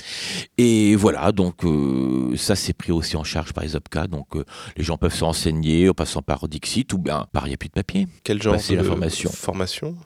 Et 0.56 0.94
voilà, 0.94 1.32
donc 1.32 1.64
euh, 1.64 2.36
ça 2.36 2.54
c'est 2.54 2.74
pris 2.74 2.92
aussi 2.92 3.16
en 3.16 3.24
charge 3.24 3.52
par 3.52 3.64
les 3.64 3.74
OPCA. 3.74 4.06
Donc 4.06 4.36
euh, 4.36 4.44
les 4.76 4.84
gens 4.84 4.96
peuvent 4.96 5.12
se 5.14 5.24
renseigner 5.24 5.88
en 5.88 5.94
passant 6.12 6.22
par 6.22 6.46
Dixit 6.48 6.92
ou 6.92 6.98
bien 6.98 7.26
par 7.32 7.46
Il 7.46 7.50
n'y 7.50 7.54
a 7.54 7.56
plus 7.56 7.68
de 7.68 7.74
papier. 7.74 8.06
Quel 8.24 8.42
genre 8.42 8.54
passer 8.54 8.76
de 8.76 8.82
formation. 8.82 9.30
formation? 9.30 9.96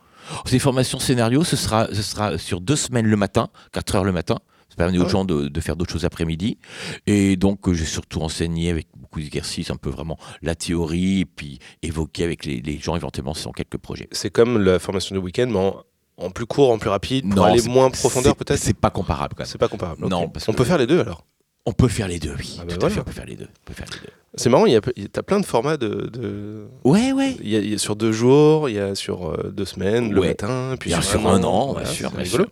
Ces 0.44 0.58
formations 0.58 0.98
scénario, 0.98 1.44
ce 1.44 1.56
sera, 1.56 1.88
ce 1.92 2.02
sera 2.02 2.38
sur 2.38 2.60
deux 2.60 2.76
semaines 2.76 3.06
le 3.06 3.16
matin, 3.16 3.48
4 3.72 3.94
heures 3.96 4.04
le 4.04 4.12
matin. 4.12 4.38
Ça 4.68 4.76
permet 4.76 4.98
aux 4.98 5.02
Ah 5.02 5.04
ouais. 5.04 5.10
gens 5.10 5.24
de, 5.24 5.48
de 5.48 5.60
faire 5.60 5.76
d'autres 5.76 5.92
choses 5.92 6.04
après-midi. 6.04 6.58
Et 7.06 7.36
donc, 7.36 7.68
euh, 7.68 7.74
j'ai 7.74 7.84
surtout 7.84 8.20
enseigné 8.20 8.70
avec 8.70 8.88
beaucoup 8.96 9.20
d'exercices, 9.20 9.70
un 9.70 9.76
peu 9.76 9.88
vraiment 9.90 10.18
la 10.42 10.54
théorie, 10.56 11.20
et 11.20 11.24
puis 11.24 11.60
évoquer 11.82 12.24
avec 12.24 12.44
les, 12.44 12.60
les 12.60 12.78
gens 12.78 12.96
éventuellement 12.96 13.34
sur 13.34 13.52
quelques 13.52 13.78
projets. 13.78 14.08
C'est 14.12 14.30
comme 14.30 14.58
la 14.58 14.78
formation 14.80 15.14
de 15.14 15.20
week-end, 15.20 15.46
mais 15.48 15.58
en, 15.58 15.82
en 16.26 16.30
plus 16.30 16.46
court, 16.46 16.70
en 16.72 16.78
plus 16.78 16.90
rapide, 16.90 17.24
pour 17.28 17.36
Non, 17.36 17.44
aller 17.44 17.62
moins 17.68 17.86
en 17.86 17.90
profondeur 17.90 18.34
peut-être? 18.34 18.58
C'est 18.58 18.74
pas 18.76 18.90
comparable. 18.90 19.36
C'est 19.44 19.58
pas 19.58 19.68
comparable. 19.68 20.06
Non, 20.08 20.28
parce 20.28 20.48
On 20.48 20.52
peut 20.52 20.64
faire 20.64 20.78
les 20.78 20.86
deux 20.88 21.00
alors. 21.00 21.24
On 21.66 21.72
peut 21.72 21.88
faire 21.88 22.08
les 22.08 22.18
deux, 22.20 22.34
oui. 22.38 22.58
Ah 22.60 22.64
bah 22.64 22.76
Tout 22.76 22.86
à 22.86 22.90
fait, 22.90 23.00
on 23.00 23.04
peut 23.04 23.10
faire 23.12 23.26
les 23.26 23.36
deux. 23.36 23.48
On 23.48 23.64
peut 23.64 23.74
faire 23.74 23.86
les 23.92 23.98
deux. 24.06 24.12
C'est 24.36 24.48
marrant, 24.50 24.66
il 24.66 24.72
y 24.72 24.76
a, 24.76 24.80
il 24.96 25.02
y 25.02 25.06
a- 25.06 25.08
t'as 25.08 25.22
plein 25.22 25.40
de 25.40 25.46
formats 25.46 25.76
de. 25.76 26.08
de- 26.12 26.66
Ouais, 26.84 27.12
ouais. 27.12 27.36
Il, 27.42 27.48
y 27.48 27.56
a, 27.56 27.60
y 27.60 27.74
a 27.74 27.78
sur 27.78 27.96
deux 27.96 28.12
jours, 28.12 28.68
il 28.68 28.74
y 28.76 28.78
a 28.78 28.94
sur 28.94 29.30
euh, 29.30 29.50
deux 29.54 29.64
semaines, 29.64 30.12
le 30.12 30.20
Ouais. 30.20 30.28
matin, 30.28 30.76
puis 30.78 30.90
Bien 30.90 31.00
sur 31.00 31.20
sûr, 31.20 31.28
un 31.28 31.42
an, 31.42 31.72
Voilà, 31.72 31.86
bien 31.86 31.92
sûr, 31.94 32.10
bien 32.12 32.24
sûr. 32.24 32.46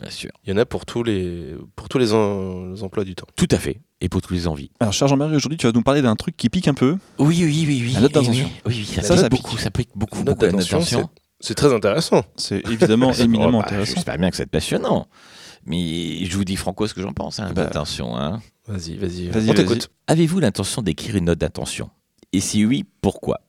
Bien 0.00 0.10
sûr. 0.10 0.30
Il 0.44 0.50
y 0.50 0.52
en 0.52 0.56
a 0.58 0.66
pour 0.66 0.84
tous 0.84 1.02
les, 1.02 1.54
pour 1.74 1.88
tous 1.88 1.98
les, 1.98 2.12
en- 2.12 2.72
les 2.72 2.82
emplois 2.82 3.04
du 3.04 3.14
temps. 3.14 3.26
Tout 3.36 3.48
à 3.50 3.58
fait. 3.58 3.80
Et 4.02 4.08
pour 4.10 4.20
tous 4.20 4.34
les 4.34 4.46
envies. 4.48 4.70
Alors, 4.80 4.92
cher 4.92 5.08
Jean-Marie, 5.08 5.36
aujourd'hui, 5.36 5.56
tu 5.58 5.66
vas 5.66 5.72
nous 5.72 5.82
parler 5.82 6.02
d'un 6.02 6.16
truc 6.16 6.36
qui 6.36 6.50
pique 6.50 6.68
un 6.68 6.74
peu. 6.74 6.96
Oui, 7.18 7.42
oui, 7.44 7.64
oui, 7.66 7.82
oui. 7.86 7.92
La 7.94 8.00
note 8.00 8.10
Eh 8.10 8.14
d'attention. 8.18 8.44
Oui, 8.44 8.52
oui, 8.66 8.86
oui, 8.90 8.94
ça, 8.94 9.02
Ça, 9.02 9.14
pique 9.14 9.20
ça 9.22 9.28
pique. 9.30 9.42
beaucoup, 9.42 9.56
ça 9.58 9.70
pique 9.70 9.88
beaucoup, 9.94 10.18
la 10.18 10.24
note 10.24 10.38
d'attention, 10.40 10.78
d'attention. 10.78 11.08
C'est 11.40 11.54
très 11.54 11.72
intéressant. 11.72 12.22
C'est 12.36 12.66
évidemment 12.70 13.12
éminemment 13.18 13.58
Oh, 13.58 13.60
bah, 13.62 13.66
intéressant. 13.68 13.94
J'espère 13.94 14.18
bien 14.18 14.30
que 14.30 14.36
c'est 14.36 14.46
passionnant. 14.50 15.06
Mais 15.64 16.24
je 16.26 16.36
vous 16.36 16.44
dis 16.44 16.56
franco 16.56 16.86
ce 16.86 16.94
que 16.94 17.00
j'en 17.02 17.12
pense. 17.12 17.40
Hein, 17.40 17.52
Bah, 17.54 17.62
attention. 17.64 18.16
Hein. 18.16 18.40
Vas-y, 18.68 18.96
vas-y. 18.96 19.28
Vas-y, 19.28 19.50
On 19.50 19.54
t'écoute. 19.54 19.90
Avez-vous 20.06 20.40
l'intention 20.40 20.82
d'écrire 20.82 21.16
une 21.16 21.26
note 21.26 21.38
d'intention? 21.38 21.90
Et 22.32 22.40
si 22.40 22.64
oui, 22.64 22.84
pourquoi? 23.00 23.40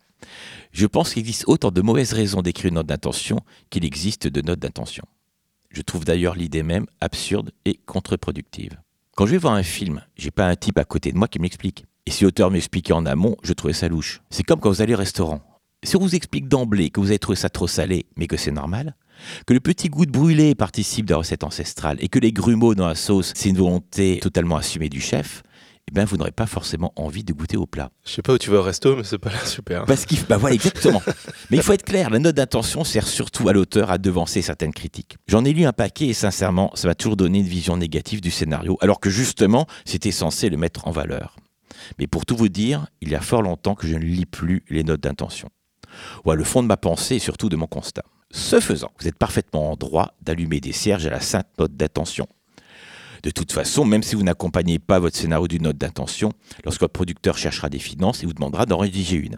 Je 0.72 0.86
pense 0.86 1.14
qu'il 1.14 1.22
existe 1.22 1.46
autant 1.48 1.72
de 1.72 1.82
mauvaises 1.82 2.14
raisons 2.14 2.42
d'écrire 2.42 2.70
une 2.70 2.76
note 2.76 2.88
d'intention 2.88 3.40
qu'il 3.70 3.84
existe 3.84 4.28
de 4.28 4.42
notes 4.42 4.60
d'intention. 4.60 5.06
Je 5.70 5.82
trouve 5.82 6.06
d'ailleurs 6.06 6.36
l'idée 6.36 6.64
même 6.64 6.86
absurde 7.02 7.52
et 7.66 7.80
contre-productive. 7.86 8.80
Quand 9.16 9.26
je 9.26 9.32
vais 9.32 9.38
voir 9.38 9.54
un 9.54 9.64
film, 9.64 10.04
j'ai 10.16 10.32
pas 10.32 10.48
un 10.48 10.56
type 10.56 10.78
à 10.78 10.86
côté 10.86 11.12
de 11.12 11.18
moi 11.18 11.28
qui 11.28 11.40
m'explique. 11.40 11.86
Et 12.06 12.12
si 12.12 12.24
l'auteur 12.24 12.52
m'expliquait 12.52 12.94
en 12.94 13.06
amont, 13.06 13.36
je 13.44 13.54
trouvais 13.54 13.74
ça 13.74 13.88
louche. 13.88 14.22
C'est 14.30 14.44
comme 14.44 14.60
quand 14.60 14.70
vous 14.70 14.82
allez 14.82 14.94
au 14.94 14.98
restaurant. 14.98 15.42
Si 15.84 15.96
on 15.96 16.00
vous 16.00 16.16
explique 16.16 16.48
d'emblée 16.48 16.90
que 16.90 17.00
vous 17.00 17.08
avez 17.08 17.20
trouvé 17.20 17.36
ça 17.36 17.50
trop 17.50 17.68
salé, 17.68 18.06
mais 18.16 18.28
que 18.28 18.38
c'est 18.38 18.52
normal, 18.52 18.96
que 19.46 19.54
le 19.54 19.60
petit 19.60 19.90
goût 19.90 20.06
de 20.06 20.12
brûlé 20.12 20.56
participe 20.56 21.06
de 21.06 21.12
la 21.12 21.18
recette 21.18 21.44
ancestrale 21.44 21.98
et 22.00 22.08
que 22.08 22.20
les 22.20 22.32
grumeaux 22.32 22.76
dans 22.76 22.88
la 22.88 22.96
sauce, 22.96 23.34
c'est 23.36 23.50
une 23.50 23.58
volonté 23.58 24.20
totalement 24.22 24.58
assumée 24.58 24.90
du 24.90 25.02
chef, 25.02 25.44
eh 25.90 25.94
ben, 25.94 26.04
vous 26.04 26.18
n'aurez 26.18 26.32
pas 26.32 26.48
forcément 26.48 26.92
envie 26.98 27.24
de 27.24 27.32
goûter 27.32 27.56
au 27.56 27.66
plat. 27.66 27.92
Je 28.06 28.12
sais 28.12 28.22
pas 28.22 28.34
où 28.34 28.38
tu 28.38 28.50
vas 28.50 28.58
au 28.58 28.62
resto, 28.62 28.98
mais 28.98 29.04
c'est 29.06 29.18
pas 29.18 29.32
là 29.32 29.46
super. 29.46 29.86
Parce 29.86 30.06
qu'il, 30.06 30.22
bah 30.26 30.36
voilà, 30.36 30.56
exactement. 30.56 31.02
mais 31.50 31.58
il 31.58 31.64
faut 31.64 31.72
être 31.72 31.86
clair, 31.86 32.10
la 32.10 32.20
note 32.20 32.36
d'intention 32.36 32.84
sert 32.84 33.08
surtout 33.08 33.48
à 33.48 33.54
l'auteur 33.54 33.90
à 33.90 33.98
devancer 33.98 34.42
certaines 34.42 34.74
critiques. 34.74 35.16
J'en 35.28 35.46
ai 35.46 35.54
lu 35.54 35.64
un 35.64 35.72
paquet 35.72 36.08
et 36.08 36.14
sincèrement, 36.14 36.72
ça 36.76 36.90
va 36.90 36.96
toujours 36.96 37.16
donner 37.16 37.40
une 37.40 37.48
vision 37.48 37.78
négative 37.78 38.20
du 38.20 38.32
scénario, 38.32 38.78
alors 38.82 39.00
que 39.00 39.10
justement, 39.10 39.66
c'était 39.86 40.12
censé 40.12 40.50
le 40.50 40.58
mettre 40.58 40.88
en 40.88 40.92
valeur. 40.92 41.38
Mais 42.00 42.08
pour 42.08 42.26
tout 42.26 42.36
vous 42.36 42.50
dire, 42.50 42.88
il 43.02 43.10
y 43.10 43.16
a 43.16 43.22
fort 43.22 43.42
longtemps 43.42 43.76
que 43.76 43.88
je 43.88 43.96
ne 43.96 44.04
lis 44.04 44.26
plus 44.26 44.64
les 44.70 44.84
notes 44.84 45.02
d'intention. 45.02 45.50
Voilà 46.24 46.40
le 46.40 46.46
fond 46.46 46.64
de 46.64 46.68
ma 46.68 46.78
pensée 46.78 47.16
et 47.16 47.20
surtout 47.20 47.50
de 47.50 47.56
mon 47.56 47.68
constat. 47.68 48.04
Ce 48.32 48.60
faisant, 48.60 48.92
vous 49.00 49.08
êtes 49.08 49.18
parfaitement 49.18 49.72
en 49.72 49.76
droit 49.76 50.14
d'allumer 50.22 50.60
des 50.60 50.74
cierges 50.74 51.06
à 51.06 51.10
la 51.10 51.22
sainte 51.22 51.48
note 51.58 51.76
d'intention. 51.76 52.28
De 53.24 53.32
toute 53.32 53.52
façon, 53.52 53.86
même 53.86 54.04
si 54.04 54.16
vous 54.16 54.24
n'accompagnez 54.24 54.80
pas 54.80 55.00
votre 55.00 55.18
scénario 55.18 55.48
d'une 55.48 55.64
note 55.64 55.78
d'intention, 55.78 56.34
lorsque 56.64 56.82
votre 56.82 56.94
producteur 56.94 57.38
cherchera 57.38 57.70
des 57.70 57.80
finances, 57.80 58.22
il 58.22 58.28
vous 58.28 58.34
demandera 58.34 58.66
d'en 58.66 58.78
rédiger 58.78 59.16
une. 59.16 59.38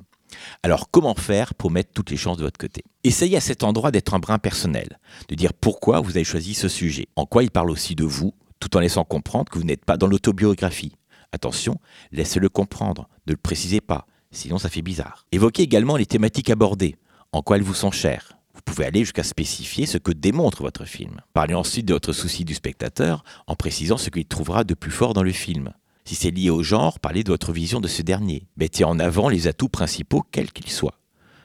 Alors 0.64 0.92
comment 0.92 1.16
faire 1.16 1.54
pour 1.56 1.72
mettre 1.72 1.92
toutes 1.94 2.12
les 2.12 2.18
chances 2.18 2.38
de 2.38 2.44
votre 2.44 2.58
côté? 2.58 2.84
Essayez 3.04 3.38
à 3.38 3.42
cet 3.42 3.64
endroit 3.64 3.92
d'être 3.92 4.14
un 4.14 4.20
brin 4.20 4.38
personnel, 4.38 5.00
de 5.28 5.36
dire 5.36 5.54
pourquoi 5.54 6.02
vous 6.02 6.12
avez 6.12 6.24
choisi 6.24 6.54
ce 6.54 6.68
sujet, 6.68 7.08
en 7.16 7.26
quoi 7.26 7.44
il 7.44 7.52
parle 7.52 7.72
aussi 7.72 7.96
de 7.96 8.04
vous, 8.04 8.34
tout 8.60 8.76
en 8.76 8.80
laissant 8.80 9.06
comprendre 9.06 9.50
que 9.50 9.58
vous 9.58 9.66
n'êtes 9.66 9.86
pas 9.86 9.98
dans 9.98 10.08
l'autobiographie. 10.08 10.96
Attention, 11.32 11.80
laissez-le 12.12 12.50
comprendre, 12.50 13.08
ne 13.28 13.34
le 13.34 13.38
précisez 13.38 13.82
pas, 13.82 14.06
sinon 14.32 14.58
ça 14.58 14.70
fait 14.70 14.82
bizarre. 14.82 15.26
Évoquez 15.32 15.64
également 15.64 15.98
les 15.98 16.06
thématiques 16.06 16.50
abordées, 16.50 16.96
en 17.32 17.42
quoi 17.42 17.58
elles 17.58 17.64
vous 17.64 17.74
sont 17.74 17.92
chères, 17.92 18.40
vous 18.60 18.74
pouvez 18.74 18.86
aller 18.86 19.00
jusqu'à 19.00 19.24
spécifier 19.24 19.86
ce 19.86 19.98
que 19.98 20.12
démontre 20.12 20.64
votre 20.64 20.84
film. 20.84 21.22
Parlez 21.34 21.54
ensuite 21.54 21.86
de 21.86 21.94
votre 21.94 22.12
souci 22.12 22.44
du 22.44 22.54
spectateur 22.54 23.24
en 23.48 23.56
précisant 23.56 23.96
ce 23.96 24.10
qu'il 24.10 24.26
trouvera 24.26 24.66
de 24.66 24.74
plus 24.74 24.92
fort 24.92 25.14
dans 25.14 25.24
le 25.24 25.32
film. 25.32 25.72
Si 26.04 26.14
c'est 26.16 26.30
lié 26.30 26.50
au 26.50 26.62
genre, 26.62 27.00
parlez 27.00 27.24
de 27.24 27.32
votre 27.32 27.54
vision 27.54 27.80
de 27.80 27.88
ce 27.88 28.02
dernier. 28.02 28.48
Mettez 28.58 28.84
en 28.84 29.00
avant 29.00 29.30
les 29.30 29.48
atouts 29.48 29.70
principaux, 29.70 30.26
quels 30.30 30.52
qu'ils 30.52 30.72
soient. 30.72 31.00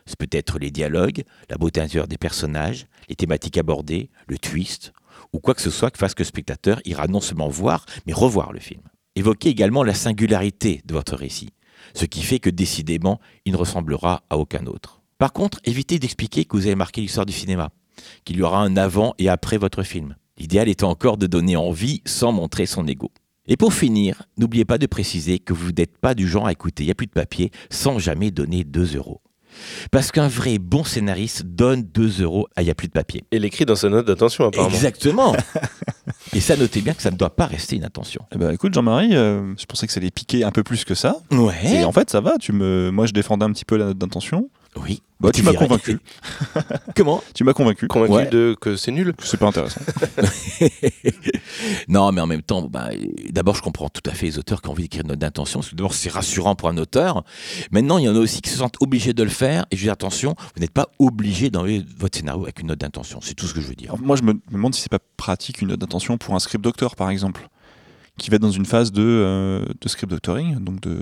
Ce 0.06 0.16
peut 0.16 0.28
être 0.32 0.58
les 0.58 0.72
dialogues, 0.72 1.22
la 1.48 1.56
beauté 1.56 1.80
intérieure 1.80 2.08
des 2.08 2.18
personnages, 2.18 2.86
les 3.08 3.14
thématiques 3.14 3.58
abordées, 3.58 4.10
le 4.26 4.36
twist, 4.36 4.92
ou 5.32 5.38
quoi 5.38 5.54
que 5.54 5.62
ce 5.62 5.70
soit 5.70 5.92
qui 5.92 5.98
fasse 5.98 6.14
que 6.14 6.22
le 6.22 6.28
spectateur 6.28 6.80
ira 6.84 7.06
non 7.06 7.20
seulement 7.20 7.48
voir, 7.48 7.86
mais 8.06 8.12
revoir 8.12 8.52
le 8.52 8.58
film. 8.58 8.82
Évoquez 9.14 9.50
également 9.50 9.84
la 9.84 9.94
singularité 9.94 10.82
de 10.84 10.94
votre 10.94 11.14
récit, 11.14 11.50
ce 11.94 12.04
qui 12.04 12.22
fait 12.22 12.38
que 12.38 12.50
décidément, 12.50 13.20
il 13.44 13.52
ne 13.52 13.58
ressemblera 13.58 14.22
à 14.30 14.38
aucun 14.38 14.66
autre. 14.66 15.02
Par 15.18 15.32
contre, 15.32 15.60
évitez 15.64 15.98
d'expliquer 15.98 16.44
que 16.44 16.56
vous 16.56 16.66
avez 16.66 16.74
marqué 16.74 17.00
l'histoire 17.00 17.26
du 17.26 17.32
cinéma, 17.32 17.70
qu'il 18.24 18.36
y 18.36 18.42
aura 18.42 18.60
un 18.60 18.76
avant 18.76 19.14
et 19.18 19.28
après 19.28 19.58
votre 19.58 19.82
film. 19.82 20.16
L'idéal 20.38 20.68
étant 20.68 20.90
encore 20.90 21.16
de 21.16 21.26
donner 21.26 21.56
envie 21.56 22.02
sans 22.04 22.32
montrer 22.32 22.66
son 22.66 22.86
ego. 22.86 23.12
Et 23.46 23.56
pour 23.56 23.74
finir, 23.74 24.22
n'oubliez 24.38 24.64
pas 24.64 24.78
de 24.78 24.86
préciser 24.86 25.38
que 25.38 25.52
vous 25.52 25.70
n'êtes 25.70 25.98
pas 25.98 26.14
du 26.14 26.26
genre 26.26 26.46
à 26.46 26.52
écouter 26.52 26.82
Il 26.82 26.86
n'y 26.86 26.92
a 26.92 26.94
plus 26.94 27.06
de 27.06 27.12
papier 27.12 27.50
sans 27.70 27.98
jamais 27.98 28.30
donner 28.30 28.64
2 28.64 28.96
euros. 28.96 29.20
Parce 29.92 30.10
qu'un 30.10 30.28
vrai 30.28 30.58
bon 30.58 30.82
scénariste 30.82 31.44
donne 31.44 31.82
2 31.82 32.22
euros 32.22 32.48
à 32.56 32.62
Il 32.62 32.64
n'y 32.64 32.70
a 32.70 32.74
plus 32.74 32.88
de 32.88 32.92
papier. 32.92 33.24
Et 33.30 33.38
l'écrit 33.38 33.66
dans 33.66 33.76
sa 33.76 33.88
note 33.90 34.06
d'attention, 34.06 34.46
apparemment. 34.46 34.74
Exactement. 34.74 35.36
Et 36.32 36.40
ça, 36.40 36.56
notez 36.56 36.80
bien 36.80 36.94
que 36.94 37.02
ça 37.02 37.10
ne 37.10 37.16
doit 37.16 37.34
pas 37.34 37.46
rester 37.46 37.76
une 37.76 37.84
intention. 37.84 38.22
Eh 38.34 38.38
ben, 38.38 38.50
écoute, 38.50 38.74
Jean-Marie, 38.74 39.14
euh, 39.14 39.54
je 39.56 39.66
pensais 39.66 39.86
que 39.86 39.92
ça 39.92 40.00
allait 40.00 40.10
piquer 40.10 40.44
un 40.44 40.50
peu 40.50 40.62
plus 40.62 40.84
que 40.84 40.94
ça. 40.94 41.16
Ouais. 41.30 41.54
Et 41.66 41.84
en 41.84 41.92
fait, 41.92 42.10
ça 42.10 42.20
va. 42.20 42.38
Tu 42.38 42.52
me... 42.52 42.90
Moi, 42.90 43.06
je 43.06 43.12
défendais 43.12 43.44
un 43.44 43.52
petit 43.52 43.64
peu 43.64 43.76
la 43.76 43.86
note 43.86 43.98
d'intention. 43.98 44.48
Oui. 44.82 45.02
Bah, 45.20 45.30
tu 45.32 45.40
Tu 45.40 45.46
m'as 45.46 45.54
convaincu. 45.54 45.98
Comment 46.96 47.22
Tu 47.34 47.44
m'as 47.44 47.52
convaincu. 47.52 47.86
Convaincu 47.86 48.12
Ouais. 48.12 48.26
de 48.26 48.56
que 48.60 48.76
c'est 48.76 48.90
nul. 48.90 49.14
C'est 49.22 49.38
pas 49.38 49.46
intéressant. 49.46 49.80
Non, 51.88 52.12
mais 52.12 52.20
en 52.20 52.26
même 52.26 52.42
temps, 52.42 52.62
bah, 52.62 52.90
d'abord, 53.30 53.54
je 53.54 53.62
comprends 53.62 53.88
tout 53.88 54.02
à 54.10 54.12
fait 54.14 54.26
les 54.26 54.38
auteurs 54.38 54.60
qui 54.62 54.68
ont 54.68 54.72
envie 54.72 54.82
d'écrire 54.82 55.02
une 55.02 55.08
note 55.08 55.18
d'intention, 55.18 55.60
parce 55.60 55.70
que 55.70 55.76
d'abord, 55.76 55.94
c'est 55.94 56.10
rassurant 56.10 56.54
pour 56.54 56.68
un 56.68 56.76
auteur. 56.76 57.24
Maintenant, 57.70 57.98
il 57.98 58.04
y 58.04 58.08
en 58.08 58.16
a 58.16 58.18
aussi 58.18 58.40
qui 58.42 58.50
se 58.50 58.58
sentent 58.58 58.76
obligés 58.80 59.12
de 59.12 59.22
le 59.22 59.30
faire, 59.30 59.66
et 59.70 59.76
je 59.76 59.82
dis 59.82 59.90
attention, 59.90 60.34
vous 60.54 60.60
n'êtes 60.60 60.72
pas 60.72 60.88
obligé 60.98 61.50
d'envoyer 61.50 61.84
votre 61.98 62.16
scénario 62.18 62.42
avec 62.42 62.60
une 62.60 62.68
note 62.68 62.80
d'intention. 62.80 63.20
C'est 63.22 63.34
tout 63.34 63.46
ce 63.46 63.54
que 63.54 63.60
je 63.60 63.66
veux 63.68 63.74
dire. 63.74 63.90
Alors, 63.92 64.04
moi, 64.04 64.16
je 64.16 64.22
me 64.22 64.34
demande 64.50 64.74
si 64.74 64.80
c'est 64.82 64.90
pas 64.90 64.98
pratique 65.16 65.60
une 65.62 65.68
note 65.68 65.80
d'intention 65.80 66.18
pour 66.18 66.34
un 66.34 66.38
script 66.40 66.62
doctor, 66.64 66.96
par 66.96 67.10
exemple, 67.10 67.48
qui 68.18 68.30
va 68.30 68.36
être 68.36 68.42
dans 68.42 68.50
une 68.50 68.66
phase 68.66 68.92
de, 68.92 69.02
euh, 69.02 69.64
de 69.80 69.88
script 69.88 70.10
doctoring, 70.10 70.56
donc 70.58 70.80
de, 70.80 71.00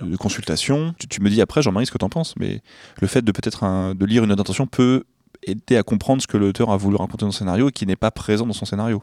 de- 0.00 0.16
consultation. 0.16 0.94
Tu, 1.10 1.20
me 1.20 1.28
dis 1.28 1.40
après, 1.40 1.62
Jean-Marie, 1.62 1.86
ce 1.86 1.90
que 1.92 1.98
tu 1.98 2.04
en 2.04 2.08
penses, 2.08 2.34
mais 2.38 2.62
le 3.00 3.06
fait 3.06 3.22
de 3.22 3.32
peut-être 3.32 3.94
de 3.94 4.04
lire 4.06 4.22
une 4.22 4.28
note 4.30 4.38
d'intention 4.38 4.66
peut 4.66 5.04
aider 5.44 5.76
à 5.76 5.82
comprendre 5.82 6.22
ce 6.22 6.26
que 6.26 6.36
l'auteur 6.36 6.70
a 6.70 6.76
voulu 6.76 6.96
raconter 6.96 7.24
dans 7.24 7.32
son 7.32 7.38
scénario 7.38 7.68
et 7.68 7.72
qui 7.72 7.86
n'est 7.86 7.96
pas 7.96 8.10
présent 8.10 8.46
dans 8.46 8.52
son 8.52 8.64
scénario. 8.64 9.02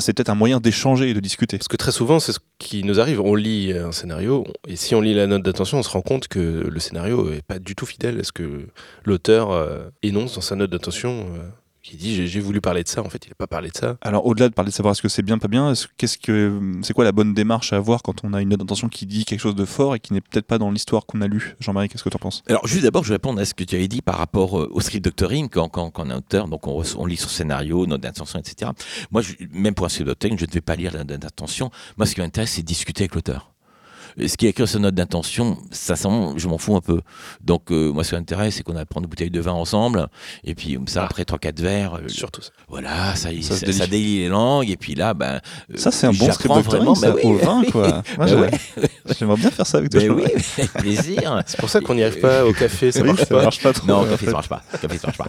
C'est 0.00 0.12
peut-être 0.12 0.28
un 0.28 0.34
moyen 0.34 0.60
d'échanger 0.60 1.08
et 1.08 1.14
de 1.14 1.20
discuter. 1.20 1.56
Parce 1.56 1.68
que 1.68 1.76
très 1.78 1.90
souvent, 1.92 2.20
c'est 2.20 2.32
ce 2.32 2.38
qui 2.58 2.84
nous 2.84 3.00
arrive. 3.00 3.18
On 3.22 3.34
lit 3.34 3.72
un 3.72 3.92
scénario, 3.92 4.44
et 4.68 4.76
si 4.76 4.94
on 4.94 5.00
lit 5.00 5.14
la 5.14 5.26
note 5.26 5.42
d'attention, 5.42 5.78
on 5.78 5.82
se 5.82 5.88
rend 5.88 6.02
compte 6.02 6.28
que 6.28 6.38
le 6.38 6.80
scénario 6.80 7.32
est 7.32 7.40
pas 7.40 7.58
du 7.58 7.74
tout 7.74 7.86
fidèle 7.86 8.20
à 8.20 8.24
ce 8.24 8.30
que 8.32 8.66
l'auteur 9.06 9.52
euh, 9.52 9.88
énonce 10.02 10.34
dans 10.34 10.42
sa 10.42 10.54
note 10.54 10.70
d'attention. 10.70 11.26
euh, 11.34 11.48
qui 11.82 11.96
dit 11.96 12.14
j'ai- 12.14 12.26
j'ai 12.26 12.40
voulu 12.40 12.60
parler 12.60 12.82
de 12.82 12.88
ça, 12.88 13.02
en 13.02 13.08
fait, 13.08 13.24
il 13.26 13.30
n'a 13.30 13.34
pas 13.34 13.46
parlé 13.46 13.70
de 13.70 13.76
ça. 13.76 13.96
Alors, 14.02 14.26
au-delà 14.26 14.48
de 14.48 14.54
parler 14.54 14.70
de 14.70 14.74
savoir 14.74 14.92
est-ce 14.92 15.02
que 15.02 15.08
c'est 15.08 15.22
bien, 15.22 15.38
pas 15.38 15.48
bien, 15.48 15.72
est-ce- 15.72 15.86
qu'est-ce 15.96 16.18
que 16.18 16.60
c'est 16.82 16.92
quoi 16.92 17.04
la 17.04 17.12
bonne 17.12 17.32
démarche 17.34 17.72
à 17.72 17.76
avoir 17.76 18.02
quand 18.02 18.24
on 18.24 18.32
a 18.34 18.40
une 18.42 18.50
note 18.50 18.60
d'intention 18.60 18.88
qui 18.88 19.06
dit 19.06 19.24
quelque 19.24 19.40
chose 19.40 19.54
de 19.54 19.64
fort 19.64 19.94
et 19.94 20.00
qui 20.00 20.12
n'est 20.12 20.20
peut-être 20.20 20.46
pas 20.46 20.58
dans 20.58 20.70
l'histoire 20.70 21.06
qu'on 21.06 21.20
a 21.22 21.26
lue? 21.26 21.56
Jean-Marie, 21.60 21.88
qu'est-ce 21.88 22.04
que 22.04 22.08
tu 22.10 22.16
en 22.16 22.20
penses? 22.20 22.42
Alors, 22.48 22.66
juste 22.66 22.82
d'abord, 22.82 23.02
je 23.04 23.08
vais 23.08 23.14
répondre 23.14 23.40
à 23.40 23.44
ce 23.44 23.54
que 23.54 23.64
tu 23.64 23.74
avais 23.76 23.88
dit 23.88 24.02
par 24.02 24.16
rapport 24.18 24.60
euh, 24.60 24.68
au 24.72 24.80
script 24.80 25.04
doctoring, 25.04 25.48
quand, 25.48 25.68
quand, 25.68 25.90
quand 25.90 26.06
on 26.06 26.10
est 26.10 26.14
auteur, 26.14 26.48
donc 26.48 26.66
on, 26.66 26.74
reçoit- 26.74 27.00
on 27.00 27.06
lit 27.06 27.16
son 27.16 27.28
scénario, 27.28 27.86
note 27.86 28.00
d'intention, 28.00 28.38
etc. 28.38 28.70
Moi, 29.10 29.22
je- 29.22 29.34
même 29.52 29.74
pour 29.74 29.86
un 29.86 29.88
script 29.88 30.06
doctoring, 30.08 30.38
je 30.38 30.44
ne 30.46 30.50
vais 30.50 30.60
pas 30.60 30.76
lire 30.76 30.92
la 30.92 31.04
note 31.04 31.18
d'intention. 31.20 31.70
Moi, 31.96 32.06
ce 32.06 32.14
qui 32.14 32.20
m'intéresse, 32.20 32.52
c'est 32.52 32.62
discuter 32.62 33.02
avec 33.04 33.14
l'auteur. 33.14 33.49
Ce 34.18 34.36
qui 34.36 34.46
est 34.46 34.50
écrit 34.50 34.66
sur 34.66 34.80
note 34.80 34.94
d'intention, 34.94 35.58
ça 35.70 35.96
sent, 35.96 36.08
je 36.36 36.48
m'en 36.48 36.58
fous 36.58 36.76
un 36.76 36.80
peu. 36.80 37.00
Donc, 37.42 37.70
euh, 37.70 37.92
moi, 37.92 38.04
ce 38.04 38.10
qui 38.10 38.14
m'intéresse, 38.16 38.56
c'est 38.56 38.62
qu'on 38.62 38.76
a 38.76 38.84
prendre 38.84 39.04
une 39.04 39.10
bouteille 39.10 39.30
de 39.30 39.40
vin 39.40 39.52
ensemble, 39.52 40.08
et 40.44 40.54
puis 40.54 40.74
comme 40.74 40.88
ça, 40.88 41.02
Ah. 41.02 41.06
après 41.06 41.24
3-4 41.24 41.60
verres, 41.60 41.94
euh, 41.96 42.08
Surtout 42.08 42.42
ça. 42.42 42.50
voilà, 42.68 43.14
ça, 43.14 43.28
Ça 43.42 43.54
ça, 43.56 43.66
délie. 43.66 43.78
ça 43.78 43.86
délie 43.86 44.18
les 44.20 44.28
langues, 44.28 44.68
et 44.70 44.76
puis 44.76 44.94
là, 44.94 45.14
ben. 45.14 45.40
euh, 45.70 45.76
Ça, 45.76 45.90
c'est 45.90 46.06
un 46.06 46.12
bon 46.12 46.30
script 46.32 46.54
vraiment, 46.64 46.94
ça, 46.94 47.10
bah 47.12 47.16
oui, 47.22 47.30
au 47.30 47.36
vin, 47.36 47.62
quoi. 47.70 47.88
Moi, 47.88 48.02
Bah 48.18 48.26
j'ai- 48.26 48.34
ouais. 48.36 48.50
J'aimerais 49.18 49.36
bien 49.36 49.50
faire 49.50 49.66
ça 49.66 49.78
avec 49.78 49.90
toi. 49.90 50.00
Ben 50.00 50.10
oui, 50.10 50.24
avec 50.58 50.72
plaisir. 50.74 51.42
C'est 51.46 51.58
pour 51.58 51.68
ça 51.68 51.80
qu'on 51.80 51.94
n'y 51.94 52.02
arrive 52.02 52.20
pas 52.20 52.44
au 52.44 52.52
café, 52.52 52.92
ça 52.92 53.00
Oui, 53.00 53.08
marche 53.08 53.20
ça 53.20 53.26
pas. 53.26 53.42
marche 53.42 53.62
pas 53.62 53.72
trop. 53.72 53.86
Non, 53.86 54.02
au 54.02 54.06
café, 54.06 54.26
ça 54.26 54.32
marche 54.32 54.48
pas. 54.48 54.62
Café, 54.80 54.98
ça 54.98 55.06
marche 55.08 55.18
pas. 55.18 55.28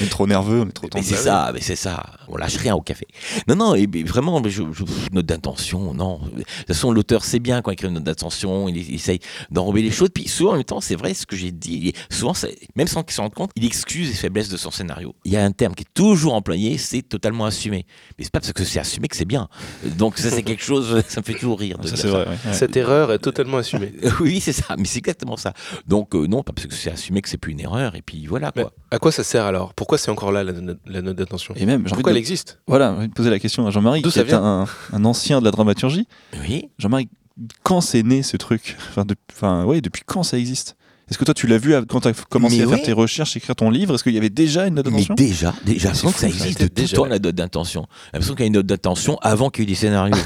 On 0.00 0.04
est 0.04 0.08
trop 0.08 0.26
nerveux, 0.26 0.60
on 0.62 0.68
est 0.68 0.72
trop 0.72 0.86
Mais 0.86 0.90
tendu. 0.90 1.04
c'est 1.06 1.16
ça, 1.16 1.50
mais 1.54 1.60
c'est 1.60 1.76
ça. 1.76 2.04
On 2.28 2.36
lâche 2.36 2.56
rien 2.56 2.74
au 2.74 2.80
café. 2.80 3.06
Non, 3.48 3.56
non, 3.56 3.74
et, 3.74 3.86
mais 3.86 4.02
vraiment, 4.02 4.40
mais 4.40 4.50
je, 4.50 4.62
je- 4.72 4.84
pff, 4.84 5.10
note 5.12 5.26
d'intention, 5.26 5.94
non. 5.94 6.18
De 6.18 6.42
toute 6.42 6.66
façon, 6.66 6.92
l'auteur 6.92 7.24
sait 7.24 7.38
bien 7.38 7.62
quand 7.62 7.70
il 7.70 7.74
écrit 7.74 7.88
une 7.88 7.97
note 7.98 8.04
d'intention, 8.04 8.68
il, 8.68 8.76
il 8.76 8.94
essaye 8.94 9.20
d'enrober 9.50 9.82
les 9.82 9.90
choses. 9.90 10.08
Puis 10.14 10.28
souvent, 10.28 10.52
en 10.52 10.56
même 10.56 10.64
temps, 10.64 10.80
c'est 10.80 10.96
vrai 10.96 11.14
ce 11.14 11.26
que 11.26 11.36
j'ai 11.36 11.50
dit. 11.52 11.92
souvent, 12.10 12.32
même 12.76 12.86
sans 12.88 13.02
qu'il 13.02 13.12
s'en 13.14 13.24
rende 13.24 13.34
compte, 13.34 13.50
il 13.56 13.64
excuse 13.64 14.08
les 14.08 14.14
faiblesses 14.14 14.48
de 14.48 14.56
son 14.56 14.70
scénario. 14.70 15.14
Il 15.24 15.32
y 15.32 15.36
a 15.36 15.44
un 15.44 15.52
terme 15.52 15.74
qui 15.74 15.82
est 15.82 15.94
toujours 15.94 16.34
employé, 16.34 16.78
c'est 16.78 17.02
totalement 17.02 17.44
assumé. 17.46 17.86
Mais 18.18 18.24
c'est 18.24 18.32
pas 18.32 18.40
parce 18.40 18.52
que 18.52 18.64
c'est 18.64 18.78
assumé 18.80 19.08
que 19.08 19.16
c'est 19.16 19.24
bien. 19.24 19.48
Donc 19.96 20.18
ça, 20.18 20.30
c'est 20.30 20.42
quelque 20.42 20.62
chose, 20.62 21.02
ça 21.08 21.20
me 21.20 21.24
fait 21.24 21.34
toujours 21.34 21.58
rire. 21.58 21.78
de 21.78 21.86
Ça, 21.88 21.94
dire 21.96 22.10
vrai. 22.10 22.28
ouais. 22.28 22.52
Cette 22.52 22.76
erreur 22.76 23.12
est 23.12 23.18
totalement 23.18 23.58
assumée. 23.58 23.92
Oui, 24.20 24.40
c'est 24.40 24.52
ça, 24.52 24.74
mais 24.78 24.84
c'est 24.84 24.98
exactement 24.98 25.36
ça. 25.36 25.52
Donc 25.86 26.14
euh, 26.14 26.26
non, 26.26 26.42
pas 26.42 26.52
parce 26.52 26.66
que 26.66 26.74
c'est 26.74 26.90
assumé 26.90 27.22
que 27.22 27.28
c'est 27.28 27.38
plus 27.38 27.52
une 27.52 27.60
erreur, 27.60 27.94
et 27.94 28.02
puis 28.02 28.26
voilà 28.26 28.52
Mais 28.56 28.62
quoi. 28.62 28.72
à 28.90 28.98
quoi 28.98 29.12
ça 29.12 29.22
sert 29.22 29.44
alors? 29.44 29.74
Pourquoi 29.74 29.96
c'est 29.98 30.10
encore 30.10 30.32
là 30.32 30.42
la, 30.44 30.52
note- 30.52 30.80
la 30.86 31.02
note 31.02 31.16
d'attention? 31.16 31.54
Et 31.56 31.66
même, 31.66 31.84
Pourquoi 31.84 32.04
de- 32.04 32.10
elle 32.10 32.16
existe? 32.16 32.58
Voilà, 32.66 32.92
envie 32.92 33.08
de 33.08 33.12
poser 33.12 33.30
la 33.30 33.38
question 33.38 33.66
à 33.66 33.70
Jean-Marie, 33.70 34.02
qui 34.02 34.10
ça 34.10 34.20
est 34.20 34.24
vient? 34.24 34.42
un, 34.42 34.66
un 34.92 35.04
ancien 35.04 35.40
de 35.40 35.44
la 35.44 35.50
dramaturgie. 35.50 36.06
Oui. 36.40 36.68
Jean-Marie, 36.78 37.08
quand 37.62 37.80
c'est 37.80 38.02
né 38.02 38.22
ce 38.22 38.36
truc? 38.36 38.76
Enfin, 38.90 39.04
de- 39.04 39.16
enfin, 39.32 39.64
ouais, 39.64 39.80
depuis 39.80 40.02
quand 40.06 40.22
ça 40.22 40.38
existe? 40.38 40.76
Est-ce 41.10 41.16
que 41.16 41.24
toi 41.24 41.32
tu 41.32 41.46
l'as 41.46 41.56
vu 41.56 41.74
quand 41.88 42.00
tu 42.00 42.08
as 42.08 42.12
commencé 42.12 42.58
Mais 42.58 42.64
à 42.64 42.68
faire 42.76 42.82
tes 42.84 42.92
recherches, 42.92 43.34
écrire 43.36 43.56
ton 43.56 43.70
livre? 43.70 43.94
Est-ce 43.94 44.02
qu'il 44.04 44.12
y 44.14 44.18
avait 44.18 44.28
déjà 44.28 44.66
une 44.66 44.74
note 44.74 44.86
Mais 44.86 44.92
d'intention 45.00 45.14
déjà, 45.14 45.54
déjà, 45.64 45.78
j'ai 45.78 45.84
l'impression 45.86 46.12
que 46.12 46.18
ça 46.18 46.26
fou, 46.28 46.32
ça. 46.38 46.44
existe 46.44 46.60
de 46.62 46.66
tout 46.68 46.74
Déjà. 46.74 46.96
temps 46.96 47.04
la 47.06 47.18
note 47.18 47.34
d'intention. 47.34 47.86
J'ai 47.88 48.10
l'impression 48.14 48.34
qu'il 48.34 48.42
y 48.42 48.44
a 48.44 48.48
une 48.48 48.52
note 48.54 48.66
d'intention 48.66 49.16
avant 49.22 49.48
qu'il 49.48 49.62
y 49.64 49.66
ait 49.66 49.70
des 49.70 49.74
scénarios. 49.74 50.14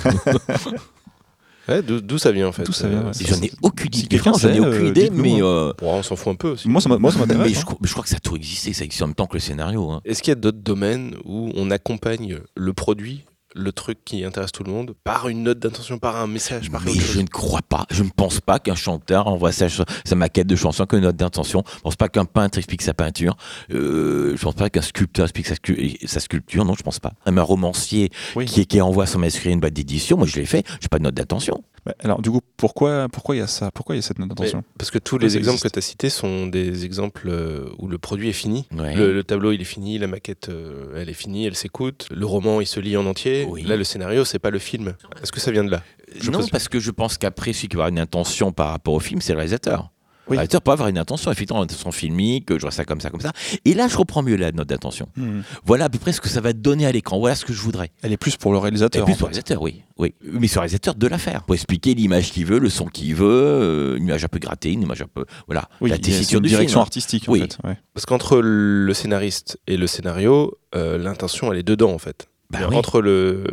Ouais, 1.69 1.81
D'où 1.81 2.19
ça 2.19 2.33
vient 2.33 2.49
en 2.49 2.53
fait 2.53 2.69
ça 2.73 2.89
vient, 2.89 3.05
ouais. 3.05 3.11
Et 3.21 3.25
j'en 3.25 3.41
ai 3.41 3.53
aucune 3.63 3.93
Si 3.93 4.01
idée. 4.01 4.09
quelqu'un 4.09 4.33
Franchement, 4.33 4.49
J'en 4.51 4.57
ai 4.57 4.61
aucune 4.69 4.87
euh, 4.87 4.89
idée, 4.89 5.11
mais. 5.13 5.35
hein. 5.41 5.45
euh, 5.45 5.73
Bon, 5.79 5.93
on 5.95 6.03
s'en 6.03 6.17
fout 6.17 6.33
un 6.33 6.35
peu 6.35 6.51
aussi. 6.51 6.69
Moi, 6.69 6.81
ça 6.81 6.89
mais 6.89 6.99
m'intéresse. 6.99 7.53
je, 7.53 7.59
hein. 7.61 7.63
crois- 7.65 7.79
mais 7.81 7.87
je 7.87 7.93
crois 7.93 8.03
que 8.03 8.09
ça 8.11 8.17
a 8.17 8.19
toujours 8.19 8.37
existé, 8.39 8.73
ça 8.73 8.83
existe 8.85 9.01
en 9.03 9.07
même 9.07 9.15
temps 9.15 9.27
que 9.29 9.35
le 9.35 9.41
scénario. 9.41 9.89
hein. 9.93 10.01
Est-ce 10.05 10.23
qu'il 10.25 10.33
y 10.33 10.37
a 10.37 10.41
d'autres 10.41 10.59
domaines 10.59 11.15
où 11.25 11.53
on 11.55 11.71
accompagne 11.71 12.41
le 12.57 12.73
produit 12.73 13.25
le 13.55 13.73
truc 13.73 13.99
qui 14.05 14.25
intéresse 14.25 14.53
tout 14.53 14.65
le 14.65 14.71
monde 14.73 14.95
par 15.05 15.29
une 15.29 15.43
note 15.43 15.59
d'intention, 15.59 15.99
par 15.99 16.17
un 16.17 16.27
message, 16.27 16.71
par 16.71 16.83
Mais 16.85 16.95
je 16.95 17.21
ne 17.21 17.27
crois 17.27 17.63
pas, 17.63 17.87
je 17.91 18.03
ne 18.03 18.11
pense 18.11 18.41
pas 18.41 18.59
qu'un 18.59 18.75
chanteur 18.75 19.27
envoie 19.29 19.53
sa, 19.53 19.67
maquette 20.15 20.47
de 20.47 20.57
chanson 20.57 20.87
que 20.87 20.97
note 20.97 21.17
d'intention. 21.17 21.63
Je 21.67 21.77
ne 21.77 21.83
pense 21.83 21.97
pas 21.97 22.09
qu'un 22.09 22.25
peintre 22.25 22.59
explique 22.59 22.83
sa 22.83 22.95
peinture. 22.95 23.37
Euh, 23.73 24.29
je 24.29 24.33
ne 24.33 24.39
pense 24.39 24.55
pas 24.55 24.71
qu'un 24.71 24.83
sculpteur 24.83 25.25
explique 25.25 25.47
sa, 25.47 25.55
scu- 25.55 26.07
sa 26.07 26.21
sculpture. 26.21 26.65
Non, 26.65 26.75
je 26.75 26.83
pense 26.83 26.99
pas. 27.01 27.13
Même 27.27 27.39
un 27.39 27.43
romancier 27.43 28.11
Oui. 28.37 28.47
qui, 28.47 28.67
qui 28.67 28.81
envoie 28.81 29.07
son 29.07 29.19
manuscrit 29.19 29.51
à 29.51 29.53
une 29.53 29.61
boîte 29.61 29.75
d'édition, 29.75 30.17
moi 30.17 30.27
je 30.27 30.37
l'ai 30.37 30.47
fait, 30.47 30.65
je 30.81 30.89
pas 30.89 30.99
de 30.99 31.05
note 31.05 31.15
d'intention. 31.15 31.63
Bah, 31.85 31.95
alors, 32.01 32.23
du 32.23 32.31
coup, 32.31 32.41
pourquoi 32.57 33.09
pourquoi 33.09 33.35
il 33.35 33.39
y 33.39 33.43
a 33.43 33.47
ça? 33.49 33.71
Pourquoi 33.73 33.97
il 33.97 33.99
y 33.99 34.01
a 34.01 34.03
cette 34.03 34.19
note 34.21 34.29
d'intention 34.29 34.59
Mais- 34.59 34.75
Parce 34.79 34.91
que 34.93 34.99
tous 34.99 35.17
Pourquoi 35.17 35.27
les 35.27 35.31
ça 35.33 35.39
exemples 35.39 35.55
existe? 35.57 35.65
que 35.65 35.73
tu 35.73 35.79
as 35.79 35.83
cités 35.83 36.11
sont 36.11 36.47
des 36.47 36.85
exemples 36.85 37.29
euh, 37.29 37.71
où 37.79 37.89
le 37.89 37.99
produit 37.99 38.29
est 38.29 38.33
fini. 38.35 38.67
Ouais. 38.77 38.95
Le, 38.95 39.13
le 39.13 39.25
tableau, 39.25 39.51
il 39.53 39.61
est 39.61 39.65
fini, 39.65 39.99
la 39.99 40.07
maquette, 40.07 40.49
euh, 40.49 40.95
elle 40.97 41.09
est 41.09 41.13
finie, 41.15 41.45
elle 41.47 41.57
s'écoute. 41.57 42.07
Le 42.11 42.25
roman, 42.25 42.61
il 42.61 42.67
se 42.67 42.79
lit 42.79 42.97
en 42.97 43.05
entier. 43.07 43.47
Oui. 43.49 43.63
Là, 43.63 43.77
le 43.77 43.83
scénario, 43.85 44.25
c'est 44.25 44.39
pas 44.39 44.51
le 44.51 44.61
film. 44.61 44.95
Est-ce 45.23 45.33
que 45.33 45.41
ça 45.41 45.51
vient 45.51 45.65
de 45.65 45.71
là? 45.71 45.83
Je 46.17 46.31
non, 46.31 46.47
parce 46.53 46.69
que 46.69 46.79
je 46.79 46.91
pense 46.93 47.19
qu'après, 47.19 47.53
celui 47.53 47.69
qui 47.69 47.77
va 47.77 47.85
avoir 47.85 47.89
une 47.89 47.99
intention 47.99 48.53
par 48.53 48.69
rapport 48.69 48.95
au 48.95 49.01
film, 49.01 49.21
c'est 49.21 49.33
le 49.33 49.39
réalisateur. 49.39 49.91
Oui. 50.29 50.35
Le 50.37 50.39
réalisateur 50.39 50.63
peut 50.63 50.71
avoir 50.71 50.89
une 50.89 50.99
intention, 50.99 51.33
effectivement, 51.33 51.59
une 51.63 51.65
intention 51.65 51.91
filmique, 51.91 52.53
je 52.55 52.61
vois 52.61 52.71
ça 52.71 52.85
comme 52.85 53.01
ça, 53.01 53.11
comme 53.11 53.21
ça. 53.21 53.33
Et 53.65 53.75
là, 53.75 53.89
je 53.89 53.97
reprends 53.97 54.23
mieux 54.23 54.37
la 54.37 54.53
note 54.53 54.69
d'intention. 54.69 55.09
Hmm. 55.17 55.41
Voilà 55.65 55.87
à 55.87 55.89
peu 55.89 55.99
près 55.99 56.13
ce 56.13 56.21
que 56.21 56.29
ça 56.29 56.41
va 56.41 56.53
donner 56.53 56.87
à 56.87 56.93
l'écran. 56.93 57.19
Voilà 57.19 57.35
ce 57.35 57.45
que 57.45 57.53
je 57.53 57.61
voudrais. 57.61 57.91
Elle 58.03 58.13
est 58.13 58.17
plus 58.17 58.37
pour 58.37 58.53
le 58.53 58.59
réalisateur. 58.59 59.05
puis 59.05 59.15
en 59.15 59.17
sur 59.17 59.27
le 59.27 59.33
fait. 59.33 59.39
réalisateur, 59.41 59.63
oui. 59.63 59.83
oui. 59.99 60.15
Mais 60.23 60.47
le 60.47 60.55
réalisateur 60.61 60.95
de 60.95 61.07
l'affaire. 61.09 61.43
Pour 61.43 61.55
expliquer 61.57 61.95
l'image 61.95 62.31
qu'il 62.31 62.47
veut, 62.47 62.59
le 62.61 62.71
son 62.71 62.87
qu'il 62.87 63.15
veut, 63.17 63.27
euh, 63.27 63.97
une 63.97 64.05
image 64.05 64.25
un 64.25 64.29
peu 64.29 64.39
grattée, 64.39 64.71
une 64.73 64.83
image 64.83 65.03
un 65.03 65.09
peu. 65.13 65.25
Voilà. 65.47 65.69
Oui, 65.81 65.91
la 65.91 65.99
tessiture 65.99 66.39
une 66.39 66.45
du 66.45 66.49
direction 66.51 66.75
film. 66.75 66.79
hein. 66.79 66.83
artistique 66.83 67.29
en 67.29 67.33
Oui. 67.33 67.41
fait. 67.41 67.59
ouais. 67.65 67.77
Parce 67.95 68.07
qu'entre 68.07 68.39
le 68.41 68.95
scénariste 68.95 69.59
et 69.67 69.77
le 69.77 69.87
scénario, 69.89 70.57
euh, 70.77 70.99
l'intention, 70.99 71.53
elle 71.53 71.59
est 71.59 71.63
dedans, 71.65 71.93
en 71.93 71.99
fait. 71.99 72.29
Bah 72.61 72.67
oui. 72.71 72.77
entre, 72.77 73.01
le, 73.01 73.45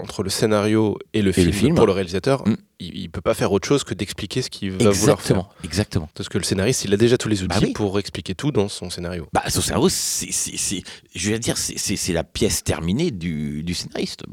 entre 0.00 0.22
le 0.22 0.30
scénario 0.30 0.98
et 1.14 1.22
le, 1.22 1.30
Et 1.30 1.32
film, 1.32 1.46
le 1.46 1.52
film. 1.52 1.74
pour 1.76 1.86
le 1.86 1.92
réalisateur, 1.92 2.46
Mm. 2.46 2.56
il, 2.80 2.98
il 2.98 3.10
peut 3.10 3.20
pas 3.20 3.34
faire 3.34 3.52
autre 3.52 3.66
chose 3.68 3.84
que 3.84 3.94
d'expliquer 3.94 4.42
ce 4.42 4.50
qu'il 4.50 4.72
va 4.72 4.76
vouloir 4.90 4.94
faire. 4.96 5.10
Exactement. 5.14 5.48
Exactement. 5.64 6.08
Parce 6.14 6.28
que 6.28 6.38
le 6.38 6.44
scénariste, 6.44 6.84
il 6.84 6.92
a 6.92 6.96
déjà 6.96 7.16
tous 7.18 7.28
les 7.28 7.42
outils 7.42 7.48
Bah 7.60 7.66
oui. 7.66 7.72
pour 7.72 7.98
expliquer 7.98 8.34
tout 8.34 8.50
dans 8.52 8.68
son 8.68 8.90
scénario. 8.90 9.26
Bah, 9.32 9.42
son 9.48 9.60
c'est, 9.88 10.32
c'est- 10.32 10.82
je 11.14 11.30
vais 11.30 11.38
dire, 11.38 11.56
c'est, 11.56 12.12
la 12.12 12.24
pièce 12.24 12.64
terminée 12.64 13.10
du, 13.10 13.62
du 13.62 13.74
scénariste. 13.74 14.22
Il 14.28 14.32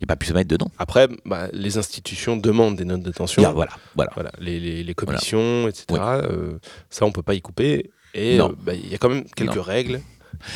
n'y 0.00 0.04
a 0.04 0.06
pas 0.06 0.16
pu 0.16 0.26
se 0.26 0.32
mettre 0.32 0.48
dedans. 0.48 0.70
Après, 0.78 1.08
bah, 1.24 1.48
les 1.52 1.78
institutions 1.78 2.36
demandent 2.36 2.76
des 2.76 2.84
notes 2.84 3.02
d'intention. 3.02 3.42
Là, 3.42 3.52
voilà, 3.52 3.72
voilà. 3.94 4.10
Voilà, 4.14 4.32
les, 4.40 4.58
les- 4.60 4.84
les 4.84 4.94
commissions, 4.94 5.68
etc. 5.68 5.84
euh, 6.00 6.58
ça, 6.90 7.04
on 7.04 7.12
peut 7.12 7.22
pas 7.22 7.34
y 7.34 7.40
couper. 7.42 7.90
Et 8.14 8.40
euh, 8.40 8.48
il 8.72 8.88
y 8.90 8.94
a 8.94 8.98
quand 8.98 9.10
même 9.10 9.24
quelques 9.36 9.56
Non. 9.56 9.62
règles, 9.62 10.00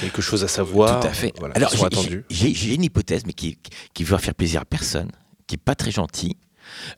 quelque 0.00 0.22
chose 0.22 0.44
à 0.44 0.48
savoir. 0.48 1.00
Tout 1.00 1.06
à 1.08 1.12
fait. 1.12 1.32
Voilà, 1.38 1.54
Alors, 1.56 1.70
j'ai, 1.74 1.84
attendues. 1.84 2.24
j'ai, 2.30 2.54
j'ai 2.54 2.74
une 2.74 2.84
hypothèse, 2.84 3.22
mais 3.26 3.32
qui, 3.32 3.58
qui 3.94 4.04
va 4.04 4.18
faire 4.18 4.34
plaisir 4.34 4.60
à 4.62 4.64
personne, 4.64 5.10
qui 5.46 5.54
est 5.56 5.62
pas 5.62 5.74
très 5.74 5.90
gentille. 5.90 6.36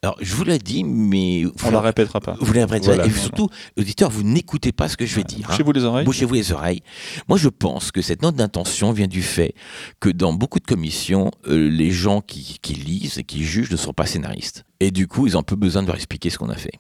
Alors, 0.03 0.17
je 0.21 0.35
vous 0.35 0.45
l'ai 0.45 0.59
dit, 0.59 0.85
mais 0.85 1.45
On 1.65 1.71
la 1.71 1.81
répétera 1.81 2.21
pas. 2.21 2.37
vous 2.39 2.53
l'avez 2.53 2.79
Voilà. 2.81 3.07
Et 3.07 3.11
surtout, 3.11 3.49
auditeurs, 3.79 4.11
vous 4.11 4.23
n'écoutez 4.23 4.71
pas 4.71 4.87
ce 4.89 4.99
que 4.99 5.07
je 5.07 5.17
vais 5.17 5.25
dire. 5.25 5.51
hein. 5.51 5.57
Chez 5.57 5.63
vous 5.63 5.73
les 5.73 5.85
oreilles. 5.85 6.05
Bouchez-vous 6.05 6.35
les 6.35 6.53
oreilles. 6.53 6.83
Moi, 7.27 7.39
je 7.39 7.49
pense 7.49 7.91
que 7.91 8.03
cette 8.03 8.21
note 8.21 8.35
d'intention 8.37 8.93
vient 8.93 9.07
du 9.07 9.23
fait 9.23 9.55
que 9.99 10.11
dans 10.11 10.35
beaucoup 10.35 10.61
de 10.61 10.67
commissions, 10.67 11.31
euh, 11.49 11.71
les 11.71 11.91
gens 11.91 12.21
qui, 12.21 12.59
qui 12.61 12.75
lisent 12.75 13.17
et 13.17 13.25
qui 13.25 13.45
jugent 13.45 13.71
ne 13.71 13.77
sont 13.79 13.95
pas 13.95 14.05
scénaristes. 14.05 14.65
Et 14.81 14.91
du 14.91 15.09
coup, 15.09 15.27
ils 15.27 15.39
ont 15.39 15.41
un 15.41 15.45
peu 15.45 15.57
besoin 15.57 15.81
de 15.81 15.87
leur 15.87 15.97
expliquer 15.97 16.29
ce 16.29 16.37
qu'on 16.37 16.51
a 16.51 16.57
fait. 16.57 16.73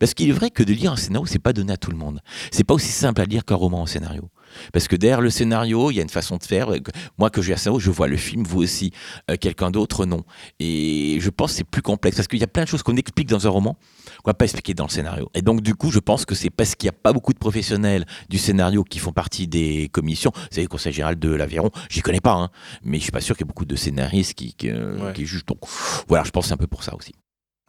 Parce 0.00 0.14
qu'il 0.14 0.28
est 0.28 0.32
vrai 0.32 0.50
que 0.50 0.62
de 0.64 0.72
lire 0.72 0.92
un 0.92 0.96
scénario, 0.96 1.26
c'est 1.26 1.38
pas 1.38 1.52
donné 1.52 1.72
à 1.72 1.76
tout 1.76 1.90
le 1.92 1.96
monde. 1.96 2.20
C'est 2.50 2.64
pas 2.64 2.74
aussi 2.74 2.90
simple 2.92 3.20
à 3.20 3.24
lire 3.26 3.44
qu'un 3.44 3.54
roman 3.56 3.82
en 3.82 3.86
scénario. 3.86 4.28
Parce 4.72 4.88
que 4.88 4.96
derrière 4.96 5.20
le 5.20 5.30
scénario, 5.30 5.90
il 5.90 5.94
y 5.96 5.98
a 5.98 6.02
une 6.02 6.08
façon 6.08 6.36
de 6.36 6.44
faire. 6.44 6.68
Moi, 7.18 7.30
que 7.30 7.42
j'ai 7.42 7.52
un 7.54 7.56
scénario, 7.56 7.80
je 7.80 7.90
vois 7.90 8.08
le 8.08 8.16
film, 8.16 8.44
vous 8.44 8.62
aussi. 8.62 8.92
Euh, 9.30 9.36
Quelqu'un 9.40 9.70
d'autre, 9.70 10.06
non. 10.06 10.24
Et 10.60 11.18
je 11.20 11.30
pense 11.30 11.52
que 11.52 11.56
c'est 11.58 11.64
plus 11.64 11.82
complexe. 11.82 12.16
Parce 12.16 12.28
qu'il 12.28 12.38
y 12.38 12.44
a 12.44 12.46
plein 12.48 12.64
de 12.64 12.68
choses 12.68 12.82
qu'on 12.82 12.96
explique 12.96 13.28
dans 13.28 13.46
un 13.46 13.50
roman 13.50 13.76
qu'on 14.22 14.30
va 14.30 14.34
pas 14.34 14.44
expliquer 14.44 14.74
dans 14.74 14.84
le 14.84 14.90
scénario. 14.90 15.30
Et 15.34 15.42
donc, 15.42 15.60
du 15.60 15.74
coup, 15.74 15.90
je 15.90 15.98
pense 15.98 16.24
que 16.24 16.34
c'est 16.34 16.50
parce 16.50 16.74
qu'il 16.74 16.86
n'y 16.86 16.94
a 16.96 16.98
pas 17.00 17.12
beaucoup 17.12 17.32
de 17.32 17.38
professionnels 17.38 18.04
du 18.28 18.38
scénario 18.38 18.84
qui 18.84 18.98
font 18.98 19.12
partie 19.12 19.46
des 19.48 19.88
commissions. 19.92 20.30
Vous 20.34 20.40
savez, 20.50 20.62
le 20.62 20.68
Conseil 20.68 20.92
général 20.92 21.18
de 21.18 21.30
l'Aveyron, 21.30 21.70
j'y 21.90 22.00
connais 22.00 22.20
pas, 22.20 22.34
hein, 22.34 22.50
mais 22.82 22.98
je 22.98 23.02
suis 23.04 23.12
pas 23.12 23.20
sûr 23.20 23.36
qu'il 23.36 23.44
y 23.44 23.46
ait 23.46 23.52
beaucoup 23.52 23.64
de 23.64 23.76
scénaristes 23.76 24.34
qui, 24.34 24.54
qui, 24.54 24.70
euh, 24.70 24.98
Ouais. 24.98 25.12
qui 25.12 25.26
jugent. 25.26 25.44
Donc, 25.46 25.58
voilà, 26.08 26.24
je 26.24 26.30
pense 26.30 26.44
que 26.44 26.48
c'est 26.48 26.54
un 26.54 26.58
peu 26.58 26.66
pour 26.66 26.84
ça 26.84 26.94
aussi. 26.94 27.12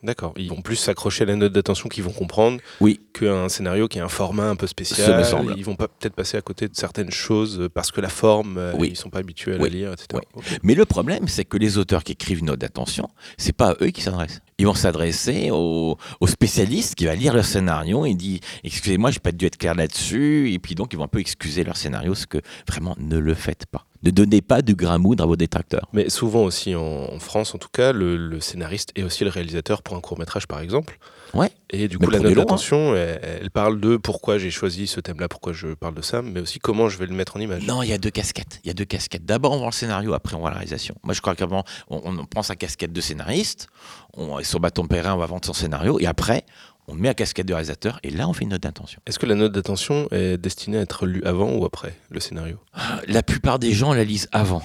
D'accord. 0.05 0.33
Ils 0.37 0.49
vont 0.49 0.61
plus 0.61 0.75
s'accrocher 0.75 1.23
à 1.23 1.25
la 1.25 1.35
note 1.35 1.51
d'attention 1.51 1.89
qu'ils 1.89 2.03
vont 2.03 2.11
comprendre 2.11 2.59
Oui. 2.79 2.99
qu'un 3.13 3.49
scénario 3.49 3.87
qui 3.87 3.99
a 3.99 4.05
un 4.05 4.09
format 4.09 4.47
un 4.49 4.55
peu 4.55 4.67
spécial. 4.67 5.07
Ce 5.07 5.11
me 5.17 5.23
semble. 5.23 5.55
Ils 5.57 5.65
vont 5.65 5.75
pas 5.75 5.87
peut-être 5.87 6.13
passer 6.13 6.37
à 6.37 6.41
côté 6.41 6.67
de 6.67 6.75
certaines 6.75 7.11
choses 7.11 7.59
euh, 7.59 7.69
parce 7.69 7.91
que 7.91 8.01
la 8.01 8.09
forme, 8.09 8.57
euh, 8.57 8.73
Oui. 8.77 8.89
ils 8.91 8.95
sont 8.95 9.09
pas 9.09 9.19
habitués 9.19 9.53
à 9.53 9.57
Oui. 9.57 9.63
la 9.63 9.75
lire, 9.75 9.93
etc. 9.93 10.07
Oui. 10.35 10.43
Mais 10.63 10.75
le 10.75 10.85
problème, 10.85 11.27
c'est 11.27 11.43
que 11.43 11.57
les 11.57 11.77
auteurs 11.79 12.03
qui 12.03 12.11
écrivent 12.11 12.39
une 12.39 12.45
note 12.47 12.59
d'attention, 12.59 13.09
c'est 13.37 13.51
pas 13.55 13.71
à 13.71 13.75
eux 13.81 13.89
qui 13.89 14.01
s'adressent. 14.01 14.41
Ils 14.59 14.67
vont 14.67 14.73
s'adresser 14.75 15.49
aux, 15.51 15.97
aux 16.21 16.27
spécialistes 16.27 16.95
qui 16.95 17.05
va 17.05 17.15
lire 17.15 17.33
leur 17.33 17.43
scénario 17.45 18.05
et 18.05 18.13
dit 18.13 18.39
excusez-moi, 18.63 19.11
j'ai 19.11 19.19
pas 19.19 19.31
dû 19.31 19.45
être 19.47 19.57
clair 19.57 19.75
là-dessus. 19.75 20.51
Et 20.53 20.59
puis 20.59 20.75
donc 20.75 20.93
ils 20.93 20.97
vont 20.97 21.03
un 21.05 21.09
peu 21.09 21.19
excuser 21.19 21.63
leur 21.63 21.77
scénario, 21.77 22.13
ce 22.15 22.27
que 22.27 22.37
vraiment 22.69 22.95
ne 22.99 23.17
le 23.17 23.33
faites 23.33 23.65
pas. 23.65 23.85
Ne 24.05 24.11
donnez 24.11 24.41
pas 24.41 24.61
du 24.61 24.75
grain 24.75 24.99
moudre 24.99 25.23
à 25.23 25.27
vos 25.27 25.35
détracteurs. 25.35 25.89
Mais 25.91 26.09
souvent 26.09 26.43
aussi 26.43 26.75
en, 26.75 26.81
en 26.81 27.19
France, 27.19 27.55
en 27.55 27.57
tout 27.57 27.69
cas, 27.73 27.91
le, 27.91 28.17
le 28.17 28.39
scénariste 28.39 28.91
est 28.95 29.01
aussi 29.01 29.23
le 29.23 29.31
réalisateur 29.31 29.81
pour 29.81 29.97
un 29.97 29.99
court 30.01 30.19
métrage, 30.19 30.47
par 30.47 30.59
exemple. 30.59 30.99
Ouais. 31.33 31.49
Et 31.71 31.87
du 31.87 31.97
coup, 31.97 32.09
la 32.11 32.19
prenez 32.19 32.29
note 32.29 32.37
hein. 32.37 32.41
d'attention, 32.41 32.95
elle, 32.95 33.19
elle 33.41 33.49
parle 33.49 33.81
de 33.81 33.97
pourquoi 33.97 34.37
j'ai 34.37 34.51
choisi 34.51 34.85
ce 34.85 34.99
thème-là, 34.99 35.27
pourquoi 35.27 35.53
je 35.53 35.73
parle 35.73 35.95
de 35.95 36.03
ça, 36.03 36.21
mais 36.21 36.39
aussi 36.39 36.59
comment 36.59 36.87
je 36.87 36.99
vais 36.99 37.07
le 37.07 37.15
mettre 37.15 37.35
en 37.35 37.39
image. 37.39 37.65
Non, 37.65 37.81
il 37.81 37.89
y 37.89 37.93
a 37.93 37.97
deux 37.97 38.11
casquettes. 38.11 38.59
Il 38.63 38.67
y 38.67 38.71
a 38.71 38.75
deux 38.75 38.85
casquettes. 38.85 39.25
D'abord, 39.25 39.53
on 39.53 39.57
voit 39.57 39.67
le 39.67 39.71
scénario, 39.73 40.13
après, 40.13 40.35
on 40.35 40.39
voit 40.39 40.51
la 40.51 40.57
réalisation. 40.57 40.95
Moi, 41.03 41.15
je 41.15 41.21
crois 41.21 41.35
qu'avant, 41.35 41.63
on, 41.89 42.01
on 42.05 42.25
prend 42.25 42.43
sa 42.43 42.55
casquette 42.55 42.93
de 42.93 43.01
scénariste, 43.01 43.67
on 44.13 44.37
est 44.37 44.43
sur 44.43 44.59
bâton 44.59 44.85
périn, 44.85 45.15
on 45.15 45.17
va 45.17 45.25
vendre 45.25 45.45
son 45.45 45.53
scénario, 45.53 45.99
et 45.99 46.05
après, 46.05 46.45
on 46.87 46.95
met 46.95 47.07
la 47.07 47.13
casquette 47.13 47.47
de 47.47 47.53
réalisateur, 47.53 47.99
et 48.03 48.09
là, 48.09 48.27
on 48.27 48.33
fait 48.33 48.43
une 48.43 48.51
note 48.51 48.61
d'intention. 48.61 49.01
Est-ce 49.05 49.19
que 49.19 49.25
la 49.25 49.35
note 49.35 49.51
d'attention 49.51 50.07
est 50.11 50.37
destinée 50.37 50.77
à 50.77 50.81
être 50.81 51.05
lue 51.05 51.23
avant 51.23 51.51
ou 51.53 51.65
après 51.65 51.95
le 52.09 52.19
scénario? 52.19 52.57
La 53.07 53.23
plupart 53.23 53.59
des 53.59 53.71
gens 53.71 53.93
la 53.93 54.03
lisent 54.03 54.29
avant. 54.31 54.61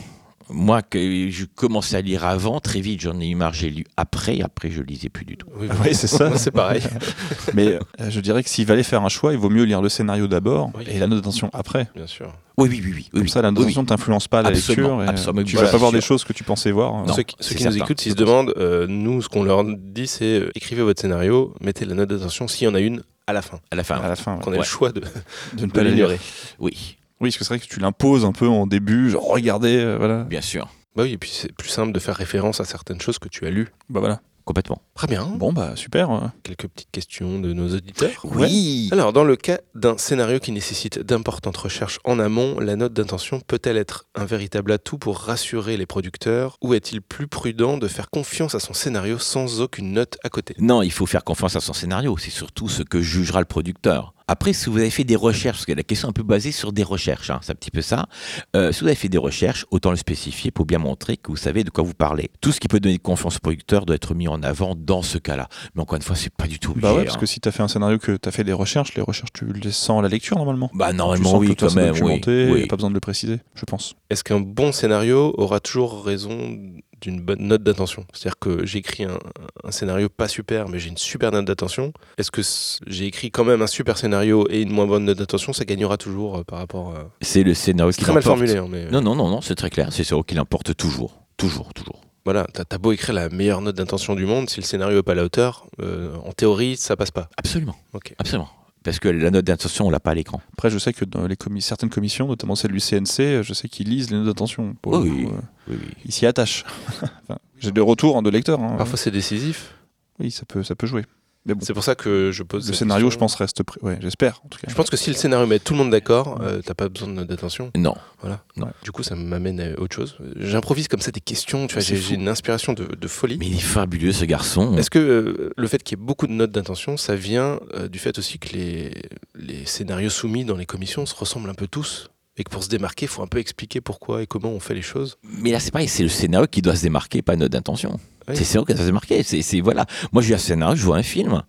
Moi, 0.53 0.83
que 0.83 1.29
je 1.31 1.45
commençais 1.45 1.97
à 1.97 2.01
lire 2.01 2.25
avant, 2.25 2.61
très 2.61 2.81
vite, 2.81 3.01
j'en 3.01 3.19
ai 3.21 3.29
eu 3.29 3.35
marre, 3.35 3.53
j'ai 3.55 3.71
lu 3.71 3.85
après, 3.97 4.41
après, 4.43 4.71
je 4.71 4.83
lisais 4.83 5.09
plus 5.09 5.25
du 5.25 5.37
tout. 5.37 5.47
Oui, 5.59 5.69
Oui, 5.85 5.95
c'est 5.95 6.07
ça. 6.07 6.37
C'est 6.37 6.51
pareil. 6.51 6.83
Mais 7.55 7.69
euh, 7.69 7.79
je 8.11 8.21
dirais 8.21 8.43
que 8.43 8.49
s'il 8.51 8.67
fallait 8.67 8.83
faire 8.83 9.03
un 9.05 9.09
choix, 9.09 9.33
il 9.33 9.39
vaut 9.39 9.51
mieux 9.51 9.65
lire 9.65 9.81
le 9.83 9.89
scénario 9.89 10.27
d'abord 10.27 10.71
Oui. 10.77 10.85
et 10.89 10.99
la 10.99 11.07
note 11.07 11.19
d'intention 11.19 11.51
après. 11.53 11.89
Bien 11.95 12.07
sûr. 12.07 12.33
Oui, 12.59 12.69
oui, 12.71 12.83
oui, 12.85 12.93
oui. 12.95 13.09
Comme 13.13 13.23
oui. 13.23 13.29
ça, 13.31 13.41
la 13.43 13.51
d'intention 13.51 13.83
ne 13.83 13.87
t'influence 13.87 14.29
pas 14.29 14.43
la 14.43 14.49
Absolument, 14.51 14.99
lecture. 14.99 15.05
Et 15.05 15.09
absolument. 15.09 15.45
Tu 15.45 15.53
Voilà, 15.55 15.69
vas 15.69 15.73
pas 15.73 15.79
voir 15.79 15.93
des 15.93 16.01
choses 16.01 16.25
que 16.25 16.33
tu 16.33 16.45
pensais 16.45 16.71
voir. 16.73 16.93
Non. 17.07 17.15
ceux 17.15 17.23
qui, 17.23 17.37
ceux 17.41 17.51
c'est 17.51 17.55
qui 17.55 17.65
nous 17.65 17.77
écoutent, 17.77 18.01
s'ils 18.01 18.13
se 18.13 18.17
demandent, 18.17 18.53
euh, 18.59 18.87
nous, 18.89 19.23
ce 19.23 19.29
qu'on 19.29 19.45
leur 19.45 19.65
dit, 19.65 20.07
c'est 20.07 20.41
euh, 20.41 20.51
écrivez 20.55 20.83
votre 20.83 21.01
scénario, 21.01 21.55
mettez 21.61 21.85
la 21.87 21.95
note 21.95 22.09
d'attention 22.11 22.49
s'il 22.49 22.67
y 22.67 22.71
en 22.71 22.75
a 22.75 22.81
une 22.81 23.03
à 23.27 23.33
la 23.33 23.43
fin. 23.43 23.61
À 23.71 23.77
la 23.77 23.85
fin, 23.85 23.97
à 23.97 24.09
la 24.09 24.17
fin. 24.17 24.35
ouais. 24.37 24.41
Qu'on 24.43 24.51
ait 24.51 24.55
Ouais. 24.55 24.59
le 24.59 24.65
choix 24.65 24.91
de, 24.93 25.01
De 25.01 25.63
ne 25.63 25.67
de 25.67 25.73
pas 25.73 25.83
la 25.83 25.91
lire. 25.91 26.09
l'ignorer. 26.09 26.19
oui, 26.59 26.97
Oui, 27.21 27.29
parce 27.29 27.37
que 27.39 27.45
c'est 27.45 27.55
vrai 27.55 27.61
que 27.61 27.67
tu 27.73 27.81
l'imposes 27.81 28.25
un 28.25 28.33
peu 28.33 28.49
en 28.49 28.67
début, 28.67 29.11
genre 29.11 29.27
regardez, 29.29 29.77
euh, 29.77 29.97
voilà. 29.99 30.25
bien 30.25 30.41
sûr, 30.41 30.69
Bah 30.97 31.03
oui, 31.05 31.13
et 31.13 31.19
puis 31.19 31.31
c'est 31.33 31.53
plus 31.55 31.69
simple 31.69 31.93
de 31.93 31.99
faire 32.01 32.17
référence 32.17 32.61
à 32.61 32.65
certaines 32.65 33.01
choses 33.01 33.19
que 33.19 33.29
tu 33.29 33.47
as 33.47 33.51
lues. 33.51 33.69
Bah 33.89 34.01
voilà. 34.01 34.21
complètement. 34.45 34.83
Très 34.97 35.07
bien. 35.07 35.25
Bon 35.37 35.53
bah 35.53 35.77
super. 35.77 36.33
Quelques 36.43 36.67
petites 36.67 36.91
questions 36.91 37.39
de 37.39 37.53
nos 37.53 37.73
auditeurs. 37.75 38.23
Oui. 38.25 38.89
Alors, 38.91 39.13
dans 39.13 39.23
le 39.23 39.37
cas 39.37 39.59
d'un 39.77 39.97
scénario 39.97 40.41
qui 40.41 40.51
nécessite 40.51 40.99
d'importantes 40.99 41.57
recherches 41.57 42.01
en 42.05 42.19
amont, 42.19 42.59
la 42.59 42.75
note 42.75 42.93
d'intention 42.93 43.41
peut-elle 43.47 43.77
être 43.77 44.07
un 44.17 44.25
véritable 44.25 44.73
atout 44.73 44.99
pour 44.99 45.19
rassurer 45.19 45.77
les 45.77 45.87
producteurs 45.87 46.57
ou 46.63 46.75
est-il 46.75 47.01
plus 47.01 47.29
prudent 47.29 47.77
de 47.79 47.87
faire 47.87 48.11
confiance 48.11 48.55
à 48.57 48.61
son 48.61 48.73
scénario 48.75 49.19
sans 49.19 49.61
aucune 49.61 49.93
note 49.93 50.19
à 50.25 50.29
côté? 50.31 50.55
Non, 50.59 50.83
il 50.83 50.91
faut 50.91 51.07
faire 51.07 51.23
confiance 51.23 51.55
à 51.55 51.61
son 51.61 51.73
scénario. 51.73 52.17
C'est 52.19 52.31
surtout 52.31 52.69
ce 52.69 52.83
que 52.83 53.01
jugera 53.01 53.39
le 53.41 53.47
producteur. 53.47 54.15
Après, 54.33 54.53
si 54.53 54.71
vous 54.71 54.79
avez 54.79 54.91
fait 54.91 55.03
des 55.03 55.17
recherches, 55.17 55.57
parce 55.57 55.67
que 55.67 55.73
la 55.73 55.83
question 55.83 56.07
est 56.07 56.11
un 56.11 56.13
peu 56.13 56.23
basée 56.23 56.53
sur 56.53 56.73
des 56.73 56.85
recherches, 56.85 57.31
hein, 57.31 57.41
c'est 57.43 57.51
un 57.51 57.57
petit 57.57 57.73
peu 57.73 57.83
ça. 57.83 58.07
Euh, 58.55 58.71
si 58.71 58.83
vous 58.83 58.87
avez 58.87 58.95
fait 58.95 59.09
des 59.09 59.19
recherches, 59.19 59.67
autant 59.73 59.91
le 59.91 59.97
spécifier 59.97 60.53
pour 60.53 60.67
bien 60.67 60.79
montrer 60.79 61.17
que 61.17 61.33
vous 61.33 61.37
savez 61.37 61.65
de 61.65 61.71
quoi 61.71 61.83
vous 61.83 61.95
parlez. 61.95 62.31
Tout 62.41 62.53
ce 62.53 62.61
qui 62.61 62.69
peut 62.69 62.79
donner 62.79 62.99
confiance 62.99 63.39
au 63.39 63.41
producteur 63.41 63.87
doit 63.87 63.97
être 63.97 64.15
mis 64.15 64.29
en 64.29 64.41
avant 64.45 64.77
dans 64.77 65.03
ce 65.03 65.19
cas-là. 65.19 65.49
Mais 65.75 65.83
encore 65.83 65.97
une 65.97 66.03
fois, 66.03 66.15
c'est 66.15 66.33
pas 66.33 66.47
du 66.47 66.61
tout 66.61 66.71
obligé. 66.71 66.87
Bah 66.87 66.95
ouais, 66.95 67.03
parce 67.07 67.17
hein. 67.17 67.19
que 67.19 67.27
si 67.27 67.41
t'as 67.41 67.51
fait 67.51 67.65
un 67.65 67.67
scénario 67.67 67.99
que 67.99 68.13
t'as 68.17 68.31
fait 68.31 68.45
des 68.45 68.53
recherches, 68.53 68.95
les 68.95 69.03
recherches 69.03 69.33
tu 69.33 69.53
les 69.53 69.73
sens 69.73 69.99
à 69.99 70.03
la 70.03 70.09
lecture 70.09 70.37
normalement. 70.37 70.71
Bah 70.75 70.91
Tu 70.91 70.97
normalement 70.99 71.31
sens 71.31 71.41
oui, 71.41 71.57
quand 71.57 71.75
même, 71.75 71.95
oui. 71.95 71.99
documenté, 71.99 72.45
y 72.45 72.49
a 72.51 72.53
oui. 72.53 72.67
pas 72.69 72.77
besoin 72.77 72.91
de 72.91 72.95
le 72.95 73.01
préciser, 73.01 73.41
je 73.57 73.65
pense. 73.65 73.97
Est-ce 74.11 74.23
qu'un 74.23 74.39
bon 74.39 74.71
scénario 74.71 75.35
aura 75.39 75.59
toujours 75.59 76.05
raison 76.05 76.57
d'une 77.01 77.21
bonne 77.21 77.41
note 77.41 77.63
d'attention 77.63 78.07
C'est-à-dire 78.13 78.39
que 78.39 78.67
j'ai 78.67 78.79
écrit 78.79 79.05
un, 79.05 79.19
un 79.65 79.71
scénario 79.71 80.09
pas 80.09 80.29
super, 80.29 80.69
mais 80.69 80.79
j'ai 80.79 80.91
une 80.91 80.97
super 80.97 81.33
note 81.33 81.45
d'attention. 81.45 81.93
Est-ce 82.19 82.31
que 82.31 82.43
j'ai 82.87 83.07
écrit 83.07 83.31
quand 83.31 83.45
même 83.45 83.63
un 83.63 83.67
super 83.67 83.99
scénario 83.99 84.47
et 84.51 84.63
une 84.63 84.71
moins 84.71 84.87
bonne 84.87 85.05
note 85.05 85.19
d'attention 85.19 85.53
Ça 85.53 85.65
gagnera 85.65 85.97
toujours 85.97 86.39
euh, 86.39 86.45
par 86.45 86.59
rapport 86.59 86.95
à... 86.97 87.11
C'est 87.21 87.43
le 87.43 87.55
scénario 87.55 87.93
qui 87.93 88.01
très 88.01 88.13
mal 88.13 88.23
formulé, 88.23 88.57
hein, 88.57 88.67
mais... 88.69 88.91
Non, 88.91 89.01
non, 89.01 89.15
non, 89.15 89.29
non, 89.29 89.41
c'est 89.41 89.55
très 89.55 89.71
clair. 89.71 89.89
C'est 89.93 90.05
ça 90.05 90.17
qui 90.27 90.35
l'emporte 90.35 90.77
toujours. 90.77 91.23
Toujours, 91.37 91.73
toujours. 91.73 92.01
Voilà, 92.25 92.47
t'as 92.53 92.79
beau 92.79 92.93
écrire 92.93 93.15
la 93.15 93.31
meilleure 93.31 93.63
note 93.63 93.77
d'intention 93.77 94.15
du 94.15 94.27
monde, 94.27 94.51
si 94.51 94.61
le 94.61 94.65
scénario 94.65 94.99
est 94.99 95.03
pas 95.03 95.13
à 95.13 95.15
la 95.15 95.25
hauteur, 95.25 95.67
euh, 95.81 96.15
en 96.25 96.33
théorie, 96.33 96.77
ça 96.77 96.95
passe 96.95 97.11
pas. 97.11 97.31
Absolument. 97.39 97.75
Ok. 97.95 98.15
Absolument. 98.19 98.51
Parce 98.83 98.99
que 98.99 99.09
la 99.09 99.31
note 99.31 99.45
d'intention, 99.45 99.87
on 99.87 99.91
l'a 99.91 100.01
pas 100.01 100.13
à 100.13 100.15
l'écran. 100.15 100.41
Après, 100.55 100.71
je 100.71 100.79
sais 100.79 100.93
que 100.95 101.05
dans 101.05 101.27
les 101.27 101.37
commis- 101.37 101.61
certaines 101.61 101.91
commissions, 101.91 102.29
notamment 102.29 102.55
celle 102.55 102.73
du 102.73 102.81
CNC, 102.81 103.43
je 103.43 103.53
sais 103.53 103.69
qu'ils 103.69 103.89
lisent 103.91 104.11
les 104.11 104.17
notes 104.17 104.27
d'intention. 104.27 104.75
Oui, 104.87 104.99
oui. 105.11 105.27
euh, 105.27 105.37
Oui, 105.69 105.77
oui. 105.81 105.89
Ils 106.07 106.13
s'y 106.13 106.25
attachent. 106.27 106.65
Enfin, 107.03 107.39
J'ai 107.59 107.73
des 107.73 107.81
retours 107.83 108.17
hein, 108.17 108.23
de 108.23 108.31
lecteurs. 108.31 108.61
hein. 108.61 108.77
Parfois, 108.79 108.97
c'est 108.97 109.11
décisif. 109.11 109.75
Oui, 110.19 110.31
ça 110.31 110.45
peut, 110.47 110.63
ça 110.63 110.75
peut 110.75 110.87
jouer. 110.87 111.05
Mais 111.47 111.55
bon, 111.55 111.61
C'est 111.65 111.73
pour 111.73 111.85
ça 111.85 111.95
que 111.95 112.31
je 112.33 112.43
pose. 112.43 112.69
le 112.69 112.75
scénario, 112.75 113.07
question. 113.07 113.17
je 113.17 113.19
pense, 113.19 113.35
reste. 113.35 113.63
prêt. 113.63 113.81
Ouais, 113.83 113.99
j'espère 114.03 114.41
en 114.45 114.49
tout 114.49 114.59
cas. 114.59 114.67
Je 114.69 114.75
pense 114.75 114.91
que 114.91 114.97
si 114.97 115.09
le 115.11 115.17
scénario 115.17 115.47
met 115.47 115.59
tout 115.59 115.73
le 115.73 115.79
monde 115.79 115.91
d'accord, 115.91 116.39
euh, 116.43 116.61
t'as 116.65 116.75
pas 116.75 116.89
besoin 116.91 117.09
d'attention. 117.25 117.71
Non. 117.77 117.95
Voilà. 118.21 118.45
Non. 118.57 118.69
Du 118.85 118.93
coup, 118.93 119.03
ça 119.03 119.15
m'amène 119.15 119.59
à 119.61 119.81
autre 119.81 119.97
chose. 119.97 120.19
J'improvise 120.37 120.87
comme 120.89 121.01
ça 121.01 121.11
des 121.11 121.21
questions. 121.21 121.67
Tu 121.67 121.75
vois, 121.75 121.83
j'ai 121.83 122.15
une 122.15 122.29
inspiration 122.29 122.75
de, 122.75 122.85
de 122.85 123.09
folie. 123.09 123.39
Mais 123.39 123.47
il 123.47 123.57
est 123.57 123.61
fabuleux 123.61 124.13
ce 124.13 124.27
garçon. 124.27 124.77
Est-ce 124.77 124.91
que 124.91 124.99
euh, 124.99 125.53
le 125.57 125.67
fait 125.67 125.83
qu'il 125.83 125.99
y 125.99 126.03
ait 126.03 126.05
beaucoup 126.05 126.27
de 126.27 126.33
notes 126.33 126.53
d'intention, 126.53 126.97
ça 126.99 127.17
vient 127.17 127.59
euh, 127.75 127.89
du 127.89 127.99
fait 127.99 128.19
aussi 128.19 128.39
que 128.39 128.55
les, 128.55 128.93
les 129.35 129.65
scénarios 129.65 130.11
soumis 130.11 130.45
dans 130.45 130.57
les 130.57 130.67
commissions 130.67 131.07
se 131.07 131.15
ressemblent 131.15 131.49
un 131.49 131.55
peu 131.55 131.67
tous 131.67 132.11
et 132.37 132.45
que 132.45 132.51
pour 132.51 132.63
se 132.63 132.69
démarquer, 132.69 133.07
il 133.07 133.09
faut 133.09 133.23
un 133.23 133.27
peu 133.27 133.39
expliquer 133.39 133.81
pourquoi 133.81 134.23
et 134.23 134.27
comment 134.27 134.51
on 134.51 134.61
fait 134.61 134.75
les 134.75 134.83
choses? 134.83 135.17
Mais 135.25 135.51
là, 135.53 135.61
c'est 135.61 135.71
pareil, 135.73 135.89
c'est 135.89 136.03
le 136.03 136.09
scénario 136.09 136.47
qui 136.47 136.63
doit 136.63 136.77
se 136.77 136.83
démarquer, 136.83 137.23
pas 137.23 137.37
notre 137.37 137.57
intention. 137.59 137.99
Oui. 138.31 138.37
C'est 138.37 138.41
le 138.41 138.47
scénario 138.47 138.67
qui 138.67 138.73
doit 138.75 138.83
se 138.83 138.87
démarquer. 138.87 139.23
C'est, 139.23 139.61
voilà. 139.61 139.87
Moi, 140.13 140.23
je 140.23 140.29
vois 140.29 140.37
un 140.37 140.39
scénario, 140.39 140.77
je 140.77 140.85
vois 140.85 140.97
un 140.97 141.03
film. 141.03 141.43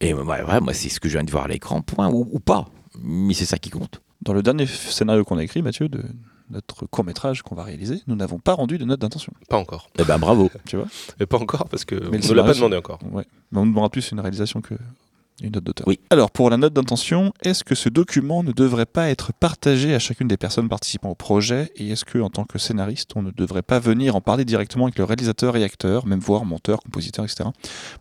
Et 0.00 0.14
ouais, 0.14 0.22
ouais, 0.22 0.60
moi, 0.60 0.74
c'est 0.74 0.88
ce 0.88 0.98
que 1.00 1.08
je 1.08 1.14
viens 1.14 1.24
de 1.24 1.30
voir 1.30 1.44
à 1.44 1.48
l'écran, 1.48 1.80
point, 1.82 2.08
ou, 2.08 2.28
ou 2.30 2.40
pas. 2.40 2.66
Mais 3.02 3.34
c'est 3.34 3.44
ça 3.44 3.58
qui 3.58 3.70
compte. 3.70 4.00
Dans 4.22 4.32
le 4.32 4.42
dernier 4.42 4.66
scénario 4.66 5.24
qu'on 5.24 5.38
a 5.38 5.44
écrit, 5.44 5.62
Mathieu, 5.62 5.88
de 5.88 6.02
notre 6.50 6.86
court 6.86 7.04
métrage 7.04 7.42
qu'on 7.42 7.54
va 7.54 7.64
réaliser, 7.64 8.02
nous 8.06 8.14
n'avons 8.14 8.38
pas 8.38 8.52
rendu 8.52 8.78
de 8.78 8.84
note 8.84 9.00
d'intention. 9.00 9.32
Pas 9.48 9.58
encore. 9.58 9.88
Eh 9.98 10.04
ben, 10.04 10.18
bravo. 10.18 10.50
Tu 10.66 10.76
vois? 10.76 10.86
Mais 11.18 11.26
pas 11.26 11.38
encore 11.38 11.68
parce 11.68 11.84
que 11.84 11.94
le 11.94 12.08
on 12.08 12.10
ne 12.10 12.34
l'a 12.34 12.44
pas 12.44 12.54
demandé 12.54 12.76
encore. 12.76 12.98
Ouais. 13.10 13.24
Mais 13.50 13.58
on 13.58 13.66
demandera 13.66 13.90
plus 13.90 14.10
une 14.12 14.20
réalisation 14.20 14.60
que 14.60 14.74
une 15.42 15.52
note 15.52 15.64
d'auteur. 15.64 15.86
Oui. 15.88 16.00
Alors, 16.10 16.30
pour 16.30 16.50
la 16.50 16.56
note 16.56 16.72
d'intention, 16.72 17.32
est-ce 17.42 17.64
que 17.64 17.74
ce 17.74 17.88
document 17.88 18.42
ne 18.42 18.52
devrait 18.52 18.86
pas 18.86 19.10
être 19.10 19.32
partagé 19.32 19.94
à 19.94 19.98
chacune 19.98 20.28
des 20.28 20.36
personnes 20.36 20.68
participant 20.68 21.10
au 21.10 21.14
projet 21.14 21.70
Et 21.76 21.90
est-ce 21.90 22.04
que, 22.04 22.18
en 22.18 22.30
tant 22.30 22.44
que 22.44 22.58
scénariste, 22.58 23.12
on 23.16 23.22
ne 23.22 23.30
devrait 23.30 23.62
pas 23.62 23.78
venir 23.78 24.16
en 24.16 24.20
parler 24.20 24.44
directement 24.44 24.84
avec 24.84 24.98
le 24.98 25.04
réalisateur 25.04 25.56
et 25.56 25.64
acteur, 25.64 26.06
même 26.06 26.20
voire 26.20 26.44
monteur, 26.44 26.80
compositeur, 26.80 27.24
etc., 27.24 27.50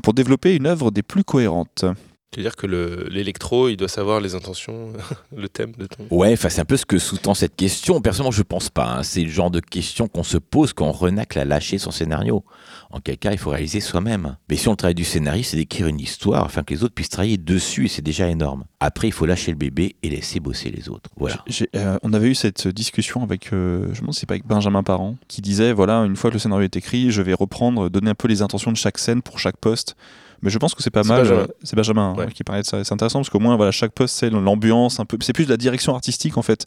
pour 0.03 0.13
développer 0.13 0.55
une 0.55 0.67
œuvre 0.67 0.91
des 0.91 1.03
plus 1.03 1.23
cohérentes? 1.23 1.85
C'est-à-dire 2.33 2.55
que 2.55 2.65
le- 2.65 3.07
l'électro, 3.11 3.67
il 3.67 3.75
doit 3.75 3.89
savoir 3.89 4.21
les 4.21 4.35
intentions, 4.35 4.93
le 5.35 5.49
thème 5.49 5.73
de 5.77 5.85
ton. 5.85 6.05
Ouais, 6.09 6.31
enfin, 6.31 6.47
c'est 6.47 6.61
un 6.61 6.65
peu 6.65 6.77
ce 6.77 6.85
que 6.85 6.97
sous-tend 6.97 7.33
cette 7.33 7.57
question. 7.57 7.99
Personnellement, 7.99 8.31
je 8.31 8.43
pense 8.43 8.69
pas. 8.69 8.85
hein. 8.99 9.03
C'est 9.03 9.23
le 9.23 9.29
genre 9.29 9.51
de 9.51 9.59
question 9.59 10.07
qu'on 10.07 10.23
se 10.23 10.37
pose 10.37 10.71
quand 10.71 10.87
on 10.87 10.91
renacle 10.93 11.37
à 11.39 11.43
lâcher 11.43 11.77
son 11.77 11.91
scénario. 11.91 12.45
En 12.89 13.01
quel 13.01 13.17
cas, 13.17 13.33
il 13.33 13.37
faut 13.37 13.49
réaliser 13.49 13.81
soi-même. 13.81 14.37
Mais 14.49 14.55
si 14.55 14.69
on 14.69 14.71
le 14.71 14.77
travail 14.77 14.95
du 14.95 15.03
scénariste, 15.03 15.51
c'est 15.51 15.57
d'écrire 15.57 15.87
une 15.87 15.99
histoire 15.99 16.45
afin 16.45 16.63
que 16.63 16.73
les 16.73 16.83
autres 16.85 16.93
puissent 16.93 17.09
travailler 17.09 17.37
dessus 17.37 17.85
et 17.85 17.87
c'est 17.89 18.01
déjà 18.01 18.29
énorme. 18.29 18.63
Après, 18.79 19.09
il 19.09 19.11
faut 19.11 19.25
lâcher 19.25 19.51
le 19.51 19.57
bébé 19.57 19.97
et 20.01 20.09
laisser 20.09 20.39
bosser 20.39 20.71
les 20.71 20.87
autres. 20.87 21.09
Voilà. 21.17 21.43
Euh, 21.75 21.97
on 22.01 22.13
avait 22.13 22.29
eu 22.29 22.35
cette 22.35 22.65
discussion 22.69 23.23
avec, 23.23 23.51
euh, 23.51 23.87
je 23.87 23.89
me 23.89 23.95
demande 23.99 24.13
si 24.13 24.21
c'est 24.21 24.25
pas 24.25 24.35
avec 24.35 24.47
Benjamin 24.47 24.83
Parent, 24.83 25.17
qui 25.27 25.41
disait 25.41 25.73
voilà, 25.73 25.97
une 26.05 26.15
fois 26.15 26.29
que 26.29 26.35
le 26.35 26.39
scénario 26.39 26.63
est 26.63 26.77
écrit, 26.77 27.11
je 27.11 27.21
vais 27.21 27.33
reprendre, 27.33 27.89
donner 27.89 28.09
un 28.11 28.15
peu 28.15 28.29
les 28.29 28.41
intentions 28.41 28.71
de 28.71 28.77
chaque 28.77 28.99
scène 28.99 29.21
pour 29.21 29.37
chaque 29.37 29.57
poste. 29.57 29.95
Mais 30.43 30.49
je 30.49 30.57
pense 30.57 30.73
que 30.73 30.81
c'est 30.83 30.89
pas 30.89 31.03
mal. 31.03 31.21
Benjamin. 31.23 31.41
euh, 31.41 31.47
C'est 31.63 31.75
Benjamin 31.75 32.09
hein, 32.11 32.15
Ouais. 32.17 32.31
qui 32.31 32.43
parlait 32.43 32.61
de 32.63 32.67
ça. 32.67 32.83
C'est 32.83 32.93
intéressant 32.93 33.19
parce 33.19 33.29
qu'au 33.29 33.39
moins, 33.39 33.55
voilà, 33.55 33.71
chaque 33.71 33.91
poste, 33.93 34.15
c'est 34.15 34.29
l'ambiance, 34.29 34.99
un 34.99 35.05
peu. 35.05 35.17
C'est 35.21 35.33
plus 35.33 35.45
de 35.45 35.49
la 35.51 35.57
direction 35.57 35.93
artistique 35.93 36.37
en 36.37 36.41
fait 36.41 36.65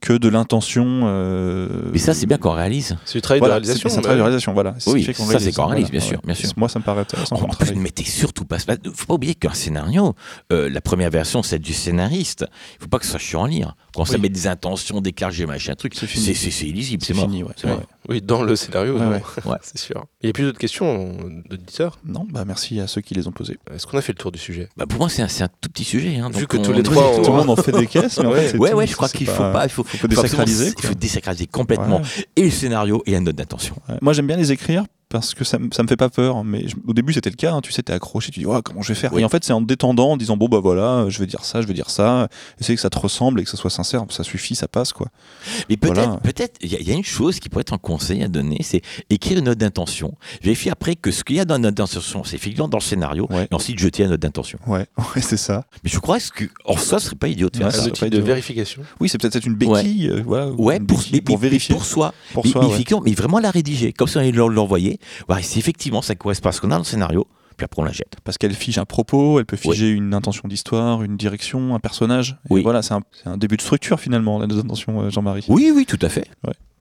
que 0.00 0.12
de 0.12 0.28
l'intention. 0.28 1.02
euh, 1.04 1.68
Mais 1.92 1.98
ça, 1.98 2.14
c'est 2.14 2.26
bien 2.26 2.38
qu'on 2.38 2.52
réalise. 2.52 2.96
C'est 3.04 3.18
du 3.18 3.22
travail 3.22 3.40
voilà, 3.40 3.54
de 3.56 3.60
réalisation. 3.64 3.88
C'est 3.88 3.94
un 3.94 3.98
mais- 3.98 4.02
travail 4.02 4.18
de 4.18 4.22
réalisation, 4.22 4.52
voilà. 4.52 4.74
Oui, 4.86 5.02
fait 5.02 5.12
qu'on 5.14 5.24
ça, 5.24 5.28
réalise. 5.30 5.46
c'est 5.48 5.52
qu'on 5.54 5.66
réalise, 5.66 5.86
Voilà, 5.88 5.98
bien 5.98 6.08
sûr, 6.08 6.20
bien 6.24 6.34
sûr. 6.34 6.50
Moi, 6.56 6.68
ça 6.68 6.78
me 6.78 6.84
paraît 6.84 7.00
intéressant. 7.02 7.36
En 7.36 7.48
plus, 7.48 7.72
ne 7.74 7.80
mettez 7.80 8.04
surtout 8.04 8.44
pas. 8.44 8.58
ce- 8.58 8.66
faut 8.94 9.06
pas 9.06 9.14
oublier 9.14 9.34
qu'un 9.34 9.52
scénario, 9.54 10.14
euh, 10.52 10.68
la 10.70 10.80
première 10.80 11.10
version, 11.10 11.42
celle 11.42 11.60
du 11.60 11.72
scénariste, 11.72 12.46
il 12.78 12.82
faut 12.82 12.88
pas 12.88 12.98
que 12.98 13.04
ça 13.04 13.12
soit 13.12 13.18
chiant 13.20 13.44
à 13.44 13.48
lire. 13.48 13.74
Quand 13.94 14.04
ça 14.04 14.18
met 14.18 14.28
des 14.28 14.46
intentions, 14.46 15.00
des 15.00 15.12
clergés, 15.12 15.46
machin, 15.46 15.74
truc, 15.74 15.94
C'est 15.94 16.66
illisible, 16.66 17.02
C'est 17.04 17.14
mort. 17.14 17.24
fini, 17.24 17.42
ouais. 17.42 17.50
Ouais. 17.64 17.76
Oui, 18.08 18.22
dans 18.22 18.42
le 18.42 18.54
scénario, 18.54 18.94
Ouais, 18.94 19.00
non. 19.00 19.10
ouais. 19.10 19.22
Ouais. 19.46 19.56
c'est 19.62 19.78
sûr. 19.78 20.04
Il 20.22 20.26
y 20.26 20.30
a 20.30 20.32
plus 20.32 20.44
d'autres 20.44 20.58
questions 20.58 21.16
d'auditeurs 21.48 21.98
Non, 22.04 22.26
bah 22.30 22.44
merci 22.46 22.78
à 22.80 22.86
ceux 22.86 23.00
qui 23.00 23.14
les 23.16 23.26
ont 23.28 23.32
posées. 23.32 23.58
Est-ce 23.74 23.86
qu'on 23.86 23.98
a 23.98 24.02
fait 24.02 24.12
le 24.12 24.18
tour 24.18 24.30
du 24.32 24.38
sujet 24.38 24.68
Bah, 24.76 24.86
pour 24.86 24.98
moi, 24.98 25.08
c'est 25.08 25.22
un, 25.22 25.48
tout 25.60 25.68
petit 25.68 25.84
sujet. 25.84 26.16
hein, 26.18 26.30
Vu 26.32 26.46
que 26.46 26.56
on- 26.56 26.62
tous 26.62 26.72
les 26.72 26.82
trois, 26.82 27.16
Tout 27.16 27.30
le 27.30 27.36
monde 27.38 27.50
en 27.50 27.56
fait 27.56 27.72
des 27.72 27.86
caisses, 27.86 28.18
mais 28.20 28.26
en 28.26 28.30
Ouais. 28.32 28.40
fait, 28.42 28.48
c'est 28.52 28.58
Ouais, 28.58 28.70
tout. 28.70 28.76
ouais, 28.76 28.86
je 28.86 28.94
crois 28.94 29.08
qu'il 29.08 29.26
faut 29.26 29.42
pas, 29.52 29.64
il 29.64 29.70
faut, 29.70 29.82
faut 29.84 30.06
désacraliser, 30.08 30.68
Il 30.68 30.74
quoi. 30.74 30.90
faut 30.90 30.94
désacraliser 30.94 31.46
complètement 31.46 31.98
Ouais. 31.98 32.26
et 32.36 32.44
le 32.44 32.50
scénario 32.50 33.02
et 33.06 33.12
la 33.12 33.20
note 33.20 33.36
d'intention. 33.36 33.76
Ouais. 33.88 33.96
Moi, 34.02 34.12
j'aime 34.12 34.26
bien 34.26 34.36
les 34.36 34.52
écrire 34.52 34.84
parce 35.18 35.34
que 35.34 35.44
ça, 35.44 35.58
me- 35.58 35.68
ça 35.72 35.82
me 35.82 35.88
fait 35.88 35.96
pas 35.96 36.08
peur. 36.08 36.44
Mais 36.44 36.68
je- 36.68 36.76
au 36.86 36.92
début, 36.94 37.12
c'était 37.12 37.30
le 37.30 37.36
cas. 37.36 37.52
hein, 37.54 37.60
tu 37.60 37.72
sais, 37.72 37.82
t'es 37.82 37.92
accroché, 37.92 38.30
tu 38.32 38.40
dis, 38.40 38.46
oh, 38.46 38.60
comment 38.62 38.82
je 38.82 38.88
vais 38.88 38.94
faire? 38.98 39.12
Oui. 39.12 39.22
Et 39.22 39.24
en 39.24 39.28
fait, 39.28 39.44
c'est 39.44 39.52
en 39.52 39.60
te 39.60 39.66
détendant, 39.66 40.12
en 40.12 40.16
disant, 40.16 40.36
bon, 40.36 40.48
bah 40.48 40.60
voilà, 40.60 41.06
je 41.08 41.18
vais 41.18 41.26
dire 41.26 41.44
ça, 41.44 41.60
je 41.62 41.66
vais 41.66 41.74
dire 41.74 41.90
ça. 41.90 42.28
Essayer 42.60 42.74
que 42.76 42.80
ça 42.82 42.90
te 42.90 42.98
ressemble 42.98 43.40
et 43.40 43.44
que 43.44 43.50
ça 43.50 43.56
soit 43.56 43.70
sincère. 43.70 44.04
Ça 44.10 44.22
suffit, 44.24 44.54
ça 44.54 44.68
passe, 44.68 44.92
quoi. 44.92 45.08
Mais 45.68 45.76
peut-être, 45.76 45.94
Voilà. 45.94 46.16
peut-être, 46.22 46.56
il 46.62 46.72
y, 46.72 46.76
a- 46.76 46.80
il 46.80 46.88
y 46.88 46.92
a 46.92 46.94
une 46.94 47.04
chose 47.04 47.40
qui 47.40 47.48
pourrait 47.48 47.62
être 47.62 47.72
un 47.72 47.78
conseil 47.78 48.22
à 48.22 48.28
donner, 48.28 48.58
c'est 48.62 48.82
écrire 49.10 49.38
une 49.38 49.44
note 49.44 49.58
d'intention. 49.58 50.14
Vérifier 50.42 50.70
après 50.70 50.96
que 50.96 51.10
ce 51.10 51.24
qu'il 51.24 51.36
y 51.36 51.40
a 51.40 51.44
dans 51.44 51.54
la 51.54 51.58
note 51.58 51.74
d'intention, 51.74 52.24
c'est 52.24 52.38
figurant 52.38 52.68
dans 52.68 52.78
le 52.78 52.82
scénario, 52.82 53.26
Ouais. 53.30 53.48
et 53.50 53.54
ensuite 53.54 53.78
jeter 53.78 54.02
la 54.04 54.10
note 54.10 54.20
d'intention. 54.20 54.58
Ouais, 54.66 54.86
ouais 55.16 55.22
c'est 55.22 55.36
ça. 55.36 55.64
Mais 55.84 55.90
je 55.90 55.98
crois 55.98 56.18
que, 56.18 56.44
en 56.64 56.76
soi, 56.76 56.98
ce 56.98 57.06
serait 57.06 57.16
pas 57.16 57.28
idiot 57.28 57.48
de 57.50 57.56
faire 57.56 57.66
Ouais, 57.66 57.72
ça. 57.72 57.80
Un 57.80 57.82
ça 57.84 57.88
outil 57.90 58.00
va 58.02 58.10
de 58.10 58.20
vérification. 58.20 58.82
Oui, 59.00 59.08
c'est 59.08 59.18
peut-être 59.18 59.46
une 59.46 59.54
béquille, 59.54 60.08
euh, 60.08 60.22
voilà, 60.24 60.50
Ouais, 60.52 60.76
une 60.78 60.86
pour, 60.86 60.98
béquille 60.98 61.12
mais- 61.14 61.20
pour 61.20 61.36
mais- 61.36 61.42
vérifier. 61.42 61.74
Pour 61.74 61.84
soi. 61.84 62.12
Pour 62.32 62.44
mais, 62.44 62.50
soi, 62.52 62.62
mais 62.62 63.00
mais 63.04 63.12
vraiment 63.14 63.38
la 63.38 63.50
rédiger. 63.50 63.92
Comme 63.92 64.08
si 64.08 64.16
on 64.18 64.48
l'envoyer. 64.48 64.98
Voir 65.28 65.40
si 65.42 65.58
effectivement 65.58 66.02
ça 66.02 66.14
correspond 66.14 66.48
à 66.48 66.52
ce 66.52 66.60
qu'on 66.60 66.68
a 66.68 66.74
dans 66.74 66.78
le 66.78 66.84
scénario. 66.84 67.26
Puis 67.56 67.64
après, 67.64 67.80
on 67.80 67.84
la 67.86 67.92
jette. 67.92 68.16
Parce 68.22 68.36
qu'elle 68.36 68.52
fige 68.52 68.76
un 68.76 68.84
propos, 68.84 69.38
elle 69.40 69.46
peut 69.46 69.56
figer 69.56 69.88
une 69.88 70.12
intention 70.12 70.46
d'histoire, 70.46 71.02
une 71.02 71.16
direction, 71.16 71.74
un 71.74 71.80
personnage. 71.80 72.36
Et 72.50 72.52
Oui. 72.54 72.62
voilà, 72.62 72.82
c'est 72.82 72.92
un, 72.92 73.00
c'est 73.12 73.28
un 73.30 73.38
début 73.38 73.56
de 73.56 73.62
structure 73.62 73.98
finalement, 73.98 74.38
la 74.38 74.46
note 74.46 74.58
d'intention, 74.58 75.00
euh, 75.00 75.08
Jean-Marie. 75.10 75.46
Oui, 75.48 75.72
oui, 75.74 75.86
tout 75.86 75.98
à 76.02 76.10
fait. 76.10 76.28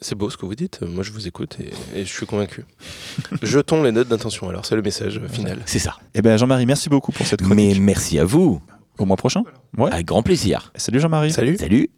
C'est 0.01 0.15
beau 0.15 0.29
ce 0.29 0.35
que 0.35 0.45
vous 0.45 0.53
dites. 0.55 0.81
Moi, 0.81 1.01
je 1.03 1.11
vous 1.13 1.27
écoute 1.29 1.55
et, 1.61 1.99
et 2.01 2.03
je 2.05 2.11
suis 2.13 2.25
convaincu. 2.25 2.65
Jetons 3.41 3.83
les 3.83 3.93
notes 3.93 4.09
d'intention. 4.09 4.49
Alors, 4.49 4.65
c'est 4.65 4.75
le 4.75 4.81
message 4.81 5.21
final. 5.31 5.59
C'est 5.65 5.79
ça. 5.79 5.95
Eh 6.13 6.21
ben 6.21 6.35
Jean-Marie, 6.37 6.65
merci 6.65 6.89
beaucoup 6.89 7.13
pour 7.13 7.25
cette 7.25 7.39
Mais 7.41 7.47
chronique. 7.47 7.79
merci 7.81 8.19
à 8.19 8.25
vous. 8.25 8.61
Au 8.97 9.05
mois 9.05 9.15
prochain 9.17 9.43
Ouais. 9.77 9.91
Avec 9.93 10.05
grand 10.07 10.23
plaisir. 10.23 10.73
Salut 10.75 10.99
Jean-Marie. 10.99 11.31
Salut. 11.31 11.55
Salut. 11.57 11.89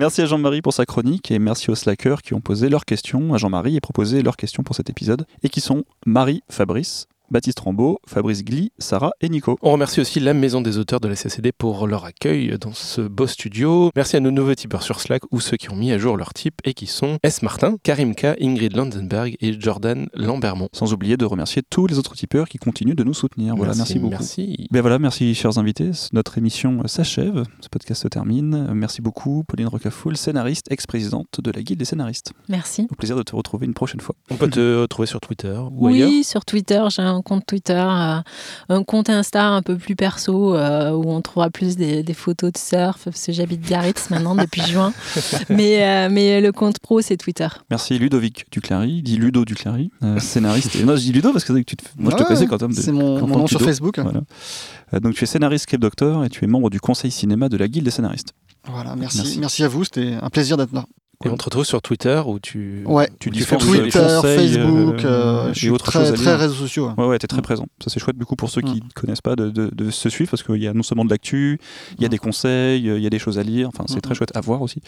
Merci 0.00 0.22
à 0.22 0.24
Jean-Marie 0.24 0.62
pour 0.62 0.72
sa 0.72 0.86
chronique 0.86 1.30
et 1.30 1.38
merci 1.38 1.70
aux 1.70 1.74
slackers 1.74 2.22
qui 2.22 2.32
ont 2.32 2.40
posé 2.40 2.70
leurs 2.70 2.86
questions 2.86 3.34
à 3.34 3.36
Jean-Marie 3.36 3.76
et 3.76 3.80
proposé 3.80 4.22
leurs 4.22 4.38
questions 4.38 4.62
pour 4.62 4.74
cet 4.74 4.88
épisode 4.88 5.26
et 5.42 5.50
qui 5.50 5.60
sont 5.60 5.84
Marie, 6.06 6.42
Fabrice, 6.48 7.06
Baptiste 7.30 7.60
Rambaud, 7.60 7.98
Fabrice 8.06 8.44
Gly, 8.44 8.72
Sarah 8.78 9.12
et 9.20 9.28
Nico. 9.28 9.56
On 9.62 9.72
remercie 9.72 10.00
aussi 10.00 10.20
la 10.20 10.34
maison 10.34 10.60
des 10.60 10.78
auteurs 10.78 11.00
de 11.00 11.08
la 11.08 11.16
CCD 11.16 11.52
pour 11.52 11.86
leur 11.86 12.04
accueil 12.04 12.56
dans 12.60 12.72
ce 12.72 13.00
beau 13.00 13.26
studio. 13.26 13.90
Merci 13.94 14.16
à 14.16 14.20
nos 14.20 14.30
nouveaux 14.30 14.54
tipeurs 14.54 14.82
sur 14.82 15.00
Slack 15.00 15.22
ou 15.30 15.40
ceux 15.40 15.56
qui 15.56 15.70
ont 15.70 15.76
mis 15.76 15.92
à 15.92 15.98
jour 15.98 16.16
leur 16.16 16.34
type 16.34 16.54
et 16.64 16.74
qui 16.74 16.86
sont 16.86 17.18
S. 17.22 17.42
Martin, 17.42 17.76
Karim 17.82 18.14
K, 18.14 18.36
Ingrid 18.40 18.76
Landenberg 18.76 19.36
et 19.40 19.58
Jordan 19.60 20.08
Lambermont. 20.14 20.68
Sans 20.72 20.92
oublier 20.92 21.16
de 21.16 21.24
remercier 21.24 21.62
tous 21.68 21.86
les 21.86 21.98
autres 21.98 22.14
tipeurs 22.14 22.48
qui 22.48 22.58
continuent 22.58 22.94
de 22.94 23.04
nous 23.04 23.14
soutenir. 23.14 23.54
Voilà, 23.56 23.74
merci, 23.76 23.98
beaucoup. 23.98 24.10
Merci. 24.10 24.68
Ben 24.70 24.80
voilà, 24.80 24.98
merci 24.98 25.34
chers 25.34 25.58
invités. 25.58 25.90
Notre 26.12 26.38
émission 26.38 26.82
s'achève, 26.86 27.44
ce 27.60 27.68
podcast 27.68 28.02
se 28.02 28.08
termine. 28.08 28.72
Merci 28.74 29.02
beaucoup 29.02 29.44
Pauline 29.44 29.68
Rocafoul, 29.68 30.16
scénariste, 30.16 30.66
ex-présidente 30.70 31.40
de 31.40 31.50
la 31.50 31.62
Guilde 31.62 31.78
des 31.78 31.84
scénaristes. 31.84 32.32
Merci. 32.48 32.86
Au 32.90 32.94
plaisir 32.94 33.16
de 33.16 33.22
te 33.22 33.36
retrouver 33.36 33.66
une 33.66 33.74
prochaine 33.74 34.00
fois. 34.00 34.14
On 34.30 34.36
peut 34.36 34.48
te 34.48 34.80
retrouver 34.80 35.06
sur 35.06 35.20
Twitter 35.20 35.56
ou 35.58 35.86
Oui, 35.86 36.02
ailleurs 36.02 36.24
sur 36.24 36.44
Twitter, 36.44 36.82
j'ai 36.90 37.02
un 37.02 37.19
compte 37.22 37.44
Twitter, 37.46 37.72
euh, 37.74 38.20
un 38.68 38.84
compte 38.84 39.08
Insta 39.10 39.48
un 39.48 39.62
peu 39.62 39.76
plus 39.76 39.96
perso 39.96 40.54
euh, 40.54 40.90
où 40.92 41.10
on 41.10 41.20
trouvera 41.20 41.50
plus 41.50 41.76
des, 41.76 42.02
des 42.02 42.14
photos 42.14 42.52
de 42.52 42.58
surf 42.58 43.04
parce 43.04 43.26
que 43.26 43.32
j'habite 43.32 43.60
Biarritz 43.60 44.10
maintenant 44.10 44.34
depuis 44.34 44.62
juin. 44.62 44.92
Mais, 45.48 45.84
euh, 45.84 46.08
mais 46.10 46.40
le 46.40 46.52
compte 46.52 46.78
pro, 46.78 47.00
c'est 47.00 47.16
Twitter. 47.16 47.48
Merci 47.70 47.98
Ludovic 47.98 48.46
Duclary, 48.50 49.02
dit 49.02 49.16
Ludo 49.16 49.44
Duclary, 49.44 49.90
euh, 50.02 50.18
scénariste. 50.18 50.76
Et 50.76 50.84
non, 50.84 50.94
je 50.96 51.00
dis 51.00 51.12
Ludo 51.12 51.32
parce 51.32 51.44
que 51.44 51.52
tu 51.60 51.76
te- 51.76 51.84
moi 51.96 52.10
je 52.12 52.16
te 52.16 52.22
Ouais, 52.22 52.26
connaissais 52.28 52.46
quand 52.46 52.60
même. 52.60 52.72
C'est 52.72 52.92
mon, 52.92 53.26
mon 53.26 53.38
nom 53.38 53.46
sur 53.46 53.60
Facebook. 53.60 53.98
Voilà. 53.98 54.20
Donc 55.00 55.14
tu 55.14 55.24
es 55.24 55.26
scénariste 55.26 55.64
Script 55.64 55.82
Doctor 55.82 56.24
et 56.24 56.28
tu 56.28 56.44
es 56.44 56.46
membre 56.48 56.70
du 56.70 56.80
conseil 56.80 57.10
cinéma 57.10 57.48
de 57.48 57.56
la 57.56 57.68
Guilde 57.68 57.84
des 57.84 57.90
scénaristes. 57.90 58.32
Voilà, 58.68 58.94
merci. 58.96 59.18
Merci. 59.18 59.38
merci. 59.40 59.64
à 59.64 59.68
vous, 59.68 59.84
c'était 59.84 60.14
un 60.20 60.28
plaisir 60.30 60.56
d'être 60.56 60.72
là. 60.72 60.84
Et 61.22 61.28
on 61.28 61.36
te 61.36 61.44
retrouve 61.44 61.64
sur 61.66 61.82
Twitter 61.82 62.22
où 62.24 62.38
tu. 62.38 62.82
Ouais, 62.86 63.06
Tu 63.18 63.30
Tu 63.30 63.30
diffères 63.30 63.60
fais 63.60 63.72
des 63.72 63.78
Twitter, 63.90 63.98
conseils, 63.98 64.52
Facebook, 64.54 65.04
euh, 65.04 65.44
euh, 65.44 65.50
et 65.50 65.54
je 65.54 65.58
suis 65.58 65.68
autres 65.68 65.84
très, 65.84 66.08
à 66.08 66.12
très 66.14 66.34
réseaux 66.36 66.54
sociaux. 66.54 66.86
hein. 66.86 66.94
Ouais, 66.96 67.06
ouais, 67.08 67.18
t'es 67.18 67.26
très 67.26 67.42
présent. 67.42 67.66
Ça, 67.84 67.90
c'est 67.90 68.00
chouette, 68.00 68.16
du 68.16 68.24
coup, 68.24 68.36
pour 68.36 68.48
ceux 68.48 68.62
qui 68.62 68.76
ne 68.76 68.88
connaissent 68.94 69.20
pas, 69.20 69.36
de, 69.36 69.50
de, 69.50 69.68
de 69.70 69.90
se 69.90 70.08
suivre, 70.08 70.30
parce 70.30 70.42
qu'il 70.42 70.56
y 70.56 70.66
a 70.66 70.72
non 70.72 70.82
seulement 70.82 71.04
de 71.04 71.10
l'actu, 71.10 71.60
il 71.98 72.02
y 72.02 72.06
a 72.06 72.08
Mm. 72.08 72.10
des 72.10 72.18
conseils, 72.18 72.80
il 72.86 73.02
y 73.02 73.06
a 73.06 73.10
des 73.10 73.18
choses 73.18 73.38
à 73.38 73.42
lire. 73.42 73.68
Enfin, 73.68 73.84
c'est 73.86 73.96
Mm, 73.96 74.00
très 74.00 74.12
mm. 74.12 74.16
chouette 74.16 74.32
à 74.34 74.40
voir 74.40 74.62
aussi. 74.62 74.80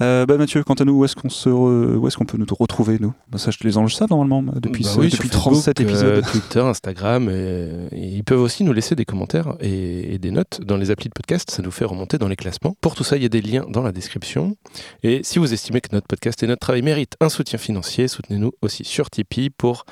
Euh, 0.00 0.26
bah, 0.26 0.36
Mathieu, 0.36 0.62
quant 0.64 0.74
à 0.74 0.84
nous, 0.84 0.92
où 0.92 1.04
est-ce 1.04 1.14
qu'on 1.14 1.28
se, 1.28 1.48
re- 1.48 1.94
où 1.96 2.06
est-ce 2.08 2.16
qu'on 2.16 2.24
peut 2.24 2.36
nous 2.36 2.46
retrouver, 2.58 2.98
nous? 3.00 3.12
Bah, 3.30 3.38
Ça, 3.38 3.50
je 3.50 3.58
les 3.62 3.78
anges 3.78 3.94
savent 3.94 4.10
normalement, 4.10 4.42
depuis, 4.56 4.82
Bah 4.82 4.90
ce- 4.90 4.98
oui, 4.98 5.08
depuis 5.08 5.28
sur 5.28 5.38
37 5.38 5.78
Facebook, 5.78 5.90
épisodes. 5.90 6.24
euh, 6.24 6.28
Twitter, 6.32 6.60
Instagram. 6.60 7.28
Et, 7.30 7.68
et 7.92 8.06
ils 8.16 8.24
peuvent 8.24 8.40
aussi 8.40 8.64
nous 8.64 8.72
laisser 8.72 8.94
des 8.96 9.04
commentaires 9.04 9.54
et, 9.60 10.14
et 10.14 10.18
des 10.18 10.30
notes 10.32 10.60
dans 10.64 10.76
les 10.76 10.90
applis 10.90 11.08
de 11.08 11.14
podcast. 11.14 11.50
Ça 11.50 11.62
nous 11.62 11.70
fait 11.70 11.84
remonter 11.84 12.18
dans 12.18 12.28
les 12.28 12.36
classements. 12.36 12.74
Pour 12.80 12.94
tout 12.96 13.04
ça, 13.04 13.16
il 13.16 13.22
y 13.22 13.26
a 13.26 13.28
des 13.28 13.40
liens 13.40 13.66
dans 13.68 13.82
la 13.82 13.92
description. 13.92 14.56
Et 15.02 15.20
si 15.22 15.38
vous 15.38 15.52
estimez 15.52 15.80
que 15.80 15.88
notre 15.92 16.06
podcast 16.08 16.42
et 16.42 16.46
notre 16.46 16.60
travail 16.60 16.82
méritent 16.82 17.14
un 17.20 17.28
soutien 17.28 17.58
financier, 17.58 18.08
soutenez-nous 18.08 18.52
aussi 18.62 18.84
sur 18.84 19.10
Tipeee 19.10 19.50
pour 19.50 19.84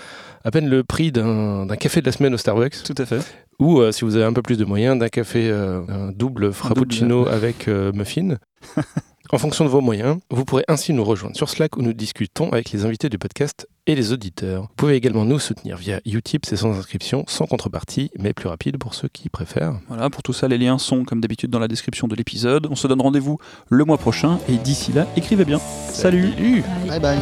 à 0.44 0.50
peine 0.50 0.68
le 0.68 0.82
prix 0.82 1.12
d'un 1.12 1.66
café 1.78 2.00
de 2.00 2.06
la 2.06 2.12
semaine 2.12 2.34
au 2.34 2.38
Starbucks 2.38 2.82
Tout 2.84 2.94
à 2.98 3.06
fait. 3.06 3.20
Ou 3.60 3.80
euh, 3.80 3.92
si 3.92 4.04
vous 4.04 4.16
avez 4.16 4.24
un 4.24 4.32
peu 4.32 4.42
plus 4.42 4.58
de 4.58 4.64
moyens, 4.64 4.98
d'un 4.98 5.08
café 5.08 5.48
euh, 5.48 5.82
un 5.88 6.10
double 6.10 6.52
frappuccino 6.52 7.28
avec 7.28 7.68
euh, 7.68 7.92
muffin. 7.92 8.36
En 9.34 9.38
fonction 9.38 9.64
de 9.64 9.70
vos 9.70 9.80
moyens, 9.80 10.18
vous 10.30 10.44
pourrez 10.44 10.64
ainsi 10.68 10.92
nous 10.92 11.04
rejoindre 11.04 11.34
sur 11.34 11.48
Slack 11.48 11.78
où 11.78 11.82
nous 11.82 11.94
discutons 11.94 12.50
avec 12.50 12.70
les 12.70 12.84
invités 12.84 13.08
du 13.08 13.16
podcast 13.16 13.66
et 13.86 13.94
les 13.94 14.12
auditeurs. 14.12 14.64
Vous 14.64 14.74
pouvez 14.76 14.94
également 14.94 15.24
nous 15.24 15.38
soutenir 15.38 15.78
via 15.78 16.00
Utip, 16.04 16.44
c'est 16.44 16.58
sans 16.58 16.78
inscription, 16.78 17.24
sans 17.26 17.46
contrepartie, 17.46 18.10
mais 18.18 18.34
plus 18.34 18.48
rapide 18.48 18.76
pour 18.76 18.94
ceux 18.94 19.08
qui 19.08 19.30
préfèrent. 19.30 19.80
Voilà, 19.88 20.10
pour 20.10 20.22
tout 20.22 20.34
ça, 20.34 20.48
les 20.48 20.58
liens 20.58 20.76
sont 20.76 21.04
comme 21.04 21.22
d'habitude 21.22 21.50
dans 21.50 21.60
la 21.60 21.68
description 21.68 22.08
de 22.08 22.14
l'épisode. 22.14 22.66
On 22.70 22.76
se 22.76 22.86
donne 22.86 23.00
rendez-vous 23.00 23.38
le 23.70 23.86
mois 23.86 23.96
prochain 23.96 24.38
et 24.50 24.58
d'ici 24.58 24.92
là, 24.92 25.06
écrivez 25.16 25.46
bien. 25.46 25.60
Salut 25.88 26.32
Salut 26.32 26.62
Bye 26.86 27.00
bye. 27.00 27.18